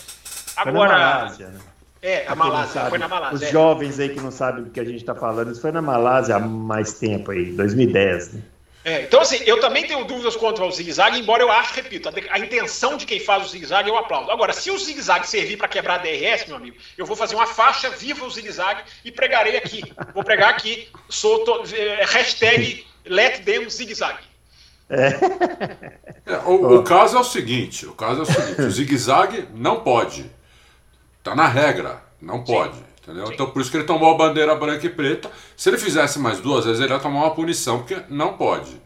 Agora. 0.57 0.97
Malásia, 0.97 1.47
né? 1.47 1.59
É, 2.07 2.25
a 2.25 2.33
Malásia, 2.33 2.85
foi 2.85 2.97
na 2.97 3.07
Malásia. 3.09 3.35
Os 3.35 3.43
é. 3.43 3.51
jovens 3.51 3.99
aí 3.99 4.07
que 4.07 4.21
não 4.21 4.31
sabem 4.31 4.63
do 4.63 4.69
que 4.69 4.79
a 4.79 4.83
gente 4.85 4.99
está 4.99 5.13
falando, 5.13 5.51
isso 5.51 5.59
foi 5.59 5.73
na 5.73 5.81
Malásia 5.81 6.37
há 6.37 6.39
mais 6.39 6.93
tempo 6.93 7.31
aí, 7.31 7.51
2010, 7.51 8.33
né? 8.33 8.41
É, 8.85 9.01
então, 9.01 9.19
assim, 9.19 9.43
eu 9.45 9.59
também 9.59 9.85
tenho 9.85 10.05
dúvidas 10.05 10.37
quanto 10.37 10.63
ao 10.63 10.71
zigue-zague, 10.71 11.19
embora 11.19 11.43
eu 11.43 11.51
acho, 11.51 11.73
repito, 11.73 12.07
a, 12.07 12.13
a, 12.29 12.39
intenção 12.39 12.95
de 12.95 13.05
quem 13.05 13.19
faz 13.19 13.45
o 13.45 13.49
zigue-zague 13.49 13.89
eu 13.89 13.97
aplaudo. 13.97 14.31
Agora, 14.31 14.53
se 14.53 14.71
o 14.71 14.77
zigue-zague 14.77 15.27
servir 15.27 15.57
para 15.57 15.67
quebrar 15.67 15.97
DRS, 15.97 16.47
meu 16.47 16.55
amigo, 16.55 16.77
eu 16.97 17.05
vou 17.05 17.17
fazer 17.17 17.35
uma 17.35 17.45
faixa 17.45 17.89
viva 17.89 18.23
o 18.23 18.31
zigue-zague 18.31 18.83
e 19.03 19.11
pregarei 19.11 19.57
aqui. 19.57 19.83
Vou 20.13 20.23
pregar 20.23 20.51
aqui, 20.51 20.87
sou 21.09 21.43
to, 21.43 21.63
é, 21.75 22.05
hashtag 22.05 22.87
let 23.05 23.43
them 23.43 23.69
zigue-zague. 23.69 24.23
É. 24.89 25.07
É, 26.25 26.37
o, 26.45 26.77
o, 26.77 26.83
caso 26.83 27.17
é 27.17 27.19
o 27.19 27.23
seguinte: 27.25 27.85
o 27.85 27.91
caso 27.91 28.21
é 28.21 28.23
o 28.23 28.25
seguinte, 28.25 28.61
o 28.61 28.71
zigue-zague 28.71 29.49
não 29.53 29.81
pode. 29.81 30.36
Tá 31.29 31.35
na 31.35 31.47
regra, 31.47 32.01
não 32.21 32.43
pode. 32.43 32.77
Entendeu? 33.01 33.31
Então 33.31 33.49
por 33.49 33.61
isso 33.61 33.71
que 33.71 33.77
ele 33.77 33.85
tomou 33.85 34.13
a 34.13 34.17
bandeira 34.17 34.55
branca 34.55 34.85
e 34.85 34.89
preta. 34.89 35.31
Se 35.55 35.69
ele 35.69 35.77
fizesse 35.77 36.19
mais 36.19 36.39
duas 36.39 36.65
vezes, 36.65 36.81
ele 36.81 36.93
ia 36.93 36.99
tomar 36.99 37.21
uma 37.21 37.31
punição, 37.31 37.79
porque 37.79 37.97
não 38.09 38.33
pode. 38.33 38.81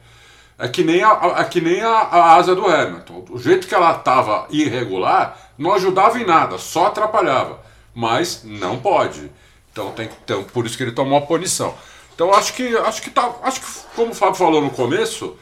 É 0.57 0.67
que 0.67 0.83
nem 0.83 1.03
a, 1.03 1.35
é 1.37 1.43
que 1.43 1.59
nem 1.59 1.81
a, 1.81 1.89
a 1.89 2.35
asa 2.35 2.53
do 2.55 2.67
Hamilton. 2.67 3.25
O 3.31 3.39
jeito 3.39 3.67
que 3.67 3.73
ela 3.73 3.91
estava 3.91 4.45
irregular 4.51 5.51
não 5.57 5.73
ajudava 5.73 6.19
em 6.19 6.25
nada, 6.25 6.57
só 6.57 6.87
atrapalhava. 6.87 7.59
Mas 7.93 8.43
não 8.43 8.77
pode. 8.77 9.31
Então, 9.71 9.91
tem, 9.91 10.09
então 10.23 10.43
por 10.43 10.65
isso 10.65 10.77
que 10.77 10.83
ele 10.83 10.91
tomou 10.91 11.17
a 11.17 11.21
punição. 11.21 11.73
Então 12.13 12.33
acho 12.33 12.53
que 12.53 12.75
acho 12.77 13.01
que 13.01 13.09
tá, 13.09 13.33
acho 13.41 13.61
que 13.61 13.67
como 13.95 14.11
o 14.11 14.15
Fábio 14.15 14.35
falou 14.35 14.61
no 14.61 14.69
começo, 14.69 15.35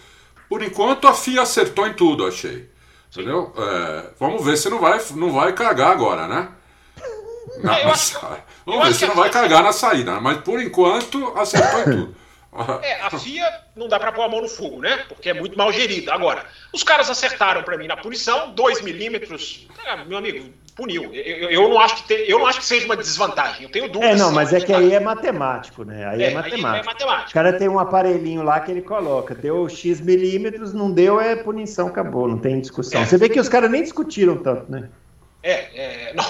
por 0.48 0.64
enquanto 0.64 1.08
a 1.08 1.14
FIA 1.14 1.42
acertou 1.42 1.86
em 1.86 1.94
tudo, 1.94 2.26
achei. 2.26 2.70
Entendeu? 3.12 3.52
É, 3.58 4.10
vamos 4.20 4.46
ver 4.46 4.56
se 4.56 4.70
não 4.70 4.80
vai 4.80 5.02
não 5.16 5.34
vai 5.34 5.52
cagar 5.54 5.92
agora, 5.92 6.28
né? 6.28 6.50
Não, 7.64 7.74
é, 7.74 7.84
acho, 7.84 8.20
vamos 8.66 8.88
ver 8.88 8.94
se 8.94 9.06
não 9.06 9.16
vai 9.16 9.30
cagar 9.30 9.64
na 9.64 9.72
saída, 9.72 10.14
né? 10.14 10.20
mas 10.22 10.38
por 10.38 10.62
enquanto 10.62 11.38
acertou 11.38 11.80
em 11.82 11.84
tudo. 11.84 12.16
É, 12.82 13.02
a 13.02 13.12
FIA 13.12 13.48
não 13.76 13.88
dá 13.88 14.00
para 14.00 14.12
pôr 14.12 14.24
a 14.24 14.28
mão 14.28 14.42
no 14.42 14.50
fogo, 14.50 14.82
né? 14.82 14.98
Porque 15.08 15.30
é 15.30 15.34
muito 15.36 15.56
mal 15.56 15.72
gerida. 15.72 16.12
Agora, 16.14 16.44
os 16.74 16.82
caras 16.82 17.08
acertaram 17.08 17.62
para 17.62 17.78
mim 17.78 17.86
na 17.86 17.96
punição, 17.96 18.52
2 18.54 18.82
milímetros. 18.82 19.68
É, 19.86 20.04
meu 20.04 20.18
amigo, 20.18 20.52
puniu. 20.76 21.14
Eu, 21.14 21.50
eu, 21.52 21.70
não 21.70 21.80
acho 21.80 21.98
que 21.98 22.08
te, 22.08 22.26
eu 22.28 22.40
não 22.40 22.48
acho 22.48 22.60
que 22.60 22.66
seja 22.66 22.86
uma 22.86 22.98
desvantagem. 22.98 23.64
Eu 23.64 23.70
tenho 23.70 23.88
dúvidas. 23.88 24.20
É, 24.20 24.24
não, 24.24 24.32
mas 24.32 24.52
é 24.52 24.60
que 24.60 24.74
aí 24.74 24.94
é 24.94 25.00
matemático, 25.00 25.84
né? 25.84 26.08
Aí 26.08 26.24
é, 26.24 26.32
é 26.32 26.34
matemático. 26.34 26.68
Aí 26.68 26.80
é 26.80 26.84
matemático. 26.84 27.30
O 27.30 27.34
cara 27.34 27.54
tem 27.54 27.70
um 27.70 27.78
aparelhinho 27.80 28.42
lá 28.42 28.60
que 28.60 28.72
ele 28.72 28.82
coloca. 28.82 29.36
Deu 29.36 29.70
X 29.70 30.02
milímetros, 30.02 30.74
não 30.74 30.92
deu, 30.92 31.22
é 31.22 31.36
punição, 31.36 31.88
acabou. 31.88 32.28
Não 32.28 32.40
tem 32.40 32.60
discussão. 32.60 33.02
É. 33.02 33.06
Você 33.06 33.18
vê 33.18 33.30
que 33.30 33.40
os 33.40 33.48
caras 33.48 33.70
nem 33.70 33.84
discutiram 33.84 34.38
tanto, 34.38 34.72
né? 34.72 34.90
É, 35.42 36.10
é, 36.10 36.14
não, 36.16 36.24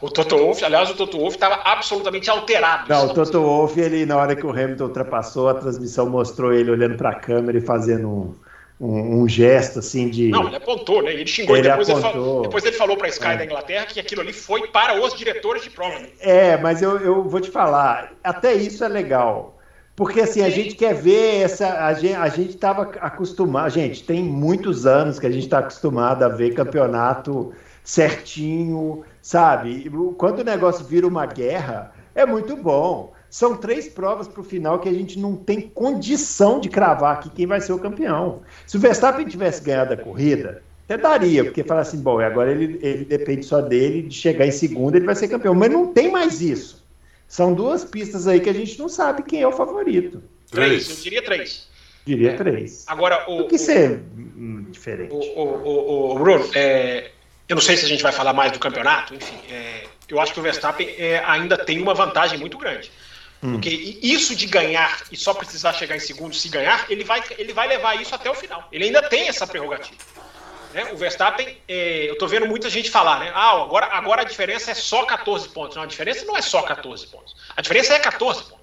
o 0.00 0.10
Toto 0.10 0.36
Wolff, 0.36 0.64
aliás, 0.64 0.90
o 0.90 0.94
Toto 0.94 1.18
Wolff 1.18 1.36
estava 1.36 1.56
absolutamente 1.64 2.28
alterado. 2.28 2.88
Não, 2.88 3.06
o 3.06 3.14
Toto 3.14 3.40
Wolff, 3.40 3.80
ele, 3.80 4.04
na 4.04 4.16
hora 4.16 4.36
que 4.36 4.46
o 4.46 4.50
Hamilton 4.50 4.84
ultrapassou, 4.84 5.48
a 5.48 5.54
transmissão 5.54 6.08
mostrou 6.08 6.52
ele 6.52 6.70
olhando 6.70 6.96
para 6.96 7.10
a 7.10 7.14
câmera 7.14 7.56
e 7.56 7.60
fazendo 7.60 8.08
um, 8.08 8.34
um, 8.80 9.22
um, 9.22 9.28
gesto 9.28 9.78
assim 9.78 10.10
de. 10.10 10.28
Não, 10.28 10.46
ele 10.46 10.56
apontou, 10.56 11.02
né? 11.02 11.12
Ele 11.12 11.26
xingou 11.26 11.56
ele 11.56 11.66
e 11.66 11.70
depois, 11.70 11.88
apontou. 11.88 12.10
Ele 12.10 12.20
falou, 12.20 12.42
depois 12.42 12.64
ele 12.64 12.76
falou 12.76 12.96
para 12.96 13.06
a 13.06 13.10
Sky 13.10 13.28
é. 13.28 13.36
da 13.38 13.44
Inglaterra 13.44 13.86
que 13.86 14.00
aquilo 14.00 14.20
ali 14.20 14.32
foi 14.32 14.66
para 14.68 15.00
os 15.00 15.14
diretores 15.14 15.62
de 15.62 15.70
prova. 15.70 15.98
É, 16.20 16.58
mas 16.58 16.82
eu, 16.82 16.98
eu 16.98 17.24
vou 17.24 17.40
te 17.40 17.50
falar, 17.50 18.12
até 18.22 18.52
isso 18.52 18.84
é 18.84 18.88
legal. 18.88 19.56
Porque 19.96 20.20
assim, 20.20 20.42
a 20.42 20.48
gente 20.48 20.74
quer 20.74 20.94
ver 20.94 21.42
essa. 21.42 21.84
A 21.84 21.92
gente, 21.92 22.14
a 22.14 22.28
gente 22.28 22.56
tava 22.56 22.82
acostumado. 23.00 23.70
Gente, 23.70 24.02
tem 24.02 24.22
muitos 24.22 24.86
anos 24.86 25.18
que 25.18 25.26
a 25.26 25.30
gente 25.30 25.44
está 25.44 25.58
acostumado 25.58 26.22
a 26.22 26.28
ver 26.28 26.54
campeonato 26.54 27.52
certinho, 27.90 29.04
sabe? 29.20 29.90
Quando 30.16 30.40
o 30.40 30.44
negócio 30.44 30.84
vira 30.84 31.06
uma 31.06 31.26
guerra, 31.26 31.92
é 32.14 32.24
muito 32.24 32.56
bom. 32.56 33.12
São 33.28 33.56
três 33.56 33.88
provas 33.88 34.28
para 34.28 34.40
o 34.40 34.44
final 34.44 34.78
que 34.78 34.88
a 34.88 34.92
gente 34.92 35.18
não 35.18 35.34
tem 35.34 35.60
condição 35.60 36.60
de 36.60 36.68
cravar 36.68 37.16
aqui 37.16 37.30
quem 37.30 37.46
vai 37.46 37.60
ser 37.60 37.72
o 37.72 37.78
campeão. 37.78 38.42
Se 38.64 38.76
o 38.76 38.80
Verstappen 38.80 39.26
tivesse 39.26 39.62
ganhado 39.62 39.94
a 39.94 39.96
corrida, 39.96 40.62
até 40.84 40.96
daria, 40.96 41.44
porque 41.44 41.64
fala 41.64 41.80
assim, 41.80 41.98
bom, 41.98 42.20
agora 42.20 42.52
ele, 42.52 42.78
ele 42.80 43.04
depende 43.04 43.44
só 43.44 43.60
dele, 43.60 44.02
de 44.02 44.14
chegar 44.14 44.46
em 44.46 44.52
segundo, 44.52 44.94
ele 44.94 45.06
vai 45.06 45.16
ser 45.16 45.26
campeão. 45.26 45.54
Mas 45.54 45.70
não 45.70 45.92
tem 45.92 46.10
mais 46.12 46.40
isso. 46.40 46.84
São 47.26 47.54
duas 47.54 47.84
pistas 47.84 48.28
aí 48.28 48.38
que 48.38 48.50
a 48.50 48.54
gente 48.54 48.78
não 48.78 48.88
sabe 48.88 49.22
quem 49.24 49.42
é 49.42 49.48
o 49.48 49.52
favorito. 49.52 50.22
Três, 50.50 50.88
eu 50.90 50.96
diria 50.96 51.24
três. 51.24 51.68
Diria 52.04 52.30
é. 52.30 52.36
três. 52.36 52.84
Agora, 52.86 53.24
o. 53.28 53.42
o 53.42 53.48
que 53.48 53.58
ser 53.58 54.00
hum, 54.16 54.66
diferente. 54.70 55.12
O, 55.12 55.18
o, 55.18 55.62
o, 55.64 56.10
o 56.12 56.18
Bruno, 56.18 56.44
é, 56.54 57.10
eu 57.50 57.56
não 57.56 57.60
sei 57.60 57.76
se 57.76 57.84
a 57.84 57.88
gente 57.88 58.00
vai 58.00 58.12
falar 58.12 58.32
mais 58.32 58.52
do 58.52 58.60
campeonato, 58.60 59.12
enfim. 59.12 59.36
É, 59.50 59.82
eu 60.08 60.20
acho 60.20 60.32
que 60.32 60.38
o 60.38 60.42
Verstappen 60.42 60.94
é, 60.96 61.20
ainda 61.26 61.58
tem 61.58 61.82
uma 61.82 61.92
vantagem 61.92 62.38
muito 62.38 62.56
grande. 62.56 62.92
Hum. 63.42 63.54
Porque 63.54 63.68
isso 63.68 64.36
de 64.36 64.46
ganhar 64.46 65.02
e 65.10 65.16
só 65.16 65.34
precisar 65.34 65.72
chegar 65.72 65.96
em 65.96 66.00
segundo 66.00 66.32
se 66.32 66.48
ganhar, 66.48 66.86
ele 66.88 67.02
vai, 67.02 67.20
ele 67.36 67.52
vai 67.52 67.66
levar 67.66 68.00
isso 68.00 68.14
até 68.14 68.30
o 68.30 68.34
final. 68.36 68.68
Ele 68.70 68.84
ainda 68.84 69.02
tem 69.02 69.26
essa 69.26 69.48
prerrogativa. 69.48 69.98
Né? 70.72 70.92
O 70.92 70.96
Verstappen, 70.96 71.58
é, 71.66 72.08
eu 72.08 72.12
estou 72.12 72.28
vendo 72.28 72.46
muita 72.46 72.70
gente 72.70 72.88
falar, 72.88 73.18
né? 73.18 73.32
Ah, 73.34 73.60
agora, 73.60 73.86
agora 73.86 74.22
a 74.22 74.24
diferença 74.24 74.70
é 74.70 74.74
só 74.74 75.04
14 75.04 75.48
pontos. 75.48 75.74
Não, 75.74 75.82
a 75.82 75.86
diferença 75.86 76.24
não 76.24 76.36
é 76.36 76.42
só 76.42 76.62
14 76.62 77.04
pontos. 77.08 77.34
A 77.56 77.60
diferença 77.60 77.94
é 77.94 77.98
14 77.98 78.44
pontos. 78.44 78.59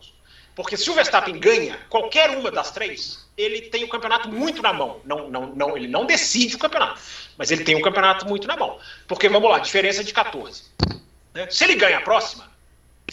Porque 0.58 0.76
se 0.76 0.90
o 0.90 0.96
Verstappen 0.96 1.40
ganha 1.40 1.78
qualquer 1.88 2.32
uma 2.32 2.50
das 2.50 2.72
três, 2.72 3.24
ele 3.38 3.62
tem 3.62 3.84
o 3.84 3.88
campeonato 3.88 4.28
muito 4.28 4.60
na 4.60 4.74
mão. 4.74 5.00
Não, 5.06 5.30
não, 5.30 5.46
não, 5.56 5.78
ele 5.78 5.88
não 5.88 6.04
decide 6.04 6.56
o 6.56 6.60
campeonato, 6.60 7.00
mas 7.38 7.52
ele 7.52 7.64
tem 7.64 7.76
o 7.76 7.82
campeonato 7.84 8.28
muito 8.28 8.48
na 8.48 8.58
mão. 8.58 8.80
Porque, 9.08 9.30
vamos 9.30 9.48
lá, 9.52 9.60
diferença 9.60 10.04
de 10.04 10.12
14. 10.12 10.64
Né? 11.36 11.48
Se 11.52 11.64
ele 11.64 11.76
ganha 11.76 12.00
a 12.00 12.02
próxima, 12.02 12.46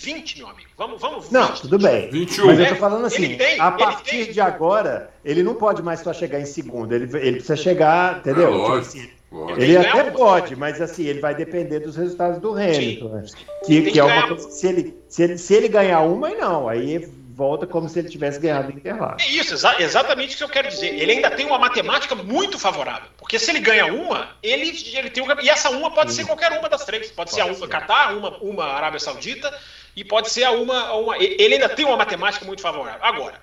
20, 0.00 0.38
meu 0.38 0.48
amigo. 0.48 0.70
Vamos, 0.74 0.98
vamos. 1.02 1.24
20, 1.24 1.32
não, 1.32 1.54
tudo 1.54 1.78
bem. 1.78 2.08
21. 2.10 2.46
Mas 2.46 2.58
eu 2.60 2.68
tô 2.68 2.76
falando 2.76 3.04
assim, 3.04 3.36
tem, 3.36 3.60
a 3.60 3.70
partir 3.72 4.32
de 4.32 4.40
agora, 4.40 5.10
ele 5.22 5.42
não 5.42 5.54
pode 5.54 5.82
mais 5.82 6.00
só 6.00 6.14
chegar 6.14 6.40
em 6.40 6.46
segundo. 6.46 6.94
Ele, 6.94 7.04
ele 7.14 7.32
precisa 7.32 7.56
chegar, 7.56 8.20
entendeu? 8.20 8.48
É, 8.48 8.56
lógico, 8.56 8.96
tipo 8.96 9.50
assim, 9.50 9.62
Ele 9.62 9.76
até 9.76 10.10
pode, 10.10 10.56
mas 10.56 10.80
assim, 10.80 11.04
ele 11.04 11.20
vai 11.20 11.34
depender 11.34 11.80
dos 11.80 11.94
resultados 11.94 12.40
do 12.40 12.52
Hamilton. 12.52 13.08
Né? 13.08 13.24
Que, 13.66 13.82
que, 13.82 14.00
é 14.00 14.04
uma 14.04 14.28
coisa. 14.28 14.50
Se 14.50 14.66
ele, 14.66 14.96
se, 15.10 15.22
ele, 15.22 15.36
se 15.36 15.52
ele 15.52 15.68
ganhar 15.68 16.00
uma, 16.00 16.30
não. 16.30 16.70
Aí 16.70 17.12
volta 17.34 17.66
como 17.66 17.88
se 17.88 17.98
ele 17.98 18.08
tivesse 18.08 18.38
ganhado 18.38 18.70
em 18.70 18.76
Interlagos. 18.76 19.22
É 19.22 19.26
isso, 19.26 19.54
exa 19.54 19.74
exatamente 19.80 20.28
isso 20.28 20.38
que 20.38 20.44
eu 20.44 20.48
quero 20.48 20.68
dizer. 20.68 20.94
Ele 20.94 21.12
ainda 21.12 21.30
tem 21.32 21.44
uma 21.44 21.58
matemática 21.58 22.14
muito 22.14 22.58
favorável. 22.58 23.08
Porque 23.18 23.40
se 23.40 23.50
ele 23.50 23.58
ganha 23.58 23.92
uma, 23.92 24.30
ele, 24.40 24.68
ele 24.94 25.10
tem 25.10 25.22
um, 25.22 25.40
E 25.40 25.50
essa 25.50 25.68
uma 25.70 25.90
pode 25.90 26.12
Sim. 26.12 26.18
ser 26.18 26.26
qualquer 26.26 26.52
uma 26.52 26.68
das 26.68 26.84
três. 26.84 27.06
Pode, 27.10 27.16
pode 27.16 27.30
ser 27.32 27.40
a 27.40 27.46
uma 27.46 27.66
Catar, 27.66 28.16
uma, 28.16 28.36
uma 28.38 28.64
Arábia 28.64 29.00
Saudita 29.00 29.52
e 29.96 30.04
pode 30.04 30.30
ser 30.30 30.44
a 30.44 30.52
uma, 30.52 30.80
a 30.86 30.96
uma. 30.96 31.16
Ele 31.18 31.54
ainda 31.54 31.68
tem 31.68 31.84
uma 31.84 31.96
matemática 31.96 32.44
muito 32.44 32.62
favorável. 32.62 33.04
Agora, 33.04 33.40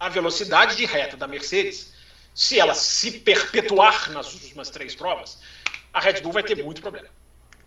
a 0.00 0.08
velocidade 0.08 0.74
de 0.74 0.86
reta 0.86 1.16
da 1.16 1.26
Mercedes, 1.26 1.92
se 2.34 2.58
ela 2.58 2.72
se 2.72 3.10
perpetuar 3.20 4.10
nas 4.10 4.32
últimas 4.32 4.70
três 4.70 4.94
provas, 4.94 5.38
a 5.92 6.00
Red 6.00 6.22
Bull 6.22 6.32
vai 6.32 6.42
ter 6.42 6.64
muito 6.64 6.80
problema. 6.80 7.08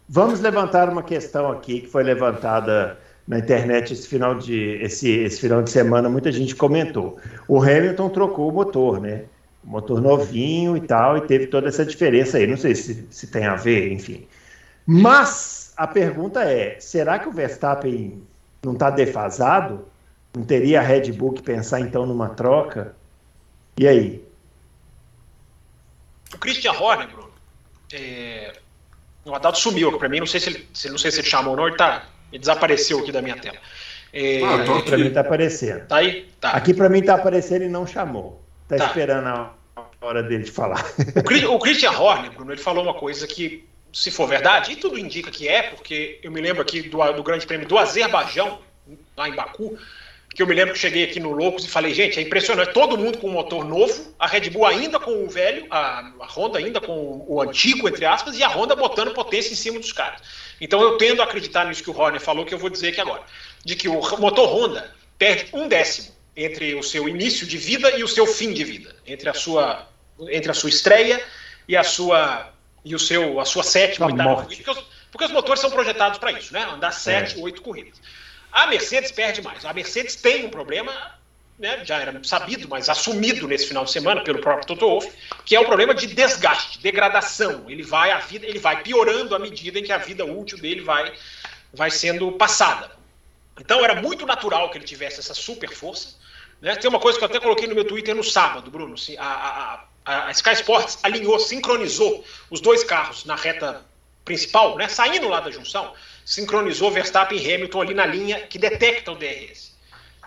Vamos 0.10 0.40
levantar 0.40 0.90
uma 0.90 1.04
questão 1.04 1.52
aqui 1.52 1.82
que 1.82 1.88
foi 1.88 2.04
levantada 2.04 3.00
na 3.32 3.40
internet 3.40 3.94
esse 3.94 4.10
final 4.10 4.36
de, 4.36 4.74
esse, 4.82 5.10
esse 5.10 5.40
final 5.40 5.64
de 5.64 5.70
semana, 5.70 6.10
muita 6.10 6.30
gente 6.34 6.54
comentou. 6.54 7.18
O 7.48 7.62
Hamilton 7.62 8.10
trocou 8.10 8.50
o 8.50 8.52
motor, 8.52 9.00
né? 9.00 9.24
Motor 9.64 10.02
novinho 10.02 10.76
e 10.76 10.82
tal, 10.82 11.18
e 11.18 11.22
teve 11.22 11.48
toda 11.48 11.70
essa 11.70 11.86
diferença 11.86 12.38
aí. 12.38 12.46
Não 12.46 12.58
sei 12.58 12.76
se, 12.76 13.08
se 13.10 13.28
tem 13.28 13.46
a 13.46 13.56
ver, 13.56 13.90
enfim. 13.94 14.28
Mas 14.86 15.72
a 15.78 15.88
pergunta 15.88 16.44
é: 16.44 16.78
será 16.82 17.20
que 17.20 17.30
o 17.30 17.32
Verstappen 17.32 18.22
não 18.62 18.74
está 18.74 18.90
defasado? 18.90 19.86
Não 20.36 20.44
teria 20.44 20.82
a 20.82 20.84
Red 20.84 21.14
Bull 21.14 21.32
que 21.32 21.42
pensar 21.42 21.80
então 21.80 22.06
numa 22.06 22.28
troca? 22.28 22.94
E 23.78 23.88
aí? 23.88 24.26
O 26.34 26.38
Christian 26.38 26.74
Horner, 26.74 27.08
Bruno, 27.08 27.32
é... 27.94 28.52
o 29.24 29.34
Adalto 29.34 29.58
sumiu 29.58 29.98
para 29.98 30.10
mim, 30.10 30.20
não 30.20 30.28
sei 30.28 30.42
se 30.42 30.50
ele, 30.50 30.68
não 30.90 30.98
sei 30.98 31.12
se 31.12 31.22
ele 31.22 31.30
chamou 31.30 31.52
ou 31.52 31.58
não, 31.58 31.68
ele, 31.68 31.78
tá, 31.78 32.11
ele 32.32 32.40
desapareceu 32.40 33.00
aqui 33.00 33.12
da 33.12 33.22
minha 33.22 33.38
tela. 33.38 33.58
É... 34.14 34.44
Ah, 34.44 34.56
aqui 34.56 34.84
para 34.84 34.98
mim 34.98 35.08
está 35.08 35.22
aparecendo. 35.22 35.88
Tá 35.88 35.98
aí? 35.98 36.30
Tá. 36.40 36.52
Aqui 36.52 36.74
para 36.74 36.90
mim 36.90 37.00
está 37.00 37.16
aparecendo 37.16 37.64
e 37.64 37.70
não 37.70 37.86
chamou. 37.88 38.42
Está 38.64 38.78
tá. 38.78 38.86
esperando 38.88 39.28
a 39.28 39.54
hora 40.02 40.24
dele 40.24 40.44
de 40.44 40.52
falar. 40.52 40.84
O, 41.50 41.60
Christian 41.60 41.92
Horner, 41.92 42.32
Bruno, 42.32 42.52
ele 42.52 42.62
falou 42.62 42.84
uma 42.84 42.94
coisa 42.94 43.28
que 43.28 43.68
se 43.94 44.10
for 44.10 44.28
verdade, 44.28 44.72
e 44.72 44.76
tudo 44.76 44.98
indica 44.98 45.30
que 45.30 45.48
é, 45.48 45.64
porque 45.64 46.20
eu 46.24 46.32
me 46.32 46.42
lembro 46.42 46.62
aqui 46.62 46.82
do, 46.84 47.14
do 47.14 47.24
Grande 47.24 47.46
Prêmio 47.46 47.68
do 47.68 47.78
Azerbaijão, 47.78 48.60
lá 49.18 49.28
em 49.28 49.36
Baku, 49.36 49.78
que 50.34 50.42
eu 50.42 50.48
me 50.48 50.56
lembro 50.56 50.74
que 50.74 50.80
cheguei 50.80 51.04
aqui 51.04 51.20
no 51.20 51.32
Loucos 51.32 51.66
e 51.66 51.68
falei, 51.68 51.94
gente, 51.94 52.18
é 52.18 52.22
impressionante, 52.22 52.74
todo 52.74 52.98
mundo 52.98 53.18
com 53.18 53.28
um 53.28 53.34
motor 53.34 53.66
novo, 53.66 54.16
a 54.18 54.28
Red 54.28 54.50
Bull 54.50 54.66
ainda 54.66 55.00
com 55.00 55.26
o 55.26 55.30
velho, 55.30 55.66
a, 55.70 56.00
a 56.20 56.26
Honda 56.26 56.58
ainda 56.58 56.80
com 56.80 57.26
o 57.28 57.42
antigo, 57.42 57.88
entre 57.88 58.06
aspas, 58.06 58.38
e 58.38 58.44
a 58.44 58.48
Honda 58.48 58.76
botando 58.76 59.14
potência 59.14 59.52
em 59.52 59.58
cima 59.58 59.80
dos 59.80 59.92
caras. 59.92 60.22
Então 60.60 60.82
eu 60.82 60.98
tendo 60.98 61.22
a 61.22 61.26
acreditar 61.26 61.66
nisso 61.66 61.84
que 61.84 61.90
o 61.90 61.98
Horner 61.98 62.22
falou, 62.22 62.46
que 62.46 62.54
eu 62.54 62.60
vou 62.60 62.70
dizer 62.70 62.90
aqui 62.90 63.02
agora, 63.02 63.24
de 63.66 63.76
que 63.76 63.90
o 63.90 64.00
motor 64.18 64.48
Honda 64.48 64.94
perde 65.18 65.50
um 65.54 65.68
décimo 65.68 66.16
entre 66.36 66.76
o 66.76 66.84
seu 66.84 67.10
início 67.10 67.46
de 67.46 67.58
vida 67.58 67.92
e 67.98 68.04
o 68.04 68.08
seu 68.08 68.26
fim 68.26 68.54
de 68.54 68.64
vida, 68.64 68.96
entre 69.06 69.30
a 69.30 69.34
sua, 69.34 69.88
entre 70.30 70.50
a 70.50 70.54
sua 70.54 70.70
estreia 70.70 71.22
e 71.68 71.76
a 71.76 71.84
sua 71.84 72.52
e 72.84 72.96
o 72.96 73.00
seu, 73.00 73.40
a 73.40 73.46
sua 73.46 73.64
sétima, 73.64 74.08
oitava 74.08 74.36
corrida, 74.44 74.64
porque 74.64 74.72
os, 74.72 74.86
porque 75.12 75.26
os, 75.26 75.32
motores 75.32 75.62
são 75.62 75.70
projetados 75.70 76.18
para 76.18 76.32
isso, 76.32 76.52
né? 76.52 76.64
Andar 76.64 76.92
sete, 76.92 77.38
é. 77.38 77.44
oito 77.44 77.62
corridas. 77.62 78.02
A 78.52 78.68
Mercedes 78.68 79.12
perde 79.12 79.42
mais. 79.42 79.64
A 79.66 79.74
Mercedes 79.74 80.16
tem 80.16 80.46
um 80.46 80.50
problema, 80.50 80.92
né, 81.58 81.84
já 81.86 82.00
era 82.00 82.22
sabido, 82.24 82.68
mas 82.68 82.90
assumido 82.90 83.48
nesse 83.48 83.68
final 83.68 83.86
de 83.86 83.92
semana 83.92 84.24
pelo 84.24 84.40
próprio 84.40 84.68
Toto 84.68 84.88
Wolff, 84.88 85.12
que 85.46 85.56
é 85.56 85.60
o 85.60 85.66
problema 85.66 85.94
de 85.94 86.08
desgaste, 86.08 86.80
degradação. 86.80 87.70
Ele 87.70 87.84
vai 87.84 88.12
a 88.12 88.18
vida, 88.18 88.46
ele 88.46 88.60
vai 88.60 88.84
piorando 88.84 89.36
à 89.36 89.40
medida 89.40 89.80
em 89.80 89.84
que 89.84 89.94
a 89.94 89.98
vida 89.98 90.26
útil 90.26 90.58
dele 90.58 90.82
vai, 90.82 91.14
vai 91.74 91.90
sendo 91.90 92.32
passada. 92.34 92.92
Então 93.60 93.84
era 93.84 94.02
muito 94.02 94.26
natural 94.26 94.70
que 94.70 94.78
ele 94.78 94.86
tivesse 94.86 95.20
essa 95.20 95.34
super 95.34 95.70
força. 95.70 96.16
Né? 96.62 96.76
Tem 96.76 96.90
uma 96.90 97.00
coisa 97.00 97.18
que 97.18 97.24
eu 97.24 97.30
até 97.30 97.40
coloquei 97.40 97.68
no 97.68 97.76
meu 97.76 97.86
Twitter 97.86 98.16
no 98.16 98.24
sábado, 98.24 98.70
Bruno. 98.70 98.96
Assim, 98.96 99.16
a, 99.18 99.86
a, 100.06 100.28
a 100.28 100.32
Sky 100.32 100.54
Sports 100.54 101.00
alinhou, 101.04 101.40
sincronizou 101.40 102.24
os 102.50 102.60
dois 102.60 102.84
carros 102.84 103.26
na 103.26 103.36
reta 103.36 103.86
principal, 104.24 104.78
né, 104.78 104.88
saindo 104.88 105.28
lá 105.28 105.40
da 105.40 105.50
junção, 105.50 105.94
sincronizou 106.32 106.90
Verstappen 106.90 107.38
e 107.38 107.54
Hamilton 107.54 107.82
ali 107.82 107.94
na 107.94 108.06
linha 108.06 108.40
que 108.48 108.58
detecta 108.58 109.12
o 109.12 109.16
DRS. 109.16 109.76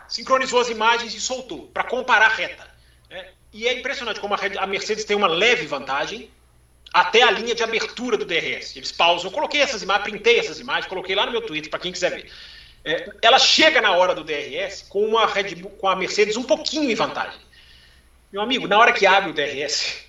Sincronizou 0.07 0.61
as 0.61 0.69
imagens 0.69 1.15
e 1.15 1.21
soltou 1.21 1.69
para 1.69 1.83
comparar 1.83 2.27
a 2.27 2.29
reta. 2.29 2.69
Né? 3.09 3.27
E 3.51 3.67
é 3.67 3.73
impressionante 3.73 4.21
como 4.21 4.35
a 4.35 4.67
Mercedes 4.67 5.05
tem 5.07 5.17
uma 5.17 5.27
leve 5.27 5.67
vantagem 5.67 6.31
até 6.93 7.23
a 7.23 7.31
linha 7.31 7.55
de 7.55 7.63
abertura 7.63 8.19
do 8.19 8.27
DRS. 8.27 8.77
Eles 8.77 8.93
pausam. 8.93 9.31
Eu 9.31 9.35
coloquei 9.35 9.63
essas 9.63 9.81
imagens, 9.81 10.05
printei 10.11 10.39
essas 10.39 10.61
imagens, 10.61 10.87
coloquei 10.87 11.15
lá 11.17 11.25
no 11.25 11.33
meu 11.33 11.41
Twitter 11.41 11.71
para 11.71 11.81
quem 11.81 11.91
quiser 11.91 12.11
ver. 12.11 12.31
É, 12.85 13.11
ela 13.23 13.39
chega 13.39 13.81
na 13.81 13.93
hora 13.93 14.15
do 14.15 14.23
DRS 14.23 14.83
com, 14.83 15.07
uma 15.07 15.27
Red 15.27 15.55
Bull, 15.55 15.71
com 15.71 15.89
a 15.89 15.97
Mercedes 15.97 16.37
um 16.37 16.43
pouquinho 16.43 16.91
em 16.91 16.95
vantagem. 16.95 17.41
Meu 18.31 18.43
amigo, 18.43 18.69
na 18.69 18.79
hora 18.79 18.93
que 18.93 19.07
abre 19.07 19.31
o 19.31 19.33
DRS. 19.33 20.05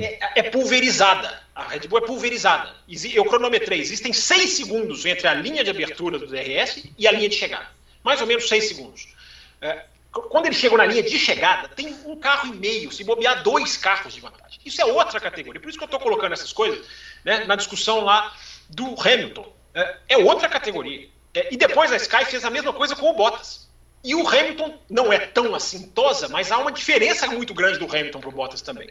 É, 0.00 0.40
é, 0.40 0.42
pulverizada. 0.44 1.42
A 1.54 1.64
Red 1.64 1.80
Bull 1.80 1.98
é 1.98 2.02
pulverizada. 2.02 2.74
Eu 3.12 3.24
cronometrei, 3.24 3.80
existem 3.80 4.12
seis 4.12 4.52
segundos 4.54 5.04
entre 5.04 5.26
a 5.28 5.34
linha 5.34 5.62
de 5.62 5.70
abertura 5.70 6.18
do 6.18 6.26
DRS 6.26 6.84
e 6.98 7.06
a 7.06 7.12
linha 7.12 7.28
de 7.28 7.36
chegada. 7.36 7.68
Mais 8.02 8.20
ou 8.20 8.26
menos 8.26 8.48
seis 8.48 8.68
segundos. 8.68 9.06
É, 9.60 9.84
quando 10.10 10.46
ele 10.46 10.54
chega 10.54 10.76
na 10.76 10.86
linha 10.86 11.02
de 11.02 11.18
chegada, 11.18 11.68
tem 11.68 11.96
um 12.04 12.16
carro 12.16 12.54
e 12.54 12.56
meio, 12.56 12.92
se 12.92 13.04
bobear 13.04 13.42
dois 13.42 13.76
carros 13.76 14.14
de 14.14 14.20
vantagem. 14.20 14.60
Isso 14.64 14.80
é 14.80 14.84
outra 14.84 15.18
categoria. 15.18 15.60
Por 15.60 15.68
isso 15.68 15.78
que 15.78 15.84
eu 15.84 15.86
estou 15.86 16.00
colocando 16.00 16.32
essas 16.32 16.52
coisas 16.52 16.86
né, 17.24 17.44
na 17.44 17.56
discussão 17.56 18.00
lá 18.00 18.34
do 18.68 18.94
Hamilton. 19.00 19.52
É, 19.74 19.96
é 20.10 20.18
outra 20.18 20.48
categoria. 20.48 21.08
É, 21.34 21.52
e 21.52 21.56
depois 21.56 21.90
a 21.92 21.96
Sky 21.96 22.26
fez 22.26 22.44
a 22.44 22.50
mesma 22.50 22.72
coisa 22.72 22.94
com 22.94 23.10
o 23.10 23.14
Bottas. 23.14 23.61
E 24.04 24.16
o 24.16 24.26
Hamilton 24.26 24.74
não 24.90 25.12
é 25.12 25.18
tão 25.18 25.54
assintosa, 25.54 26.28
mas 26.28 26.50
há 26.50 26.58
uma 26.58 26.72
diferença 26.72 27.28
muito 27.28 27.54
grande 27.54 27.78
do 27.78 27.84
Hamilton 27.84 28.18
para 28.18 28.28
o 28.28 28.32
Bottas 28.32 28.60
também. 28.60 28.90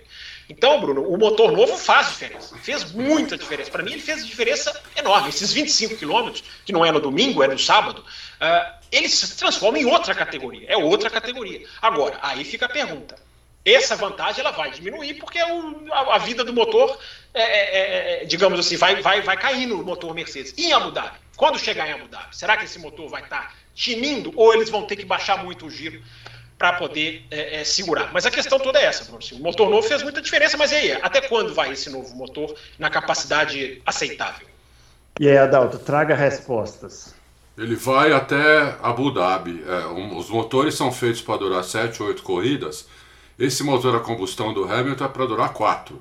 Então, 0.49 0.79
Bruno, 0.79 1.01
o 1.01 1.17
motor 1.17 1.51
novo 1.51 1.77
faz 1.77 2.07
diferença. 2.07 2.57
Fez 2.57 2.93
muita 2.93 3.37
diferença. 3.37 3.69
Para 3.69 3.83
mim, 3.83 3.91
ele 3.91 4.01
fez 4.01 4.25
diferença 4.25 4.73
enorme. 4.95 5.27
Esses 5.27 5.51
25 5.51 5.97
quilômetros, 5.97 6.43
que 6.65 6.71
não 6.71 6.85
é 6.85 6.91
no 6.93 7.01
domingo, 7.01 7.43
é 7.43 7.47
no 7.47 7.59
sábado, 7.59 7.99
uh, 8.01 8.73
ele 8.89 9.09
se 9.09 9.35
transforma 9.35 9.77
em 9.77 9.85
outra 9.85 10.15
categoria. 10.15 10.65
É 10.69 10.77
outra 10.77 11.09
categoria. 11.09 11.67
Agora, 11.81 12.17
aí 12.21 12.45
fica 12.45 12.65
a 12.65 12.69
pergunta. 12.69 13.17
Essa 13.65 13.97
vantagem 13.97 14.39
ela 14.39 14.51
vai 14.51 14.71
diminuir 14.71 15.15
porque 15.15 15.43
o, 15.43 15.93
a, 15.93 16.15
a, 16.15 16.17
vida 16.19 16.43
do 16.43 16.53
motor, 16.53 16.97
é, 17.33 17.41
é, 17.41 17.77
é, 18.19 18.23
é 18.23 18.25
digamos 18.25 18.59
assim, 18.59 18.77
vai, 18.77 19.01
vai, 19.01 19.21
vai 19.21 19.37
cair 19.37 19.67
no 19.67 19.83
motor 19.83 20.15
Mercedes. 20.15 20.53
E 20.57 20.67
em 20.67 20.73
Abu 20.73 20.91
Dhabi? 20.91 21.17
Quando 21.41 21.57
chegar 21.57 21.89
em 21.89 21.93
Abu 21.93 22.07
Dhabi, 22.07 22.27
será 22.37 22.55
que 22.55 22.65
esse 22.65 22.77
motor 22.77 23.09
vai 23.09 23.23
estar 23.23 23.41
tá 23.41 23.53
tinindo 23.73 24.31
ou 24.35 24.53
eles 24.53 24.69
vão 24.69 24.85
ter 24.85 24.95
que 24.95 25.03
baixar 25.03 25.43
muito 25.43 25.65
o 25.65 25.71
giro 25.71 25.99
para 26.55 26.73
poder 26.73 27.25
é, 27.31 27.61
é, 27.61 27.63
segurar. 27.63 28.13
Mas 28.13 28.27
a 28.27 28.29
questão 28.29 28.59
toda 28.59 28.77
é 28.77 28.85
essa, 28.85 29.05
Bruno. 29.05 29.19
O 29.31 29.39
motor 29.39 29.67
novo 29.67 29.87
fez 29.87 30.03
muita 30.03 30.21
diferença, 30.21 30.55
mas 30.55 30.71
e 30.71 30.75
aí? 30.75 30.91
Até 31.01 31.19
quando 31.19 31.51
vai 31.51 31.71
esse 31.71 31.89
novo 31.89 32.15
motor 32.15 32.55
na 32.77 32.91
capacidade 32.91 33.81
aceitável? 33.87 34.47
E 35.19 35.27
aí, 35.27 35.35
Adalto, 35.35 35.79
traga 35.79 36.13
respostas. 36.13 37.15
Ele 37.57 37.75
vai 37.75 38.13
até 38.13 38.75
Abu 38.79 39.11
Dhabi. 39.11 39.65
É, 39.67 39.87
um, 39.87 40.17
os 40.17 40.29
motores 40.29 40.75
são 40.75 40.91
feitos 40.91 41.23
para 41.23 41.37
durar 41.37 41.63
7, 41.63 42.03
8 42.03 42.21
corridas. 42.21 42.87
Esse 43.39 43.63
motor 43.63 43.95
a 43.95 43.99
combustão 43.99 44.53
do 44.53 44.71
Hamilton 44.71 45.05
é 45.05 45.07
para 45.07 45.25
durar 45.25 45.53
4. 45.53 45.99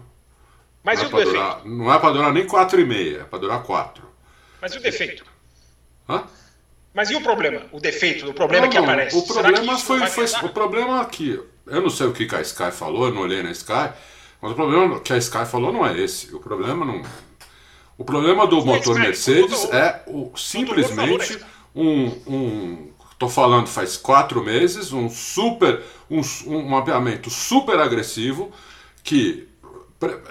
Mas 0.84 0.98
não 0.98 1.06
e 1.06 1.08
o 1.08 1.16
defeito? 1.16 1.32
Durar, 1.32 1.64
não 1.64 1.94
é 1.94 1.98
para 1.98 2.12
durar 2.12 2.30
nem 2.30 2.46
4,5, 2.46 3.20
é 3.22 3.24
para 3.24 3.38
durar 3.38 3.62
4. 3.62 4.10
Mas 4.60 4.74
e 4.74 4.76
o 4.76 4.82
defeito? 4.82 5.29
Hã? 6.08 6.24
Mas 6.92 7.10
e 7.10 7.16
o 7.16 7.20
problema? 7.20 7.62
O 7.72 7.80
defeito, 7.80 8.28
o 8.28 8.34
problema 8.34 8.66
não, 8.66 8.72
que 8.72 8.78
aparece? 8.78 9.16
O 9.16 9.22
problema 9.22 9.78
foi, 9.78 10.06
foi 10.06 10.24
o 10.42 10.48
problema 10.48 11.00
aqui. 11.00 11.40
Eu 11.66 11.82
não 11.82 11.90
sei 11.90 12.06
o 12.06 12.12
que 12.12 12.34
a 12.34 12.40
Sky 12.40 12.72
falou, 12.72 13.06
eu 13.06 13.14
não 13.14 13.22
olhei 13.22 13.42
na 13.42 13.52
Sky, 13.52 13.90
mas 14.42 14.52
o 14.52 14.54
problema 14.54 14.98
que 15.00 15.12
a 15.12 15.18
Sky 15.18 15.46
falou 15.46 15.72
não 15.72 15.86
é 15.86 15.98
esse. 15.98 16.34
O 16.34 16.40
problema 16.40 16.84
não. 16.84 17.02
O 17.96 18.04
problema 18.04 18.46
do 18.46 18.64
motor 18.64 18.98
Mercedes 18.98 19.64
é 19.72 20.02
o, 20.06 20.32
simplesmente 20.36 21.38
um, 21.74 22.06
um 22.26 22.90
Estou 23.20 23.28
falando 23.28 23.66
faz 23.66 23.98
quatro 23.98 24.42
meses, 24.42 24.94
um 24.94 25.10
super, 25.10 25.82
um, 26.10 26.22
um 26.46 26.70
mapeamento 26.70 27.28
super 27.28 27.78
agressivo 27.78 28.50
que 29.04 29.46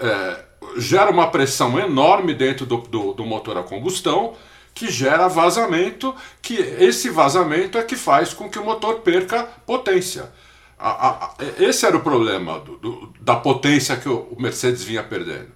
é, 0.00 0.44
gera 0.76 1.08
uma 1.08 1.30
pressão 1.30 1.78
enorme 1.78 2.34
dentro 2.34 2.66
do, 2.66 2.78
do, 2.78 3.12
do 3.12 3.24
motor 3.24 3.56
a 3.58 3.62
combustão 3.62 4.34
que 4.74 4.90
gera 4.90 5.28
vazamento, 5.28 6.14
que 6.40 6.54
esse 6.54 7.10
vazamento 7.10 7.76
é 7.78 7.82
que 7.82 7.96
faz 7.96 8.32
com 8.32 8.48
que 8.48 8.58
o 8.58 8.64
motor 8.64 9.00
perca 9.00 9.44
potência. 9.66 10.30
A, 10.78 11.08
a, 11.08 11.34
esse 11.58 11.84
era 11.84 11.96
o 11.96 12.00
problema 12.00 12.58
do, 12.60 12.76
do, 12.78 13.12
da 13.20 13.36
potência 13.36 13.96
que 13.96 14.08
o 14.08 14.34
Mercedes 14.38 14.82
vinha 14.82 15.02
perdendo. 15.02 15.48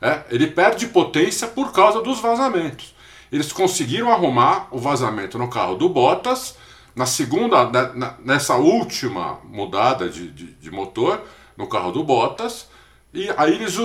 É, 0.00 0.22
ele 0.30 0.48
perde 0.48 0.88
potência 0.88 1.46
por 1.46 1.72
causa 1.72 2.02
dos 2.02 2.20
vazamentos. 2.20 2.92
Eles 3.30 3.52
conseguiram 3.52 4.12
arrumar 4.12 4.66
o 4.72 4.78
vazamento 4.78 5.38
no 5.38 5.48
carro 5.48 5.76
do 5.76 5.88
Bottas, 5.88 6.56
na 6.94 7.06
segunda, 7.06 7.64
na, 7.94 8.16
nessa 8.18 8.56
última 8.56 9.38
mudada 9.44 10.08
de, 10.08 10.28
de, 10.28 10.46
de, 10.54 10.70
motor 10.70 11.22
no 11.56 11.66
carro 11.66 11.92
do 11.92 12.04
Bottas, 12.04 12.68
e 13.14 13.30
aí 13.36 13.54
eles 13.54 13.78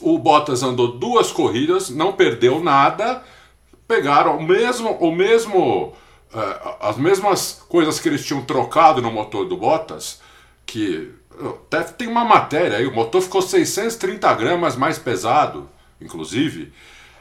o 0.00 0.18
Bottas 0.18 0.62
andou 0.62 0.98
duas 0.98 1.30
corridas, 1.30 1.88
não 1.88 2.12
perdeu 2.12 2.62
nada, 2.62 3.22
pegaram 3.86 4.36
o 4.38 4.42
mesmo, 4.42 4.90
o 4.92 5.12
mesmo, 5.12 5.94
uh, 6.34 6.76
as 6.80 6.96
mesmas 6.96 7.64
coisas 7.68 8.00
que 8.00 8.08
eles 8.08 8.24
tinham 8.24 8.42
trocado 8.44 9.00
no 9.00 9.10
motor 9.10 9.46
do 9.46 9.56
Bottas, 9.56 10.20
que 10.64 11.12
até 11.66 11.82
tem 11.82 12.08
uma 12.08 12.24
matéria 12.24 12.78
aí, 12.78 12.86
o 12.86 12.94
motor 12.94 13.20
ficou 13.20 13.42
630 13.42 14.34
gramas 14.34 14.76
mais 14.76 14.98
pesado, 14.98 15.68
inclusive. 16.00 16.72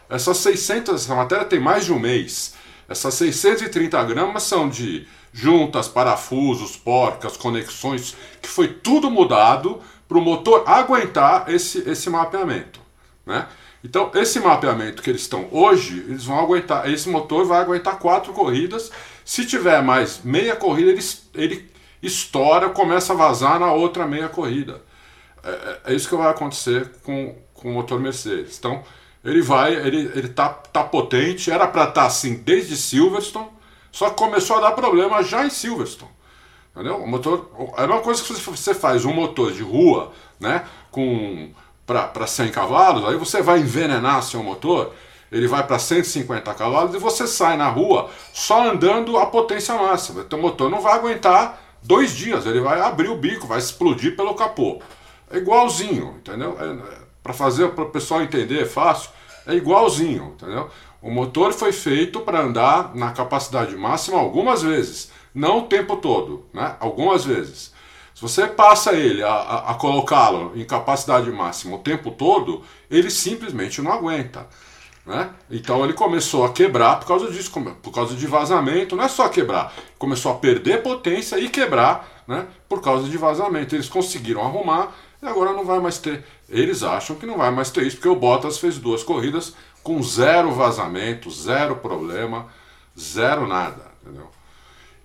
Essas 0.09 0.37
600, 0.37 1.03
essa 1.03 1.15
matéria 1.15 1.45
tem 1.45 1.59
mais 1.59 1.85
de 1.85 1.91
um 1.91 1.99
mês. 1.99 2.55
Essas 2.87 3.15
630 3.15 4.03
gramas 4.03 4.43
são 4.43 4.69
de 4.69 5.07
juntas, 5.33 5.87
parafusos, 5.87 6.77
porcas, 6.77 7.35
conexões, 7.35 8.15
que 8.41 8.47
foi 8.47 8.69
tudo 8.69 9.09
mudado 9.11 9.81
para 10.07 10.17
o 10.17 10.21
motor 10.21 10.63
aguentar 10.65 11.49
esse, 11.49 11.79
esse 11.89 12.09
mapeamento. 12.09 12.79
Né? 13.25 13.45
Então, 13.85 14.09
esse 14.15 14.39
mapeamento 14.39 15.03
que 15.03 15.11
eles 15.11 15.21
estão 15.21 15.47
hoje, 15.51 16.03
eles 16.07 16.25
vão 16.25 16.39
aguentar, 16.39 16.89
esse 16.91 17.07
motor 17.07 17.45
vai 17.45 17.61
aguentar 17.61 17.99
quatro 17.99 18.33
corridas. 18.33 18.91
Se 19.23 19.45
tiver 19.45 19.79
mais 19.83 20.21
meia 20.23 20.55
corrida, 20.55 20.89
ele, 20.89 21.03
ele 21.35 21.71
estoura, 22.01 22.71
começa 22.71 23.13
a 23.13 23.15
vazar 23.15 23.59
na 23.59 23.71
outra 23.71 24.07
meia 24.07 24.27
corrida. 24.27 24.81
É, 25.43 25.49
é, 25.49 25.81
é 25.85 25.93
isso 25.93 26.09
que 26.09 26.15
vai 26.15 26.31
acontecer 26.31 26.93
com, 27.03 27.35
com 27.53 27.69
o 27.69 27.73
motor 27.73 27.99
Mercedes. 27.99 28.57
Então, 28.57 28.83
ele 29.23 29.43
vai, 29.43 29.75
ele, 29.75 30.11
ele 30.15 30.29
tá, 30.29 30.49
tá 30.49 30.83
potente, 30.83 31.51
era 31.51 31.67
para 31.67 31.83
estar 31.83 32.01
tá 32.01 32.07
assim 32.07 32.37
desde 32.37 32.75
Silverstone, 32.75 33.49
só 33.91 34.09
que 34.09 34.15
começou 34.15 34.57
a 34.57 34.61
dar 34.61 34.71
problema 34.71 35.21
já 35.21 35.45
em 35.45 35.51
Silverstone. 35.51 36.11
Entendeu? 36.71 36.97
O 36.97 37.07
motor, 37.07 37.51
é 37.77 37.83
uma 37.83 38.01
coisa 38.01 38.23
que 38.23 38.33
você 38.33 38.73
faz 38.73 39.05
um 39.05 39.13
motor 39.13 39.51
de 39.51 39.61
rua, 39.61 40.11
né, 40.39 40.65
com 40.89 41.53
para 41.85 42.27
100 42.27 42.51
cavalos, 42.51 43.05
aí 43.05 43.15
você 43.15 43.41
vai 43.41 43.59
envenenar 43.59 44.23
seu 44.23 44.41
motor, 44.41 44.93
ele 45.31 45.47
vai 45.47 45.65
para 45.65 45.77
150 45.77 46.53
cavalos 46.53 46.95
e 46.95 46.97
você 46.97 47.27
sai 47.27 47.57
na 47.57 47.67
rua 47.67 48.09
só 48.33 48.69
andando 48.69 49.17
a 49.17 49.25
potência 49.25 49.75
máxima. 49.75 50.25
O 50.31 50.37
motor 50.37 50.69
não 50.69 50.81
vai 50.81 50.93
aguentar 50.93 51.61
dois 51.83 52.15
dias, 52.15 52.45
ele 52.45 52.59
vai 52.59 52.79
abrir 52.81 53.09
o 53.09 53.17
bico, 53.17 53.47
vai 53.47 53.59
explodir 53.59 54.15
pelo 54.15 54.33
capô. 54.33 54.81
É 55.29 55.37
igualzinho, 55.37 56.15
entendeu? 56.19 56.57
É 56.59 57.05
para 57.25 57.33
fazer 57.33 57.69
para 57.69 57.83
o 57.83 57.89
pessoal 57.89 58.21
entender 58.21 58.61
é 58.61 58.65
fácil, 58.65 59.09
é 59.47 59.55
igualzinho, 59.55 60.35
entendeu? 60.35 60.69
O 61.01 61.09
motor 61.09 61.53
foi 61.53 61.71
feito 61.71 62.21
para 62.21 62.41
andar 62.41 62.95
na 62.95 63.11
capacidade 63.11 63.75
máxima 63.75 64.19
algumas 64.19 64.61
vezes, 64.61 65.11
não 65.33 65.59
o 65.59 65.63
tempo 65.63 65.97
todo, 65.97 66.45
né? 66.53 66.75
Algumas 66.79 67.25
vezes. 67.25 67.73
Se 68.15 68.21
você 68.21 68.47
passa 68.47 68.93
ele 68.93 69.21
a, 69.21 69.29
a, 69.29 69.71
a 69.71 69.73
colocá-lo 69.73 70.53
em 70.55 70.63
capacidade 70.63 71.29
máxima 71.29 71.75
o 71.75 71.79
tempo 71.79 72.11
todo, 72.11 72.63
ele 72.89 73.11
simplesmente 73.11 73.81
não 73.81 73.91
aguenta. 73.91 74.47
Né? 75.05 75.29
Então 75.51 75.83
ele 75.83 75.91
começou 75.91 76.45
a 76.45 76.53
quebrar 76.53 76.97
por 76.97 77.07
causa 77.07 77.29
disso, 77.29 77.51
por 77.83 77.91
causa 77.91 78.15
de 78.15 78.25
vazamento. 78.25 78.95
Não 78.95 79.03
é 79.03 79.09
só 79.09 79.27
quebrar, 79.27 79.73
começou 79.99 80.31
a 80.31 80.35
perder 80.35 80.81
potência 80.81 81.37
e 81.37 81.49
quebrar 81.49 82.23
né, 82.25 82.47
por 82.69 82.81
causa 82.81 83.09
de 83.09 83.17
vazamento. 83.17 83.75
Eles 83.75 83.89
conseguiram 83.89 84.45
arrumar 84.45 84.95
e 85.21 85.25
agora 85.27 85.51
não 85.51 85.65
vai 85.65 85.79
mais 85.79 85.97
ter. 85.97 86.23
Eles 86.47 86.83
acham 86.83 87.17
que 87.17 87.25
não 87.25 87.37
vai 87.37 87.51
mais 87.51 87.69
ter 87.69 87.85
isso, 87.85 87.97
porque 87.97 88.07
o 88.07 88.15
Bottas 88.15 88.57
fez 88.57 88.77
duas 88.77 89.03
corridas 89.03 89.53
com 89.83 90.01
zero 90.01 90.53
vazamento, 90.53 91.29
zero 91.29 91.75
problema, 91.75 92.47
zero 92.97 93.45
nada. 93.45 93.91
Entendeu? 94.01 94.31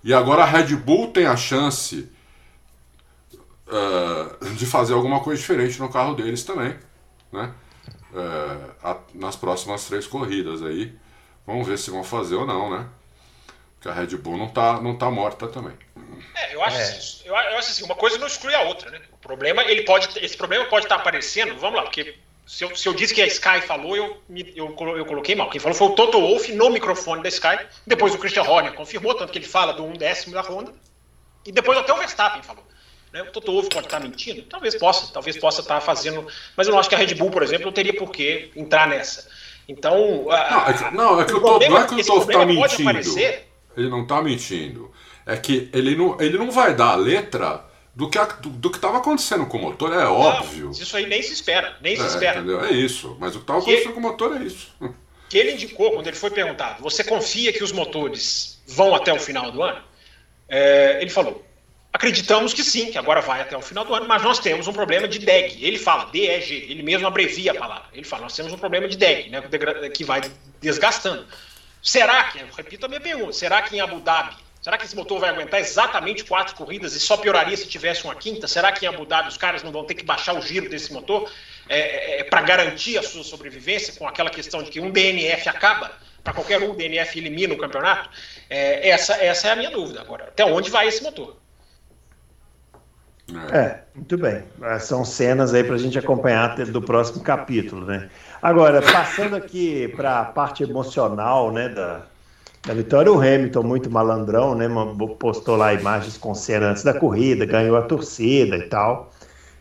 E 0.05 0.15
agora 0.15 0.45
a 0.45 0.47
Red 0.47 0.77
Bull 0.77 1.09
tem 1.09 1.27
a 1.27 1.37
chance 1.37 2.09
uh, 3.71 4.55
de 4.55 4.67
fazer 4.67 4.95
alguma 4.95 5.21
coisa 5.21 5.41
diferente 5.41 5.79
no 5.79 5.89
carro 5.89 6.15
deles 6.15 6.43
também, 6.43 6.77
né? 7.33 7.53
Uh, 8.13 8.71
a, 8.83 8.97
nas 9.15 9.37
próximas 9.37 9.85
três 9.87 10.07
corridas 10.07 10.63
aí. 10.63 10.95
Vamos 11.47 11.67
ver 11.67 11.79
se 11.79 11.91
vão 11.91 12.05
fazer 12.05 12.35
ou 12.35 12.47
não, 12.47 12.71
né? 12.71 12.87
Porque 13.75 13.89
a 13.89 13.93
Red 13.93 14.17
Bull 14.19 14.37
não 14.37 14.49
tá, 14.49 14.81
não 14.81 14.97
tá 14.97 15.11
morta 15.11 15.49
também. 15.49 15.73
É, 16.37 16.55
eu 16.55 16.63
acho, 16.63 16.77
é. 16.77 16.83
Assim, 16.83 17.23
eu, 17.25 17.35
eu, 17.35 17.59
acho 17.59 17.71
assim, 17.71 17.85
uma 17.85 17.95
coisa 17.95 18.19
não 18.19 18.27
exclui 18.27 18.55
a 18.55 18.63
outra, 18.63 18.91
né? 18.91 19.01
O 19.13 19.17
problema, 19.17 19.63
ele 19.63 19.83
pode, 19.83 20.09
esse 20.23 20.37
problema 20.37 20.67
pode 20.67 20.85
estar 20.85 20.97
tá 20.97 21.01
aparecendo, 21.01 21.57
vamos 21.59 21.77
lá, 21.77 21.83
porque 21.85 22.15
se 22.47 22.65
eu, 22.65 22.77
se 22.77 22.89
eu 22.89 22.93
disse 22.93 23.15
que 23.15 23.23
a 23.23 23.27
Sky 23.27 23.63
falou, 23.63 23.97
eu, 23.97 24.21
eu, 24.55 24.77
eu 24.97 25.07
coloquei 25.07 25.35
mal. 25.35 25.49
Quem 25.49 25.61
falou 25.61 25.77
foi 25.77 25.87
o 25.87 25.95
Toto 25.95 26.21
Wolff 26.21 26.53
no 26.53 26.69
microfone 26.69 27.23
da 27.23 27.29
Sky, 27.29 27.59
depois 27.87 28.15
o 28.15 28.19
Christian 28.19 28.43
Horner 28.43 28.75
confirmou, 28.75 29.15
tanto 29.15 29.33
que 29.33 29.39
ele 29.39 29.47
fala 29.47 29.73
do 29.73 29.85
um 29.85 29.93
décimo 29.93 30.35
da 30.35 30.43
Honda, 30.43 30.75
e 31.47 31.53
depois 31.53 31.79
até 31.79 31.93
o 31.93 31.97
Verstappen 31.97 32.43
falou. 32.43 32.65
Né? 33.13 33.23
O 33.23 33.27
Toto 33.27 33.53
Wolff 33.53 33.69
pode 33.69 33.87
estar 33.87 34.01
mentindo? 34.01 34.43
Talvez 34.43 34.75
possa, 34.77 35.13
talvez 35.13 35.37
possa 35.39 35.61
estar 35.61 35.81
fazendo. 35.81 36.27
Mas 36.57 36.67
eu 36.67 36.73
não 36.73 36.81
acho 36.81 36.89
que 36.89 36.95
a 36.95 36.99
Red 36.99 37.15
Bull, 37.15 37.31
por 37.31 37.43
exemplo, 37.43 37.67
não 37.67 37.73
teria 37.73 37.95
por 37.95 38.11
que 38.11 38.51
entrar 38.55 38.89
nessa. 38.89 39.29
Então. 39.69 40.27
Não, 40.27 40.67
é 40.67 40.73
que, 40.73 40.95
não, 40.95 41.21
é 41.21 41.25
que 41.25 41.35
o, 41.35 41.41
Toto, 41.41 41.69
não 41.69 41.79
é 41.79 41.87
que 41.87 41.95
o 41.95 42.05
Toto 42.05 42.31
está 42.31 42.47
mentindo. 42.47 42.89
Aparecer... 42.89 43.49
Ele 43.77 43.89
não 43.89 44.03
está 44.03 44.23
mentindo. 44.23 44.91
É 45.27 45.37
que 45.37 45.71
ele 45.73 45.95
não, 45.95 46.21
ele 46.21 46.39
não 46.39 46.51
vai 46.51 46.75
dar 46.75 46.91
a 46.91 46.97
letra 46.97 47.65
do 47.95 48.09
que 48.09 48.19
do, 48.41 48.49
do 48.51 48.71
que 48.71 48.79
estava 48.79 48.99
acontecendo 48.99 49.47
com 49.47 49.59
o 49.59 49.61
motor, 49.61 49.93
é 49.93 50.07
óbvio. 50.07 50.71
Isso 50.71 50.97
aí 50.97 51.07
nem 51.07 51.23
se 51.23 51.33
espera, 51.33 51.77
nem 51.81 51.97
se 51.97 52.03
é, 52.03 52.07
espera. 52.07 52.39
Entendeu? 52.41 52.65
É 52.65 52.73
isso. 52.73 53.17
Mas 53.21 53.35
o 53.35 53.39
que 53.39 53.45
estava 53.45 53.59
acontecendo 53.61 53.93
com 53.93 54.01
o 54.01 54.03
motor 54.03 54.37
é 54.37 54.45
isso. 54.45 54.73
Que 55.29 55.39
ele 55.39 55.53
indicou 55.53 55.93
quando 55.93 56.07
ele 56.07 56.17
foi 56.17 56.31
perguntado: 56.31 56.83
você 56.83 57.05
confia 57.05 57.53
que 57.53 57.63
os 57.63 57.73
motores 57.73 58.61
vão 58.67 58.95
até 58.95 59.13
o 59.13 59.21
final 59.21 59.53
do 59.53 59.63
ano? 59.63 59.83
É, 60.49 60.99
ele 61.01 61.11
falou: 61.11 61.45
Acreditamos 62.01 62.55
que 62.55 62.65
sim, 62.65 62.91
que 62.91 62.97
agora 62.97 63.21
vai 63.21 63.43
até 63.43 63.55
o 63.55 63.61
final 63.61 63.85
do 63.85 63.95
ano, 63.95 64.09
mas 64.09 64.23
nós 64.23 64.39
temos 64.39 64.67
um 64.67 64.73
problema 64.73 65.07
de 65.07 65.19
DEG. 65.19 65.63
Ele 65.63 65.79
fala 65.79 66.07
DEG, 66.07 66.67
ele 66.71 66.83
mesmo 66.83 67.07
abrevia 67.07 67.53
a 67.53 67.55
palavra. 67.55 67.91
Ele 67.93 68.05
fala, 68.05 68.23
nós 68.23 68.35
temos 68.35 68.51
um 68.55 68.57
problema 68.57 68.89
de 68.89 68.97
DEG, 68.97 69.29
né, 69.29 69.43
que 69.95 70.03
vai 70.03 70.23
desgastando. 70.63 71.27
Será 71.83 72.25
que, 72.25 72.39
repito 72.57 72.87
a 72.87 72.89
minha 72.89 73.03
pergunta, 73.03 73.35
será 73.35 73.61
que 73.61 73.77
em 73.77 73.83
Abu 73.83 74.01
Dhabi, 74.01 74.35
será 74.63 74.79
que 74.79 74.87
esse 74.87 74.97
motor 74.97 75.21
vai 75.21 75.29
aguentar 75.29 75.61
exatamente 75.61 76.25
quatro 76.25 76.55
corridas 76.55 76.95
e 76.95 77.01
só 77.01 77.19
pioraria 77.19 77.55
se 77.55 77.69
tivesse 77.69 78.03
uma 78.05 78.15
quinta? 78.15 78.49
Será 78.49 78.73
que 78.73 78.87
em 78.87 78.89
Abu 78.89 79.05
Dhabi 79.05 79.29
os 79.29 79.37
caras 79.37 79.63
não 79.63 79.71
vão 79.71 79.85
ter 79.85 79.93
que 79.93 80.03
baixar 80.03 80.35
o 80.35 80.41
giro 80.41 80.71
desse 80.71 80.91
motor 80.95 81.31
é, 81.69 81.81
é, 81.81 82.21
é 82.21 82.25
para 82.25 82.41
garantir 82.41 82.97
a 82.97 83.03
sua 83.03 83.23
sobrevivência 83.23 83.93
com 83.99 84.09
aquela 84.09 84.31
questão 84.31 84.63
de 84.63 84.71
que 84.71 84.81
um 84.81 84.91
DNF 84.91 85.51
acaba? 85.51 85.93
Para 86.25 86.33
qualquer 86.33 86.63
um, 86.63 86.71
o 86.71 86.75
DNF 86.75 87.19
elimina 87.19 87.53
o 87.53 87.59
campeonato? 87.59 88.09
É, 88.49 88.89
essa, 88.89 89.23
essa 89.23 89.49
é 89.49 89.51
a 89.51 89.57
minha 89.57 89.71
dúvida. 89.71 90.01
Agora, 90.01 90.25
até 90.25 90.47
onde 90.47 90.71
vai 90.71 90.89
esse 90.89 91.03
motor? 91.03 91.40
É, 93.53 93.81
muito 93.95 94.17
bem. 94.17 94.43
É, 94.63 94.79
são 94.79 95.05
cenas 95.05 95.53
aí 95.55 95.65
para 95.65 95.75
a 95.75 95.79
gente 95.79 95.99
acompanhar 95.99 96.57
do 96.67 96.83
próximo 96.83 97.23
capítulo, 97.23 97.87
né? 97.87 98.09
Agora, 98.43 98.81
passando 98.81 99.37
aqui 99.37 99.89
para 99.97 100.21
a 100.21 100.25
parte 100.25 100.63
emocional, 100.63 101.53
né, 101.53 101.69
da, 101.69 102.03
da 102.67 102.75
vitória, 102.75 103.13
o 103.13 103.19
Hamilton, 103.19 103.63
muito 103.63 103.91
malandrão, 103.91 104.55
né, 104.55 104.67
postou 105.19 105.57
lá 105.57 105.75
imagens 105.75 106.17
com 106.17 106.35
cena 106.35 106.71
antes 106.71 106.83
da 106.83 106.95
corrida, 106.95 107.45
ganhou 107.45 107.77
a 107.77 107.83
torcida 107.83 108.57
e 108.57 108.69
tal. 108.69 109.13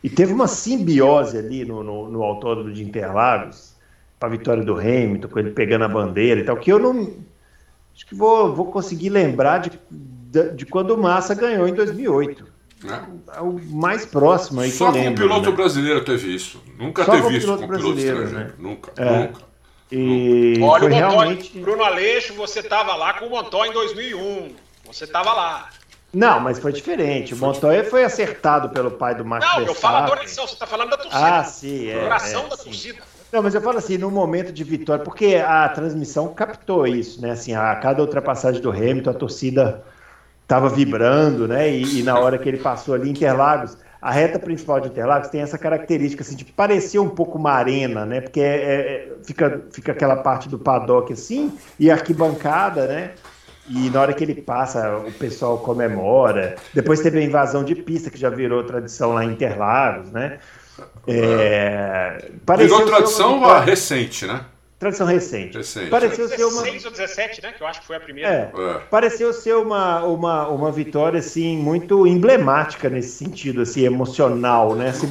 E 0.03 0.09
teve 0.09 0.32
uma 0.32 0.47
simbiose 0.47 1.38
ali 1.38 1.65
no, 1.65 1.84
no, 1.84 2.09
no 2.09 2.24
autódromo 2.24 2.72
de 2.72 2.84
Interlagos, 2.84 3.76
para 4.20 4.28
a 4.28 4.32
vitória 4.32 4.63
do 4.63 4.78
Hamilton, 4.78 5.28
com 5.28 5.39
ele 5.39 5.51
pegando 5.51 5.86
a 5.86 5.88
bandeira 5.89 6.41
e 6.41 6.43
tal, 6.43 6.57
que 6.57 6.72
eu 6.72 6.80
não. 6.80 7.13
Acho 7.95 8.05
que 8.05 8.15
vou, 8.15 8.53
vou 8.53 8.72
conseguir 8.72 9.09
lembrar 9.09 9.59
de, 9.59 9.72
de, 9.89 10.51
de 10.51 10.65
quando 10.65 10.91
o 10.91 10.97
Massa 10.97 11.34
ganhou 11.34 11.67
em 11.67 11.74
2008. 11.74 12.59
Né? 12.84 13.08
É 13.36 13.42
o 13.42 13.60
mais 13.72 14.06
próximo 14.06 14.62
aí 14.62 14.72
Só 14.72 14.92
que 14.92 15.00
lembro, 15.00 15.26
o 15.26 15.28
piloto 15.28 15.50
né? 15.50 15.56
brasileiro 15.56 16.04
teve 16.04 16.34
isso. 16.34 16.62
Nunca 16.78 17.04
Só 17.04 17.12
teve 17.12 17.38
isso 17.38 17.48
com 17.48 17.66
o 17.66 17.68
piloto 17.68 18.00
estrangeiro. 18.00 18.30
Né? 18.30 18.52
Nunca, 18.58 18.92
é. 18.96 19.20
nunca. 19.20 19.42
E 19.92 20.54
nunca. 20.58 20.72
Olha, 20.72 20.86
o 20.86 20.88
realmente... 20.88 21.60
Bruno 21.60 21.84
Aleixo, 21.84 22.34
você 22.36 22.60
estava 22.60 22.96
lá 22.96 23.14
com 23.14 23.26
o 23.26 23.30
Montoya 23.30 23.70
em 23.70 23.74
2001. 23.74 24.56
Você 24.86 25.04
estava 25.04 25.34
lá. 25.34 25.70
Não, 26.14 26.40
mas 26.40 26.58
foi 26.58 26.72
diferente. 26.72 27.34
O 27.34 27.38
Montoya 27.38 27.84
foi 27.84 28.04
acertado 28.04 28.70
pelo 28.70 28.92
pai 28.92 29.14
do 29.14 29.24
Max 29.24 29.46
Não, 29.46 29.62
eu 29.62 29.76
falo 29.76 29.98
a 29.98 30.04
adoração, 30.06 30.48
você 30.48 30.54
está 30.54 30.66
falando 30.66 30.90
da 30.90 30.98
torcida. 30.98 31.38
Ah, 31.38 31.44
sim, 31.44 31.90
é. 31.90 32.00
Coração 32.00 32.46
é, 32.46 32.50
da 32.50 32.58
torcida. 32.58 33.04
Não, 33.32 33.44
mas 33.44 33.54
eu 33.54 33.62
falo 33.62 33.78
assim, 33.78 33.98
no 33.98 34.10
momento 34.10 34.52
de 34.52 34.64
vitória, 34.64 35.04
porque 35.04 35.36
a 35.36 35.70
transmissão 35.70 36.34
captou 36.34 36.88
isso, 36.88 37.22
né? 37.22 37.32
Assim, 37.32 37.54
a 37.54 37.76
cada 37.76 38.02
ultrapassagem 38.02 38.60
do 38.60 38.72
Hamilton, 38.72 39.10
a 39.12 39.14
torcida 39.14 39.84
estava 40.50 40.68
vibrando, 40.68 41.47
né? 41.47 41.70
E, 41.70 42.00
e, 42.00 42.04
na 42.04 42.18
hora 42.18 42.36
que 42.39 42.50
ele 42.50 42.58
passou 42.58 42.95
ali 42.95 43.12
Interlagos, 43.12 43.78
a 44.02 44.12
reta 44.12 44.39
principal 44.39 44.80
de 44.80 44.88
Interlagos 44.88 45.30
tem 45.30 45.41
essa 45.41 45.60
característica 45.60 46.24
assim, 46.24 46.36
de 46.36 46.43
parecer 46.43 46.97
um 46.97 47.10
pouco 47.10 47.38
uma 47.38 47.52
arena, 47.52 48.04
né? 48.04 48.20
Porque 48.20 48.41
é, 48.41 48.56
é, 48.56 49.12
fica, 49.24 49.62
fica 49.72 49.91
aquela 49.91 50.16
parte 50.16 50.50
do 50.50 50.58
paddock 50.58 51.14
assim 51.14 51.54
e 51.80 51.91
arquibancada, 51.91 52.88
né? 52.88 53.12
E 53.70 53.91
na 53.91 54.02
hora 54.02 54.12
que 54.12 54.24
ele 54.24 54.41
passa, 54.41 54.97
o 54.97 55.12
pessoal 55.12 55.60
comemora. 55.60 56.56
Depois 56.74 57.00
teve 57.00 57.20
a 57.20 57.24
invasão 57.24 57.64
de 57.64 57.76
pista, 57.76 58.10
que 58.10 58.18
já 58.18 58.32
virou 58.32 58.64
tradição 58.64 59.14
lá 59.14 59.24
em 59.24 59.30
Interlagos, 59.34 60.12
né? 60.12 60.39
É, 61.06 62.32
virou 62.58 62.88
tradição 62.88 63.38
uma... 63.38 63.60
recente, 63.60 64.26
né? 64.26 64.41
Tradição 64.80 65.06
recente. 65.06 65.58
recente. 65.58 65.90
Pareceu 65.90 66.30
ser 66.30 66.46
uma. 66.46 66.62
16 66.64 66.86
ou 66.86 66.92
17, 66.92 67.44
né? 67.44 67.52
Que 67.52 67.62
eu 67.62 67.68
acho 67.68 67.82
que 67.82 67.86
foi 67.88 67.98
a 67.98 68.00
primeira. 68.00 68.30
É, 68.30 68.62
é. 68.62 68.74
Pareceu 68.90 69.34
ser 69.34 69.58
uma, 69.58 70.06
uma, 70.06 70.48
uma 70.48 70.72
vitória, 70.72 71.20
assim, 71.20 71.58
muito 71.58 72.08
emblemática 72.08 72.90
nesse 72.90 73.10
sentido, 73.10 73.62
assim, 73.62 73.82
emocional, 73.84 74.76
né? 74.76 74.92
Assim, 74.92 75.06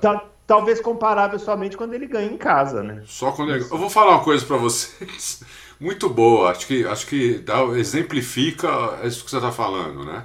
tá, 0.00 0.24
talvez 0.46 0.80
comparável 0.80 1.38
somente 1.38 1.76
quando 1.76 1.92
ele 1.92 2.06
ganha 2.06 2.32
em 2.32 2.38
casa, 2.38 2.82
né? 2.82 3.02
Só 3.04 3.30
quando 3.30 3.54
ele... 3.54 3.62
Eu 3.62 3.76
vou 3.76 3.90
falar 3.90 4.12
uma 4.12 4.24
coisa 4.24 4.44
para 4.46 4.56
vocês 4.56 5.42
muito 5.78 6.08
boa. 6.08 6.50
Acho 6.50 6.66
que, 6.66 6.86
acho 6.86 7.06
que 7.06 7.40
dá, 7.40 7.62
exemplifica 7.76 9.00
isso 9.04 9.22
que 9.22 9.30
você 9.30 9.36
está 9.36 9.52
falando, 9.52 10.02
né? 10.02 10.24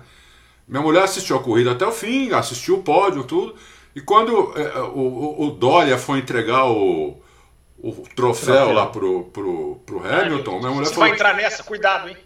Minha 0.66 0.82
mulher 0.82 1.04
assistiu 1.04 1.36
a 1.36 1.43
corrida 1.43 1.74
até 1.74 1.86
o 1.86 1.91
fim, 1.91 2.32
assistiu 2.32 2.78
o 2.78 2.82
pódio, 2.82 3.26
tudo. 3.26 3.56
E 3.93 4.00
quando 4.00 4.54
é, 4.58 4.80
o, 4.80 5.48
o 5.48 5.52
Dória 5.52 5.98
foi 5.98 6.20
entregar 6.20 6.66
o, 6.66 7.22
o 7.89 8.03
troféu 8.15 8.71
lá 8.71 8.88
pro, 8.88 9.25
pro, 9.25 9.75
pro 9.86 9.99
Hamilton, 9.99 10.59
minha 10.59 10.71
mulher 10.71 10.88
Você 10.88 10.93
falou, 10.95 11.07
vai 11.07 11.15
entrar 11.15 11.36
nessa, 11.36 11.63
cuidado, 11.63 12.09
hein? 12.09 12.17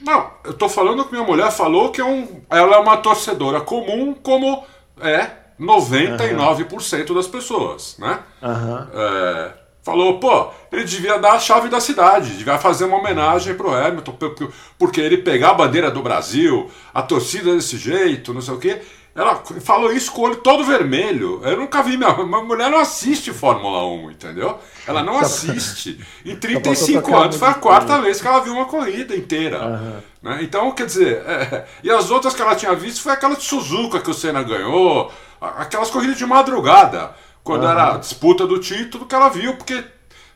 Não, 0.00 0.30
eu 0.44 0.54
tô 0.54 0.68
falando 0.68 1.04
que 1.04 1.10
minha 1.10 1.26
mulher 1.26 1.50
falou 1.50 1.90
que 1.90 2.00
é 2.00 2.04
um, 2.04 2.40
ela 2.48 2.76
é 2.76 2.78
uma 2.78 2.96
torcedora 2.98 3.60
comum, 3.60 4.14
como 4.14 4.64
é 5.00 5.30
99% 5.60 7.08
uhum. 7.08 7.16
das 7.16 7.26
pessoas, 7.26 7.96
né? 7.98 8.20
Uhum. 8.40 8.86
É, 8.94 9.52
falou, 9.82 10.20
pô, 10.20 10.50
ele 10.70 10.84
devia 10.84 11.18
dar 11.18 11.32
a 11.32 11.38
chave 11.40 11.68
da 11.68 11.80
cidade, 11.80 12.36
devia 12.36 12.58
fazer 12.58 12.84
uma 12.84 12.98
homenagem 12.98 13.54
pro 13.54 13.74
Hamilton, 13.74 14.16
porque 14.78 15.00
ele 15.00 15.18
pegar 15.18 15.50
a 15.50 15.54
bandeira 15.54 15.90
do 15.90 16.00
Brasil, 16.00 16.70
a 16.94 17.02
torcida 17.02 17.54
desse 17.56 17.76
jeito, 17.76 18.32
não 18.32 18.40
sei 18.40 18.54
o 18.54 18.58
quê. 18.58 18.80
Ela 19.18 19.42
falou 19.64 19.92
isso 19.92 20.12
com 20.12 20.20
o 20.20 20.24
olho 20.26 20.36
todo 20.36 20.62
vermelho. 20.62 21.40
Eu 21.42 21.56
nunca 21.56 21.82
vi. 21.82 21.96
Minha, 21.96 22.14
minha 22.24 22.40
mulher 22.40 22.70
não 22.70 22.78
assiste 22.78 23.32
Fórmula 23.32 23.84
1, 23.84 24.12
entendeu? 24.12 24.56
Ela 24.86 25.02
não 25.02 25.18
assiste. 25.18 25.98
Em 26.24 26.36
35 26.36 27.16
anos 27.16 27.34
foi 27.34 27.48
a 27.48 27.54
quarta 27.54 28.00
vez 28.00 28.20
que 28.20 28.28
ela 28.28 28.38
viu 28.38 28.52
uma 28.52 28.66
corrida 28.66 29.16
inteira. 29.16 29.66
Uhum. 29.66 29.96
Né? 30.22 30.38
Então, 30.42 30.70
quer 30.70 30.86
dizer. 30.86 31.16
É, 31.26 31.66
e 31.82 31.90
as 31.90 32.12
outras 32.12 32.32
que 32.32 32.40
ela 32.40 32.54
tinha 32.54 32.72
visto 32.76 33.02
foi 33.02 33.10
aquela 33.10 33.34
de 33.34 33.42
Suzuka 33.42 33.98
que 33.98 34.08
o 34.08 34.14
Senna 34.14 34.40
ganhou, 34.44 35.10
aquelas 35.40 35.90
corridas 35.90 36.16
de 36.16 36.24
madrugada, 36.24 37.10
quando 37.42 37.64
uhum. 37.64 37.70
era 37.70 37.94
a 37.94 37.98
disputa 37.98 38.46
do 38.46 38.60
título 38.60 39.04
que 39.04 39.16
ela 39.16 39.30
viu, 39.30 39.56
porque 39.56 39.74
a 39.74 39.84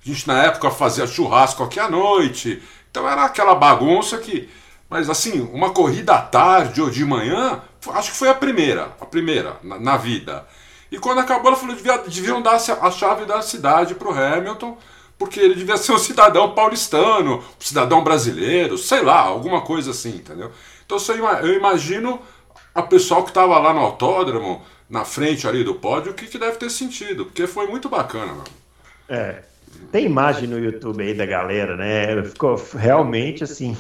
gente 0.03 0.27
na 0.27 0.43
época 0.43 0.73
fazia 0.73 1.07
churrasco 1.07 1.63
aqui 1.63 1.79
à 1.79 1.89
noite. 1.89 2.61
Então 2.91 3.09
era 3.09 3.27
aquela 3.27 3.55
bagunça 3.55 4.19
que. 4.19 4.51
Mas 4.91 5.09
assim, 5.09 5.41
uma 5.53 5.71
corrida 5.71 6.15
à 6.15 6.21
tarde 6.21 6.83
ou 6.83 6.91
de 6.91 7.05
manhã 7.05 7.63
Acho 7.91 8.13
que 8.13 8.17
foi 8.17 8.29
a 8.29 8.35
primeira, 8.35 8.93
a 9.01 9.07
primeira 9.07 9.57
na, 9.63 9.79
na 9.79 9.97
vida. 9.97 10.47
E 10.91 10.99
quando 10.99 11.19
acabou, 11.19 11.49
ela 11.49 11.57
falou 11.57 11.75
que 11.75 11.83
devia, 11.83 11.99
deviam 11.99 12.43
dar 12.43 12.57
a 12.57 12.91
chave 12.91 13.25
da 13.25 13.41
cidade 13.41 13.95
para 13.95 14.09
o 14.09 14.13
Hamilton, 14.13 14.77
porque 15.19 15.41
ele 15.41 15.55
devia 15.55 15.77
ser 15.77 15.93
um 15.93 15.99
cidadão 15.99 16.55
paulistano, 16.55 17.39
um 17.39 17.43
cidadão 17.59 18.05
brasileiro, 18.05 18.77
sei 18.77 19.03
lá, 19.03 19.21
alguma 19.21 19.63
coisa 19.63 19.93
assim, 19.93 20.17
entendeu? 20.17 20.53
Então 20.85 20.99
eu 21.43 21.55
imagino 21.55 22.21
a 22.75 22.83
pessoal 22.83 23.23
que 23.23 23.31
estava 23.31 23.59
lá 23.59 23.73
no 23.73 23.81
autódromo, 23.81 24.63
na 24.89 25.05
frente 25.05 25.49
ali 25.49 25.65
do 25.65 25.75
pódio, 25.75 26.13
o 26.13 26.15
que, 26.15 26.27
que 26.27 26.39
deve 26.39 26.59
ter 26.59 26.71
sentido, 26.71 27.25
porque 27.25 27.47
foi 27.47 27.67
muito 27.67 27.89
bacana, 27.89 28.27
mano. 28.27 28.45
É. 29.09 29.43
Tem 29.91 30.05
imagem 30.05 30.47
no 30.47 30.59
YouTube 30.59 31.03
aí 31.03 31.15
da 31.15 31.25
galera, 31.25 31.77
né? 31.77 32.23
Ficou 32.25 32.63
realmente 32.77 33.43
assim 33.43 33.75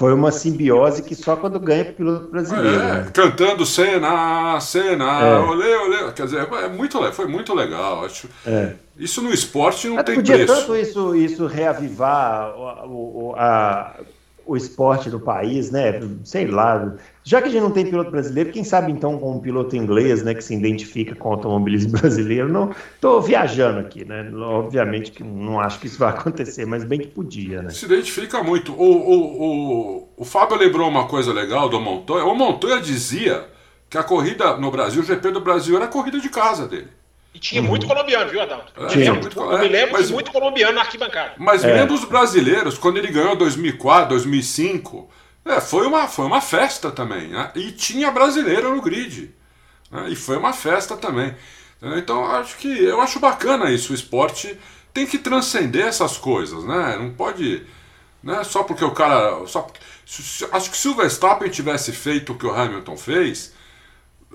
foi 0.00 0.14
uma 0.14 0.32
simbiose 0.32 1.02
que 1.02 1.14
só 1.14 1.36
quando 1.36 1.60
ganha 1.60 1.82
o 1.82 1.92
piloto 1.92 2.30
brasileiro. 2.30 2.80
É, 2.80 3.02
né? 3.02 3.10
Cantando 3.12 3.66
cena, 3.66 4.58
cena, 4.58 5.04
é. 5.20 5.38
olê, 5.40 5.76
olê. 5.76 6.12
Quer 6.12 6.24
dizer, 6.24 6.48
é 6.50 6.68
muito, 6.70 7.12
foi 7.12 7.26
muito 7.26 7.52
legal. 7.52 8.06
Acho. 8.06 8.26
É. 8.46 8.72
Isso 8.96 9.20
no 9.20 9.30
esporte 9.30 9.88
não 9.88 9.96
Mas 9.96 10.06
tem 10.06 10.14
podia 10.14 10.36
preço. 10.36 10.54
tanto 10.54 10.74
isso, 10.74 11.14
isso 11.14 11.46
reavivar 11.46 12.54
o, 12.88 13.34
a, 13.36 13.94
o 14.46 14.56
esporte 14.56 15.10
do 15.10 15.20
país, 15.20 15.70
né? 15.70 16.00
Sei 16.24 16.46
lá. 16.46 16.94
Já 17.22 17.42
que 17.42 17.48
a 17.48 17.50
gente 17.50 17.62
não 17.62 17.70
tem 17.70 17.84
piloto 17.84 18.10
brasileiro, 18.10 18.50
quem 18.50 18.64
sabe 18.64 18.90
então 18.90 19.18
com 19.18 19.36
um 19.36 19.40
piloto 19.40 19.76
inglês, 19.76 20.22
né, 20.22 20.34
que 20.34 20.42
se 20.42 20.54
identifica 20.54 21.14
com 21.14 21.28
o 21.28 21.32
automobilismo 21.32 21.92
brasileiro? 22.00 22.48
Não, 22.48 22.70
estou 22.94 23.20
viajando 23.20 23.80
aqui, 23.80 24.04
né? 24.04 24.30
Obviamente 24.34 25.10
que 25.10 25.22
não 25.22 25.60
acho 25.60 25.78
que 25.78 25.86
isso 25.86 25.98
vai 25.98 26.10
acontecer, 26.10 26.64
mas 26.64 26.82
bem 26.82 26.98
que 26.98 27.08
podia, 27.08 27.62
né? 27.62 27.70
Se 27.70 27.84
identifica 27.84 28.42
muito. 28.42 28.72
O, 28.72 28.84
o, 28.84 29.42
o, 29.42 30.08
o 30.16 30.24
Fábio 30.24 30.56
lembrou 30.56 30.88
uma 30.88 31.06
coisa 31.06 31.32
legal 31.32 31.68
do 31.68 31.80
Montoya. 31.80 32.24
O 32.24 32.34
Montoya 32.34 32.80
dizia 32.80 33.46
que 33.88 33.98
a 33.98 34.02
corrida 34.02 34.56
no 34.56 34.70
Brasil, 34.70 35.02
o 35.02 35.04
GP 35.04 35.30
do 35.30 35.40
Brasil, 35.40 35.76
era 35.76 35.84
a 35.84 35.88
corrida 35.88 36.18
de 36.18 36.28
casa 36.28 36.66
dele. 36.66 36.88
E 37.34 37.38
tinha 37.38 37.62
muito 37.62 37.84
uhum. 37.84 37.90
colombiano, 37.90 38.30
viu, 38.30 38.40
Adalto? 38.40 38.72
É, 38.76 38.86
tinha 38.86 39.14
muito, 39.14 39.38
eu 39.38 39.58
me 39.58 39.68
lembro 39.68 39.92
mas, 39.92 40.08
de 40.08 40.12
muito 40.12 40.32
colombiano 40.32 40.72
na 40.72 40.80
arquibancada. 40.80 41.32
Mas 41.38 41.62
é. 41.62 41.72
vendo 41.72 41.94
os 41.94 42.04
brasileiros, 42.04 42.76
quando 42.76 42.96
ele 42.96 43.08
ganhou 43.08 43.36
2004, 43.36 44.08
2005, 44.08 45.08
é, 45.44 45.60
foi, 45.60 45.86
uma, 45.86 46.06
foi 46.06 46.26
uma 46.26 46.40
festa 46.40 46.90
também. 46.90 47.28
Né? 47.28 47.50
E 47.54 47.72
tinha 47.72 48.10
brasileiro 48.10 48.74
no 48.74 48.82
grid. 48.82 49.34
Né? 49.90 50.10
E 50.10 50.16
foi 50.16 50.36
uma 50.36 50.52
festa 50.52 50.96
também. 50.96 51.34
Então 51.96 52.26
acho 52.26 52.58
que 52.58 52.68
eu 52.68 53.00
acho 53.00 53.18
bacana 53.18 53.70
isso. 53.70 53.92
O 53.92 53.94
esporte 53.94 54.58
tem 54.92 55.06
que 55.06 55.18
transcender 55.18 55.86
essas 55.86 56.16
coisas, 56.18 56.64
né? 56.64 56.96
Não 56.98 57.10
pode. 57.10 57.66
Né? 58.22 58.44
Só 58.44 58.62
porque 58.62 58.84
o 58.84 58.90
cara. 58.90 59.46
Só, 59.46 59.66
acho 60.52 60.70
que 60.70 60.76
se 60.76 60.88
o 60.88 60.94
Verstappen 60.94 61.48
tivesse 61.48 61.92
feito 61.92 62.32
o 62.32 62.34
que 62.38 62.46
o 62.46 62.54
Hamilton 62.54 62.96
fez 62.96 63.54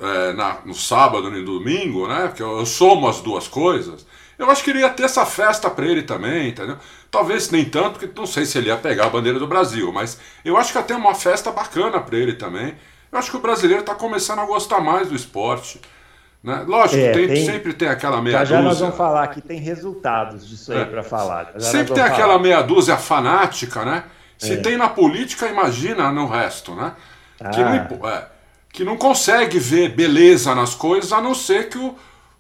é, 0.02 0.34
na, 0.34 0.60
no 0.66 0.74
sábado 0.74 1.28
e 1.28 1.40
no 1.40 1.46
domingo, 1.46 2.08
né? 2.08 2.28
Porque 2.28 2.42
eu, 2.42 2.60
eu 2.60 2.66
somo 2.66 3.08
as 3.08 3.22
duas 3.22 3.48
coisas. 3.48 4.06
Eu 4.38 4.50
acho 4.50 4.64
que 4.64 4.72
ele 4.72 4.80
ia 4.80 4.90
ter 4.90 5.04
essa 5.04 5.26
festa 5.26 5.70
para 5.70 5.86
ele 5.86 6.04
também, 6.04 6.50
entendeu? 6.50 6.78
Talvez 7.16 7.50
nem 7.50 7.64
tanto, 7.64 7.92
porque 7.98 8.10
não 8.14 8.26
sei 8.26 8.46
se 8.46 8.58
ele 8.58 8.68
ia 8.68 8.76
pegar 8.76 9.06
a 9.06 9.10
bandeira 9.10 9.40
do 9.40 9.48
Brasil, 9.48 9.90
mas 9.90 10.20
eu 10.44 10.58
acho 10.58 10.74
que 10.74 10.84
ter 10.84 10.96
uma 10.96 11.16
festa 11.16 11.50
bacana 11.50 11.98
para 12.02 12.18
ele 12.18 12.34
também. 12.34 12.76
Eu 13.10 13.18
acho 13.18 13.32
que 13.32 13.38
o 13.38 13.40
brasileiro 13.40 13.80
está 13.80 13.96
começando 13.96 14.40
a 14.40 14.46
gostar 14.46 14.82
mais 14.82 15.08
do 15.08 15.16
esporte. 15.16 15.80
Né? 16.44 16.66
Lógico, 16.68 17.02
é, 17.02 17.14
tem, 17.14 17.28
tem, 17.30 17.46
sempre 17.46 17.72
tem 17.72 17.88
aquela 17.88 18.22
meia 18.22 18.40
já, 18.40 18.42
dúzia. 18.44 18.58
Já 18.58 18.62
nós 18.64 18.80
vamos 18.82 18.98
falar 18.98 19.28
que 19.30 19.40
tem 19.40 19.62
resultados 19.62 20.46
disso 20.46 20.74
aí 20.74 20.82
é. 20.82 20.84
para 20.84 21.04
falar. 21.04 21.54
Já 21.56 21.72
sempre 21.72 21.94
tem 21.94 22.04
aquela 22.04 22.34
falar. 22.34 22.40
meia 22.40 22.62
dúzia 22.62 22.98
fanática, 22.98 23.86
né? 23.86 24.04
Se 24.38 24.56
é. 24.56 24.58
tem 24.58 24.76
na 24.76 24.90
política, 24.90 25.48
imagina 25.48 26.12
no 26.12 26.28
resto, 26.28 26.76
né? 26.76 26.92
Ah. 27.40 27.50
Que, 27.50 27.64
não, 27.64 28.10
é, 28.10 28.28
que 28.74 28.84
não 28.84 28.98
consegue 28.98 29.58
ver 29.58 29.96
beleza 29.96 30.54
nas 30.54 30.76
coisas, 30.76 31.14
a 31.14 31.22
não 31.22 31.34
ser 31.34 31.70
que 31.70 31.78
o, 31.78 31.96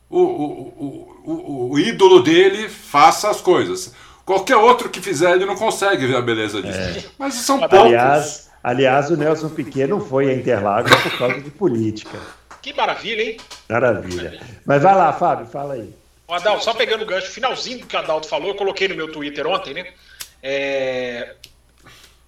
o, 0.10 0.20
o, 0.20 1.22
o, 1.24 1.72
o 1.72 1.80
ídolo 1.80 2.22
dele 2.22 2.68
faça 2.68 3.30
as 3.30 3.40
coisas. 3.40 3.94
Qualquer 4.26 4.58
outro 4.58 4.90
que 4.90 5.00
fizer, 5.00 5.34
ele 5.34 5.46
não 5.46 5.56
consegue 5.56 6.08
ver 6.08 6.16
a 6.16 6.22
beleza 6.22 6.62
disso. 6.62 6.80
É. 6.80 7.04
Mas 7.18 7.36
são 7.36 7.60
poucos. 7.60 7.78
Aliás, 7.78 8.52
aliás, 8.64 9.12
o 9.12 9.18
Nelson 9.18 9.50
Piquet 9.50 9.86
não 9.86 10.02
foi 10.02 10.32
a 10.32 10.34
Interlagos 10.34 10.94
por 10.96 11.18
causa 11.18 11.42
de 11.42 11.52
política. 11.52 12.18
Que 12.62 12.74
maravilha, 12.74 13.22
hein? 13.22 13.38
Maravilha. 13.70 14.42
Mas 14.66 14.82
vai 14.82 14.96
lá, 14.96 15.14
Fábio, 15.14 15.46
fala 15.46 15.76
aí. 15.76 15.94
O 16.28 16.34
Adalto, 16.34 16.64
só 16.64 16.74
pegando 16.74 17.04
o 17.04 17.06
gancho, 17.06 17.30
finalzinho 17.30 17.80
do 17.80 17.86
que 17.86 17.96
o 17.96 18.00
Adalto 18.00 18.28
falou, 18.28 18.48
eu 18.48 18.56
coloquei 18.56 18.88
no 18.88 18.96
meu 18.96 19.12
Twitter 19.12 19.46
ontem, 19.46 19.76
né? 19.76 19.86
É, 20.42 21.36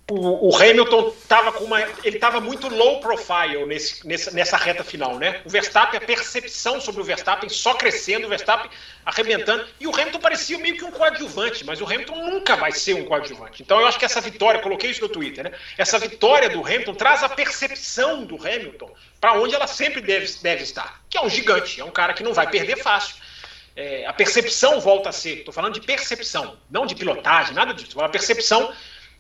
o, 0.10 0.50
o, 0.50 0.56
Hamilton 0.56 1.10
estava 1.10 1.52
com 1.52 1.66
uma. 1.66 1.82
Ele 1.82 2.16
estava 2.16 2.40
muito 2.40 2.70
low 2.70 3.02
profile 3.02 3.66
nesse, 3.66 4.08
nessa, 4.08 4.32
nessa 4.32 4.56
reta 4.56 4.82
final, 4.82 5.20
né? 5.20 5.42
O 5.44 5.50
Verstappen, 5.50 5.98
a 5.98 6.02
percepção 6.02 6.80
sobre 6.80 7.02
o 7.02 7.04
Verstappen 7.04 7.50
só 7.50 7.74
crescendo, 7.74 8.26
o 8.26 8.30
Verstappen 8.30 8.72
arrebentando. 9.06 9.68
E 9.82 9.86
o 9.86 9.94
Hamilton 9.94 10.20
parecia 10.20 10.58
meio 10.60 10.78
que 10.78 10.86
um 10.86 10.92
coadjuvante, 10.92 11.66
mas 11.66 11.82
o 11.82 11.86
Hamilton 11.86 12.24
nunca 12.24 12.56
vai 12.56 12.72
ser 12.72 12.94
um 12.94 13.04
coadjuvante. 13.04 13.62
Então 13.62 13.82
eu 13.82 13.86
acho 13.86 14.00
que 14.00 14.06
essa 14.06 14.22
vitória, 14.22 14.62
coloquei 14.62 14.92
isso 14.92 15.02
no 15.02 15.10
Twitter, 15.10 15.44
né? 15.44 15.52
Essa 15.78 16.00
vitória 16.00 16.50
do 16.50 16.62
Hamilton 16.62 16.94
traz 16.94 17.22
a 17.22 17.28
percepção 17.28 18.24
do 18.24 18.36
Hamilton 18.36 18.90
para 19.20 19.34
onde 19.34 19.56
ela 19.56 19.68
sempre 19.68 20.00
deve, 20.00 20.34
deve 20.42 20.64
estar. 20.64 21.02
Que 21.10 21.18
é 21.18 21.22
um 21.22 21.30
gigante, 21.30 21.82
é 21.82 21.84
um 21.84 21.92
cara 21.92 22.14
que 22.14 22.24
não 22.24 22.34
vai 22.34 22.50
perder 22.50 22.78
fácil. 22.78 23.16
É, 23.76 24.06
a 24.06 24.14
percepção 24.14 24.80
volta 24.80 25.10
a 25.10 25.12
ser, 25.12 25.40
estou 25.40 25.54
falando 25.54 25.74
de 25.74 25.82
percepção, 25.82 26.58
não 26.72 26.86
de 26.86 26.96
pilotagem, 26.96 27.54
nada 27.54 27.74
disso. 27.74 28.00
A 28.00 28.10
percepção 28.10 28.74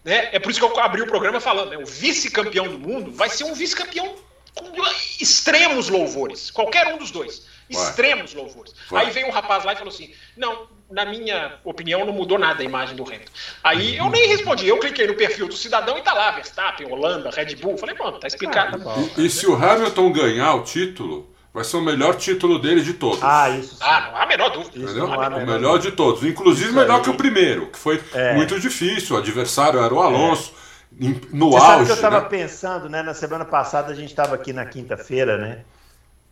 né? 0.07 0.29
É 0.31 0.39
por 0.39 0.49
isso 0.49 0.57
que 0.57 0.65
eu 0.65 0.79
abri 0.79 1.01
o 1.01 1.05
programa 1.05 1.41
falando, 1.41 1.71
né? 1.71 1.77
o 1.77 1.85
vice-campeão 1.85 2.65
do 2.69 2.79
mundo 2.79 3.11
vai 3.11 3.29
ser 3.29 3.43
um 3.43 3.53
vice-campeão 3.53 4.15
com 4.55 4.71
extremos 5.19 5.89
louvores. 5.89 6.49
Qualquer 6.49 6.87
um 6.87 6.97
dos 6.97 7.11
dois. 7.11 7.45
Extremos 7.69 8.33
louvores. 8.33 8.73
Vai. 8.89 9.05
Aí 9.05 9.11
veio 9.11 9.27
um 9.27 9.31
rapaz 9.31 9.65
lá 9.65 9.73
e 9.73 9.75
falou 9.75 9.93
assim: 9.93 10.13
não, 10.37 10.69
na 10.89 11.03
minha 11.03 11.59
opinião, 11.65 12.05
não 12.05 12.13
mudou 12.13 12.39
nada 12.39 12.61
a 12.61 12.65
imagem 12.65 12.95
do 12.95 13.03
Hamilton. 13.03 13.31
Aí 13.61 13.97
eu 13.97 14.09
nem 14.09 14.29
respondi, 14.29 14.65
eu 14.65 14.79
cliquei 14.79 15.05
no 15.05 15.15
perfil 15.15 15.49
do 15.49 15.57
cidadão 15.57 15.97
e 15.97 16.01
tá 16.01 16.13
lá, 16.13 16.31
Verstappen, 16.31 16.89
Holanda, 16.89 17.29
Red 17.29 17.57
Bull. 17.57 17.77
Falei, 17.77 17.93
pronto, 17.93 18.21
tá 18.21 18.27
explicado. 18.27 18.81
Ah, 18.89 18.95
e, 19.17 19.25
e 19.25 19.29
se 19.29 19.45
o 19.45 19.55
Hamilton 19.55 20.13
ganhar 20.13 20.53
o 20.53 20.63
título, 20.63 21.35
vai 21.57 21.63
ser 21.63 21.77
o 21.77 21.81
melhor 21.81 22.13
título 22.15 22.59
dele 22.59 22.81
de 22.81 22.93
todos. 22.93 23.19
Ah, 23.23 23.49
isso. 23.49 23.77
Ah, 23.81 24.09
não 24.11 24.17
há 24.17 24.23
a 24.23 24.25
menor 24.27 24.49
dúvida. 24.51 24.77
Entendeu? 24.77 25.05
o 25.05 25.45
melhor 25.45 25.79
de 25.79 25.91
todos. 25.91 26.23
Inclusive 26.23 26.69
isso 26.69 26.77
melhor 26.77 26.97
aí. 26.97 27.01
que 27.01 27.09
o 27.09 27.15
primeiro, 27.15 27.65
que 27.67 27.79
foi 27.79 27.99
é. 28.13 28.35
muito 28.35 28.59
difícil. 28.59 29.15
O 29.15 29.19
adversário 29.19 29.79
era 29.79 29.91
o 29.91 29.99
Alonso. 29.99 30.53
É. 31.01 31.07
No 31.33 31.49
Você 31.49 31.57
auge. 31.57 31.67
Sabe 31.67 31.85
que 31.85 31.91
eu 31.91 31.95
estava 31.95 32.21
né? 32.21 32.27
pensando, 32.29 32.89
né? 32.89 33.01
Na 33.01 33.15
semana 33.15 33.43
passada 33.43 33.91
a 33.91 33.95
gente 33.95 34.09
estava 34.09 34.35
aqui 34.35 34.53
na 34.53 34.65
quinta-feira, 34.65 35.39
né? 35.39 35.61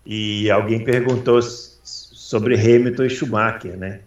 E 0.06 0.52
alguém 0.52 0.84
perguntou 0.84 1.42
sobre 1.42 2.54
Hamilton 2.54 3.06
e 3.06 3.10
Schumacher, 3.10 3.76
né? 3.76 4.02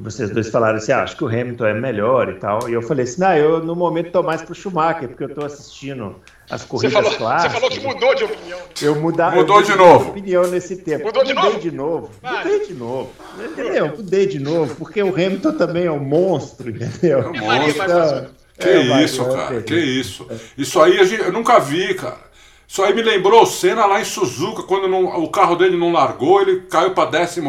vocês 0.00 0.30
dois 0.30 0.48
falaram 0.48 0.78
assim, 0.78 0.90
ah, 0.90 1.02
acho 1.02 1.16
que 1.16 1.22
o 1.22 1.28
Hamilton 1.28 1.66
é 1.66 1.74
melhor 1.74 2.30
e 2.30 2.34
tal. 2.34 2.68
E 2.68 2.72
eu 2.72 2.82
falei 2.82 3.04
assim, 3.04 3.20
não, 3.20 3.36
eu 3.36 3.62
no 3.62 3.76
momento 3.76 4.10
tô 4.10 4.22
mais 4.22 4.42
pro 4.42 4.54
Schumacher, 4.54 5.08
porque 5.08 5.24
eu 5.24 5.34
tô 5.34 5.44
assistindo 5.44 6.16
as 6.50 6.64
corridas 6.64 6.92
você 6.92 7.02
falou, 7.02 7.18
clássicas. 7.18 7.52
Você 7.52 7.60
falou 7.60 7.70
que 7.70 7.80
mudou 7.80 8.14
de 8.14 8.24
opinião. 8.24 8.58
Eu 8.80 8.94
mudar, 8.96 9.34
mudou 9.34 9.60
eu 9.60 9.62
de 9.62 9.74
novo. 9.74 10.10
Opinião 10.10 10.46
nesse 10.48 10.76
tempo. 10.76 11.06
Mudou 11.06 11.24
de 11.24 11.34
mudei 11.34 11.50
novo? 11.50 11.60
de 11.60 11.70
novo. 11.70 12.10
Mudei 12.22 12.66
de 12.66 12.74
novo. 12.74 13.10
Entendeu? 13.38 13.88
Mudei 13.96 14.26
de 14.26 14.38
novo, 14.38 14.74
porque 14.76 15.02
o 15.02 15.08
Hamilton 15.08 15.52
também 15.52 15.86
é 15.86 15.92
um 15.92 16.00
monstro, 16.00 16.70
entendeu? 16.70 17.20
É 17.20 17.28
um 17.28 17.32
monstro. 17.32 17.84
Então, 17.84 18.26
que 18.58 18.68
é, 18.68 19.04
isso, 19.04 19.24
cara, 19.24 19.62
que 19.62 19.74
isso. 19.74 20.26
Isso 20.56 20.80
aí 20.80 20.98
a 21.00 21.04
gente, 21.04 21.22
eu 21.22 21.32
nunca 21.32 21.58
vi, 21.58 21.94
cara. 21.94 22.32
Isso 22.66 22.82
aí 22.82 22.94
me 22.94 23.02
lembrou 23.02 23.42
o 23.42 23.46
Senna 23.46 23.84
lá 23.84 24.00
em 24.00 24.04
Suzuka, 24.04 24.62
quando 24.62 24.88
não, 24.88 25.04
o 25.22 25.28
carro 25.28 25.56
dele 25.56 25.76
não 25.76 25.92
largou, 25.92 26.40
ele 26.40 26.62
caiu 26.62 26.92
para 26.92 27.10
14 27.10 27.40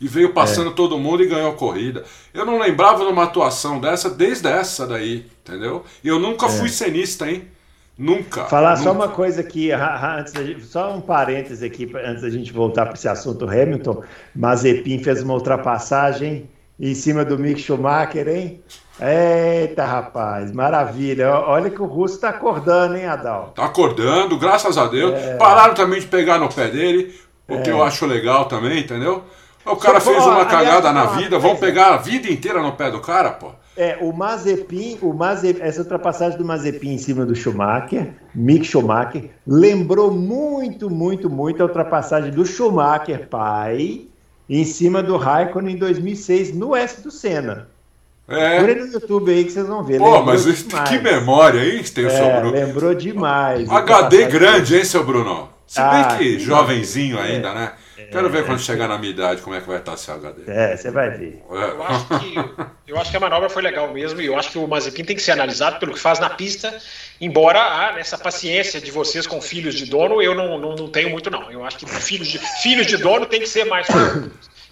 e 0.00 0.08
veio 0.08 0.32
passando 0.32 0.70
é. 0.70 0.74
todo 0.74 0.98
mundo 0.98 1.22
e 1.22 1.26
ganhou 1.26 1.50
a 1.50 1.54
corrida. 1.54 2.04
Eu 2.32 2.44
não 2.44 2.58
lembrava 2.58 3.04
de 3.04 3.10
uma 3.10 3.24
atuação 3.24 3.78
dessa 3.78 4.10
desde 4.10 4.48
essa 4.48 4.86
daí, 4.86 5.26
entendeu? 5.40 5.84
E 6.02 6.08
eu 6.08 6.18
nunca 6.18 6.46
é. 6.46 6.48
fui 6.48 6.68
cenista, 6.68 7.30
hein? 7.30 7.48
Nunca. 8.00 8.46
Falar 8.46 8.70
nunca. 8.70 8.82
só 8.82 8.92
uma 8.92 9.08
coisa 9.08 9.42
aqui, 9.42 9.70
antes 9.70 10.32
gente, 10.32 10.64
só 10.64 10.90
um 10.94 11.02
parêntese 11.02 11.66
aqui, 11.66 11.90
antes 12.02 12.22
da 12.22 12.30
gente 12.30 12.50
voltar 12.50 12.86
para 12.86 12.94
esse 12.94 13.06
assunto 13.06 13.44
Hamilton. 13.44 14.02
Mazepin 14.34 15.02
fez 15.02 15.22
uma 15.22 15.34
ultrapassagem 15.34 16.48
em 16.80 16.94
cima 16.94 17.26
do 17.26 17.38
Mick 17.38 17.60
Schumacher, 17.60 18.26
hein? 18.26 18.62
Eita, 18.98 19.84
rapaz, 19.84 20.50
maravilha. 20.50 21.30
Olha 21.30 21.68
que 21.68 21.82
o 21.82 21.84
Russo 21.84 22.14
está 22.14 22.30
acordando, 22.30 22.96
hein, 22.96 23.04
Adal? 23.04 23.52
Tá 23.54 23.66
acordando, 23.66 24.38
graças 24.38 24.78
a 24.78 24.86
Deus. 24.86 25.12
É... 25.12 25.36
Pararam 25.36 25.74
também 25.74 26.00
de 26.00 26.06
pegar 26.06 26.38
no 26.38 26.48
pé 26.48 26.68
dele, 26.68 27.14
o 27.46 27.60
que 27.60 27.68
é. 27.68 27.72
eu 27.72 27.82
acho 27.82 28.06
legal 28.06 28.46
também, 28.46 28.80
entendeu? 28.80 29.24
O 29.66 29.76
cara 29.76 30.00
fez 30.00 30.24
uma 30.24 30.46
cagada 30.46 30.90
na 30.90 31.04
vida, 31.04 31.38
vão 31.38 31.54
pegar 31.54 31.92
a 31.92 31.96
vida 31.98 32.32
inteira 32.32 32.62
no 32.62 32.72
pé 32.72 32.90
do 32.90 33.00
cara, 33.00 33.30
pô. 33.32 33.52
É, 33.80 33.96
o 33.98 34.12
Mazepin, 34.12 34.98
o 35.00 35.14
Mazepin, 35.14 35.62
essa 35.62 35.80
ultrapassagem 35.80 36.36
do 36.36 36.44
Mazepin 36.44 36.92
em 36.92 36.98
cima 36.98 37.24
do 37.24 37.34
Schumacher, 37.34 38.12
Mick 38.34 38.66
Schumacher, 38.66 39.30
lembrou 39.46 40.10
muito, 40.10 40.90
muito, 40.90 41.30
muito 41.30 41.62
a 41.62 41.64
ultrapassagem 41.64 42.30
do 42.30 42.44
Schumacher 42.44 43.26
pai 43.28 44.02
em 44.50 44.64
cima 44.66 45.02
do 45.02 45.16
Raikkonen 45.16 45.76
em 45.76 45.78
2006 45.78 46.54
no 46.54 46.76
S 46.76 47.00
do 47.00 47.10
Senna. 47.10 47.68
É. 48.28 48.58
Procure 48.58 48.80
no 48.80 48.92
YouTube 48.92 49.32
aí 49.32 49.44
que 49.44 49.52
vocês 49.52 49.66
vão 49.66 49.82
ver. 49.82 49.96
Pô, 49.96 50.22
mas 50.24 50.44
que 50.86 50.98
memória, 50.98 51.64
hein? 51.64 51.82
Tem 51.82 52.04
o 52.04 52.10
seu 52.10 52.30
Bruno. 52.38 52.50
Lembrou 52.50 52.94
demais. 52.94 53.66
HD 53.66 54.26
grande, 54.26 54.76
hein, 54.76 54.84
seu 54.84 55.02
Bruno? 55.04 55.48
Se 55.66 55.80
bem 55.80 55.88
ah, 55.88 56.16
que 56.18 56.38
jovenzinho 56.38 57.18
é. 57.18 57.22
ainda, 57.22 57.54
né? 57.54 57.72
Quero 58.10 58.30
ver 58.30 58.46
quando 58.46 58.60
chegar 58.60 58.88
na 58.88 58.98
minha 58.98 59.10
idade 59.10 59.42
como 59.42 59.56
é 59.56 59.60
que 59.60 59.66
vai 59.66 59.78
estar 59.78 59.94
esse 59.94 60.10
HD. 60.10 60.42
É, 60.46 60.76
você 60.76 60.90
vai 60.90 61.10
ver. 61.10 61.42
Eu, 61.50 61.82
acho 61.82 62.06
que, 62.06 62.34
eu 62.86 62.98
acho 62.98 63.10
que 63.10 63.16
a 63.16 63.20
manobra 63.20 63.48
foi 63.48 63.62
legal 63.62 63.92
mesmo 63.92 64.20
e 64.20 64.26
eu 64.26 64.38
acho 64.38 64.50
que 64.50 64.58
o 64.58 64.66
Mazepin 64.66 65.04
tem 65.04 65.16
que 65.16 65.22
ser 65.22 65.32
analisado 65.32 65.78
pelo 65.78 65.92
que 65.92 65.98
faz 65.98 66.18
na 66.18 66.30
pista, 66.30 66.76
embora 67.20 67.60
ah, 67.60 67.92
nessa 67.92 68.16
paciência 68.16 68.80
de 68.80 68.90
vocês 68.90 69.26
com 69.26 69.40
filhos 69.40 69.74
de 69.74 69.86
dono 69.86 70.22
eu 70.22 70.34
não, 70.34 70.58
não, 70.58 70.74
não 70.74 70.88
tenho 70.88 71.10
muito 71.10 71.30
não. 71.30 71.50
Eu 71.50 71.64
acho 71.64 71.78
que 71.78 71.86
filhos 71.86 72.28
de, 72.28 72.38
filhos 72.62 72.86
de 72.86 72.96
dono 72.96 73.26
tem 73.26 73.40
que 73.40 73.48
ser 73.48 73.64
mais 73.64 73.86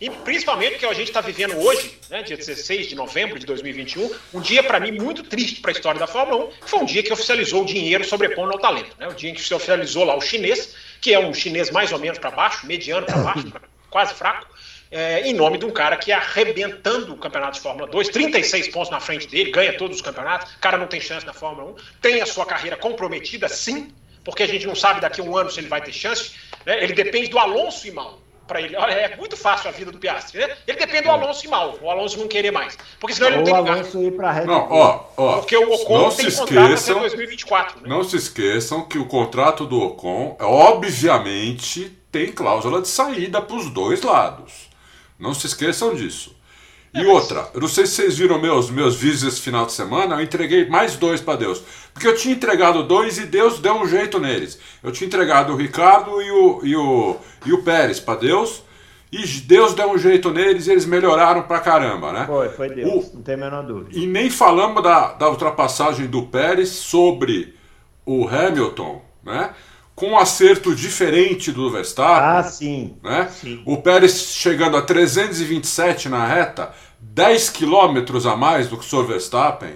E 0.01 0.09
principalmente 0.09 0.79
que 0.79 0.87
a 0.87 0.93
gente 0.93 1.09
está 1.09 1.21
vivendo 1.21 1.57
hoje, 1.59 1.99
né, 2.09 2.23
dia 2.23 2.37
16 2.37 2.89
de 2.89 2.95
novembro 2.95 3.37
de 3.37 3.45
2021, 3.45 4.09
um 4.33 4.41
dia 4.41 4.63
para 4.63 4.79
mim 4.79 4.93
muito 4.93 5.25
triste 5.25 5.61
para 5.61 5.73
a 5.73 5.75
história 5.75 5.99
da 5.99 6.07
Fórmula 6.07 6.45
1, 6.45 6.49
que 6.51 6.71
foi 6.71 6.79
um 6.79 6.85
dia 6.85 7.03
que 7.03 7.13
oficializou 7.13 7.63
o 7.63 7.67
dinheiro 7.67 8.05
sobrepondo 8.05 8.53
ao 8.53 8.61
talento. 8.61 8.95
Né, 8.97 9.09
o 9.09 9.13
dia 9.13 9.31
em 9.31 9.35
que 9.35 9.43
se 9.43 9.53
oficializou 9.53 10.05
lá 10.05 10.17
o 10.17 10.21
chinês 10.21 10.73
que 11.01 11.15
é 11.15 11.19
um 11.19 11.33
chinês 11.33 11.71
mais 11.71 11.93
ou 11.93 11.99
menos 11.99 12.19
para 12.19 12.31
baixo, 12.31 12.67
mediano 12.67 13.07
para 13.07 13.19
baixo, 13.19 13.53
quase 13.91 14.15
fraco, 14.15 14.47
é, 14.91 15.21
em 15.29 15.35
nome 15.35 15.59
de 15.59 15.67
um 15.67 15.71
cara 15.71 15.97
que 15.97 16.11
é 16.11 16.15
arrebentando 16.15 17.13
o 17.13 17.17
campeonato 17.17 17.55
de 17.55 17.61
Fórmula 17.61 17.87
2, 17.89 18.09
36 18.09 18.69
pontos 18.69 18.91
na 18.91 19.01
frente 19.01 19.27
dele, 19.29 19.51
ganha 19.51 19.77
todos 19.77 19.97
os 19.97 20.03
campeonatos, 20.03 20.55
o 20.55 20.59
cara 20.59 20.79
não 20.79 20.87
tem 20.87 21.01
chance 21.01 21.27
na 21.27 21.33
Fórmula 21.33 21.73
1, 21.73 21.75
tem 22.01 22.21
a 22.21 22.27
sua 22.27 22.47
carreira 22.47 22.77
comprometida, 22.77 23.49
sim, 23.49 23.93
porque 24.25 24.43
a 24.43 24.47
gente 24.47 24.67
não 24.67 24.75
sabe 24.75 25.01
daqui 25.01 25.21
a 25.21 25.25
um 25.25 25.37
ano 25.37 25.51
se 25.51 25.61
ele 25.61 25.69
vai 25.69 25.83
ter 25.83 25.93
chance, 25.93 26.33
né? 26.65 26.83
ele 26.83 26.93
depende 26.93 27.29
do 27.29 27.39
Alonso 27.39 27.87
e 27.87 27.91
mal 27.91 28.21
para 28.49 28.61
ele. 28.61 28.75
Olha, 28.75 28.93
é 28.93 29.17
muito 29.17 29.37
fácil 29.37 29.69
a 29.69 29.73
vida 29.73 29.93
do 29.93 29.99
Piastri, 29.99 30.41
né? 30.41 30.57
Ele 30.67 30.79
depende 30.79 31.05
do 31.05 31.11
Alonso 31.11 31.45
e 31.45 31.49
mal, 31.49 31.79
o 31.81 31.91
Alonso 31.91 32.19
não 32.19 32.27
querer 32.27 32.51
mais. 32.51 32.77
Porque 32.99 33.15
senão 33.15 33.29
ele 33.29 33.37
não 33.37 33.45
tem 33.45 33.55
lugar. 33.55 33.75
Alonso 33.75 34.03
ir 34.03 34.17
pra 34.17 34.45
não, 34.45 34.67
ó, 34.71 35.05
ó, 35.17 35.39
Porque 35.39 35.57
o 35.57 35.73
Ocon 35.73 35.99
não 35.99 36.11
tem 36.11 36.31
se 36.31 36.43
esqueçam, 36.43 36.97
até 36.97 37.01
2024. 37.01 37.83
Né? 37.83 37.89
Não 37.89 38.03
se 38.03 38.17
esqueçam 38.17 38.83
que 38.83 38.99
o 38.99 39.07
contrato 39.07 39.67
do 39.67 39.81
Ocon, 39.81 40.37
obviamente, 40.41 41.97
tem 42.11 42.33
cláusula 42.33 42.81
de 42.81 42.89
saída 42.89 43.43
para 43.43 43.57
os 43.57 43.71
dois 43.71 44.03
lados. 44.03 44.69
Não 45.19 45.35
se 45.35 45.47
esqueçam 45.47 45.95
disso. 45.95 46.38
E 46.95 47.05
outra, 47.07 47.49
eu 47.55 47.61
não 47.61 47.69
sei 47.69 47.87
se 47.87 47.93
vocês 47.93 48.19
viram 48.19 48.41
meus, 48.41 48.71
meus 48.71 48.97
vídeos 48.97 49.23
esse 49.23 49.41
final 49.41 49.67
de 49.67 49.73
semana, 49.73 50.17
eu 50.17 50.23
entreguei 50.23 50.69
mais 50.69 50.97
dois 50.97 51.21
para 51.21 51.39
Deus. 51.39 51.63
Porque 51.93 52.09
eu 52.09 52.15
tinha 52.15 52.35
entregado 52.35 52.83
dois 52.83 53.19
e 53.19 53.27
Deus 53.27 53.59
deu 53.61 53.75
um 53.75 53.87
jeito 53.87 54.19
neles. 54.19 54.59
Eu 54.83 54.91
tinha 54.91 55.07
entregado 55.07 55.53
o 55.53 55.57
Ricardo 55.57 56.23
e 56.23 56.31
o, 56.31 56.61
e 56.65 56.77
o, 56.77 57.17
e 57.47 57.53
o 57.53 57.63
Pérez 57.63 58.01
para 58.01 58.19
Deus, 58.19 58.63
e 59.11 59.25
Deus 59.41 59.75
deu 59.75 59.91
um 59.91 59.99
jeito 59.99 60.31
neles 60.31 60.67
e 60.67 60.73
eles 60.73 60.85
melhoraram 60.85 61.43
pra 61.43 61.61
caramba, 61.61 62.13
né? 62.13 62.27
Foi, 62.27 62.49
foi 62.51 62.69
Deus, 62.71 63.07
o, 63.07 63.17
não 63.17 63.23
tem 63.23 63.35
a 63.35 63.39
menor 63.39 63.63
dúvida. 63.65 63.99
E 63.99 64.07
nem 64.07 64.29
falamos 64.29 64.83
da, 64.83 65.13
da 65.13 65.31
ultrapassagem 65.31 66.07
do 66.07 66.25
Pérez 66.25 66.69
sobre 66.69 67.55
o 68.05 68.29
Hamilton, 68.29 69.03
né? 69.23 69.51
Com 69.99 70.11
um 70.11 70.19
acerto 70.19 70.77
diferente 70.77 71.51
do 71.51 71.69
Verstappen. 71.69 72.39
Ah, 72.39 72.43
sim. 72.45 72.97
Né? 73.03 73.29
sim. 73.33 73.61
O 73.67 73.79
Pérez 73.79 74.33
chegando 74.33 74.77
a 74.77 74.83
327 74.83 76.09
na 76.09 76.25
reta, 76.25 76.73
10 77.01 77.51
quilômetros 77.51 78.25
a 78.25 78.37
mais 78.37 78.69
do 78.69 78.79
que 78.79 78.85
o 78.85 78.89
Sr. 78.89 79.05
Verstappen, 79.05 79.75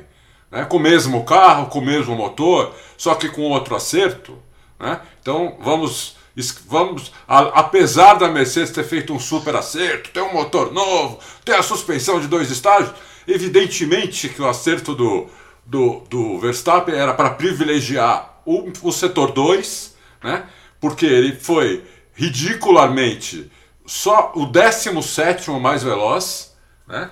né? 0.49 0.65
com 0.65 0.77
o 0.77 0.81
mesmo 0.81 1.25
carro, 1.25 1.67
com 1.67 1.81
o 1.81 1.85
mesmo 1.85 2.15
motor, 2.15 2.73
só 2.97 3.17
que 3.17 3.29
com 3.29 3.43
outro 3.43 3.75
acerto. 3.75 4.39
Né? 4.79 5.01
Então 5.21 5.59
vamos. 5.61 6.21
Vamos, 6.67 7.13
a, 7.29 7.41
apesar 7.61 8.15
da 8.15 8.27
Mercedes 8.27 8.71
ter 8.71 8.85
feito 8.85 9.13
um 9.13 9.21
super 9.21 9.55
acerto, 9.55 10.09
ter 10.09 10.23
um 10.23 10.33
motor 10.33 10.73
novo, 10.73 11.19
ter 11.45 11.53
a 11.57 11.63
suspensão 11.63 12.19
de 12.19 12.27
dois 12.27 12.51
estágios, 12.51 12.95
evidentemente 13.29 14.31
que 14.31 14.41
o 14.41 14.49
acerto 14.49 14.95
do, 14.95 15.27
do, 15.67 16.03
do 16.09 16.39
Verstappen 16.39 16.95
era 16.95 17.13
para 17.13 17.29
privilegiar 17.29 18.41
o, 18.47 18.73
o 18.83 18.91
setor 18.91 19.33
2 19.33 19.92
né? 20.23 20.45
Porque 20.81 21.07
ele 21.07 21.35
foi 21.35 21.85
ridicularmente 22.15 23.51
só 23.87 24.33
o 24.35 24.47
17 24.47 25.51
mais 25.53 25.83
veloz, 25.83 26.55
né? 26.87 27.11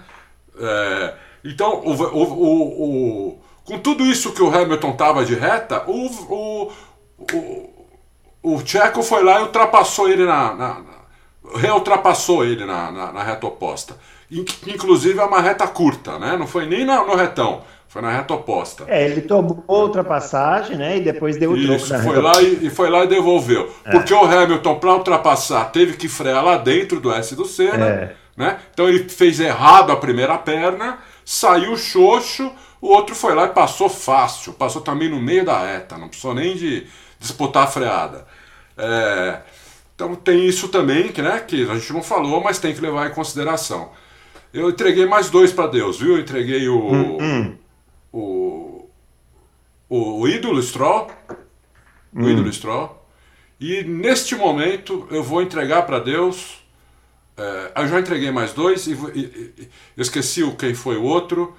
É, 0.58 1.14
então, 1.44 1.80
o, 1.84 1.92
o, 1.92 3.32
o, 3.32 3.42
com 3.64 3.78
tudo 3.78 4.04
isso 4.04 4.32
que 4.32 4.42
o 4.42 4.54
Hamilton 4.54 4.90
estava 4.90 5.24
de 5.24 5.34
reta, 5.34 5.84
o, 5.86 6.72
o, 8.42 8.66
Checo 8.66 9.02
foi 9.02 9.22
lá 9.22 9.40
e 9.40 9.42
ultrapassou 9.44 10.08
ele 10.08 10.24
na, 10.24 10.54
na, 10.54 10.74
na 10.80 11.00
reultrapassou 11.56 12.44
ele 12.44 12.64
na, 12.64 12.90
na, 12.90 13.12
na, 13.12 13.22
reta 13.22 13.46
oposta. 13.46 13.96
Inclusive 14.30 15.18
é 15.18 15.24
uma 15.24 15.40
reta 15.40 15.66
curta, 15.66 16.18
né? 16.18 16.36
Não 16.36 16.46
foi 16.46 16.66
nem 16.66 16.84
no 16.84 17.16
retão. 17.16 17.64
Foi 17.91 18.01
na 18.01 18.12
reta 18.12 18.34
oposta. 18.34 18.84
É, 18.86 19.05
ele 19.05 19.22
tomou 19.22 19.64
outra 19.66 20.05
passagem, 20.05 20.76
né? 20.76 20.99
E 20.99 21.01
depois 21.01 21.36
deu 21.36 21.51
o 21.51 21.57
Isso, 21.57 21.88
troco 21.88 22.05
foi 22.05 22.22
lá 22.22 22.41
e, 22.41 22.66
e, 22.66 22.70
foi 22.70 22.88
lá 22.88 23.03
e 23.03 23.09
devolveu. 23.09 23.68
É. 23.84 23.91
Porque 23.91 24.14
o 24.14 24.24
Hamilton, 24.24 24.78
para 24.78 24.95
ultrapassar, 24.95 25.64
teve 25.72 25.97
que 25.97 26.07
frear 26.07 26.45
lá 26.45 26.57
dentro 26.57 27.01
do 27.01 27.12
S 27.12 27.34
do 27.34 27.45
Senna. 27.45 27.84
É. 27.84 28.16
Né? 28.36 28.59
Então 28.72 28.88
ele 28.88 29.09
fez 29.09 29.41
errado 29.41 29.91
a 29.91 29.97
primeira 29.97 30.38
perna, 30.38 30.99
saiu 31.24 31.76
xoxo, 31.76 32.53
o 32.80 32.91
outro 32.91 33.12
foi 33.16 33.34
lá 33.34 33.47
e 33.47 33.49
passou 33.49 33.88
fácil. 33.88 34.53
Passou 34.53 34.82
também 34.82 35.09
no 35.09 35.20
meio 35.20 35.45
da 35.45 35.59
reta, 35.59 35.99
não 35.99 36.07
precisou 36.07 36.32
nem 36.32 36.55
de 36.55 36.86
disputar 37.18 37.64
a 37.64 37.66
freada. 37.66 38.24
É, 38.78 39.38
então 39.97 40.14
tem 40.14 40.47
isso 40.47 40.68
também, 40.68 41.09
que, 41.09 41.20
né, 41.20 41.41
que 41.41 41.68
a 41.68 41.74
gente 41.74 41.93
não 41.93 42.05
falou, 42.05 42.41
mas 42.41 42.61
tem 42.61 42.72
que 42.72 42.80
levar 42.80 43.11
em 43.11 43.14
consideração. 43.14 43.91
Eu 44.55 44.70
entreguei 44.70 45.07
mais 45.07 45.28
dois 45.28 45.53
para 45.53 45.66
Deus, 45.66 45.99
viu? 45.99 46.14
Eu 46.14 46.20
entreguei 46.20 46.68
o. 46.68 46.78
Hum, 46.78 47.18
hum 47.20 47.59
o, 48.12 48.88
o, 49.88 50.20
o 50.20 50.28
ídolo 50.28 50.62
Stroll, 50.62 51.11
o 52.14 52.20
hum. 52.20 52.28
ídolo 52.28 52.52
Stroll, 52.52 53.04
E 53.61 53.84
neste 53.84 54.34
momento 54.34 55.06
eu 55.11 55.22
vou 55.22 55.42
entregar 55.42 55.82
para 55.82 55.98
Deus. 55.98 56.58
É, 57.36 57.82
eu 57.82 57.88
já 57.88 58.00
entreguei 58.00 58.30
mais 58.30 58.52
dois 58.52 58.86
e, 58.86 58.92
e, 58.92 59.70
e 59.96 60.00
esqueci 60.00 60.42
o 60.42 60.56
quem 60.56 60.74
foi 60.74 60.96
o 60.96 61.02
outro. 61.02 61.56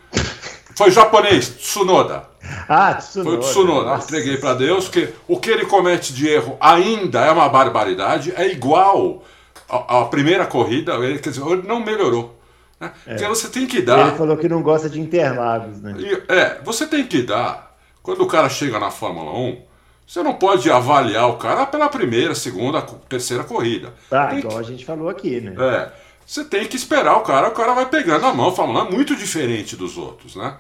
Foi 0.76 0.90
japonês, 0.90 1.50
Tsunoda. 1.58 2.30
Ah, 2.68 2.96
Tsunoda. 2.96 3.30
Foi 3.30 3.38
o 3.38 3.40
Tsunoda. 3.40 3.90
Nossa. 3.90 4.06
Entreguei 4.06 4.38
para 4.38 4.56
Deus 4.56 4.90
que 4.90 5.10
o 5.28 5.40
que 5.40 5.50
ele 5.50 5.66
comete 5.66 6.14
de 6.14 6.28
erro 6.28 6.58
ainda 6.60 7.22
é 7.22 7.32
uma 7.32 7.50
barbaridade, 7.50 8.34
é 8.36 8.48
igual 8.48 9.24
à, 9.70 10.06
primeira 10.06 10.46
corrida, 10.46 10.96
ele, 10.96 11.20
quer 11.20 11.30
dizer, 11.30 11.46
ele 11.46 11.68
não 11.68 11.84
melhorou. 11.84 12.38
Né? 12.82 12.92
É. 13.06 13.14
Porque 13.14 13.28
você 13.28 13.48
tem 13.48 13.68
que 13.68 13.82
dar. 13.82 14.08
Ele 14.08 14.18
falou 14.18 14.36
que 14.36 14.50
não 14.50 14.64
gosta 14.64 14.90
de 14.90 15.00
Interlagos, 15.00 15.80
né? 15.80 15.96
É, 16.28 16.60
você 16.64 16.88
tem 16.88 17.06
que 17.06 17.22
dar. 17.22 17.78
Quando 18.02 18.24
o 18.24 18.28
cara 18.28 18.50
chega 18.50 18.80
na 18.80 18.90
Fórmula 18.90 19.32
1, 19.32 19.62
você 20.08 20.24
não 20.24 20.34
pode 20.34 20.70
avaliar 20.72 21.30
o 21.30 21.38
cara 21.38 21.68
pela 21.68 21.88
primeira, 21.88 22.34
segunda, 22.34 22.82
terceira 22.82 23.44
corrida. 23.44 23.94
Tá, 24.10 24.28
tem 24.28 24.40
igual 24.40 24.56
que... 24.56 24.60
a 24.60 24.64
gente 24.64 24.84
falou 24.84 25.08
aqui, 25.08 25.40
né? 25.40 25.54
É. 25.58 25.92
Você 26.26 26.44
tem 26.44 26.66
que 26.66 26.76
esperar 26.76 27.18
o 27.18 27.22
cara, 27.22 27.50
o 27.50 27.52
cara 27.52 27.74
vai 27.74 27.86
pegando 27.86 28.26
a 28.26 28.34
mão. 28.34 28.50
A 28.50 28.52
Fórmula 28.52 28.84
1 28.86 28.88
é 28.88 28.92
muito 28.92 29.16
diferente 29.16 29.76
dos 29.76 29.98
outros, 29.98 30.36
né? 30.36 30.56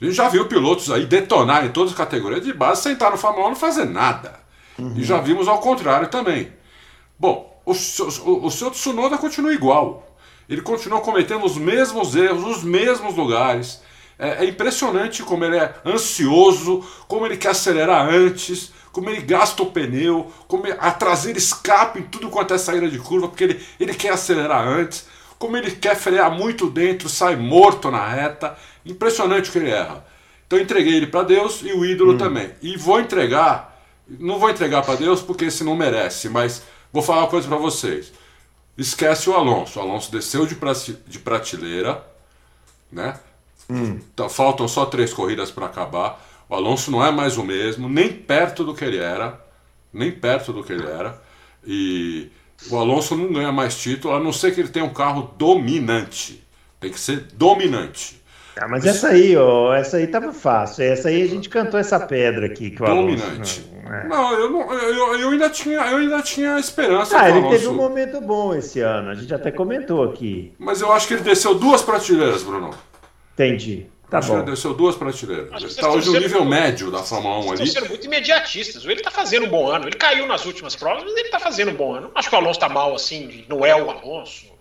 A 0.00 0.04
gente 0.04 0.16
já 0.16 0.28
viu 0.28 0.46
pilotos 0.46 0.90
aí 0.90 1.06
detonar 1.06 1.64
em 1.64 1.70
todas 1.70 1.92
as 1.92 1.96
categorias 1.96 2.44
de 2.44 2.52
base, 2.52 2.82
sentar 2.82 3.10
no 3.10 3.16
Fórmula 3.16 3.44
1 3.44 3.46
e 3.46 3.50
não 3.50 3.56
fazer 3.56 3.84
nada. 3.84 4.34
Uhum. 4.78 4.94
E 4.96 5.04
já 5.04 5.18
vimos 5.18 5.48
ao 5.48 5.58
contrário 5.58 6.08
também. 6.08 6.52
Bom, 7.18 7.62
o, 7.64 7.72
o, 7.72 8.46
o 8.46 8.50
seu 8.50 8.70
Tsunoda 8.70 9.16
continua 9.16 9.54
igual. 9.54 10.11
Ele 10.52 10.60
continua 10.60 11.00
cometendo 11.00 11.46
os 11.46 11.56
mesmos 11.56 12.14
erros, 12.14 12.58
os 12.58 12.62
mesmos 12.62 13.16
lugares. 13.16 13.80
É, 14.18 14.44
é, 14.44 14.46
impressionante 14.46 15.22
como 15.22 15.42
ele 15.46 15.56
é 15.56 15.74
ansioso, 15.86 16.84
como 17.08 17.24
ele 17.24 17.38
quer 17.38 17.52
acelerar 17.52 18.06
antes, 18.06 18.70
como 18.92 19.08
ele 19.08 19.22
gasta 19.22 19.62
o 19.62 19.70
pneu, 19.70 20.30
como 20.46 20.64
a 20.78 20.90
traseira 20.90 21.38
escapa 21.38 21.98
em 21.98 22.02
tudo 22.02 22.28
quanto 22.28 22.52
é 22.52 22.58
saída 22.58 22.86
de 22.86 22.98
curva, 22.98 23.28
porque 23.28 23.44
ele, 23.44 23.66
ele 23.80 23.94
quer 23.94 24.10
acelerar 24.10 24.68
antes, 24.68 25.06
como 25.38 25.56
ele 25.56 25.70
quer 25.70 25.96
frear 25.96 26.30
muito 26.30 26.68
dentro, 26.68 27.08
sai 27.08 27.34
morto 27.34 27.90
na 27.90 28.06
reta. 28.06 28.54
Impressionante 28.84 29.48
o 29.48 29.52
que 29.52 29.58
ele 29.58 29.70
erra. 29.70 30.04
Então 30.46 30.60
entreguei 30.60 30.96
ele 30.96 31.06
para 31.06 31.22
Deus 31.22 31.62
e 31.62 31.72
o 31.72 31.82
ídolo 31.82 32.12
hum. 32.12 32.18
também. 32.18 32.50
E 32.60 32.76
vou 32.76 33.00
entregar, 33.00 33.82
não 34.06 34.38
vou 34.38 34.50
entregar 34.50 34.82
para 34.82 34.96
Deus 34.96 35.22
porque 35.22 35.46
esse 35.46 35.64
não 35.64 35.74
merece, 35.74 36.28
mas 36.28 36.62
vou 36.92 37.02
falar 37.02 37.20
uma 37.20 37.28
coisa 37.28 37.48
para 37.48 37.56
vocês. 37.56 38.12
Esquece 38.76 39.28
o 39.28 39.34
Alonso. 39.34 39.78
O 39.78 39.82
Alonso 39.82 40.10
desceu 40.10 40.46
de, 40.46 40.56
de 41.06 41.18
prateleira, 41.18 42.04
né? 42.90 43.18
Hum. 43.68 44.00
Então, 44.12 44.28
faltam 44.28 44.66
só 44.66 44.86
três 44.86 45.12
corridas 45.12 45.50
para 45.50 45.66
acabar. 45.66 46.22
O 46.48 46.54
Alonso 46.54 46.90
não 46.90 47.04
é 47.04 47.10
mais 47.10 47.36
o 47.36 47.44
mesmo, 47.44 47.88
nem 47.88 48.12
perto 48.12 48.64
do 48.64 48.74
que 48.74 48.84
ele 48.84 48.98
era, 48.98 49.40
nem 49.92 50.10
perto 50.10 50.52
do 50.52 50.62
que 50.62 50.72
ele 50.72 50.86
era. 50.86 51.20
E 51.66 52.30
o 52.70 52.78
Alonso 52.78 53.16
não 53.16 53.32
ganha 53.32 53.52
mais 53.52 53.76
título, 53.76 54.14
a 54.14 54.20
não 54.20 54.32
ser 54.32 54.54
que 54.54 54.60
ele 54.60 54.68
tenha 54.68 54.84
um 54.84 54.92
carro 54.92 55.34
dominante. 55.36 56.42
Tem 56.80 56.90
que 56.90 57.00
ser 57.00 57.28
dominante. 57.34 58.21
Ah, 58.56 58.68
mas 58.68 58.84
essa 58.84 59.08
aí, 59.08 59.36
ó, 59.36 59.74
essa 59.74 59.96
aí 59.96 60.06
tava 60.06 60.32
fácil. 60.32 60.84
Essa 60.84 61.08
aí 61.08 61.22
a 61.22 61.26
gente 61.26 61.48
cantou 61.48 61.80
essa 61.80 61.98
pedra 61.98 62.46
aqui 62.46 62.70
que 62.70 62.82
o 62.82 62.86
Dominante. 62.86 63.24
Alonso, 63.24 63.64
não, 63.82 63.94
é. 63.94 64.08
não, 64.08 64.32
eu, 64.34 64.50
não 64.50 64.72
eu, 64.72 65.18
eu, 65.18 65.30
ainda 65.30 65.48
tinha, 65.48 65.78
eu 65.78 65.96
ainda 65.98 66.22
tinha 66.22 66.58
esperança. 66.58 67.18
Ah, 67.18 67.28
ele 67.30 67.38
Alonso... 67.38 67.56
teve 67.56 67.68
um 67.68 67.74
momento 67.74 68.20
bom 68.20 68.54
esse 68.54 68.80
ano. 68.80 69.10
A 69.10 69.14
gente 69.14 69.32
até 69.34 69.50
comentou 69.50 70.04
aqui. 70.04 70.52
Mas 70.58 70.80
eu 70.80 70.92
acho 70.92 71.08
que 71.08 71.14
ele 71.14 71.22
desceu 71.22 71.54
duas 71.54 71.82
prateleiras, 71.82 72.42
Bruno. 72.42 72.70
Entendi. 73.32 73.86
Tá 74.10 74.18
acho 74.18 74.28
bom. 74.28 74.34
que 74.34 74.40
ele 74.40 74.50
desceu 74.50 74.74
duas 74.74 74.96
prateleiras. 74.96 75.62
Está 75.62 75.88
hoje 75.88 76.10
o 76.10 76.20
nível 76.20 76.44
médio 76.44 76.90
da 76.90 77.02
Fórmula 77.02 77.38
1 77.38 77.52
ali. 77.52 77.64
Estão 77.64 77.66
sendo 77.66 77.88
muito 77.88 78.04
imediatistas. 78.04 78.84
Ele 78.84 78.94
está 78.94 79.10
fazendo 79.10 79.46
um 79.46 79.48
bom 79.48 79.66
ano. 79.68 79.86
Ele 79.86 79.96
caiu 79.96 80.26
nas 80.26 80.44
últimas 80.44 80.76
provas, 80.76 81.04
mas 81.04 81.14
ele 81.14 81.22
está 81.22 81.40
fazendo 81.40 81.70
um 81.70 81.74
bom 81.74 81.94
ano. 81.94 82.10
Acho 82.14 82.28
que 82.28 82.34
o 82.34 82.38
Alonso 82.38 82.58
está 82.58 82.68
mal 82.68 82.94
assim. 82.94 83.46
Não 83.48 83.64
é 83.64 83.74
o 83.74 83.88
Alonso 83.88 84.51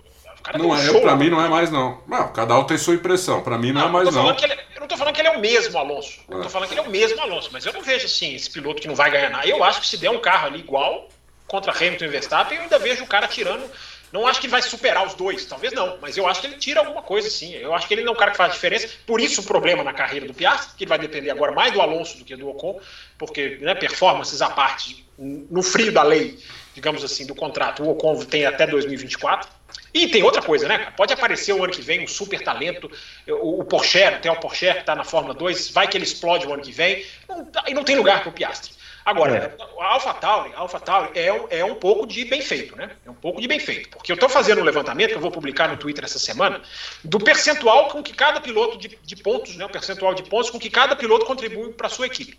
não 0.58 0.76
é, 0.76 0.86
show, 0.86 1.02
pra 1.02 1.16
mim 1.16 1.30
não 1.30 1.44
é 1.44 1.48
mais 1.48 1.70
não. 1.70 2.02
Não, 2.08 2.32
cada 2.32 2.58
um 2.58 2.64
tem 2.64 2.78
sua 2.78 2.96
impressão. 2.96 3.42
Pra 3.42 3.58
mim 3.58 3.72
não, 3.72 3.82
não 3.82 3.88
é 3.88 3.92
mais 3.92 4.16
não. 4.16 4.30
Ele, 4.30 4.54
eu 4.76 4.82
não 4.82 4.88
tô 4.88 4.98
falando 4.98 5.14
que 5.14 5.22
ele 5.22 5.28
é 5.28 5.38
o 5.38 5.40
mesmo 5.40 5.78
Alonso. 5.78 6.20
Eu 6.30 6.40
é. 6.40 6.44
tô 6.44 6.50
falando 6.50 6.68
que 6.68 6.74
ele 6.74 6.82
é 6.82 6.84
o 6.84 6.90
mesmo 6.90 7.22
Alonso. 7.22 7.50
Mas 7.52 7.66
eu 7.66 7.74
não 7.74 7.82
vejo 7.82 8.06
assim, 8.06 8.36
esse 8.36 8.50
piloto 8.50 8.82
que 8.82 8.88
não 8.88 8.96
vai 8.96 9.12
ganhar 9.12 9.30
nada. 9.30 9.48
Eu 9.48 9.64
acho 9.64 9.82
que 9.82 9.88
se 9.88 9.98
der 9.98 10.10
um 10.10 10.20
carro 10.20 10.48
ali 10.48 10.60
igual 10.60 11.08
contra 11.48 11.72
Hamilton 11.72 12.06
e 12.06 12.08
Verstappen, 12.08 12.58
eu 12.58 12.64
ainda 12.64 12.80
vejo 12.80 13.04
o 13.04 13.08
cara 13.08 13.28
tirando. 13.28 13.70
Não 14.12 14.28
acho 14.28 14.42
que 14.42 14.48
ele 14.48 14.52
vai 14.52 14.62
superar 14.62 15.08
os 15.08 15.14
dois, 15.14 15.46
talvez 15.46 15.72
não, 15.72 15.98
mas 16.02 16.18
eu 16.18 16.28
acho 16.28 16.42
que 16.42 16.48
ele 16.48 16.58
tira 16.58 16.82
alguma 16.82 17.02
coisa 17.02 17.30
sim. 17.30 17.54
Eu 17.54 17.74
acho 17.74 17.88
que 17.88 17.94
ele 17.94 18.04
não 18.04 18.12
é 18.12 18.16
um 18.16 18.18
cara 18.18 18.32
que 18.32 18.38
faz 18.38 18.52
diferença. 18.52 18.90
Por 19.06 19.22
isso 19.22 19.40
o 19.40 19.44
problema 19.46 19.84
na 19.84 19.94
carreira 19.94 20.28
do 20.28 20.34
Piastri, 20.34 20.76
que 20.76 20.84
ele 20.84 20.90
vai 20.90 21.00
depender 21.00 21.30
agora 21.30 21.54
mais 21.54 21.72
do 21.72 21.80
Alonso 21.80 22.18
do 22.18 22.26
que 22.26 22.36
do 22.36 22.50
Ocon, 22.50 22.80
porque 23.18 23.58
né, 23.62 23.74
performances 23.74 24.42
à 24.42 24.50
parte, 24.50 25.06
no 25.18 25.64
frio 25.64 25.94
da 25.94 26.04
lei, 26.04 26.38
digamos 26.74 27.06
assim, 27.06 27.26
do 27.26 27.34
contrato, 27.34 27.84
o 27.84 27.92
Ocon 27.92 28.20
tem 28.26 28.46
até 28.46 28.68
2024 28.68 29.48
e 29.94 30.08
tem 30.08 30.24
outra 30.24 30.42
coisa, 30.42 30.68
né? 30.68 30.92
Pode 30.96 31.14
aparecer 31.14 31.54
o 31.54 31.64
ano 31.64 31.74
que 31.74 31.82
vem 31.82 32.04
um 32.04 32.08
super 32.08 32.42
talento, 32.42 32.90
o, 33.28 33.62
o 33.62 33.66
Porsche, 33.66 34.20
tem 34.22 34.32
o 34.32 34.40
Porsche 34.40 34.74
que 34.74 34.80
está 34.80 34.96
na 34.96 35.04
Fórmula 35.04 35.34
2, 35.34 35.72
vai 35.72 35.88
que 35.88 35.98
ele 35.98 36.06
explode 36.06 36.48
o 36.48 36.54
ano 36.54 36.64
que 36.64 36.72
vem, 36.72 37.06
não, 37.28 37.48
e 37.68 37.74
não 37.74 37.84
tem 37.84 37.96
lugar 37.96 38.22
para 38.22 38.30
o 38.30 38.34
Piastri. 38.34 38.72
Agora, 39.04 39.56
é. 39.58 39.84
a 39.84 39.94
AlphaTauri, 39.94 40.54
a 40.54 40.60
AlphaTauri 40.60 41.20
é, 41.20 41.60
é 41.60 41.66
um 41.66 41.76
pouco 41.76 42.06
de 42.06 42.24
bem 42.26 42.40
feito, 42.40 42.76
né? 42.76 42.92
É 43.06 43.10
um 43.10 43.16
pouco 43.16 43.42
de 43.42 43.48
bem 43.48 43.60
feito. 43.60 43.90
Porque 43.90 44.12
eu 44.12 44.14
estou 44.14 44.30
fazendo 44.30 44.62
um 44.62 44.64
levantamento, 44.64 45.10
que 45.10 45.16
eu 45.16 45.22
vou 45.22 45.32
publicar 45.32 45.68
no 45.68 45.78
Twitter 45.78 46.04
essa 46.04 46.20
semana, 46.20 46.62
do 47.04 47.20
percentual 47.20 47.88
com 47.88 48.04
que 48.04 48.14
cada 48.14 48.40
piloto 48.40 48.78
de, 48.78 49.00
de 49.02 49.16
pontos, 49.16 49.56
né? 49.56 49.66
O 49.66 49.70
percentual 49.70 50.14
de 50.14 50.22
pontos 50.24 50.52
com 50.52 50.60
que 50.60 50.70
cada 50.70 50.96
piloto 50.96 51.26
contribui 51.26 51.74
para 51.74 51.88
a 51.88 51.90
sua 51.90 52.06
equipe. 52.06 52.38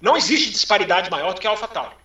Não 0.00 0.16
existe 0.16 0.50
disparidade 0.50 1.10
maior 1.10 1.34
do 1.34 1.40
que 1.40 1.46
a 1.46 1.50
AlphaTauri 1.50 2.01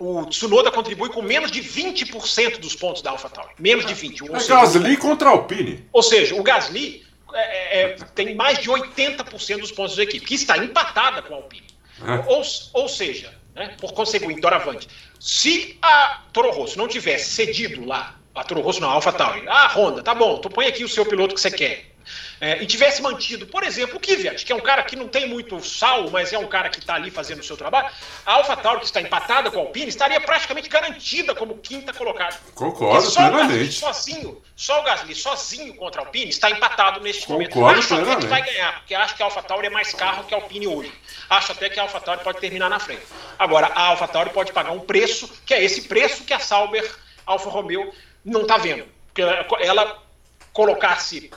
o 0.00 0.24
Tsunoda 0.24 0.70
contribui 0.70 1.10
com 1.10 1.20
menos 1.20 1.50
de 1.50 1.60
20% 1.60 2.58
dos 2.58 2.74
pontos 2.74 3.02
da 3.02 3.10
AlphaTauri. 3.10 3.50
Menos 3.58 3.84
de 3.84 3.94
20%. 3.94 4.34
É 4.34 4.48
Gasly 4.48 4.96
contra 4.96 5.28
a 5.28 5.32
Alpine. 5.32 5.86
Ou 5.92 6.02
seja, 6.02 6.34
o 6.34 6.42
Gasly 6.42 7.04
é, 7.34 7.82
é, 7.82 7.96
tem 8.14 8.34
mais 8.34 8.58
de 8.58 8.70
80% 8.70 9.58
dos 9.58 9.70
pontos 9.70 9.96
da 9.96 10.02
equipe, 10.02 10.24
que 10.24 10.34
está 10.34 10.56
empatada 10.56 11.20
com 11.20 11.34
a 11.34 11.36
Alpine. 11.36 11.66
É. 12.02 12.32
Ou, 12.32 12.42
ou 12.72 12.88
seja, 12.88 13.32
né, 13.54 13.76
por 13.78 13.92
conseguinte, 13.92 14.40
doravante, 14.40 14.88
se 15.20 15.76
a 15.82 16.22
Toro 16.32 16.50
Rosso 16.50 16.78
não 16.78 16.88
tivesse 16.88 17.30
cedido 17.32 17.84
lá, 17.84 18.16
a 18.34 18.42
Toro 18.42 18.62
Rosso 18.62 18.80
não, 18.80 18.88
a 18.88 18.94
AlphaTauri, 18.94 19.44
ah, 19.48 19.68
Honda, 19.68 20.02
tá 20.02 20.14
bom, 20.14 20.38
tu 20.38 20.48
põe 20.48 20.66
aqui 20.66 20.82
o 20.82 20.88
seu 20.88 21.04
piloto 21.04 21.34
que 21.34 21.40
você 21.40 21.50
quer 21.50 21.89
é, 22.40 22.62
e 22.62 22.66
tivesse 22.66 23.02
mantido, 23.02 23.46
por 23.46 23.62
exemplo, 23.62 23.96
o 23.96 24.00
Kvyat, 24.00 24.44
que 24.44 24.52
é 24.52 24.56
um 24.56 24.60
cara 24.60 24.82
que 24.82 24.96
não 24.96 25.08
tem 25.08 25.28
muito 25.28 25.62
sal, 25.62 26.08
mas 26.10 26.32
é 26.32 26.38
um 26.38 26.46
cara 26.46 26.70
que 26.70 26.78
está 26.78 26.94
ali 26.94 27.10
fazendo 27.10 27.40
o 27.40 27.44
seu 27.44 27.56
trabalho, 27.56 27.88
a 28.24 28.32
AlphaTauri, 28.34 28.80
que 28.80 28.86
está 28.86 29.00
empatada 29.00 29.50
com 29.50 29.58
a 29.58 29.62
Alpine, 29.62 29.88
estaria 29.88 30.20
praticamente 30.20 30.68
garantida 30.68 31.34
como 31.34 31.58
quinta 31.58 31.92
colocada. 31.92 32.36
Concordo 32.54 33.10
só 33.10 33.28
plenamente. 33.28 33.68
O 33.68 33.72
sozinho, 33.72 34.42
só 34.56 34.80
o 34.80 34.82
Gasly 34.82 35.14
sozinho 35.14 35.74
contra 35.74 36.00
a 36.00 36.06
Alpine 36.06 36.30
está 36.30 36.50
empatado 36.50 37.00
neste 37.00 37.26
Concordo 37.26 37.54
momento. 37.54 37.78
Acho 37.78 37.94
até 37.94 38.16
que 38.16 38.26
vai 38.26 38.42
ganhar, 38.42 38.78
porque 38.78 38.94
acho 38.94 39.16
que 39.16 39.22
a 39.22 39.26
AlphaTauri 39.26 39.66
é 39.66 39.70
mais 39.70 39.92
carro 39.92 40.24
que 40.24 40.34
a 40.34 40.38
Alpine 40.38 40.66
hoje. 40.66 40.92
Acho 41.28 41.52
até 41.52 41.68
que 41.68 41.78
a 41.78 41.82
AlphaTauri 41.82 42.22
pode 42.22 42.40
terminar 42.40 42.70
na 42.70 42.78
frente. 42.78 43.02
Agora, 43.38 43.66
a 43.74 43.88
AlphaTauri 43.88 44.30
pode 44.30 44.52
pagar 44.52 44.72
um 44.72 44.80
preço, 44.80 45.30
que 45.44 45.52
é 45.52 45.62
esse 45.62 45.82
preço 45.82 46.24
que 46.24 46.32
a 46.32 46.38
Sauber 46.38 46.88
Alfa 47.26 47.50
Romeo 47.50 47.92
não 48.24 48.42
está 48.42 48.56
vendo. 48.56 48.86
Porque 49.06 49.22
ela 49.62 50.02
colocasse 50.52 51.30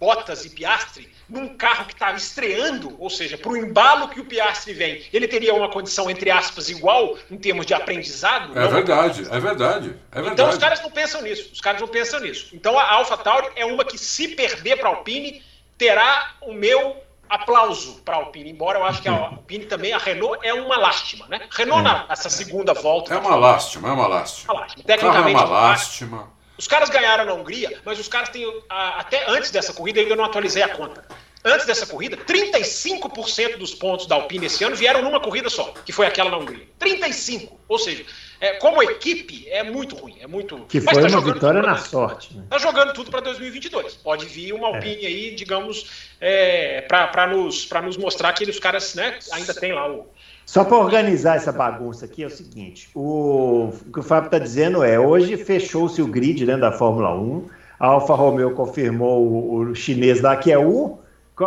Bottas 0.00 0.44
e 0.44 0.50
Piastri 0.50 1.12
num 1.28 1.48
carro 1.56 1.84
que 1.84 1.92
estava 1.92 2.16
estreando, 2.16 2.96
ou 2.98 3.10
seja, 3.10 3.36
para 3.36 3.50
o 3.50 3.56
embalo 3.56 4.08
que 4.08 4.20
o 4.20 4.24
Piastri 4.24 4.72
vem, 4.72 5.04
ele 5.12 5.28
teria 5.28 5.52
uma 5.54 5.68
condição, 5.68 6.10
entre 6.10 6.30
aspas, 6.30 6.70
igual 6.70 7.18
em 7.30 7.36
termos 7.36 7.66
de 7.66 7.74
aprendizado? 7.74 8.58
É 8.58 8.66
verdade, 8.66 9.26
é 9.30 9.38
verdade, 9.38 9.96
é 10.10 10.14
verdade. 10.14 10.32
Então 10.32 10.48
os 10.48 10.56
caras 10.56 10.80
não 10.80 10.90
pensam 10.90 11.20
nisso, 11.20 11.50
os 11.52 11.60
caras 11.60 11.80
não 11.80 11.88
pensam 11.88 12.20
nisso. 12.20 12.48
Então 12.54 12.78
a 12.78 12.92
Alpha 12.92 13.16
Tauri 13.18 13.48
é 13.56 13.64
uma 13.66 13.84
que, 13.84 13.98
se 13.98 14.28
perder 14.28 14.78
para 14.78 14.88
a 14.88 14.92
Alpine, 14.96 15.42
terá 15.76 16.34
o 16.40 16.52
meu 16.52 16.96
aplauso 17.28 18.00
para 18.04 18.16
a 18.16 18.18
Alpine, 18.20 18.50
embora 18.50 18.78
eu 18.78 18.84
acho 18.84 19.02
que 19.02 19.08
a 19.08 19.12
Alpine 19.12 19.66
também, 19.66 19.92
a 19.92 19.98
Renault 19.98 20.38
é 20.42 20.54
uma 20.54 20.78
lástima, 20.78 21.26
né? 21.28 21.46
Renault 21.50 21.86
é. 21.86 22.08
nessa 22.08 22.30
segunda 22.30 22.72
volta. 22.72 23.12
É 23.12 23.18
uma 23.18 23.36
lástima, 23.36 23.88
é 23.88 23.92
uma 23.92 24.06
lástima. 24.06 24.54
Uma 24.54 24.60
lástima. 24.62 24.84
Tecnicamente, 24.84 25.40
é 25.40 25.44
uma 25.44 25.60
lástima. 25.60 26.37
Os 26.58 26.66
caras 26.66 26.90
ganharam 26.90 27.24
na 27.24 27.32
Hungria, 27.32 27.80
mas 27.84 28.00
os 28.00 28.08
caras 28.08 28.30
têm. 28.30 28.44
Até 28.68 29.30
antes 29.30 29.50
dessa 29.52 29.72
corrida, 29.72 30.00
eu 30.00 30.02
ainda 30.02 30.16
não 30.16 30.24
atualizei 30.24 30.62
a 30.62 30.68
conta. 30.68 31.04
Antes 31.44 31.66
dessa 31.66 31.86
corrida, 31.86 32.16
35% 32.16 33.58
dos 33.58 33.72
pontos 33.72 34.06
da 34.06 34.16
Alpine 34.16 34.46
esse 34.46 34.64
ano 34.64 34.74
vieram 34.74 35.02
numa 35.02 35.20
corrida 35.20 35.48
só, 35.48 35.72
que 35.84 35.92
foi 35.92 36.04
aquela 36.04 36.30
na 36.30 36.36
Hungria. 36.36 36.66
35%. 36.80 37.48
Ou 37.68 37.78
seja, 37.78 38.04
é, 38.40 38.54
como 38.54 38.82
equipe, 38.82 39.48
é 39.48 39.62
muito 39.62 39.94
ruim. 39.94 40.16
É 40.20 40.26
muito... 40.26 40.58
Que 40.68 40.80
foi 40.80 40.94
tá 40.94 41.08
uma 41.08 41.20
vitória 41.20 41.62
na 41.62 41.76
sorte. 41.76 42.36
Né? 42.36 42.44
Tá 42.50 42.58
jogando 42.58 42.92
tudo 42.92 43.10
para 43.10 43.20
2022. 43.20 43.94
Pode 43.94 44.26
vir 44.26 44.52
uma 44.52 44.66
Alpine 44.66 45.04
é. 45.04 45.06
aí, 45.06 45.34
digamos, 45.34 46.08
é, 46.20 46.80
para 46.82 47.28
nos, 47.28 47.68
nos 47.70 47.96
mostrar 47.96 48.32
que 48.32 48.44
os 48.44 48.58
caras 48.58 48.94
né, 48.94 49.18
ainda 49.32 49.54
tem 49.54 49.72
lá 49.72 49.88
o, 49.88 50.08
só 50.48 50.64
para 50.64 50.78
organizar 50.78 51.36
essa 51.36 51.52
bagunça 51.52 52.06
aqui 52.06 52.22
é 52.22 52.26
o 52.26 52.30
seguinte: 52.30 52.88
o, 52.94 53.70
o 53.86 53.92
que 53.92 54.00
o 54.00 54.02
Fábio 54.02 54.28
está 54.28 54.38
dizendo 54.38 54.82
é, 54.82 54.98
hoje 54.98 55.36
fechou-se 55.36 56.00
o 56.00 56.06
grid 56.06 56.46
né, 56.46 56.56
da 56.56 56.72
Fórmula 56.72 57.14
1, 57.14 57.50
a 57.78 57.86
Alfa 57.88 58.14
Romeo 58.14 58.54
confirmou 58.54 59.28
o, 59.28 59.58
o 59.58 59.74
chinês 59.74 60.22
da 60.22 60.40
QE1, 60.40 60.96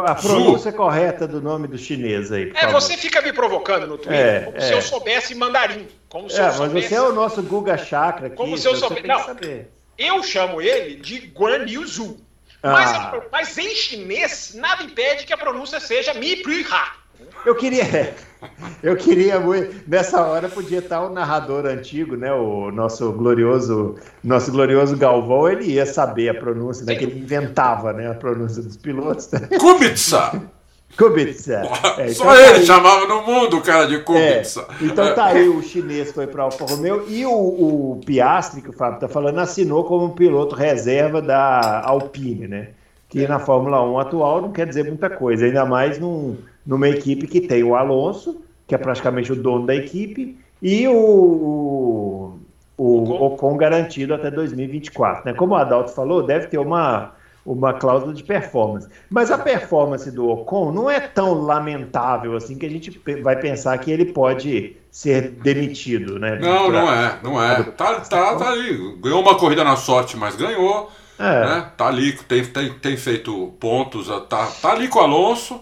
A 0.06 0.14
pronúncia 0.14 0.72
correta 0.72 1.28
do 1.28 1.42
nome 1.42 1.68
do 1.68 1.80
chinês 1.80 2.32
aí. 2.32 2.52
É, 2.54 2.68
você 2.68 2.96
fica 2.96 3.24
me 3.24 3.34
provocando 3.34 3.88
no 3.88 3.98
Twitter 3.98 4.20
é, 4.20 4.40
como 4.42 4.58
é. 4.58 4.62
se 4.62 4.72
eu 4.72 4.82
soubesse 4.84 5.34
mandarim. 5.34 5.88
Como 6.08 6.30
se 6.30 6.40
é, 6.40 6.50
eu 6.50 6.52
soubesse... 6.52 6.74
mas 6.76 6.86
você 6.86 6.94
é 6.94 7.02
o 7.02 7.12
nosso 7.12 7.42
Guga 7.42 7.80
Chakra 7.80 8.28
aqui. 8.28 8.36
Como 8.36 8.56
se 8.56 8.68
eu 8.68 8.76
soubesse. 8.76 9.08
Não, 9.08 9.26
saber. 9.26 9.72
eu 9.98 10.22
chamo 10.22 10.62
ele 10.62 10.98
de 10.98 11.22
Guan 11.36 11.66
Yu 11.68 11.88
Zhu. 11.88 12.18
Mas, 12.62 12.92
ah. 12.92 13.20
mas, 13.32 13.58
em 13.58 13.74
chinês, 13.74 14.54
nada 14.54 14.84
impede 14.84 15.26
que 15.26 15.34
a 15.34 15.38
pronúncia 15.38 15.80
seja 15.80 16.14
Mi 16.14 16.36
Pri 16.36 16.64
Ha. 16.70 17.01
Eu 17.46 17.56
queria. 17.56 18.14
Eu 18.82 18.96
queria 18.96 19.40
muito. 19.40 19.88
Nessa 19.88 20.22
hora 20.22 20.50
podia 20.50 20.80
estar 20.80 21.02
o 21.02 21.10
narrador 21.10 21.66
antigo, 21.66 22.16
né? 22.16 22.34
O 22.34 22.72
nosso 22.72 23.12
glorioso, 23.12 23.96
nosso 24.24 24.52
glorioso 24.52 24.98
Galvão, 24.98 25.48
ele 25.48 25.66
ia 25.66 25.86
saber 25.86 26.30
a 26.30 26.34
pronúncia, 26.34 26.86
né? 26.86 26.96
Que 26.96 27.04
ele 27.04 27.20
inventava, 27.20 27.94
né? 27.94 28.10
A 28.10 28.16
pronúncia 28.16 28.62
dos 28.62 28.78
pilotos. 28.78 29.30
Kubica! 29.60 30.42
Kubica. 30.98 31.62
É, 31.98 32.12
então 32.12 32.26
Só 32.26 32.36
ele 32.36 32.58
aí, 32.60 32.66
chamava 32.66 33.06
no 33.06 33.22
mundo 33.22 33.58
o 33.58 33.62
cara 33.62 33.86
de 33.86 34.00
Kubica. 34.00 34.20
É, 34.20 34.44
então 34.82 35.14
tá 35.14 35.26
aí 35.26 35.48
o 35.48 35.62
chinês 35.62 36.12
foi 36.12 36.28
para 36.28 36.44
Alfa 36.44 36.66
Romeo 36.66 37.06
e 37.08 37.26
o, 37.26 37.32
o 37.32 38.02
Piastri, 38.06 38.62
que 38.62 38.70
o 38.70 38.74
Fábio 38.74 39.00
tá 39.00 39.08
falando, 39.08 39.40
assinou 39.40 39.84
como 39.84 40.16
piloto 40.16 40.56
reserva 40.56 41.22
da 41.22 41.82
Alpine, 41.86 42.48
né? 42.48 42.70
Que 43.08 43.28
na 43.28 43.40
Fórmula 43.40 43.84
1 43.84 44.00
atual 44.00 44.42
não 44.42 44.52
quer 44.52 44.66
dizer 44.66 44.86
muita 44.86 45.10
coisa, 45.10 45.46
ainda 45.46 45.66
mais 45.66 46.00
num 46.00 46.38
numa 46.66 46.90
equipe 46.90 47.28
que 47.28 47.42
tem 47.42 47.64
o 47.64 47.76
Alonso, 47.76 48.42
que 48.68 48.76
é 48.76 48.78
praticamente 48.78 49.32
o 49.32 49.36
dono 49.36 49.66
da 49.66 49.76
equipe, 49.76 50.38
e 50.62 50.88
o, 50.88 52.38
o, 52.78 53.26
Ocon 53.26 53.58
garantido 53.58 54.14
até 54.14 54.30
2024. 54.30 55.26
Né? 55.26 55.34
Como 55.34 55.54
o 55.54 55.58
Adalto 55.58 55.92
falou, 55.92 56.24
deve 56.24 56.48
ter 56.48 56.60
uma, 56.60 57.14
uma 57.46 57.74
cláusula 57.74 58.14
de 58.14 58.24
performance. 58.24 58.88
Mas 59.10 59.32
a 59.32 59.38
performance 59.38 60.10
do 60.12 60.30
Ocon 60.30 60.72
não 60.72 60.90
é 60.90 61.00
tão 61.00 61.34
lamentável 61.34 62.36
assim 62.36 62.58
que 62.58 62.66
a 62.66 62.70
gente 62.70 63.02
vai 63.22 63.36
pensar 63.36 63.78
que 63.80 63.92
ele 63.92 64.06
pode 64.06 64.78
ser 64.92 65.32
demitido, 65.32 66.20
né? 66.20 66.38
Não, 66.40 66.70
pra... 66.70 66.82
não 66.82 66.94
é, 66.94 67.20
não 67.24 67.44
é. 67.44 67.64
Tá, 67.64 68.02
tá, 68.02 68.36
tá 68.36 68.52
ali. 68.52 68.98
Ganhou 69.02 69.22
uma 69.22 69.36
corrida 69.36 69.64
na 69.64 69.76
sorte, 69.76 70.16
mas 70.16 70.36
ganhou. 70.36 70.92
É. 71.18 71.46
Né? 71.46 71.72
Tá 71.76 71.88
ali, 71.88 72.14
tem, 72.14 72.46
tem, 72.46 72.74
tem 72.74 72.98
feito 72.98 73.54
pontos, 73.60 74.08
tá, 74.28 74.48
tá 74.60 74.72
ali 74.72 74.88
com 74.88 75.00
o 75.00 75.02
Alonso 75.04 75.60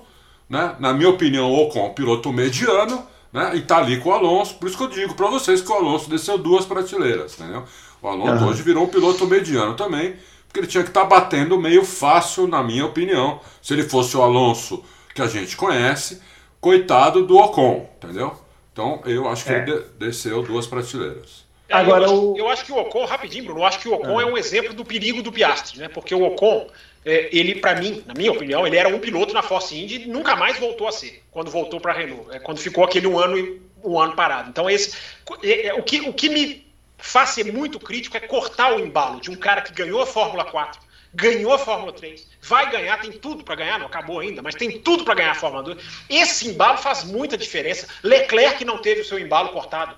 né? 0.49 0.75
Na 0.79 0.93
minha 0.93 1.09
opinião, 1.09 1.51
o 1.51 1.63
Ocon, 1.63 1.93
piloto 1.93 2.33
mediano, 2.33 3.05
né? 3.31 3.55
E 3.55 3.61
tá 3.61 3.77
ali 3.77 3.99
com 3.99 4.09
o 4.09 4.13
Alonso. 4.13 4.55
Por 4.55 4.67
isso 4.67 4.77
que 4.77 4.83
eu 4.83 4.89
digo 4.89 5.13
para 5.13 5.27
vocês 5.27 5.61
que 5.61 5.71
o 5.71 5.75
Alonso 5.75 6.09
desceu 6.09 6.37
duas 6.37 6.65
prateleiras, 6.65 7.39
entendeu? 7.39 7.63
O 8.01 8.07
Alonso 8.07 8.43
uhum. 8.43 8.49
hoje 8.49 8.63
virou 8.63 8.83
um 8.83 8.87
piloto 8.87 9.27
mediano 9.27 9.75
também, 9.75 10.15
porque 10.47 10.61
ele 10.61 10.67
tinha 10.67 10.83
que 10.83 10.89
estar 10.89 11.01
tá 11.01 11.07
batendo 11.07 11.59
meio 11.59 11.85
fácil, 11.85 12.47
na 12.47 12.63
minha 12.63 12.85
opinião. 12.85 13.39
Se 13.61 13.73
ele 13.73 13.83
fosse 13.83 14.17
o 14.17 14.21
Alonso 14.21 14.83
que 15.13 15.21
a 15.21 15.27
gente 15.27 15.55
conhece, 15.55 16.21
coitado 16.59 17.25
do 17.25 17.37
Ocon, 17.37 17.89
entendeu? 17.97 18.33
Então 18.71 19.01
eu 19.05 19.27
acho 19.27 19.45
que 19.45 19.51
é. 19.51 19.59
ele 19.59 19.85
desceu 19.97 20.41
duas 20.41 20.65
prateleiras. 20.65 21.47
Agora, 21.69 22.05
eu, 22.05 22.11
acho, 22.11 22.31
o... 22.31 22.37
eu 22.37 22.49
acho 22.49 22.65
que 22.65 22.71
o 22.71 22.77
Ocon, 22.77 23.05
rapidinho, 23.05 23.43
Bruno, 23.45 23.59
eu 23.59 23.65
acho 23.65 23.79
que 23.79 23.87
o 23.87 23.93
Ocon 23.93 24.19
é, 24.19 24.23
é 24.23 24.25
um 24.25 24.37
exemplo 24.37 24.73
do 24.73 24.83
perigo 24.83 25.21
do 25.21 25.31
Piastri, 25.31 25.79
né? 25.79 25.87
Porque 25.87 26.15
o 26.15 26.23
Ocon, 26.23 26.65
é, 26.65 26.69
ele, 27.05 27.55
para 27.55 27.79
mim, 27.79 28.03
na 28.05 28.13
minha 28.13 28.31
opinião, 28.31 28.67
ele 28.67 28.75
era 28.77 28.89
um 28.89 28.99
piloto 28.99 29.33
na 29.33 29.41
Force 29.41 29.77
Indy 29.77 30.03
e 30.03 30.07
nunca 30.07 30.35
mais 30.35 30.59
voltou 30.59 30.87
a 30.87 30.91
ser, 30.91 31.23
quando 31.31 31.49
voltou 31.49 31.79
para 31.79 31.93
a 31.93 31.95
Renault, 31.95 32.29
é, 32.31 32.39
quando 32.39 32.59
ficou 32.59 32.83
aquele 32.83 33.07
um 33.07 33.17
ano, 33.17 33.59
um 33.83 33.99
ano 33.99 34.15
parado. 34.15 34.49
Então, 34.49 34.69
esse, 34.69 34.95
é, 35.41 35.67
é, 35.67 35.73
o, 35.73 35.81
que, 35.81 36.01
o 36.01 36.13
que 36.13 36.29
me 36.29 36.67
faz 36.97 37.29
ser 37.29 37.51
muito 37.51 37.79
crítico 37.79 38.17
é 38.17 38.19
cortar 38.19 38.75
o 38.75 38.79
embalo 38.79 39.21
de 39.21 39.31
um 39.31 39.35
cara 39.35 39.61
que 39.61 39.73
ganhou 39.73 40.01
a 40.01 40.05
Fórmula 40.05 40.43
4, 40.45 40.81
ganhou 41.13 41.53
a 41.53 41.57
Fórmula 41.57 41.93
3, 41.93 42.27
vai 42.41 42.69
ganhar, 42.69 42.99
tem 42.99 43.11
tudo 43.11 43.43
para 43.43 43.55
ganhar, 43.55 43.79
não 43.79 43.87
acabou 43.87 44.19
ainda, 44.19 44.41
mas 44.41 44.55
tem 44.55 44.79
tudo 44.79 45.03
para 45.03 45.15
ganhar 45.15 45.31
a 45.31 45.35
Fórmula 45.35 45.63
2. 45.63 45.77
Esse 46.09 46.49
embalo 46.49 46.77
faz 46.77 47.03
muita 47.03 47.37
diferença. 47.37 47.87
Leclerc 48.03 48.63
não 48.65 48.77
teve 48.77 49.01
o 49.01 49.05
seu 49.05 49.17
embalo 49.17 49.49
cortado. 49.49 49.95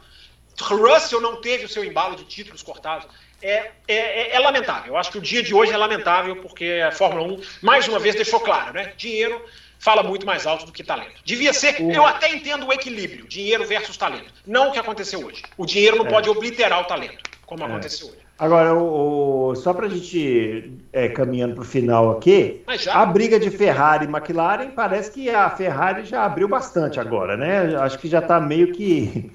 Russell 0.60 1.20
não 1.20 1.42
teve 1.42 1.66
o 1.66 1.70
seu 1.70 1.84
embalo 1.84 2.16
de 2.16 2.24
títulos 2.26 2.62
cortados 2.62 3.08
é, 3.42 3.72
é, 3.88 4.36
é, 4.36 4.40
lamentável. 4.40 4.94
Eu 4.94 4.98
acho 4.98 5.12
que 5.12 5.18
o 5.18 5.22
dia 5.22 5.42
de 5.42 5.54
hoje 5.54 5.72
é 5.72 5.78
lamentável 5.78 6.36
porque 6.38 6.82
a 6.86 6.92
Fórmula 6.92 7.34
1, 7.34 7.42
mais 7.62 7.88
uma 7.88 8.00
vez, 8.00 8.16
deixou 8.16 8.40
claro, 8.40 8.74
né? 8.74 8.94
Dinheiro 8.98 9.42
fala 9.80 10.04
muito 10.04 10.26
mais 10.26 10.46
alto 10.46 10.66
do 10.66 10.72
que 10.72 10.84
talento. 10.84 11.22
Devia 11.26 11.52
ser, 11.54 11.82
eu 11.82 12.06
até 12.06 12.34
entendo 12.34 12.68
o 12.68 12.74
equilíbrio, 12.74 13.28
dinheiro 13.28 13.66
versus 13.66 13.98
talento. 13.98 14.32
Não 14.46 14.70
o 14.70 14.72
que 14.72 14.80
aconteceu 14.80 15.26
hoje. 15.26 15.42
O 15.58 15.66
dinheiro 15.66 15.98
não 15.98 16.06
é. 16.06 16.10
pode 16.10 16.30
obliterar 16.30 16.82
o 16.82 16.86
talento, 16.86 17.24
como 17.46 17.64
é. 17.64 17.66
aconteceu 17.66 18.08
hoje. 18.08 18.22
Agora, 18.38 18.74
o, 18.74 19.50
o 19.50 19.56
só 19.56 19.74
para 19.74 19.86
a 19.86 19.90
gente 19.90 20.74
é, 20.94 21.10
caminhando 21.10 21.56
para 21.56 21.62
o 21.62 21.66
final 21.66 22.12
aqui, 22.12 22.64
a 22.90 23.06
briga 23.06 23.40
de 23.40 23.52
Ferrari 23.52 24.06
e 24.06 24.08
McLaren 24.08 24.72
parece 24.72 25.12
que 25.12 25.30
a 25.30 25.50
Ferrari 25.50 26.06
já 26.06 26.26
abriu 26.26 26.48
bastante 26.48 27.00
agora, 27.00 27.38
né? 27.38 27.76
Acho 27.76 28.00
que 28.00 28.08
já 28.08 28.20
está 28.20 28.40
meio 28.40 28.72
que 28.72 29.32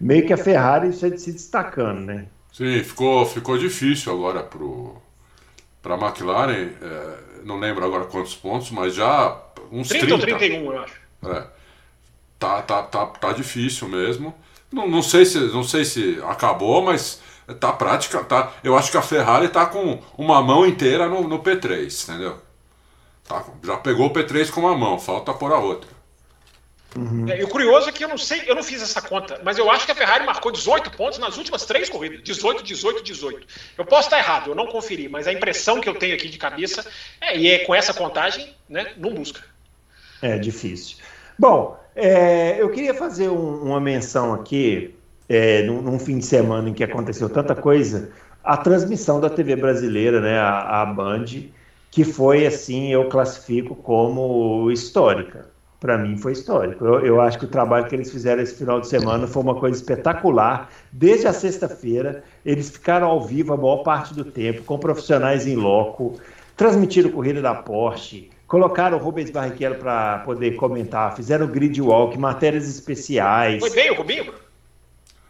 meio 0.00 0.26
que 0.26 0.32
a 0.32 0.38
Ferrari 0.38 0.92
se 0.92 1.10
destacando, 1.10 2.00
né? 2.00 2.26
Sim, 2.56 2.82
ficou, 2.82 3.26
ficou 3.26 3.58
difícil 3.58 4.10
agora 4.10 4.42
para 5.82 5.94
a 5.94 5.98
McLaren. 5.98 6.70
É, 6.80 7.18
não 7.44 7.58
lembro 7.58 7.84
agora 7.84 8.06
quantos 8.06 8.34
pontos, 8.34 8.70
mas 8.70 8.94
já 8.94 9.38
uns 9.70 9.88
30. 9.88 10.06
30 10.06 10.14
ou 10.14 10.38
31, 10.38 10.72
eu 10.72 10.80
acho. 10.80 10.94
É, 11.26 11.46
tá, 12.38 12.62
tá, 12.62 12.82
tá, 12.82 13.04
tá 13.04 13.32
difícil 13.32 13.86
mesmo. 13.88 14.34
Não, 14.72 14.88
não, 14.88 15.02
sei 15.02 15.26
se, 15.26 15.38
não 15.38 15.62
sei 15.62 15.84
se 15.84 16.18
acabou, 16.26 16.80
mas 16.80 17.20
tá 17.60 17.74
prática. 17.74 18.24
Tá, 18.24 18.50
eu 18.64 18.74
acho 18.74 18.90
que 18.90 18.96
a 18.96 19.02
Ferrari 19.02 19.48
tá 19.48 19.66
com 19.66 20.02
uma 20.16 20.40
mão 20.40 20.66
inteira 20.66 21.10
no, 21.10 21.28
no 21.28 21.40
P3, 21.40 22.04
entendeu? 22.04 22.38
Tá, 23.28 23.44
já 23.62 23.76
pegou 23.76 24.06
o 24.06 24.12
P3 24.14 24.50
com 24.50 24.62
uma 24.62 24.74
mão, 24.74 24.98
falta 24.98 25.34
pôr 25.34 25.52
a 25.52 25.58
outra. 25.58 25.95
Uhum. 26.96 27.28
É, 27.28 27.40
e 27.40 27.44
o 27.44 27.48
curioso 27.48 27.88
é 27.90 27.92
que 27.92 28.02
eu 28.02 28.08
não 28.08 28.16
sei, 28.16 28.44
eu 28.46 28.54
não 28.54 28.62
fiz 28.62 28.80
essa 28.80 29.02
conta, 29.02 29.38
mas 29.44 29.58
eu 29.58 29.70
acho 29.70 29.84
que 29.84 29.92
a 29.92 29.94
Ferrari 29.94 30.24
marcou 30.24 30.50
18 30.50 30.90
pontos 30.92 31.18
nas 31.18 31.36
últimas 31.36 31.66
três 31.66 31.90
corridas. 31.90 32.22
18, 32.22 32.62
18, 32.62 33.04
18. 33.04 33.46
Eu 33.76 33.84
posso 33.84 34.06
estar 34.06 34.18
errado, 34.18 34.50
eu 34.50 34.54
não 34.54 34.66
conferi, 34.66 35.06
mas 35.08 35.26
a 35.26 35.32
impressão 35.32 35.78
que 35.80 35.88
eu 35.88 35.94
tenho 35.94 36.14
aqui 36.14 36.28
de 36.28 36.38
cabeça 36.38 36.86
é, 37.20 37.36
e 37.36 37.50
é 37.50 37.58
com 37.60 37.74
essa 37.74 37.92
contagem, 37.92 38.54
né, 38.68 38.92
não 38.96 39.12
busca. 39.12 39.40
É 40.22 40.38
difícil. 40.38 40.96
Bom, 41.38 41.78
é, 41.94 42.60
eu 42.60 42.70
queria 42.70 42.94
fazer 42.94 43.28
um, 43.28 43.62
uma 43.62 43.78
menção 43.80 44.32
aqui, 44.32 44.94
é, 45.28 45.62
num, 45.64 45.82
num, 45.82 45.98
fim 45.98 46.18
de 46.18 46.24
semana 46.24 46.70
em 46.70 46.72
que 46.72 46.82
aconteceu 46.82 47.28
tanta 47.28 47.54
coisa, 47.54 48.10
a 48.42 48.56
transmissão 48.56 49.20
da 49.20 49.28
TV 49.28 49.54
brasileira, 49.54 50.18
né, 50.22 50.38
a, 50.38 50.80
a 50.80 50.86
Band, 50.86 51.26
que 51.90 52.04
foi 52.04 52.46
assim, 52.46 52.90
eu 52.90 53.06
classifico 53.10 53.74
como 53.74 54.70
histórica 54.70 55.55
para 55.80 55.98
mim 55.98 56.16
foi 56.16 56.32
histórico. 56.32 56.84
Eu, 56.84 57.04
eu, 57.04 57.20
acho 57.20 57.38
que 57.38 57.44
o 57.44 57.48
trabalho 57.48 57.86
que 57.86 57.94
eles 57.94 58.10
fizeram 58.10 58.42
esse 58.42 58.54
final 58.54 58.80
de 58.80 58.88
semana 58.88 59.26
foi 59.26 59.42
uma 59.42 59.54
coisa 59.54 59.76
espetacular. 59.76 60.70
Desde 60.90 61.26
a 61.26 61.32
sexta-feira, 61.32 62.22
eles 62.44 62.70
ficaram 62.70 63.08
ao 63.08 63.20
vivo 63.20 63.52
a 63.52 63.56
maior 63.56 63.78
parte 63.78 64.14
do 64.14 64.24
tempo, 64.24 64.62
com 64.64 64.78
profissionais 64.78 65.46
em 65.46 65.56
loco, 65.56 66.18
transmitiram 66.56 67.10
corrida 67.10 67.42
da 67.42 67.54
Porsche, 67.54 68.30
colocaram 68.46 68.96
o 68.96 69.00
Rubens 69.00 69.30
Barrichello 69.30 69.76
para 69.76 70.18
poder 70.20 70.52
comentar, 70.56 71.14
fizeram 71.14 71.46
grid 71.46 71.80
walk, 71.80 72.18
matérias 72.18 72.68
especiais. 72.68 73.60
Foi 73.60 73.70
bem 73.70 73.90
o 73.90 73.94
Rubinho? 73.94 74.45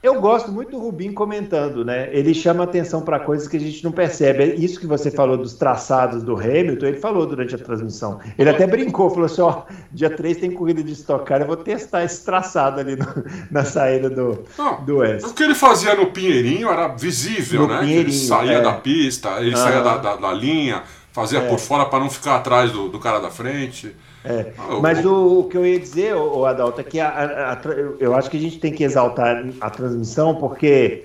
Eu 0.07 0.21
gosto 0.21 0.53
muito 0.53 0.71
do 0.71 0.79
Rubinho 0.79 1.13
comentando, 1.13 1.85
né? 1.85 2.09
Ele 2.13 2.33
chama 2.33 2.63
atenção 2.63 3.01
para 3.01 3.19
coisas 3.19 3.49
que 3.49 3.57
a 3.57 3.61
gente 3.61 3.83
não 3.83 3.91
percebe. 3.91 4.45
É 4.45 4.55
isso 4.55 4.79
que 4.79 4.87
você 4.87 5.11
falou 5.11 5.37
dos 5.37 5.55
traçados 5.55 6.23
do 6.23 6.37
Hamilton, 6.37 6.87
ele 6.87 7.01
falou 7.01 7.27
durante 7.27 7.57
a 7.57 7.59
transmissão. 7.59 8.21
Ele 8.39 8.49
até 8.49 8.69
brincou, 8.69 9.11
falou 9.11 9.27
assim: 9.27 9.41
ó, 9.41 9.63
dia 9.91 10.09
3 10.09 10.37
tem 10.37 10.53
corrida 10.53 10.81
de 10.81 10.93
Stock 10.93 11.25
Car, 11.25 11.41
eu 11.41 11.47
vou 11.49 11.57
testar 11.57 12.05
esse 12.05 12.25
traçado 12.25 12.79
ali 12.79 12.95
no, 12.95 13.05
na 13.51 13.65
saída 13.65 14.09
do, 14.09 14.45
não, 14.57 14.85
do 14.85 14.99
Oeste. 14.99 15.29
O 15.29 15.35
que 15.35 15.43
ele 15.43 15.57
fazia 15.57 15.97
no 15.97 16.07
Pinheirinho 16.07 16.69
era 16.69 16.87
visível, 16.87 17.63
no 17.63 17.75
né? 17.75 17.91
Ele 17.91 18.13
saía 18.13 18.59
é. 18.59 18.63
da 18.63 18.75
pista, 18.75 19.41
ele 19.41 19.57
saía 19.57 19.83
da, 19.83 19.97
da, 19.97 20.15
da 20.15 20.33
linha, 20.33 20.85
fazia 21.11 21.41
é. 21.41 21.49
por 21.49 21.59
fora 21.59 21.85
para 21.85 21.99
não 21.99 22.09
ficar 22.09 22.37
atrás 22.37 22.71
do, 22.71 22.89
do 22.89 23.01
cara 23.01 23.19
da 23.19 23.31
frente. 23.31 23.93
É, 24.27 24.53
mas 24.81 25.05
o, 25.05 25.41
o, 25.41 25.45
que 25.45 25.57
eu 25.57 25.65
ia 25.65 25.79
dizer, 25.79 26.15
o, 26.15 26.45
Adalto, 26.45 26.81
é 26.81 26.85
que 26.85 26.99
a, 26.99 27.09
a, 27.09 27.53
a, 27.53 27.59
eu 28.01 28.15
acho 28.15 28.29
que 28.29 28.37
a 28.37 28.41
gente 28.41 28.59
tem 28.59 28.73
que 28.73 28.83
exaltar 28.83 29.45
a 29.61 29.71
transmissão, 29.71 30.35
porque 30.35 31.05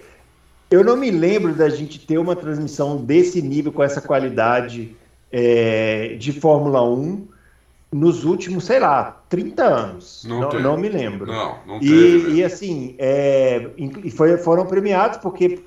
eu 0.69 0.83
não 0.83 0.97
me 0.97 1.11
lembro 1.11 1.53
da 1.53 1.69
gente 1.69 1.99
ter 1.99 2.17
uma 2.17 2.35
transmissão 2.35 2.97
desse 2.97 3.41
nível, 3.41 3.71
com 3.71 3.83
essa 3.83 4.01
qualidade 4.01 4.95
é, 5.31 6.15
de 6.17 6.31
Fórmula 6.31 6.83
1 6.83 7.27
nos 7.91 8.23
últimos, 8.23 8.63
sei 8.63 8.79
lá, 8.79 9.21
30 9.29 9.63
anos. 9.63 10.25
Não, 10.27 10.39
não, 10.39 10.59
não 10.59 10.77
me 10.77 10.87
lembro. 10.87 11.27
Não, 11.27 11.57
não 11.67 11.77
e, 11.77 11.87
teve. 11.87 12.31
E 12.35 12.43
assim, 12.43 12.95
é, 12.97 13.69
e 13.77 14.09
foi, 14.09 14.37
foram 14.37 14.65
premiados 14.65 15.17
porque 15.17 15.59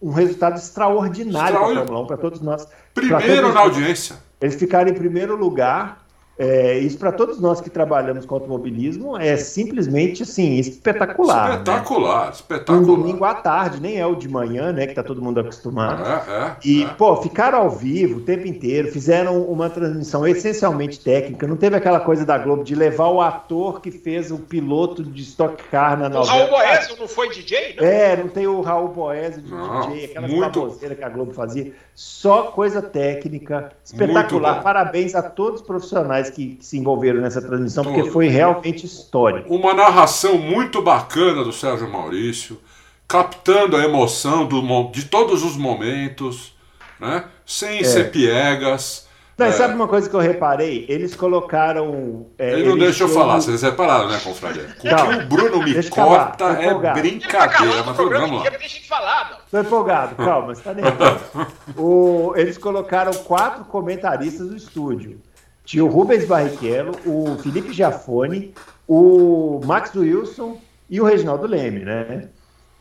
um 0.00 0.12
resultado 0.12 0.58
extraordinário 0.58 1.58
para 1.58 1.74
Fórmula 1.74 2.00
1, 2.02 2.06
para 2.06 2.16
todos 2.18 2.40
nós. 2.42 2.68
Primeiro 2.92 3.42
todos, 3.42 3.54
na 3.54 3.60
audiência. 3.60 4.16
Eles 4.40 4.54
ficaram 4.56 4.90
em 4.90 4.94
primeiro 4.94 5.34
lugar 5.34 6.03
É, 6.36 6.78
isso 6.78 6.98
para 6.98 7.12
todos 7.12 7.40
nós 7.40 7.60
que 7.60 7.70
trabalhamos 7.70 8.26
com 8.26 8.34
automobilismo 8.34 9.16
é 9.16 9.36
simplesmente 9.36 10.24
assim 10.24 10.56
espetacular. 10.56 11.52
Espetacular, 11.52 12.26
né? 12.26 12.32
espetacular. 12.32 12.80
Um 12.80 12.84
domingo 12.84 13.24
à 13.24 13.34
tarde, 13.34 13.80
nem 13.80 14.00
é 14.00 14.06
o 14.06 14.16
de 14.16 14.28
manhã, 14.28 14.72
né? 14.72 14.86
Que 14.86 14.94
tá 14.94 15.02
todo 15.02 15.22
mundo 15.22 15.38
acostumado. 15.38 16.02
É, 16.02 16.32
é, 16.32 16.56
e, 16.64 16.82
é. 16.84 16.86
pô, 16.88 17.16
ficaram 17.22 17.58
ao 17.58 17.70
vivo 17.70 18.18
o 18.18 18.20
tempo 18.20 18.48
inteiro, 18.48 18.90
fizeram 18.90 19.42
uma 19.42 19.70
transmissão 19.70 20.26
essencialmente 20.26 20.98
técnica. 20.98 21.46
Não 21.46 21.56
teve 21.56 21.76
aquela 21.76 22.00
coisa 22.00 22.24
da 22.26 22.36
Globo 22.36 22.64
de 22.64 22.74
levar 22.74 23.08
o 23.08 23.20
ator 23.20 23.80
que 23.80 23.92
fez 23.92 24.32
o 24.32 24.38
piloto 24.38 25.04
de 25.04 25.22
Stock 25.22 25.62
Car 25.70 25.96
na 25.98 26.08
novela. 26.08 26.34
O 26.34 26.38
Raul 26.38 26.50
Boésio 26.50 26.96
não 26.98 27.06
foi 27.08 27.28
DJ? 27.30 27.76
Não? 27.76 27.86
É, 27.86 28.16
não 28.16 28.28
tem 28.28 28.46
o 28.46 28.60
Raul 28.60 28.88
Boésio 28.88 29.40
de 29.40 29.50
Não, 29.50 29.88
DJ, 29.88 30.04
aquela 30.06 30.28
muito- 30.28 30.78
que 30.78 31.04
a 31.04 31.08
Globo 31.08 31.32
fazia. 31.32 31.72
Só 31.94 32.44
coisa 32.44 32.82
técnica, 32.82 33.70
espetacular. 33.84 34.62
Parabéns 34.62 35.14
a 35.14 35.22
todos 35.22 35.60
os 35.60 35.66
profissionais 35.66 36.23
que, 36.30 36.56
que 36.56 36.64
se 36.64 36.78
envolveram 36.78 37.20
nessa 37.20 37.40
transmissão, 37.40 37.84
porque 37.84 38.10
foi 38.10 38.28
realmente 38.28 38.86
histórico. 38.86 39.54
Uma 39.54 39.74
narração 39.74 40.38
muito 40.38 40.82
bacana 40.82 41.42
do 41.44 41.52
Sérgio 41.52 41.90
Maurício, 41.90 42.58
captando 43.06 43.76
a 43.76 43.84
emoção 43.84 44.46
do 44.46 44.62
de 44.90 45.04
todos 45.04 45.42
os 45.44 45.56
momentos, 45.56 46.54
né? 46.98 47.24
sem 47.44 47.84
ser 47.84 48.10
piegas. 48.10 49.04
Não, 49.36 49.46
e 49.46 49.48
É, 49.48 49.52
sabe 49.52 49.74
uma 49.74 49.88
coisa 49.88 50.08
que 50.08 50.14
eu 50.14 50.20
reparei? 50.20 50.86
Eles 50.88 51.14
colocaram. 51.16 52.26
é, 52.38 52.52
ele 52.52 52.62
não 52.62 52.72
eles 52.76 52.84
deixa 52.84 53.02
eu 53.04 53.08
falar, 53.08 53.40
vocês 53.40 53.62
repararam, 53.62 54.08
né, 54.08 54.20
confraria? 54.22 54.68
O 54.78 54.80
que 54.80 55.16
o 55.24 55.26
Bruno 55.26 55.62
me 55.62 55.82
corta 55.88 56.44
é 56.44 56.72
tá 56.72 56.92
brincadeira, 56.92 57.82
mas 57.84 57.96
vamos 57.96 58.44
lá. 58.44 58.50
falar. 58.88 59.44
Tô 59.50 59.58
empolgado, 59.60 60.14
calma, 60.14 60.54
você 60.54 60.62
tá 60.62 60.72
nervoso. 60.72 61.18
O- 61.76 62.32
eles 62.36 62.56
colocaram 62.56 63.12
quatro 63.12 63.64
comentaristas 63.64 64.48
do 64.48 64.56
estúdio. 64.56 65.20
Tinha 65.64 65.84
o 65.84 65.88
Rubens 65.88 66.26
Barrichello, 66.26 66.94
o 67.06 67.38
Felipe 67.38 67.72
Giafone, 67.72 68.54
o 68.86 69.60
Max 69.64 69.94
Wilson 69.94 70.60
e 70.90 71.00
o 71.00 71.04
Reginaldo 71.04 71.46
Leme, 71.46 71.80
né? 71.80 72.28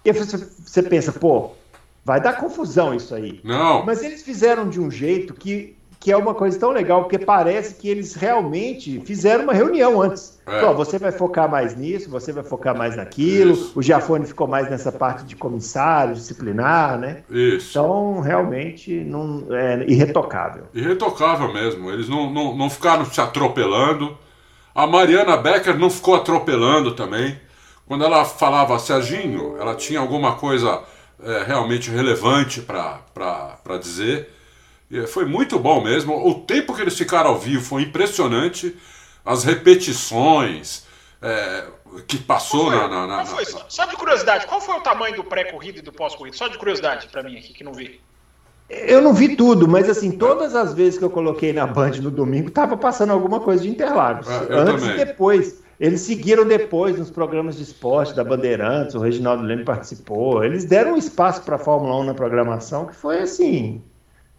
E 0.04 0.12
você, 0.12 0.38
você 0.38 0.84
pensa, 0.84 1.12
pô, 1.14 1.52
vai 2.04 2.20
dar 2.20 2.34
confusão 2.34 2.94
isso 2.94 3.16
aí. 3.16 3.40
Não, 3.44 3.86
Mas 3.86 4.04
eles 4.04 4.22
fizeram 4.22 4.70
de 4.70 4.80
um 4.82 4.92
jeito 4.92 5.34
que, 5.34 5.78
que 6.04 6.12
é 6.12 6.18
uma 6.18 6.34
coisa 6.34 6.60
tão 6.60 6.72
legal, 6.72 7.04
porque 7.04 7.18
parece 7.18 7.76
que 7.76 7.88
eles 7.88 8.14
realmente 8.14 9.00
fizeram 9.06 9.46
uma 9.46 9.54
reunião 9.54 10.02
antes. 10.02 10.38
É. 10.46 10.60
Pô, 10.60 10.74
você 10.74 11.00
vai 11.00 11.14
focar 11.14 11.50
mais 11.50 11.78
nisso, 11.78 12.10
você 12.10 12.34
vai 12.34 12.44
focar 12.44 12.78
mais 12.78 12.98
naquilo. 12.98 13.54
Isso. 13.54 13.72
O 13.74 13.82
Giafone 13.82 14.26
ficou 14.26 14.46
mais 14.46 14.70
nessa 14.70 14.92
parte 14.92 15.24
de 15.24 15.38
comissário, 15.38 16.14
disciplinar, 16.14 17.00
né? 17.00 17.24
isso. 17.30 17.70
Então, 17.70 18.20
realmente, 18.20 18.94
não, 18.94 19.46
é 19.50 19.86
irretocável. 19.88 20.66
Irretocável 20.74 21.54
mesmo. 21.54 21.90
Eles 21.90 22.10
não, 22.10 22.30
não, 22.30 22.54
não 22.54 22.70
ficaram 22.70 23.06
se 23.06 23.22
atropelando. 23.22 24.18
A 24.76 24.86
Mariana 24.86 25.38
Becker 25.38 25.80
não 25.80 25.90
ficou 25.90 26.16
atropelando 26.16 26.92
também. 26.92 27.40
Quando 27.88 28.04
ela 28.04 28.26
falava 28.26 28.78
Serginho, 28.78 29.56
ela 29.58 29.74
tinha 29.74 30.02
alguma 30.02 30.34
coisa 30.34 30.82
é, 31.24 31.44
realmente 31.48 31.90
relevante 31.90 32.60
para 32.60 33.78
dizer. 33.80 34.33
E 34.94 35.08
foi 35.08 35.26
muito 35.26 35.58
bom 35.58 35.84
mesmo. 35.84 36.14
O 36.28 36.36
tempo 36.42 36.74
que 36.76 36.82
eles 36.82 36.96
ficaram 36.98 37.32
ao 37.32 37.40
vivo 37.40 37.64
foi 37.64 37.82
impressionante. 37.82 38.76
As 39.26 39.44
repetições 39.44 40.86
é, 41.22 41.64
que 42.08 42.18
passou 42.18 42.70
na. 42.70 42.88
na, 42.88 43.08
na- 43.08 43.16
Qual 43.16 43.26
foi? 43.28 43.46
Só, 43.46 43.66
só 43.68 43.86
de 43.86 43.96
curiosidade, 43.96 44.46
qual 44.46 44.62
foi 44.62 44.76
o 44.76 44.82
tamanho 44.82 45.16
do 45.16 45.24
pré-corrida 45.24 45.80
e 45.80 45.82
do 45.82 45.92
pós-corrida? 45.92 46.36
Só 46.38 46.48
de 46.48 46.58
curiosidade 46.58 47.08
pra 47.08 47.24
mim 47.24 47.38
aqui, 47.38 47.54
que 47.54 47.64
não 47.64 47.74
vi. 47.74 48.00
Eu 48.70 49.02
não 49.02 49.14
vi 49.14 49.36
tudo, 49.36 49.68
mas 49.68 49.90
assim, 49.90 50.12
todas 50.12 50.56
as 50.56 50.74
vezes 50.74 50.98
que 50.98 51.04
eu 51.06 51.10
coloquei 51.10 51.52
na 51.54 51.68
Band 51.68 51.92
no 52.02 52.10
domingo, 52.10 52.50
tava 52.50 52.78
passando 52.78 53.12
alguma 53.12 53.40
coisa 53.40 53.64
de 53.64 53.70
Interlagos. 53.70 54.28
É, 54.30 54.34
Antes 54.52 54.84
também. 54.84 55.02
e 55.02 55.06
depois. 55.06 55.64
Eles 55.80 56.02
seguiram 56.02 56.46
depois 56.46 56.98
nos 56.98 57.10
programas 57.12 57.58
de 57.58 57.64
esporte 57.64 58.16
da 58.16 58.24
Bandeirantes, 58.24 58.96
o 58.96 59.00
Reginaldo 59.00 59.44
Leme 59.44 59.66
participou. 59.66 60.44
Eles 60.44 60.64
deram 60.66 60.94
um 60.94 60.98
espaço 60.98 61.42
para 61.42 61.56
a 61.56 61.60
Fórmula 61.60 61.96
1 62.00 62.04
na 62.06 62.14
programação 62.14 62.86
que 62.86 62.96
foi 62.96 63.20
assim. 63.20 63.82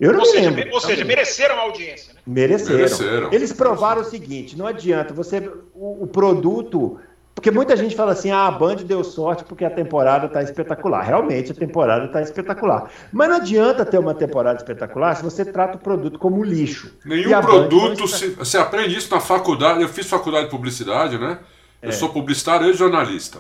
Eu 0.01 0.13
não 0.13 0.21
Ou 0.21 0.27
seja, 0.27 0.51
lembro. 0.51 0.75
ou 0.75 0.81
seja, 0.81 1.05
mereceram 1.05 1.55
a 1.57 1.61
audiência, 1.61 2.15
né? 2.15 2.21
Mereceram. 2.27 2.77
Mereceram. 2.79 3.33
Eles 3.33 3.53
provaram 3.53 4.03
o 4.03 4.05
seguinte: 4.05 4.57
não 4.59 4.67
adianta 4.67 5.15
você. 5.15 5.39
O, 5.75 6.03
o 6.05 6.07
produto. 6.07 6.99
Porque 7.35 7.51
muita 7.51 7.77
gente 7.77 7.95
fala 7.95 8.13
assim: 8.13 8.31
ah, 8.31 8.47
a 8.47 8.51
Band 8.51 8.77
deu 8.77 9.05
sorte 9.05 9.45
porque 9.45 9.65
a 9.65 9.71
temporada 9.71 10.27
está 10.27 10.43
espetacular. 10.43 11.03
Realmente 11.03 11.53
a 11.53 11.55
temporada 11.55 12.07
está 12.07 12.21
espetacular. 12.23 12.91
Mas 13.13 13.29
não 13.29 13.37
adianta 13.37 13.85
ter 13.85 13.99
uma 13.99 14.15
temporada 14.15 14.57
espetacular 14.59 15.15
se 15.17 15.23
você 15.23 15.45
trata 15.45 15.77
o 15.77 15.81
produto 15.81 16.19
como 16.19 16.43
lixo. 16.43 16.93
Nenhum 17.05 17.41
produto. 17.41 18.05
está- 18.05 18.17
Se, 18.19 18.29
você 18.31 18.59
aprende 18.59 18.97
isso 18.97 19.13
na 19.15 19.21
faculdade. 19.21 19.81
Eu 19.83 19.89
fiz 19.89 20.09
faculdade 20.09 20.47
de 20.47 20.51
publicidade, 20.51 21.19
né? 21.19 21.39
É. 21.81 21.89
Eu 21.89 21.93
sou 21.93 22.09
publicitário 22.09 22.69
e 22.69 22.73
jornalista. 22.73 23.39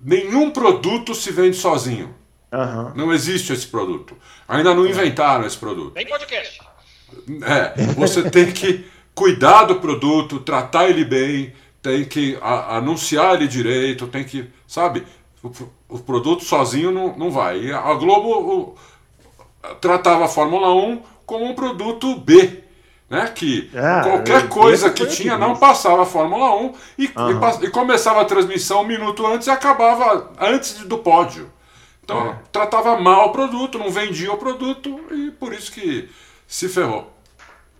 Nenhum 0.00 0.50
produto 0.50 1.14
se 1.14 1.30
vende 1.32 1.56
sozinho. 1.56 2.14
Aham. 2.52 2.92
Não 2.96 3.12
existe 3.12 3.52
esse 3.52 3.66
produto. 3.66 4.16
Ainda 4.48 4.74
não 4.74 4.86
inventaram 4.86 5.46
esse 5.46 5.56
produto. 5.56 5.92
Tem 5.92 6.06
podcast. 6.06 6.60
É, 7.42 7.82
você 7.94 8.30
tem 8.30 8.50
que 8.52 8.86
cuidar 9.14 9.64
do 9.64 9.76
produto, 9.76 10.40
tratar 10.40 10.88
ele 10.88 11.04
bem, 11.04 11.52
tem 11.82 12.04
que 12.04 12.38
a- 12.40 12.76
anunciar 12.76 13.34
ele 13.34 13.48
direito, 13.48 14.06
tem 14.06 14.24
que, 14.24 14.48
sabe? 14.66 15.04
O, 15.42 15.50
o 15.88 15.98
produto 15.98 16.44
sozinho 16.44 16.90
não, 16.90 17.16
não 17.16 17.30
vai. 17.30 17.58
E 17.60 17.72
a 17.72 17.94
Globo 17.94 18.28
o, 18.30 18.76
tratava 19.80 20.24
a 20.24 20.28
Fórmula 20.28 20.72
1 20.74 21.02
como 21.26 21.44
um 21.44 21.54
produto 21.54 22.16
B. 22.16 22.64
Né, 23.10 23.26
que 23.34 23.70
Ah, 23.74 24.02
qualquer 24.04 24.48
coisa 24.50 24.90
que 24.90 25.02
o 25.02 25.06
que 25.06 25.16
tinha 25.16 25.38
não 25.38 25.56
passava 25.56 26.02
a 26.02 26.04
Fórmula 26.06 26.54
1 26.56 26.74
e, 26.98 27.04
e 27.06 27.12
Aham. 27.16 27.40
pass- 27.40 27.62
e 27.62 27.70
começava 27.70 28.20
a 28.20 28.24
transmissão 28.26 28.82
um 28.82 28.86
minuto 28.86 29.26
antes 29.26 29.46
e 29.46 29.50
acabava 29.50 30.30
antes 30.38 30.74
do 30.84 30.98
pódio. 30.98 31.50
Então, 32.08 32.30
É. 32.30 32.36
tratava 32.50 32.98
mal 32.98 33.26
o 33.26 33.32
produto, 33.32 33.78
não 33.78 33.90
vendia 33.90 34.32
o 34.32 34.38
produto 34.38 34.98
e 35.12 35.30
por 35.32 35.52
isso 35.52 35.70
que 35.70 36.08
se 36.46 36.66
ferrou. 36.66 37.12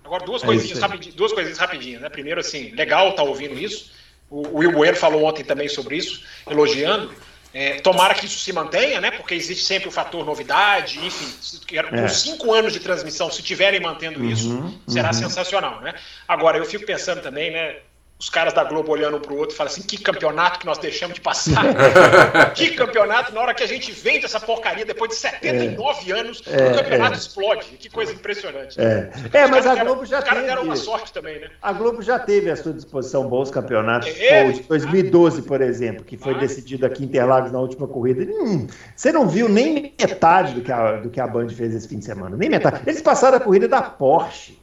Agora, 0.05 0.23
duas 0.27 0.43
É 0.43 0.47
coisinhas, 0.47 0.79
rapidinho, 0.79 1.15
duas 1.15 1.33
coisinhas 1.33 1.57
rapidinho, 1.57 1.99
né? 1.99 2.11
Primeiro, 2.11 2.39
assim, 2.39 2.71
legal 2.73 3.09
estar 3.09 3.23
ouvindo 3.23 3.59
isso. 3.59 3.91
O, 4.29 4.47
o 4.49 4.57
Will 4.59 4.73
Bueno 4.73 4.99
falou 4.99 5.25
ontem 5.25 5.43
também 5.43 5.67
sobre 5.67 5.97
isso, 5.97 6.23
elogiando. 6.47 7.11
É, 7.55 7.81
tomara 7.81 8.15
que 8.15 8.27
isso 8.27 8.39
se 8.39 8.53
mantenha, 8.53 9.01
né? 9.01 9.11
Porque 9.11 9.33
existe 9.35 9.65
sempre 9.65 9.89
o 9.89 9.91
fator 9.91 10.27
novidade, 10.27 10.99
enfim. 11.05 11.27
se- 11.41 11.59
Com 11.67 11.97
É. 11.97 12.09
cinco 12.09 12.53
anos 12.53 12.75
de 12.75 12.81
transmissão, 12.81 13.31
se 13.33 13.43
tiverem 13.43 13.81
mantendo 13.81 14.23
isso, 14.23 14.51
Uhum, 14.51 14.79
será 14.87 15.09
uhum. 15.09 15.15
sensacional, 15.15 15.81
né? 15.81 15.95
Agora, 16.27 16.59
eu 16.59 16.67
fico 16.67 16.85
pensando 16.85 17.23
também, 17.23 17.51
né? 17.51 17.77
Os 18.21 18.29
caras 18.29 18.53
da 18.53 18.65
Globo 18.65 18.91
olhando 18.91 19.17
um 19.17 19.21
pro 19.21 19.37
outro 19.37 19.55
e 19.55 19.57
falam 19.57 19.73
assim: 19.73 19.81
que 19.81 19.97
campeonato 19.97 20.59
que 20.59 20.67
nós 20.67 20.77
deixamos 20.79 21.15
de 21.15 21.21
passar. 21.21 21.63
que 22.55 22.71
campeonato, 22.71 23.33
na 23.33 23.41
hora 23.41 23.55
que 23.55 23.63
a 23.63 23.67
gente 23.67 23.93
vende 23.93 24.25
essa 24.25 24.41
porcaria, 24.41 24.85
depois 24.85 25.11
de 25.11 25.17
79 25.17 26.11
anos, 26.11 26.43
É, 26.47 26.73
o 26.73 26.75
campeonato 26.75 27.15
é. 27.15 27.17
explode. 27.17 27.67
Que 27.79 27.89
coisa 27.89 28.13
impressionante. 28.13 28.81
É. 28.81 29.11
É, 29.33 29.45
Os 29.45 29.51
mas 29.53 29.67
a 29.67 29.75
deram- 29.75 29.87
Globo 29.87 30.05
já 30.05 30.19
Os 30.19 30.25
caras 30.25 30.45
deram 30.45 30.63
uma 30.65 30.75
teve. 30.75 30.85
sorte 30.85 31.13
também, 31.13 31.39
né? 31.41 31.49
A 31.63 31.73
Globo 31.73 32.03
já 32.03 32.19
teve 32.19 32.51
à 32.51 32.57
sua 32.57 32.73
disposição 32.73 33.29
bons 33.29 33.53
campeonatos. 33.53 34.09
É, 34.19 34.49
o 34.49 34.53
de 34.53 34.63
2012, 34.65 35.43
por 35.43 35.61
exemplo, 35.61 36.05
que 36.05 36.17
foi 36.17 36.35
Ah. 36.35 36.39
decidido 36.39 36.87
aqui 36.87 37.05
em 37.05 37.07
Interlagos 37.07 37.53
na 37.53 37.61
última 37.61 37.87
corrida. 37.87 38.25
Hum, 38.33 38.67
você 38.97 39.13
não 39.13 39.29
viu 39.29 39.49
nem 39.49 39.95
metade 39.97 40.55
do 40.55 40.61
que, 40.61 40.73
a, 40.73 40.97
do 40.97 41.09
que 41.09 41.21
a 41.21 41.27
Band 41.29 41.51
fez 41.51 41.73
esse 41.73 41.87
fim 41.87 42.01
de 42.01 42.05
semana. 42.05 42.37
Nem 42.37 42.49
metade. 42.51 42.81
Eles 42.85 43.01
passaram 43.01 43.37
a 43.37 43.41
corrida 43.41 43.69
da 43.69 43.81
Porsche. 43.81 44.59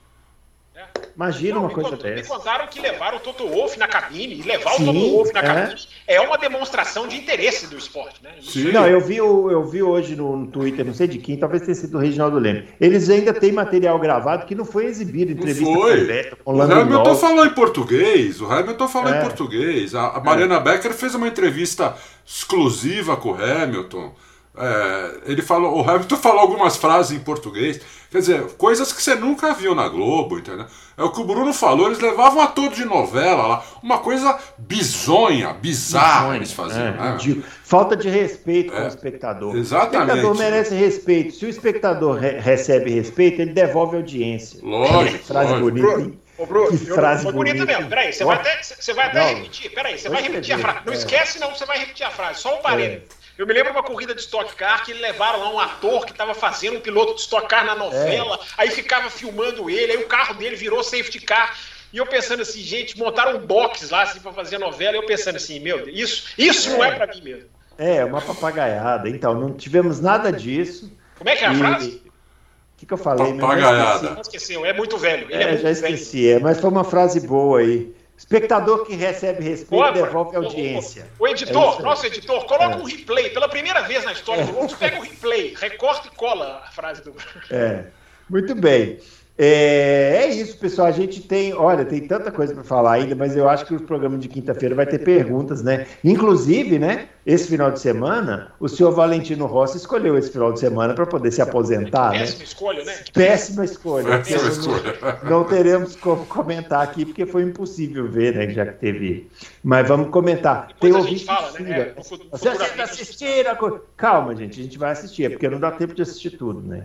É. 0.97 1.05
Imagina 1.15 1.55
Não, 1.55 1.61
uma 1.61 1.67
me 1.69 1.73
coisa 1.73 1.89
cont- 1.91 2.03
Me 2.03 2.15
dessa. 2.15 2.27
contaram 2.29 2.67
que 2.67 2.79
levaram 2.81 3.17
o 3.17 3.19
Toto 3.21 3.47
Wolff 3.47 3.79
na 3.79 3.87
cabine, 3.87 4.35
e 4.37 4.41
levar 4.41 4.71
Sim, 4.73 4.83
o 4.83 4.85
Toto 4.93 5.11
Wolff 5.11 5.33
na 5.33 5.39
é. 5.39 5.43
cabine 5.43 5.81
é 6.07 6.19
uma 6.21 6.37
demonstração 6.37 7.07
de 7.07 7.15
interesse 7.15 7.67
do 7.67 7.77
esporte, 7.77 8.21
né? 8.21 8.31
Sim. 8.41 8.73
Não, 8.73 8.85
eu 8.85 8.99
vi, 8.99 9.21
o- 9.21 9.49
eu 9.49 9.63
vi 9.65 9.81
hoje 9.81 10.13
no, 10.15 10.35
no 10.35 10.47
Twitter, 10.47 10.85
não 10.85 10.93
sei 10.93 11.07
de 11.07 11.17
quem, 11.17 11.37
talvez 11.37 11.63
tenha 11.63 11.73
sido 11.75 11.91
do 11.91 11.99
Reginaldo 11.99 12.37
Leme. 12.37 12.67
Eles 12.81 13.09
ainda 13.09 13.33
têm 13.33 13.53
material 13.53 13.97
gravado 13.97 14.45
que 14.45 14.53
não 14.55 14.65
foi 14.65 14.85
exibido, 14.87 15.31
Não 15.33 15.37
entrevista 15.39 15.63
foi. 15.73 15.99
completa 16.01 16.35
com 16.43 16.53
O 16.53 16.61
Hamilton 16.61 16.85
Norris. 17.03 17.19
falou 17.21 17.45
em 17.45 17.53
português. 17.53 18.41
O 18.41 18.51
Hamilton 18.51 18.87
falou 18.89 19.13
É. 19.13 19.17
em 19.17 19.21
português. 19.21 19.95
A, 19.95 20.09
a 20.17 20.19
Mariana 20.19 20.59
Becker 20.59 20.91
fez 20.93 21.15
uma 21.15 21.27
entrevista 21.29 21.95
exclusiva 22.25 23.15
com 23.15 23.31
o 23.31 23.35
Hamilton. 23.41 24.13
É, 24.57 25.31
ele 25.31 25.41
falou, 25.41 25.77
o 25.77 25.89
Hamilton 25.89 26.17
falou 26.17 26.39
algumas 26.41 26.77
frases 26.77 27.15
em 27.17 27.19
português. 27.19 27.81
Quer 28.09 28.19
dizer, 28.19 28.41
coisas 28.57 28.93
que 28.93 29.01
você 29.03 29.13
nunca 29.15 29.53
viu 29.53 29.75
na 29.75 29.89
Globo, 29.89 30.39
entendeu? 30.39 30.65
É 30.97 31.03
o 31.03 31.11
que 31.11 31.19
o 31.19 31.25
Bruno 31.25 31.53
falou, 31.53 31.87
eles 31.87 31.99
levavam 31.99 32.41
ator 32.41 32.69
de 32.69 32.85
novela 32.85 33.45
lá, 33.47 33.63
uma 33.83 33.97
coisa 33.97 34.39
bizonha, 34.57 35.51
bizarra 35.53 36.35
eles 36.37 36.51
faziam. 36.53 36.85
É, 36.87 36.91
né? 36.91 37.17
Falta 37.65 37.95
de 37.95 38.07
respeito 38.09 38.71
com 38.71 38.77
É, 38.79 38.85
o 38.85 38.87
espectador. 38.87 39.55
exatamente. 39.57 39.97
O 39.97 40.03
espectador 40.15 40.37
merece 40.37 40.75
respeito. 40.75 41.33
Se 41.35 41.45
o 41.45 41.49
espectador 41.49 42.17
re- 42.17 42.39
recebe 42.39 42.91
respeito, 42.91 43.41
ele 43.41 43.51
devolve 43.53 43.97
audiência. 43.97 44.59
Lógico, 44.63 45.19
Que 45.19 45.25
frase 45.25 45.51
lógico. 45.53 45.71
bonita, 45.71 45.99
hein? 46.01 46.19
Ô, 46.37 46.45
Bruno, 46.45 46.69
Que 46.77 46.85
frase 46.85 47.23
foi 47.23 47.31
bonita 47.33 47.57
bonita. 47.57 47.77
mesmo. 47.77 47.89
Peraí, 47.89 48.13
você 48.13 48.23
vai 48.25 48.35
até, 48.35 48.61
você 48.63 48.93
vai 48.93 49.05
até 49.07 49.19
Não. 49.19 49.39
repetir. 49.39 49.71
Peraí, 49.73 49.97
você 49.97 50.09
vai 50.09 50.21
repetir 50.21 50.55
a 50.55 50.59
frase. 50.59 50.79
Não 50.85 50.93
É. 50.93 50.95
esquece, 50.95 51.39
não, 51.39 51.49
você 51.55 51.65
vai 51.65 51.79
repetir 51.79 52.05
a 52.05 52.11
frase. 52.11 52.39
Só 52.41 52.55
um 52.57 52.61
parênteses. 52.61 53.03
Eu 53.37 53.45
me 53.45 53.53
lembro 53.53 53.71
de 53.73 53.77
uma 53.77 53.83
corrida 53.83 54.15
de 54.15 54.21
Stock 54.21 54.55
Car 54.55 54.85
que 54.85 54.93
levaram 54.93 55.39
lá 55.39 55.49
um 55.51 55.59
ator 55.59 56.05
que 56.05 56.11
estava 56.11 56.33
fazendo 56.33 56.77
um 56.77 56.81
piloto 56.81 57.15
de 57.15 57.21
Stock 57.21 57.47
Car 57.47 57.65
na 57.65 57.75
novela, 57.75 58.39
aí 58.57 58.69
ficava 58.71 59.09
filmando 59.09 59.69
ele, 59.69 59.91
aí 59.91 59.97
o 59.97 60.07
carro 60.07 60.33
dele 60.35 60.55
virou 60.55 60.81
safety 60.83 61.19
car. 61.19 61.53
E 61.91 61.97
eu 61.97 62.05
pensando 62.05 62.41
assim, 62.41 62.59
gente, 62.61 62.97
montaram 62.97 63.37
um 63.37 63.45
box 63.45 63.89
lá 63.89 64.03
assim, 64.03 64.19
para 64.19 64.31
fazer 64.33 64.55
a 64.57 64.59
novela. 64.59 64.95
E 64.95 64.99
eu 64.99 65.05
pensando 65.05 65.35
assim, 65.37 65.59
meu 65.59 65.83
Deus, 65.85 65.97
isso, 65.97 66.27
isso 66.37 66.69
não 66.71 66.83
é 66.83 66.91
para 66.91 67.07
mim 67.13 67.21
mesmo. 67.21 67.49
É, 67.77 68.03
uma 68.05 68.21
papagaiada. 68.21 69.07
Então, 69.09 69.33
não 69.33 69.53
tivemos 69.53 69.99
nada 69.99 70.31
disso. 70.31 70.91
Como 71.17 71.29
é 71.29 71.35
que 71.35 71.43
é 71.43 71.47
a 71.47 71.53
E- 71.53 71.57
frase? 71.57 71.89
O 71.89 72.77
que, 72.77 72.85
que 72.85 72.93
eu 72.93 72.97
falei? 72.97 73.25
mesmo? 73.27 73.39
Papagaiada. 73.41 74.09
Não 74.11 74.21
esqueceu, 74.21 74.65
é 74.65 74.73
muito 74.73 74.97
velho. 74.97 75.27
Ele 75.31 75.41
É, 75.43 75.47
muito 75.51 75.61
já 75.61 75.71
velho. 75.71 75.93
esqueci, 75.95 76.29
é, 76.29 76.39
mas 76.39 76.59
foi 76.59 76.69
uma 76.69 76.83
frase 76.83 77.25
boa 77.25 77.59
aí. 77.59 77.95
Espectador 78.17 78.85
que 78.85 78.95
recebe 78.95 79.43
respeito 79.43 79.69
Boa, 79.71 79.91
devolve 79.91 80.37
o- 80.37 80.43
audiência. 80.43 81.07
O, 81.19 81.23
o 81.23 81.27
É 81.27 81.31
editor, 81.31 81.77
aí. 81.77 81.83
nosso 81.83 82.05
editor, 82.05 82.45
coloca 82.45 82.75
É. 82.75 82.77
um 82.77 82.83
replay. 82.83 83.29
Pela 83.29 83.49
primeira 83.49 83.81
vez 83.81 84.03
na 84.05 84.13
história 84.13 84.45
do 84.45 84.53
Loucos, 84.53 84.73
pega 84.75 84.97
um 84.97 85.01
replay, 85.01 85.53
recorta 85.59 86.07
e 86.07 86.11
cola 86.15 86.63
a 86.65 86.71
frase 86.71 87.01
do. 87.03 87.13
É, 87.51 87.85
muito 88.29 88.55
bem. 88.55 88.99
É, 89.37 90.21
é 90.23 90.27
isso, 90.33 90.57
pessoal. 90.57 90.87
A 90.87 90.91
gente 90.91 91.21
tem, 91.21 91.53
olha, 91.53 91.83
tem 91.83 92.07
tanta 92.07 92.31
coisa 92.31 92.53
para 92.53 92.63
falar 92.63 92.93
ainda, 92.93 93.15
mas 93.15 93.35
eu 93.35 93.49
acho 93.49 93.65
que 93.65 93.75
o 93.75 93.81
programa 93.81 94.17
de 94.17 94.29
quinta-feira 94.29 94.73
vai 94.73 94.85
ter 94.85 94.99
perguntas, 94.99 95.61
né? 95.61 95.85
Inclusive, 96.03 96.79
né? 96.79 97.09
Esse 97.25 97.47
final 97.49 97.69
de 97.71 97.79
semana, 97.81 98.51
o 98.59 98.69
senhor 98.69 98.91
Valentino 98.91 99.45
Rossi 99.45 99.77
escolheu 99.77 100.17
esse 100.17 100.31
final 100.31 100.53
de 100.53 100.59
semana 100.59 100.93
para 100.93 101.05
poder 101.05 101.31
se 101.31 101.41
aposentar, 101.41 102.11
né? 102.11 102.19
Péssima 102.19 102.43
escolha, 102.43 102.83
né? 102.85 102.93
Péssima 103.13 103.65
escolha. 103.65 104.17
Péssima 104.19 104.41
Não- 104.43 104.49
escolha. 104.51 105.19
Não 105.23 105.43
teremos 105.43 105.95
como 105.97 106.25
comentar 106.27 106.81
aqui, 106.83 107.03
porque 107.05 107.25
foi 107.25 107.41
impossível 107.43 108.07
ver, 108.09 108.35
né? 108.35 108.49
Já 108.51 108.65
que 108.65 108.73
teve. 108.79 109.29
Mas 109.63 109.85
vamos 109.87 110.09
comentar. 110.11 110.67
Depois 110.67 110.79
Tem 110.79 110.91
a 110.91 110.93
gente 111.03 111.09
ouvinte 111.09 111.25
fala, 111.25 111.51
que 111.51 111.63
né? 111.63 111.79
É, 111.79 111.93
Você 112.01 112.09
futuramente 112.09 112.41
assiste 112.41 112.63
a 112.63 112.67
gente 112.67 113.01
assistir 113.01 113.47
a 113.47 113.55
co- 113.55 113.79
Calma, 113.97 114.35
gente, 114.35 114.59
a 114.59 114.63
gente 114.63 114.77
vai 114.77 114.91
assistir, 114.91 115.25
é 115.25 115.29
porque 115.29 115.49
não 115.49 115.59
dá 115.59 115.71
tempo 115.71 115.93
de 115.93 116.01
assistir 116.03 116.31
tudo, 116.37 116.61
né? 116.61 116.83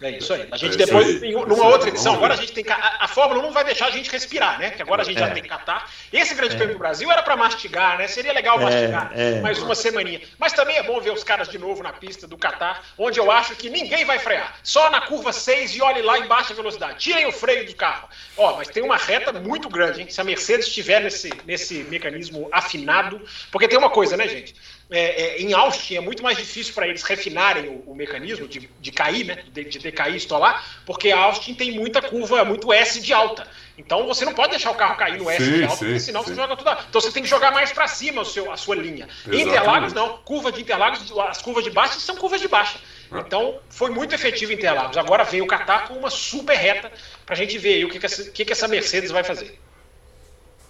É 0.00 0.10
isso 0.10 0.34
aí. 0.34 0.46
A 0.52 0.56
gente 0.58 0.74
É 0.74 0.84
depois, 0.84 1.22
aí. 1.22 1.30
É 1.34 1.46
numa 1.46 1.68
outra 1.68 1.88
edição, 1.88 2.12
Vamos 2.12 2.18
agora 2.18 2.34
a 2.34 2.36
gente 2.36 2.52
tem. 2.52 2.62
que- 2.62 2.70
A, 2.70 2.96
a 3.00 3.08
Fórmula 3.08 3.40
1 3.40 3.42
não 3.44 3.52
vai 3.52 3.64
deixar 3.64 3.86
a 3.86 3.90
gente 3.90 4.10
respirar, 4.10 4.58
né? 4.58 4.70
Que 4.70 4.82
agora 4.82 5.00
a 5.00 5.04
gente 5.04 5.18
já 5.18 5.28
É. 5.28 5.30
tem 5.30 5.42
Qatar. 5.42 5.88
Esse 6.12 6.34
Grande 6.34 6.54
Prêmio 6.54 6.74
do 6.74 6.78
Brasil 6.78 7.10
era 7.10 7.22
para 7.22 7.34
mastigar, 7.34 7.96
né? 7.96 8.06
Seria 8.06 8.32
legal 8.34 8.60
mastigar 8.60 9.10
é. 9.14 9.40
mais 9.40 9.58
uma 9.62 9.74
semaninha. 9.74 10.20
Mas 10.38 10.52
também 10.52 10.76
é 10.76 10.82
bom 10.82 11.00
ver 11.00 11.12
os 11.12 11.24
caras 11.24 11.48
de 11.48 11.56
novo 11.58 11.82
na 11.82 11.94
pista 11.94 12.26
do 12.26 12.36
Qatar, 12.36 12.82
onde 12.98 13.18
eu 13.18 13.30
acho 13.30 13.56
que 13.56 13.70
ninguém 13.70 14.04
vai 14.04 14.18
frear. 14.18 14.54
Só 14.62 14.90
na 14.90 15.00
curva 15.00 15.32
6 15.32 15.74
e 15.74 15.80
olhe 15.80 16.02
lá 16.02 16.18
em 16.18 16.26
baixa 16.26 16.52
velocidade. 16.52 16.98
Tirem 16.98 17.26
o 17.26 17.32
freio 17.32 17.64
do 17.66 17.74
carro. 17.74 18.06
Ó, 18.36 18.56
mas 18.56 18.68
tem 18.68 18.82
uma 18.82 18.98
reta 18.98 19.32
muito 19.32 19.68
grande, 19.70 20.02
hein? 20.02 20.10
Se 20.10 20.20
a 20.20 20.24
Mercedes 20.24 20.66
estiver 20.66 21.00
nesse, 21.00 21.32
nesse 21.46 21.74
mecanismo 21.84 22.48
afinado. 22.52 23.18
Porque 23.50 23.66
tem 23.66 23.78
uma 23.78 23.88
coisa, 23.90 24.14
né, 24.16 24.28
gente? 24.28 24.54
É, 24.88 25.00
é, 25.22 25.42
em 25.42 25.52
Austin 25.52 25.96
é 25.96 26.00
muito 26.00 26.22
mais 26.22 26.36
difícil 26.38 26.72
para 26.72 26.86
eles 26.86 27.02
refinarem 27.02 27.68
o, 27.68 27.90
o 27.90 27.94
mecanismo 27.96 28.46
de, 28.46 28.70
de 28.80 28.92
cair, 28.92 29.24
né? 29.24 29.42
De, 29.52 29.64
de 29.64 29.78
decair 29.80 30.14
e 30.14 30.16
estolar, 30.16 30.64
porque 30.86 31.10
Austin 31.10 31.54
tem 31.54 31.72
muita 31.72 32.00
curva, 32.00 32.44
muito 32.44 32.72
S 32.72 33.00
de 33.00 33.12
alta. 33.12 33.48
Então 33.76 34.06
você 34.06 34.24
não 34.24 34.32
pode 34.32 34.50
deixar 34.52 34.70
o 34.70 34.76
carro 34.76 34.96
cair 34.96 35.18
no 35.18 35.28
S 35.28 35.44
Sim, 35.44 35.52
de 35.56 35.62
alta, 35.64 35.76
sim, 35.76 35.84
porque 35.86 36.00
senão 36.00 36.22
sim. 36.22 36.28
você 36.28 36.34
joga 36.36 36.56
tudo. 36.56 36.70
a- 36.70 36.84
Então 36.88 37.00
você 37.00 37.10
tem 37.10 37.22
que 37.22 37.28
jogar 37.28 37.50
mais 37.50 37.72
para 37.72 37.88
cima 37.88 38.22
o 38.22 38.24
seu, 38.24 38.50
a 38.52 38.56
sua 38.56 38.76
linha. 38.76 39.06
Em 39.26 39.40
Exatamente. 39.40 39.48
Interlagos, 39.48 39.92
não. 39.92 40.18
Curva 40.18 40.52
de 40.52 40.60
Interlagos, 40.60 41.12
as 41.28 41.42
curvas 41.42 41.64
de 41.64 41.70
baixa 41.70 41.98
são 41.98 42.14
curvas 42.16 42.40
de 42.40 42.46
baixa. 42.46 42.78
Ah. 43.10 43.24
Então 43.26 43.58
foi 43.68 43.90
muito 43.90 44.14
efetivo 44.14 44.52
em 44.52 44.54
Interlagos. 44.54 44.96
Agora 44.96 45.24
vem 45.24 45.40
o 45.42 45.46
Qatar 45.48 45.88
com 45.88 45.94
uma 45.94 46.10
super 46.10 46.54
reta 46.56 46.92
para 47.26 47.34
a 47.34 47.36
gente 47.36 47.58
ver 47.58 47.74
aí 47.74 47.84
o 47.84 47.88
que, 47.90 47.98
que, 47.98 48.06
essa, 48.06 48.22
o 48.22 48.30
que, 48.30 48.44
que 48.44 48.52
essa 48.52 48.68
Mercedes 48.68 49.10
vai 49.10 49.24
fazer. 49.24 49.58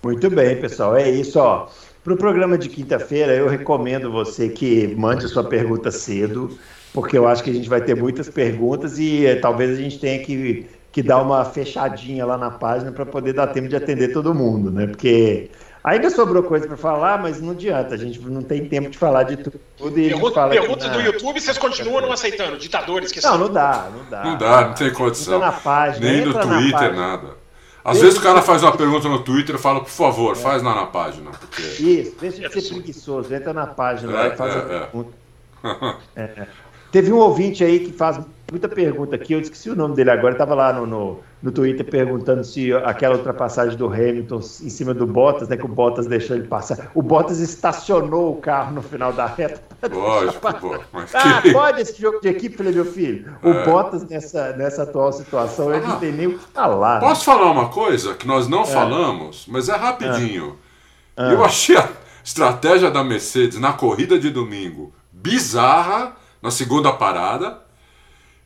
Muito 0.02 0.30
bem, 0.30 0.58
pessoal. 0.60 0.96
É 0.96 1.08
isso, 1.10 1.38
ó. 1.38 1.68
Para 2.06 2.14
o 2.14 2.16
programa 2.16 2.56
de 2.56 2.68
quinta-feira, 2.68 3.34
eu 3.34 3.48
recomendo 3.48 4.12
você 4.12 4.48
que 4.48 4.94
mande 4.96 5.26
a 5.26 5.28
sua 5.28 5.42
pergunta 5.42 5.90
cedo, 5.90 6.56
porque 6.94 7.18
eu 7.18 7.26
acho 7.26 7.42
que 7.42 7.50
a 7.50 7.52
gente 7.52 7.68
vai 7.68 7.80
ter 7.80 7.96
muitas 7.96 8.28
perguntas 8.28 8.96
e 8.96 9.26
eh, 9.26 9.34
talvez 9.34 9.72
a 9.76 9.82
gente 9.82 9.98
tenha 9.98 10.20
que, 10.20 10.66
que 10.92 11.02
dar 11.02 11.20
uma 11.20 11.44
fechadinha 11.44 12.24
lá 12.24 12.38
na 12.38 12.48
página 12.48 12.92
para 12.92 13.04
poder 13.04 13.32
dar 13.32 13.48
tempo 13.48 13.66
de 13.66 13.74
atender 13.74 14.12
todo 14.12 14.32
mundo, 14.32 14.70
né? 14.70 14.86
Porque 14.86 15.50
ainda 15.82 16.08
sobrou 16.08 16.44
coisa 16.44 16.68
para 16.68 16.76
falar, 16.76 17.20
mas 17.20 17.42
não 17.42 17.50
adianta, 17.50 17.96
a 17.96 17.98
gente 17.98 18.20
não 18.20 18.40
tem 18.40 18.66
tempo 18.66 18.88
de 18.88 18.98
falar 18.98 19.24
de 19.24 19.38
tudo 19.38 19.58
e 19.80 19.84
a 19.86 19.88
gente 20.04 20.12
Pergunta, 20.12 20.46
perguntas 20.48 20.86
na- 20.86 20.92
do 20.94 21.00
YouTube, 21.00 21.40
vocês 21.40 21.58
continuam 21.58 22.02
não 22.02 22.12
aceitando. 22.12 22.56
Ditadores 22.56 23.10
que 23.10 23.20
Não, 23.20 23.30
são. 23.30 23.38
não 23.38 23.52
dá, 23.52 23.88
não 23.92 24.08
dá. 24.08 24.22
Não 24.22 24.38
dá, 24.38 24.68
não 24.68 24.74
tem 24.74 24.92
condição. 24.92 25.38
Entra 25.38 25.46
na 25.48 25.52
página, 25.54 26.06
Nem 26.08 26.24
no 26.24 26.32
Twitter, 26.34 26.70
página. 26.70 26.92
nada. 26.92 27.45
Às 27.86 28.00
vezes 28.00 28.18
o 28.18 28.22
cara 28.22 28.42
faz 28.42 28.64
uma 28.64 28.76
pergunta 28.76 29.08
no 29.08 29.20
Twitter 29.20 29.54
e 29.54 29.58
fala, 29.58 29.80
por 29.80 29.88
favor, 29.88 30.36
faz 30.36 30.60
lá 30.60 30.74
na 30.74 30.86
página. 30.86 31.30
Porque... 31.30 31.62
Isso, 31.62 32.16
deixa 32.20 32.48
de 32.48 32.60
ser 32.60 32.74
preguiçoso, 32.74 33.32
entra 33.32 33.52
na 33.52 33.64
página 33.68 34.12
lá 34.12 34.24
É, 34.24 34.28
e 34.28 34.36
faz 34.36 34.54
é, 34.54 34.58
a 34.58 34.60
é. 34.60 34.78
pergunta. 34.80 35.10
É. 36.88 36.92
Teve 36.92 37.12
um 37.12 37.18
ouvinte 37.18 37.62
aí 37.64 37.80
que 37.80 37.92
faz 37.92 38.18
muita 38.50 38.68
pergunta 38.68 39.16
aqui, 39.16 39.32
eu 39.32 39.40
esqueci 39.40 39.68
o 39.68 39.74
nome 39.74 39.96
dele 39.96 40.10
agora, 40.10 40.32
estava 40.32 40.54
lá 40.54 40.72
no, 40.72 40.86
no, 40.86 41.20
no 41.42 41.50
Twitter 41.50 41.84
perguntando 41.84 42.44
se 42.44 42.72
aquela 42.72 43.16
ultrapassagem 43.16 43.76
do 43.76 43.86
Hamilton 43.86 44.36
em 44.36 44.70
cima 44.70 44.94
do 44.94 45.04
Bottas, 45.04 45.48
né, 45.48 45.56
que 45.56 45.64
o 45.64 45.68
Bottas 45.68 46.06
deixou 46.06 46.36
ele 46.36 46.46
passar. 46.46 46.92
O 46.94 47.02
Bottas 47.02 47.40
estacionou 47.40 48.32
o 48.32 48.36
carro 48.36 48.72
no 48.72 48.82
final 48.82 49.12
da 49.12 49.26
reta. 49.26 49.60
Lógico, 49.90 50.40
pô. 50.60 50.78
Mas 50.92 51.12
Ah, 51.12 51.42
pode 51.52 51.80
esse 51.82 52.00
jogo 52.00 52.20
de 52.20 52.28
equipe, 52.28 52.56
falei, 52.56 52.72
meu 52.72 52.84
filho. 52.84 53.34
O 53.42 53.48
É. 53.50 53.64
Bottas, 53.64 54.08
nessa, 54.08 54.52
nessa 54.52 54.84
atual 54.84 55.12
situação, 55.12 55.74
ele 55.74 55.84
não 55.84 55.98
tem 55.98 56.12
nem 56.12 56.28
o 56.28 56.38
que 56.38 56.44
falar. 56.54 57.00
né? 57.00 57.08
Posso 57.08 57.24
falar 57.24 57.50
uma 57.50 57.68
coisa 57.68 58.14
que 58.14 58.28
nós 58.28 58.46
não 58.46 58.64
falamos, 58.64 59.44
mas 59.48 59.68
é 59.68 59.74
rapidinho. 59.74 60.56
Ah. 61.16 61.32
Eu 61.32 61.44
achei 61.44 61.76
a 61.76 61.88
estratégia 62.22 62.92
da 62.92 63.02
Mercedes 63.02 63.58
na 63.58 63.72
corrida 63.72 64.16
de 64.20 64.30
domingo 64.30 64.92
bizarra, 65.12 66.12
na 66.42 66.50
segunda 66.50 66.92
parada. 66.92 67.60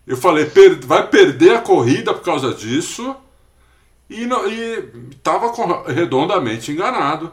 Eu 0.06 0.16
falei, 0.16 0.46
"Per- 0.46 0.84
vai 0.86 1.06
perder 1.06 1.56
a 1.56 1.60
corrida 1.60 2.12
por 2.14 2.22
causa 2.22 2.52
disso. 2.54 3.14
E, 4.08 4.26
não, 4.26 4.46
e 4.48 4.82
tava 5.22 5.50
com- 5.50 5.82
redondamente 5.84 6.72
enganado. 6.72 7.32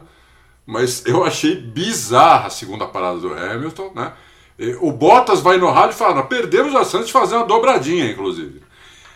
Mas 0.64 1.04
eu 1.06 1.24
achei 1.24 1.56
bizarra 1.56 2.46
a 2.48 2.50
segunda 2.50 2.86
parada 2.86 3.18
do 3.18 3.32
Hamilton, 3.32 3.92
né? 3.94 4.12
O 4.80 4.92
Bottas 4.92 5.40
vai 5.40 5.56
no 5.56 5.70
rádio 5.70 5.94
e 5.94 5.98
fala, 5.98 6.22
perdemos 6.24 6.74
a 6.74 6.84
chance 6.84 7.06
de 7.06 7.12
fazer 7.12 7.36
uma 7.36 7.46
dobradinha, 7.46 8.10
inclusive. 8.10 8.60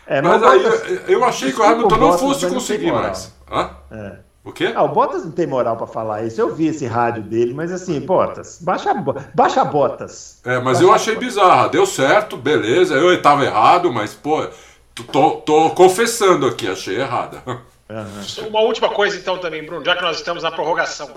É, 0.06 0.23
Mas 0.23 0.40
o 0.40 0.47
aí 0.47 0.62
Bottas- 0.62 1.09
eu- 1.09 1.24
achei 1.24 1.52
que 1.52 1.60
o 1.60 1.62
Hamilton 1.64 1.97
não 1.97 1.98
Bottas, 2.09 2.20
fosse 2.20 2.43
mas 2.44 2.52
não 2.52 2.59
conseguir 2.60 2.85
tem 2.85 2.93
moral. 2.93 3.06
mais. 3.09 3.32
Hã? 3.51 3.70
É. 3.90 4.19
O 4.44 4.51
quê? 4.52 4.73
Ah, 4.74 4.82
o 4.82 4.89
Bottas 4.89 5.24
não 5.24 5.31
tem 5.31 5.47
moral 5.47 5.77
pra 5.77 5.86
falar 5.86 6.24
isso. 6.24 6.40
Eu 6.40 6.52
vi 6.55 6.66
esse 6.66 6.85
rádio 6.86 7.23
dele, 7.23 7.55
mas 7.55 7.70
assim, 7.70 8.01
Bottas, 8.01 8.59
baixa, 8.60 8.93
baixa 9.35 9.64
Botas. 9.64 10.40
É, 10.44 10.56
mas 10.59 10.78
Baixa 10.78 10.82
eu 10.82 10.93
achei 10.93 11.14
Bottas. 11.14 11.28
bizarra. 11.28 11.69
Deu 11.69 11.86
certo, 11.86 12.36
beleza. 12.36 12.94
Eu 12.94 13.12
estava 13.14 13.44
errado, 13.44 13.93
mas, 13.93 14.14
pô, 14.14 14.44
tô, 15.12 15.31
tô 15.36 15.70
confessando 15.70 16.47
aqui, 16.47 16.66
achei 16.69 16.98
errada. 17.01 17.40
Uma 18.48 18.60
última 18.60 18.89
coisa, 18.89 19.16
então, 19.16 19.39
também, 19.39 19.64
Bruno, 19.64 19.85
já 19.85 19.94
que 19.94 20.02
nós 20.02 20.16
estamos 20.16 20.43
na 20.43 20.51
prorrogação. 20.51 21.10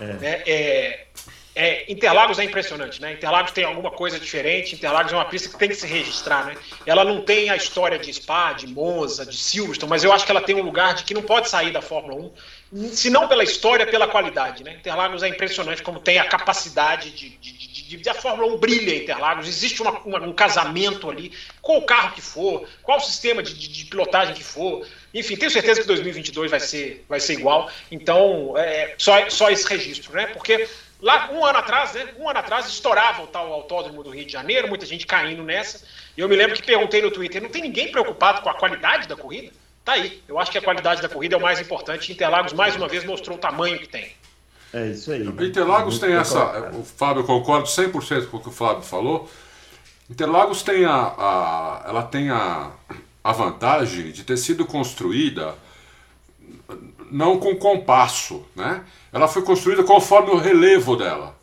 né, 0.00 0.42
é, 0.46 1.06
é, 1.54 1.90
Interlagos 1.90 2.38
é 2.40 2.44
impressionante, 2.44 3.00
né? 3.00 3.12
Interlagos 3.12 3.52
tem 3.52 3.64
alguma 3.64 3.90
coisa 3.90 4.18
diferente. 4.18 4.74
Interlagos 4.74 5.12
é 5.12 5.14
uma 5.14 5.24
pista 5.24 5.48
que 5.48 5.56
tem 5.56 5.68
que 5.68 5.76
se 5.76 5.86
registrar, 5.86 6.46
né? 6.46 6.56
Ela 6.84 7.04
não 7.04 7.22
tem 7.22 7.48
a 7.48 7.54
história 7.56 7.96
de 7.96 8.12
Spa, 8.12 8.52
de 8.54 8.66
Monza, 8.66 9.24
de 9.24 9.36
Silverstone, 9.36 9.88
mas 9.88 10.02
eu 10.02 10.12
acho 10.12 10.24
que 10.24 10.32
ela 10.32 10.40
tem 10.40 10.56
um 10.56 10.62
lugar 10.62 10.94
de 10.94 11.04
que 11.04 11.14
não 11.14 11.22
pode 11.22 11.48
sair 11.48 11.72
da 11.72 11.80
Fórmula 11.80 12.32
1, 12.72 12.90
se 12.90 13.08
não 13.08 13.28
pela 13.28 13.44
história, 13.44 13.86
pela 13.86 14.08
qualidade, 14.08 14.64
né? 14.64 14.74
Interlagos 14.74 15.22
é 15.22 15.28
impressionante 15.28 15.80
como 15.80 16.00
tem 16.00 16.18
a 16.18 16.24
capacidade 16.24 17.10
de, 17.10 17.30
de, 17.38 17.52
de, 17.52 17.96
de 17.98 18.08
a 18.08 18.14
Fórmula 18.14 18.52
1 18.54 18.58
brilha 18.58 18.92
em 18.92 19.02
Interlagos. 19.02 19.46
Existe 19.46 19.80
uma, 19.80 19.92
uma, 20.00 20.20
um 20.22 20.32
casamento 20.32 21.08
ali, 21.08 21.32
qual 21.62 21.82
carro 21.82 22.14
que 22.14 22.20
for, 22.20 22.68
qual 22.82 22.98
sistema 22.98 23.44
de, 23.44 23.54
de, 23.54 23.68
de 23.68 23.84
pilotagem 23.84 24.34
que 24.34 24.42
for. 24.42 24.84
Enfim, 25.14 25.36
tenho 25.36 25.52
certeza 25.52 25.80
que 25.80 25.86
2022 25.86 26.50
vai 26.50 26.58
ser, 26.58 27.04
vai 27.08 27.20
ser 27.20 27.34
igual. 27.34 27.70
Então, 27.92 28.58
é, 28.58 28.96
só, 28.98 29.30
só 29.30 29.50
esse 29.50 29.68
registro, 29.68 30.12
né? 30.12 30.26
Porque 30.26 30.68
lá 31.04 31.30
um 31.30 31.44
ano 31.44 31.58
atrás, 31.58 31.92
né? 31.92 32.08
Um 32.18 32.28
ano 32.28 32.38
atrás 32.38 32.66
estourava 32.66 33.22
o 33.22 33.26
tal 33.26 33.52
autódromo 33.52 34.02
do 34.02 34.10
Rio 34.10 34.24
de 34.24 34.32
Janeiro, 34.32 34.66
muita 34.68 34.86
gente 34.86 35.06
caindo 35.06 35.42
nessa. 35.42 35.84
E 36.16 36.20
eu 36.20 36.28
me 36.28 36.34
lembro 36.34 36.56
que 36.56 36.62
perguntei 36.62 37.02
no 37.02 37.10
Twitter: 37.10 37.42
não 37.42 37.50
tem 37.50 37.62
ninguém 37.62 37.92
preocupado 37.92 38.40
com 38.40 38.48
a 38.48 38.54
qualidade 38.54 39.06
da 39.06 39.14
corrida? 39.14 39.52
Tá 39.84 39.92
aí. 39.92 40.22
Eu 40.26 40.38
acho 40.38 40.50
que 40.50 40.56
a 40.56 40.62
qualidade 40.62 41.02
da 41.02 41.08
corrida 41.10 41.34
é 41.36 41.38
o 41.38 41.42
mais 41.42 41.60
importante. 41.60 42.10
Interlagos, 42.10 42.54
mais 42.54 42.74
uma 42.74 42.88
vez, 42.88 43.04
mostrou 43.04 43.36
o 43.36 43.40
tamanho 43.40 43.78
que 43.78 43.86
tem. 43.86 44.12
É 44.72 44.86
isso 44.88 45.12
aí. 45.12 45.22
Interlagos 45.22 45.98
tem 45.98 46.14
essa. 46.14 46.70
O 46.70 46.82
Fábio, 46.82 47.20
eu 47.20 47.26
concordo 47.26 47.68
100% 47.68 48.28
com 48.30 48.38
o 48.38 48.40
que 48.40 48.48
o 48.48 48.52
Fábio 48.52 48.82
falou. 48.82 49.30
Interlagos 50.08 50.62
tem 50.62 50.84
a, 50.86 50.94
a- 50.94 51.84
ela 51.86 52.02
tem 52.02 52.30
a, 52.30 52.70
a 53.22 53.32
vantagem 53.32 54.10
de 54.10 54.24
ter 54.24 54.36
sido 54.38 54.64
construída 54.66 55.54
não 57.14 57.38
com 57.38 57.54
compasso, 57.54 58.44
né? 58.56 58.82
Ela 59.12 59.28
foi 59.28 59.42
construída 59.42 59.84
conforme 59.84 60.30
o 60.32 60.36
relevo 60.36 60.96
dela. 60.96 61.36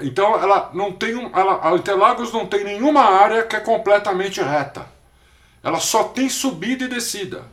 Então 0.00 0.34
ela 0.40 0.70
não 0.74 0.90
tem 0.92 1.14
um, 1.14 1.30
ela, 1.36 1.60
a 1.62 1.74
Interlagos 1.76 2.32
não 2.32 2.44
tem 2.46 2.64
nenhuma 2.64 3.02
área 3.02 3.44
que 3.44 3.54
é 3.54 3.60
completamente 3.60 4.40
reta. 4.40 4.86
Ela 5.62 5.78
só 5.78 6.04
tem 6.04 6.28
subida 6.28 6.84
e 6.84 6.88
descida. 6.88 7.44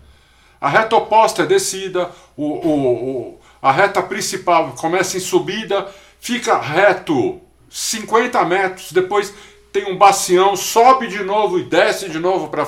A 0.59 0.67
reta 0.67 0.95
oposta 0.95 1.43
é 1.43 1.45
descida, 1.45 2.09
o, 2.35 2.45
o, 2.45 3.09
o- 3.33 3.39
a 3.61 3.71
reta 3.71 4.01
principal 4.01 4.71
começa 4.71 5.15
em 5.17 5.19
subida, 5.19 5.87
fica 6.19 6.57
reto 6.59 7.39
50 7.69 8.43
metros, 8.45 8.91
depois 8.91 9.33
tem 9.71 9.85
um 9.91 9.97
bacião, 9.97 10.55
sobe 10.55 11.07
de 11.07 11.23
novo 11.23 11.59
e 11.59 11.63
desce 11.63 12.09
de 12.09 12.17
novo 12.19 12.47
para 12.47 12.65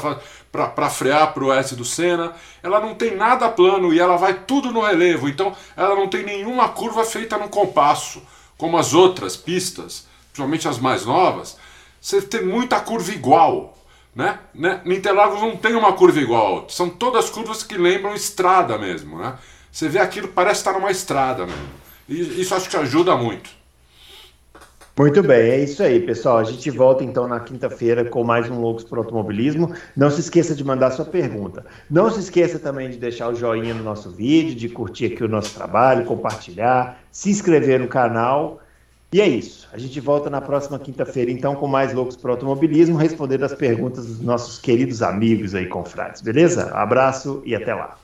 frear 0.89 1.33
para 1.33 1.43
o 1.43 1.53
S 1.53 1.75
do 1.75 1.85
Senna. 1.85 2.33
Ela 2.61 2.79
não 2.79 2.95
tem 2.95 3.15
nada 3.15 3.49
plano 3.49 3.93
e 3.93 3.99
ela 3.99 4.17
vai 4.17 4.33
tudo 4.33 4.71
no 4.71 4.81
relevo. 4.81 5.29
Então 5.29 5.55
ela 5.75 5.95
não 5.95 6.07
tem 6.07 6.23
nenhuma 6.23 6.69
curva 6.69 7.03
feita 7.03 7.37
no 7.37 7.49
compasso, 7.49 8.21
como 8.57 8.77
as 8.77 8.93
outras 8.93 9.37
pistas, 9.37 10.07
principalmente 10.31 10.67
as 10.67 10.77
mais 10.77 11.05
novas. 11.05 11.57
Você 11.99 12.21
tem 12.21 12.43
muita 12.45 12.79
curva 12.79 13.11
igual. 13.11 13.77
Né? 14.13 14.37
né? 14.53 14.81
Interlagos 14.85 15.41
não 15.41 15.55
tem 15.55 15.73
uma 15.75 15.93
curva 15.93 16.19
igual. 16.19 16.65
São 16.69 16.89
todas 16.89 17.29
curvas 17.29 17.63
que 17.63 17.77
lembram 17.77 18.13
estrada 18.13 18.77
mesmo. 18.77 19.17
Né? 19.17 19.37
Você 19.71 19.87
vê 19.87 19.99
aquilo, 19.99 20.27
parece 20.27 20.59
estar 20.59 20.73
numa 20.73 20.91
estrada 20.91 21.45
mesmo. 21.45 21.81
E 22.09 22.41
isso 22.41 22.53
acho 22.53 22.69
que 22.69 22.75
ajuda 22.75 23.15
muito. 23.15 23.60
Muito 24.97 25.23
bem, 25.23 25.51
é 25.51 25.63
isso 25.63 25.81
aí, 25.81 26.01
pessoal. 26.01 26.37
A 26.37 26.43
gente 26.43 26.69
volta 26.69 27.01
então 27.03 27.25
na 27.25 27.39
quinta-feira 27.39 28.03
com 28.03 28.25
mais 28.25 28.49
um 28.49 28.59
Loucos 28.59 28.83
para 28.83 28.99
Automobilismo. 28.99 29.73
Não 29.95 30.11
se 30.11 30.19
esqueça 30.19 30.53
de 30.53 30.65
mandar 30.65 30.91
sua 30.91 31.05
pergunta. 31.05 31.65
Não 31.89 32.11
se 32.11 32.19
esqueça 32.19 32.59
também 32.59 32.89
de 32.89 32.97
deixar 32.97 33.29
o 33.29 33.35
joinha 33.35 33.73
no 33.73 33.83
nosso 33.83 34.11
vídeo, 34.11 34.53
de 34.53 34.67
curtir 34.67 35.05
aqui 35.05 35.23
o 35.23 35.29
nosso 35.29 35.55
trabalho, 35.55 36.05
compartilhar, 36.05 37.01
se 37.09 37.29
inscrever 37.29 37.79
no 37.79 37.87
canal. 37.87 38.59
E 39.13 39.21
é 39.21 39.27
isso. 39.27 39.67
A 39.71 39.77
gente 39.77 39.97
volta 40.01 40.29
na 40.29 40.41
próxima 40.41 40.77
quinta-feira, 40.77 41.31
então, 41.31 41.55
com 41.55 41.67
mais 41.67 41.93
Loucos 41.93 42.17
para 42.17 42.31
Automobilismo, 42.31 42.97
respondendo 42.97 43.43
as 43.43 43.53
perguntas 43.53 44.05
dos 44.05 44.19
nossos 44.19 44.59
queridos 44.59 45.01
amigos 45.01 45.55
aí, 45.55 45.67
confrades. 45.67 46.21
Beleza? 46.21 46.69
Abraço 46.73 47.41
e 47.45 47.55
até 47.55 47.73
lá. 47.73 48.00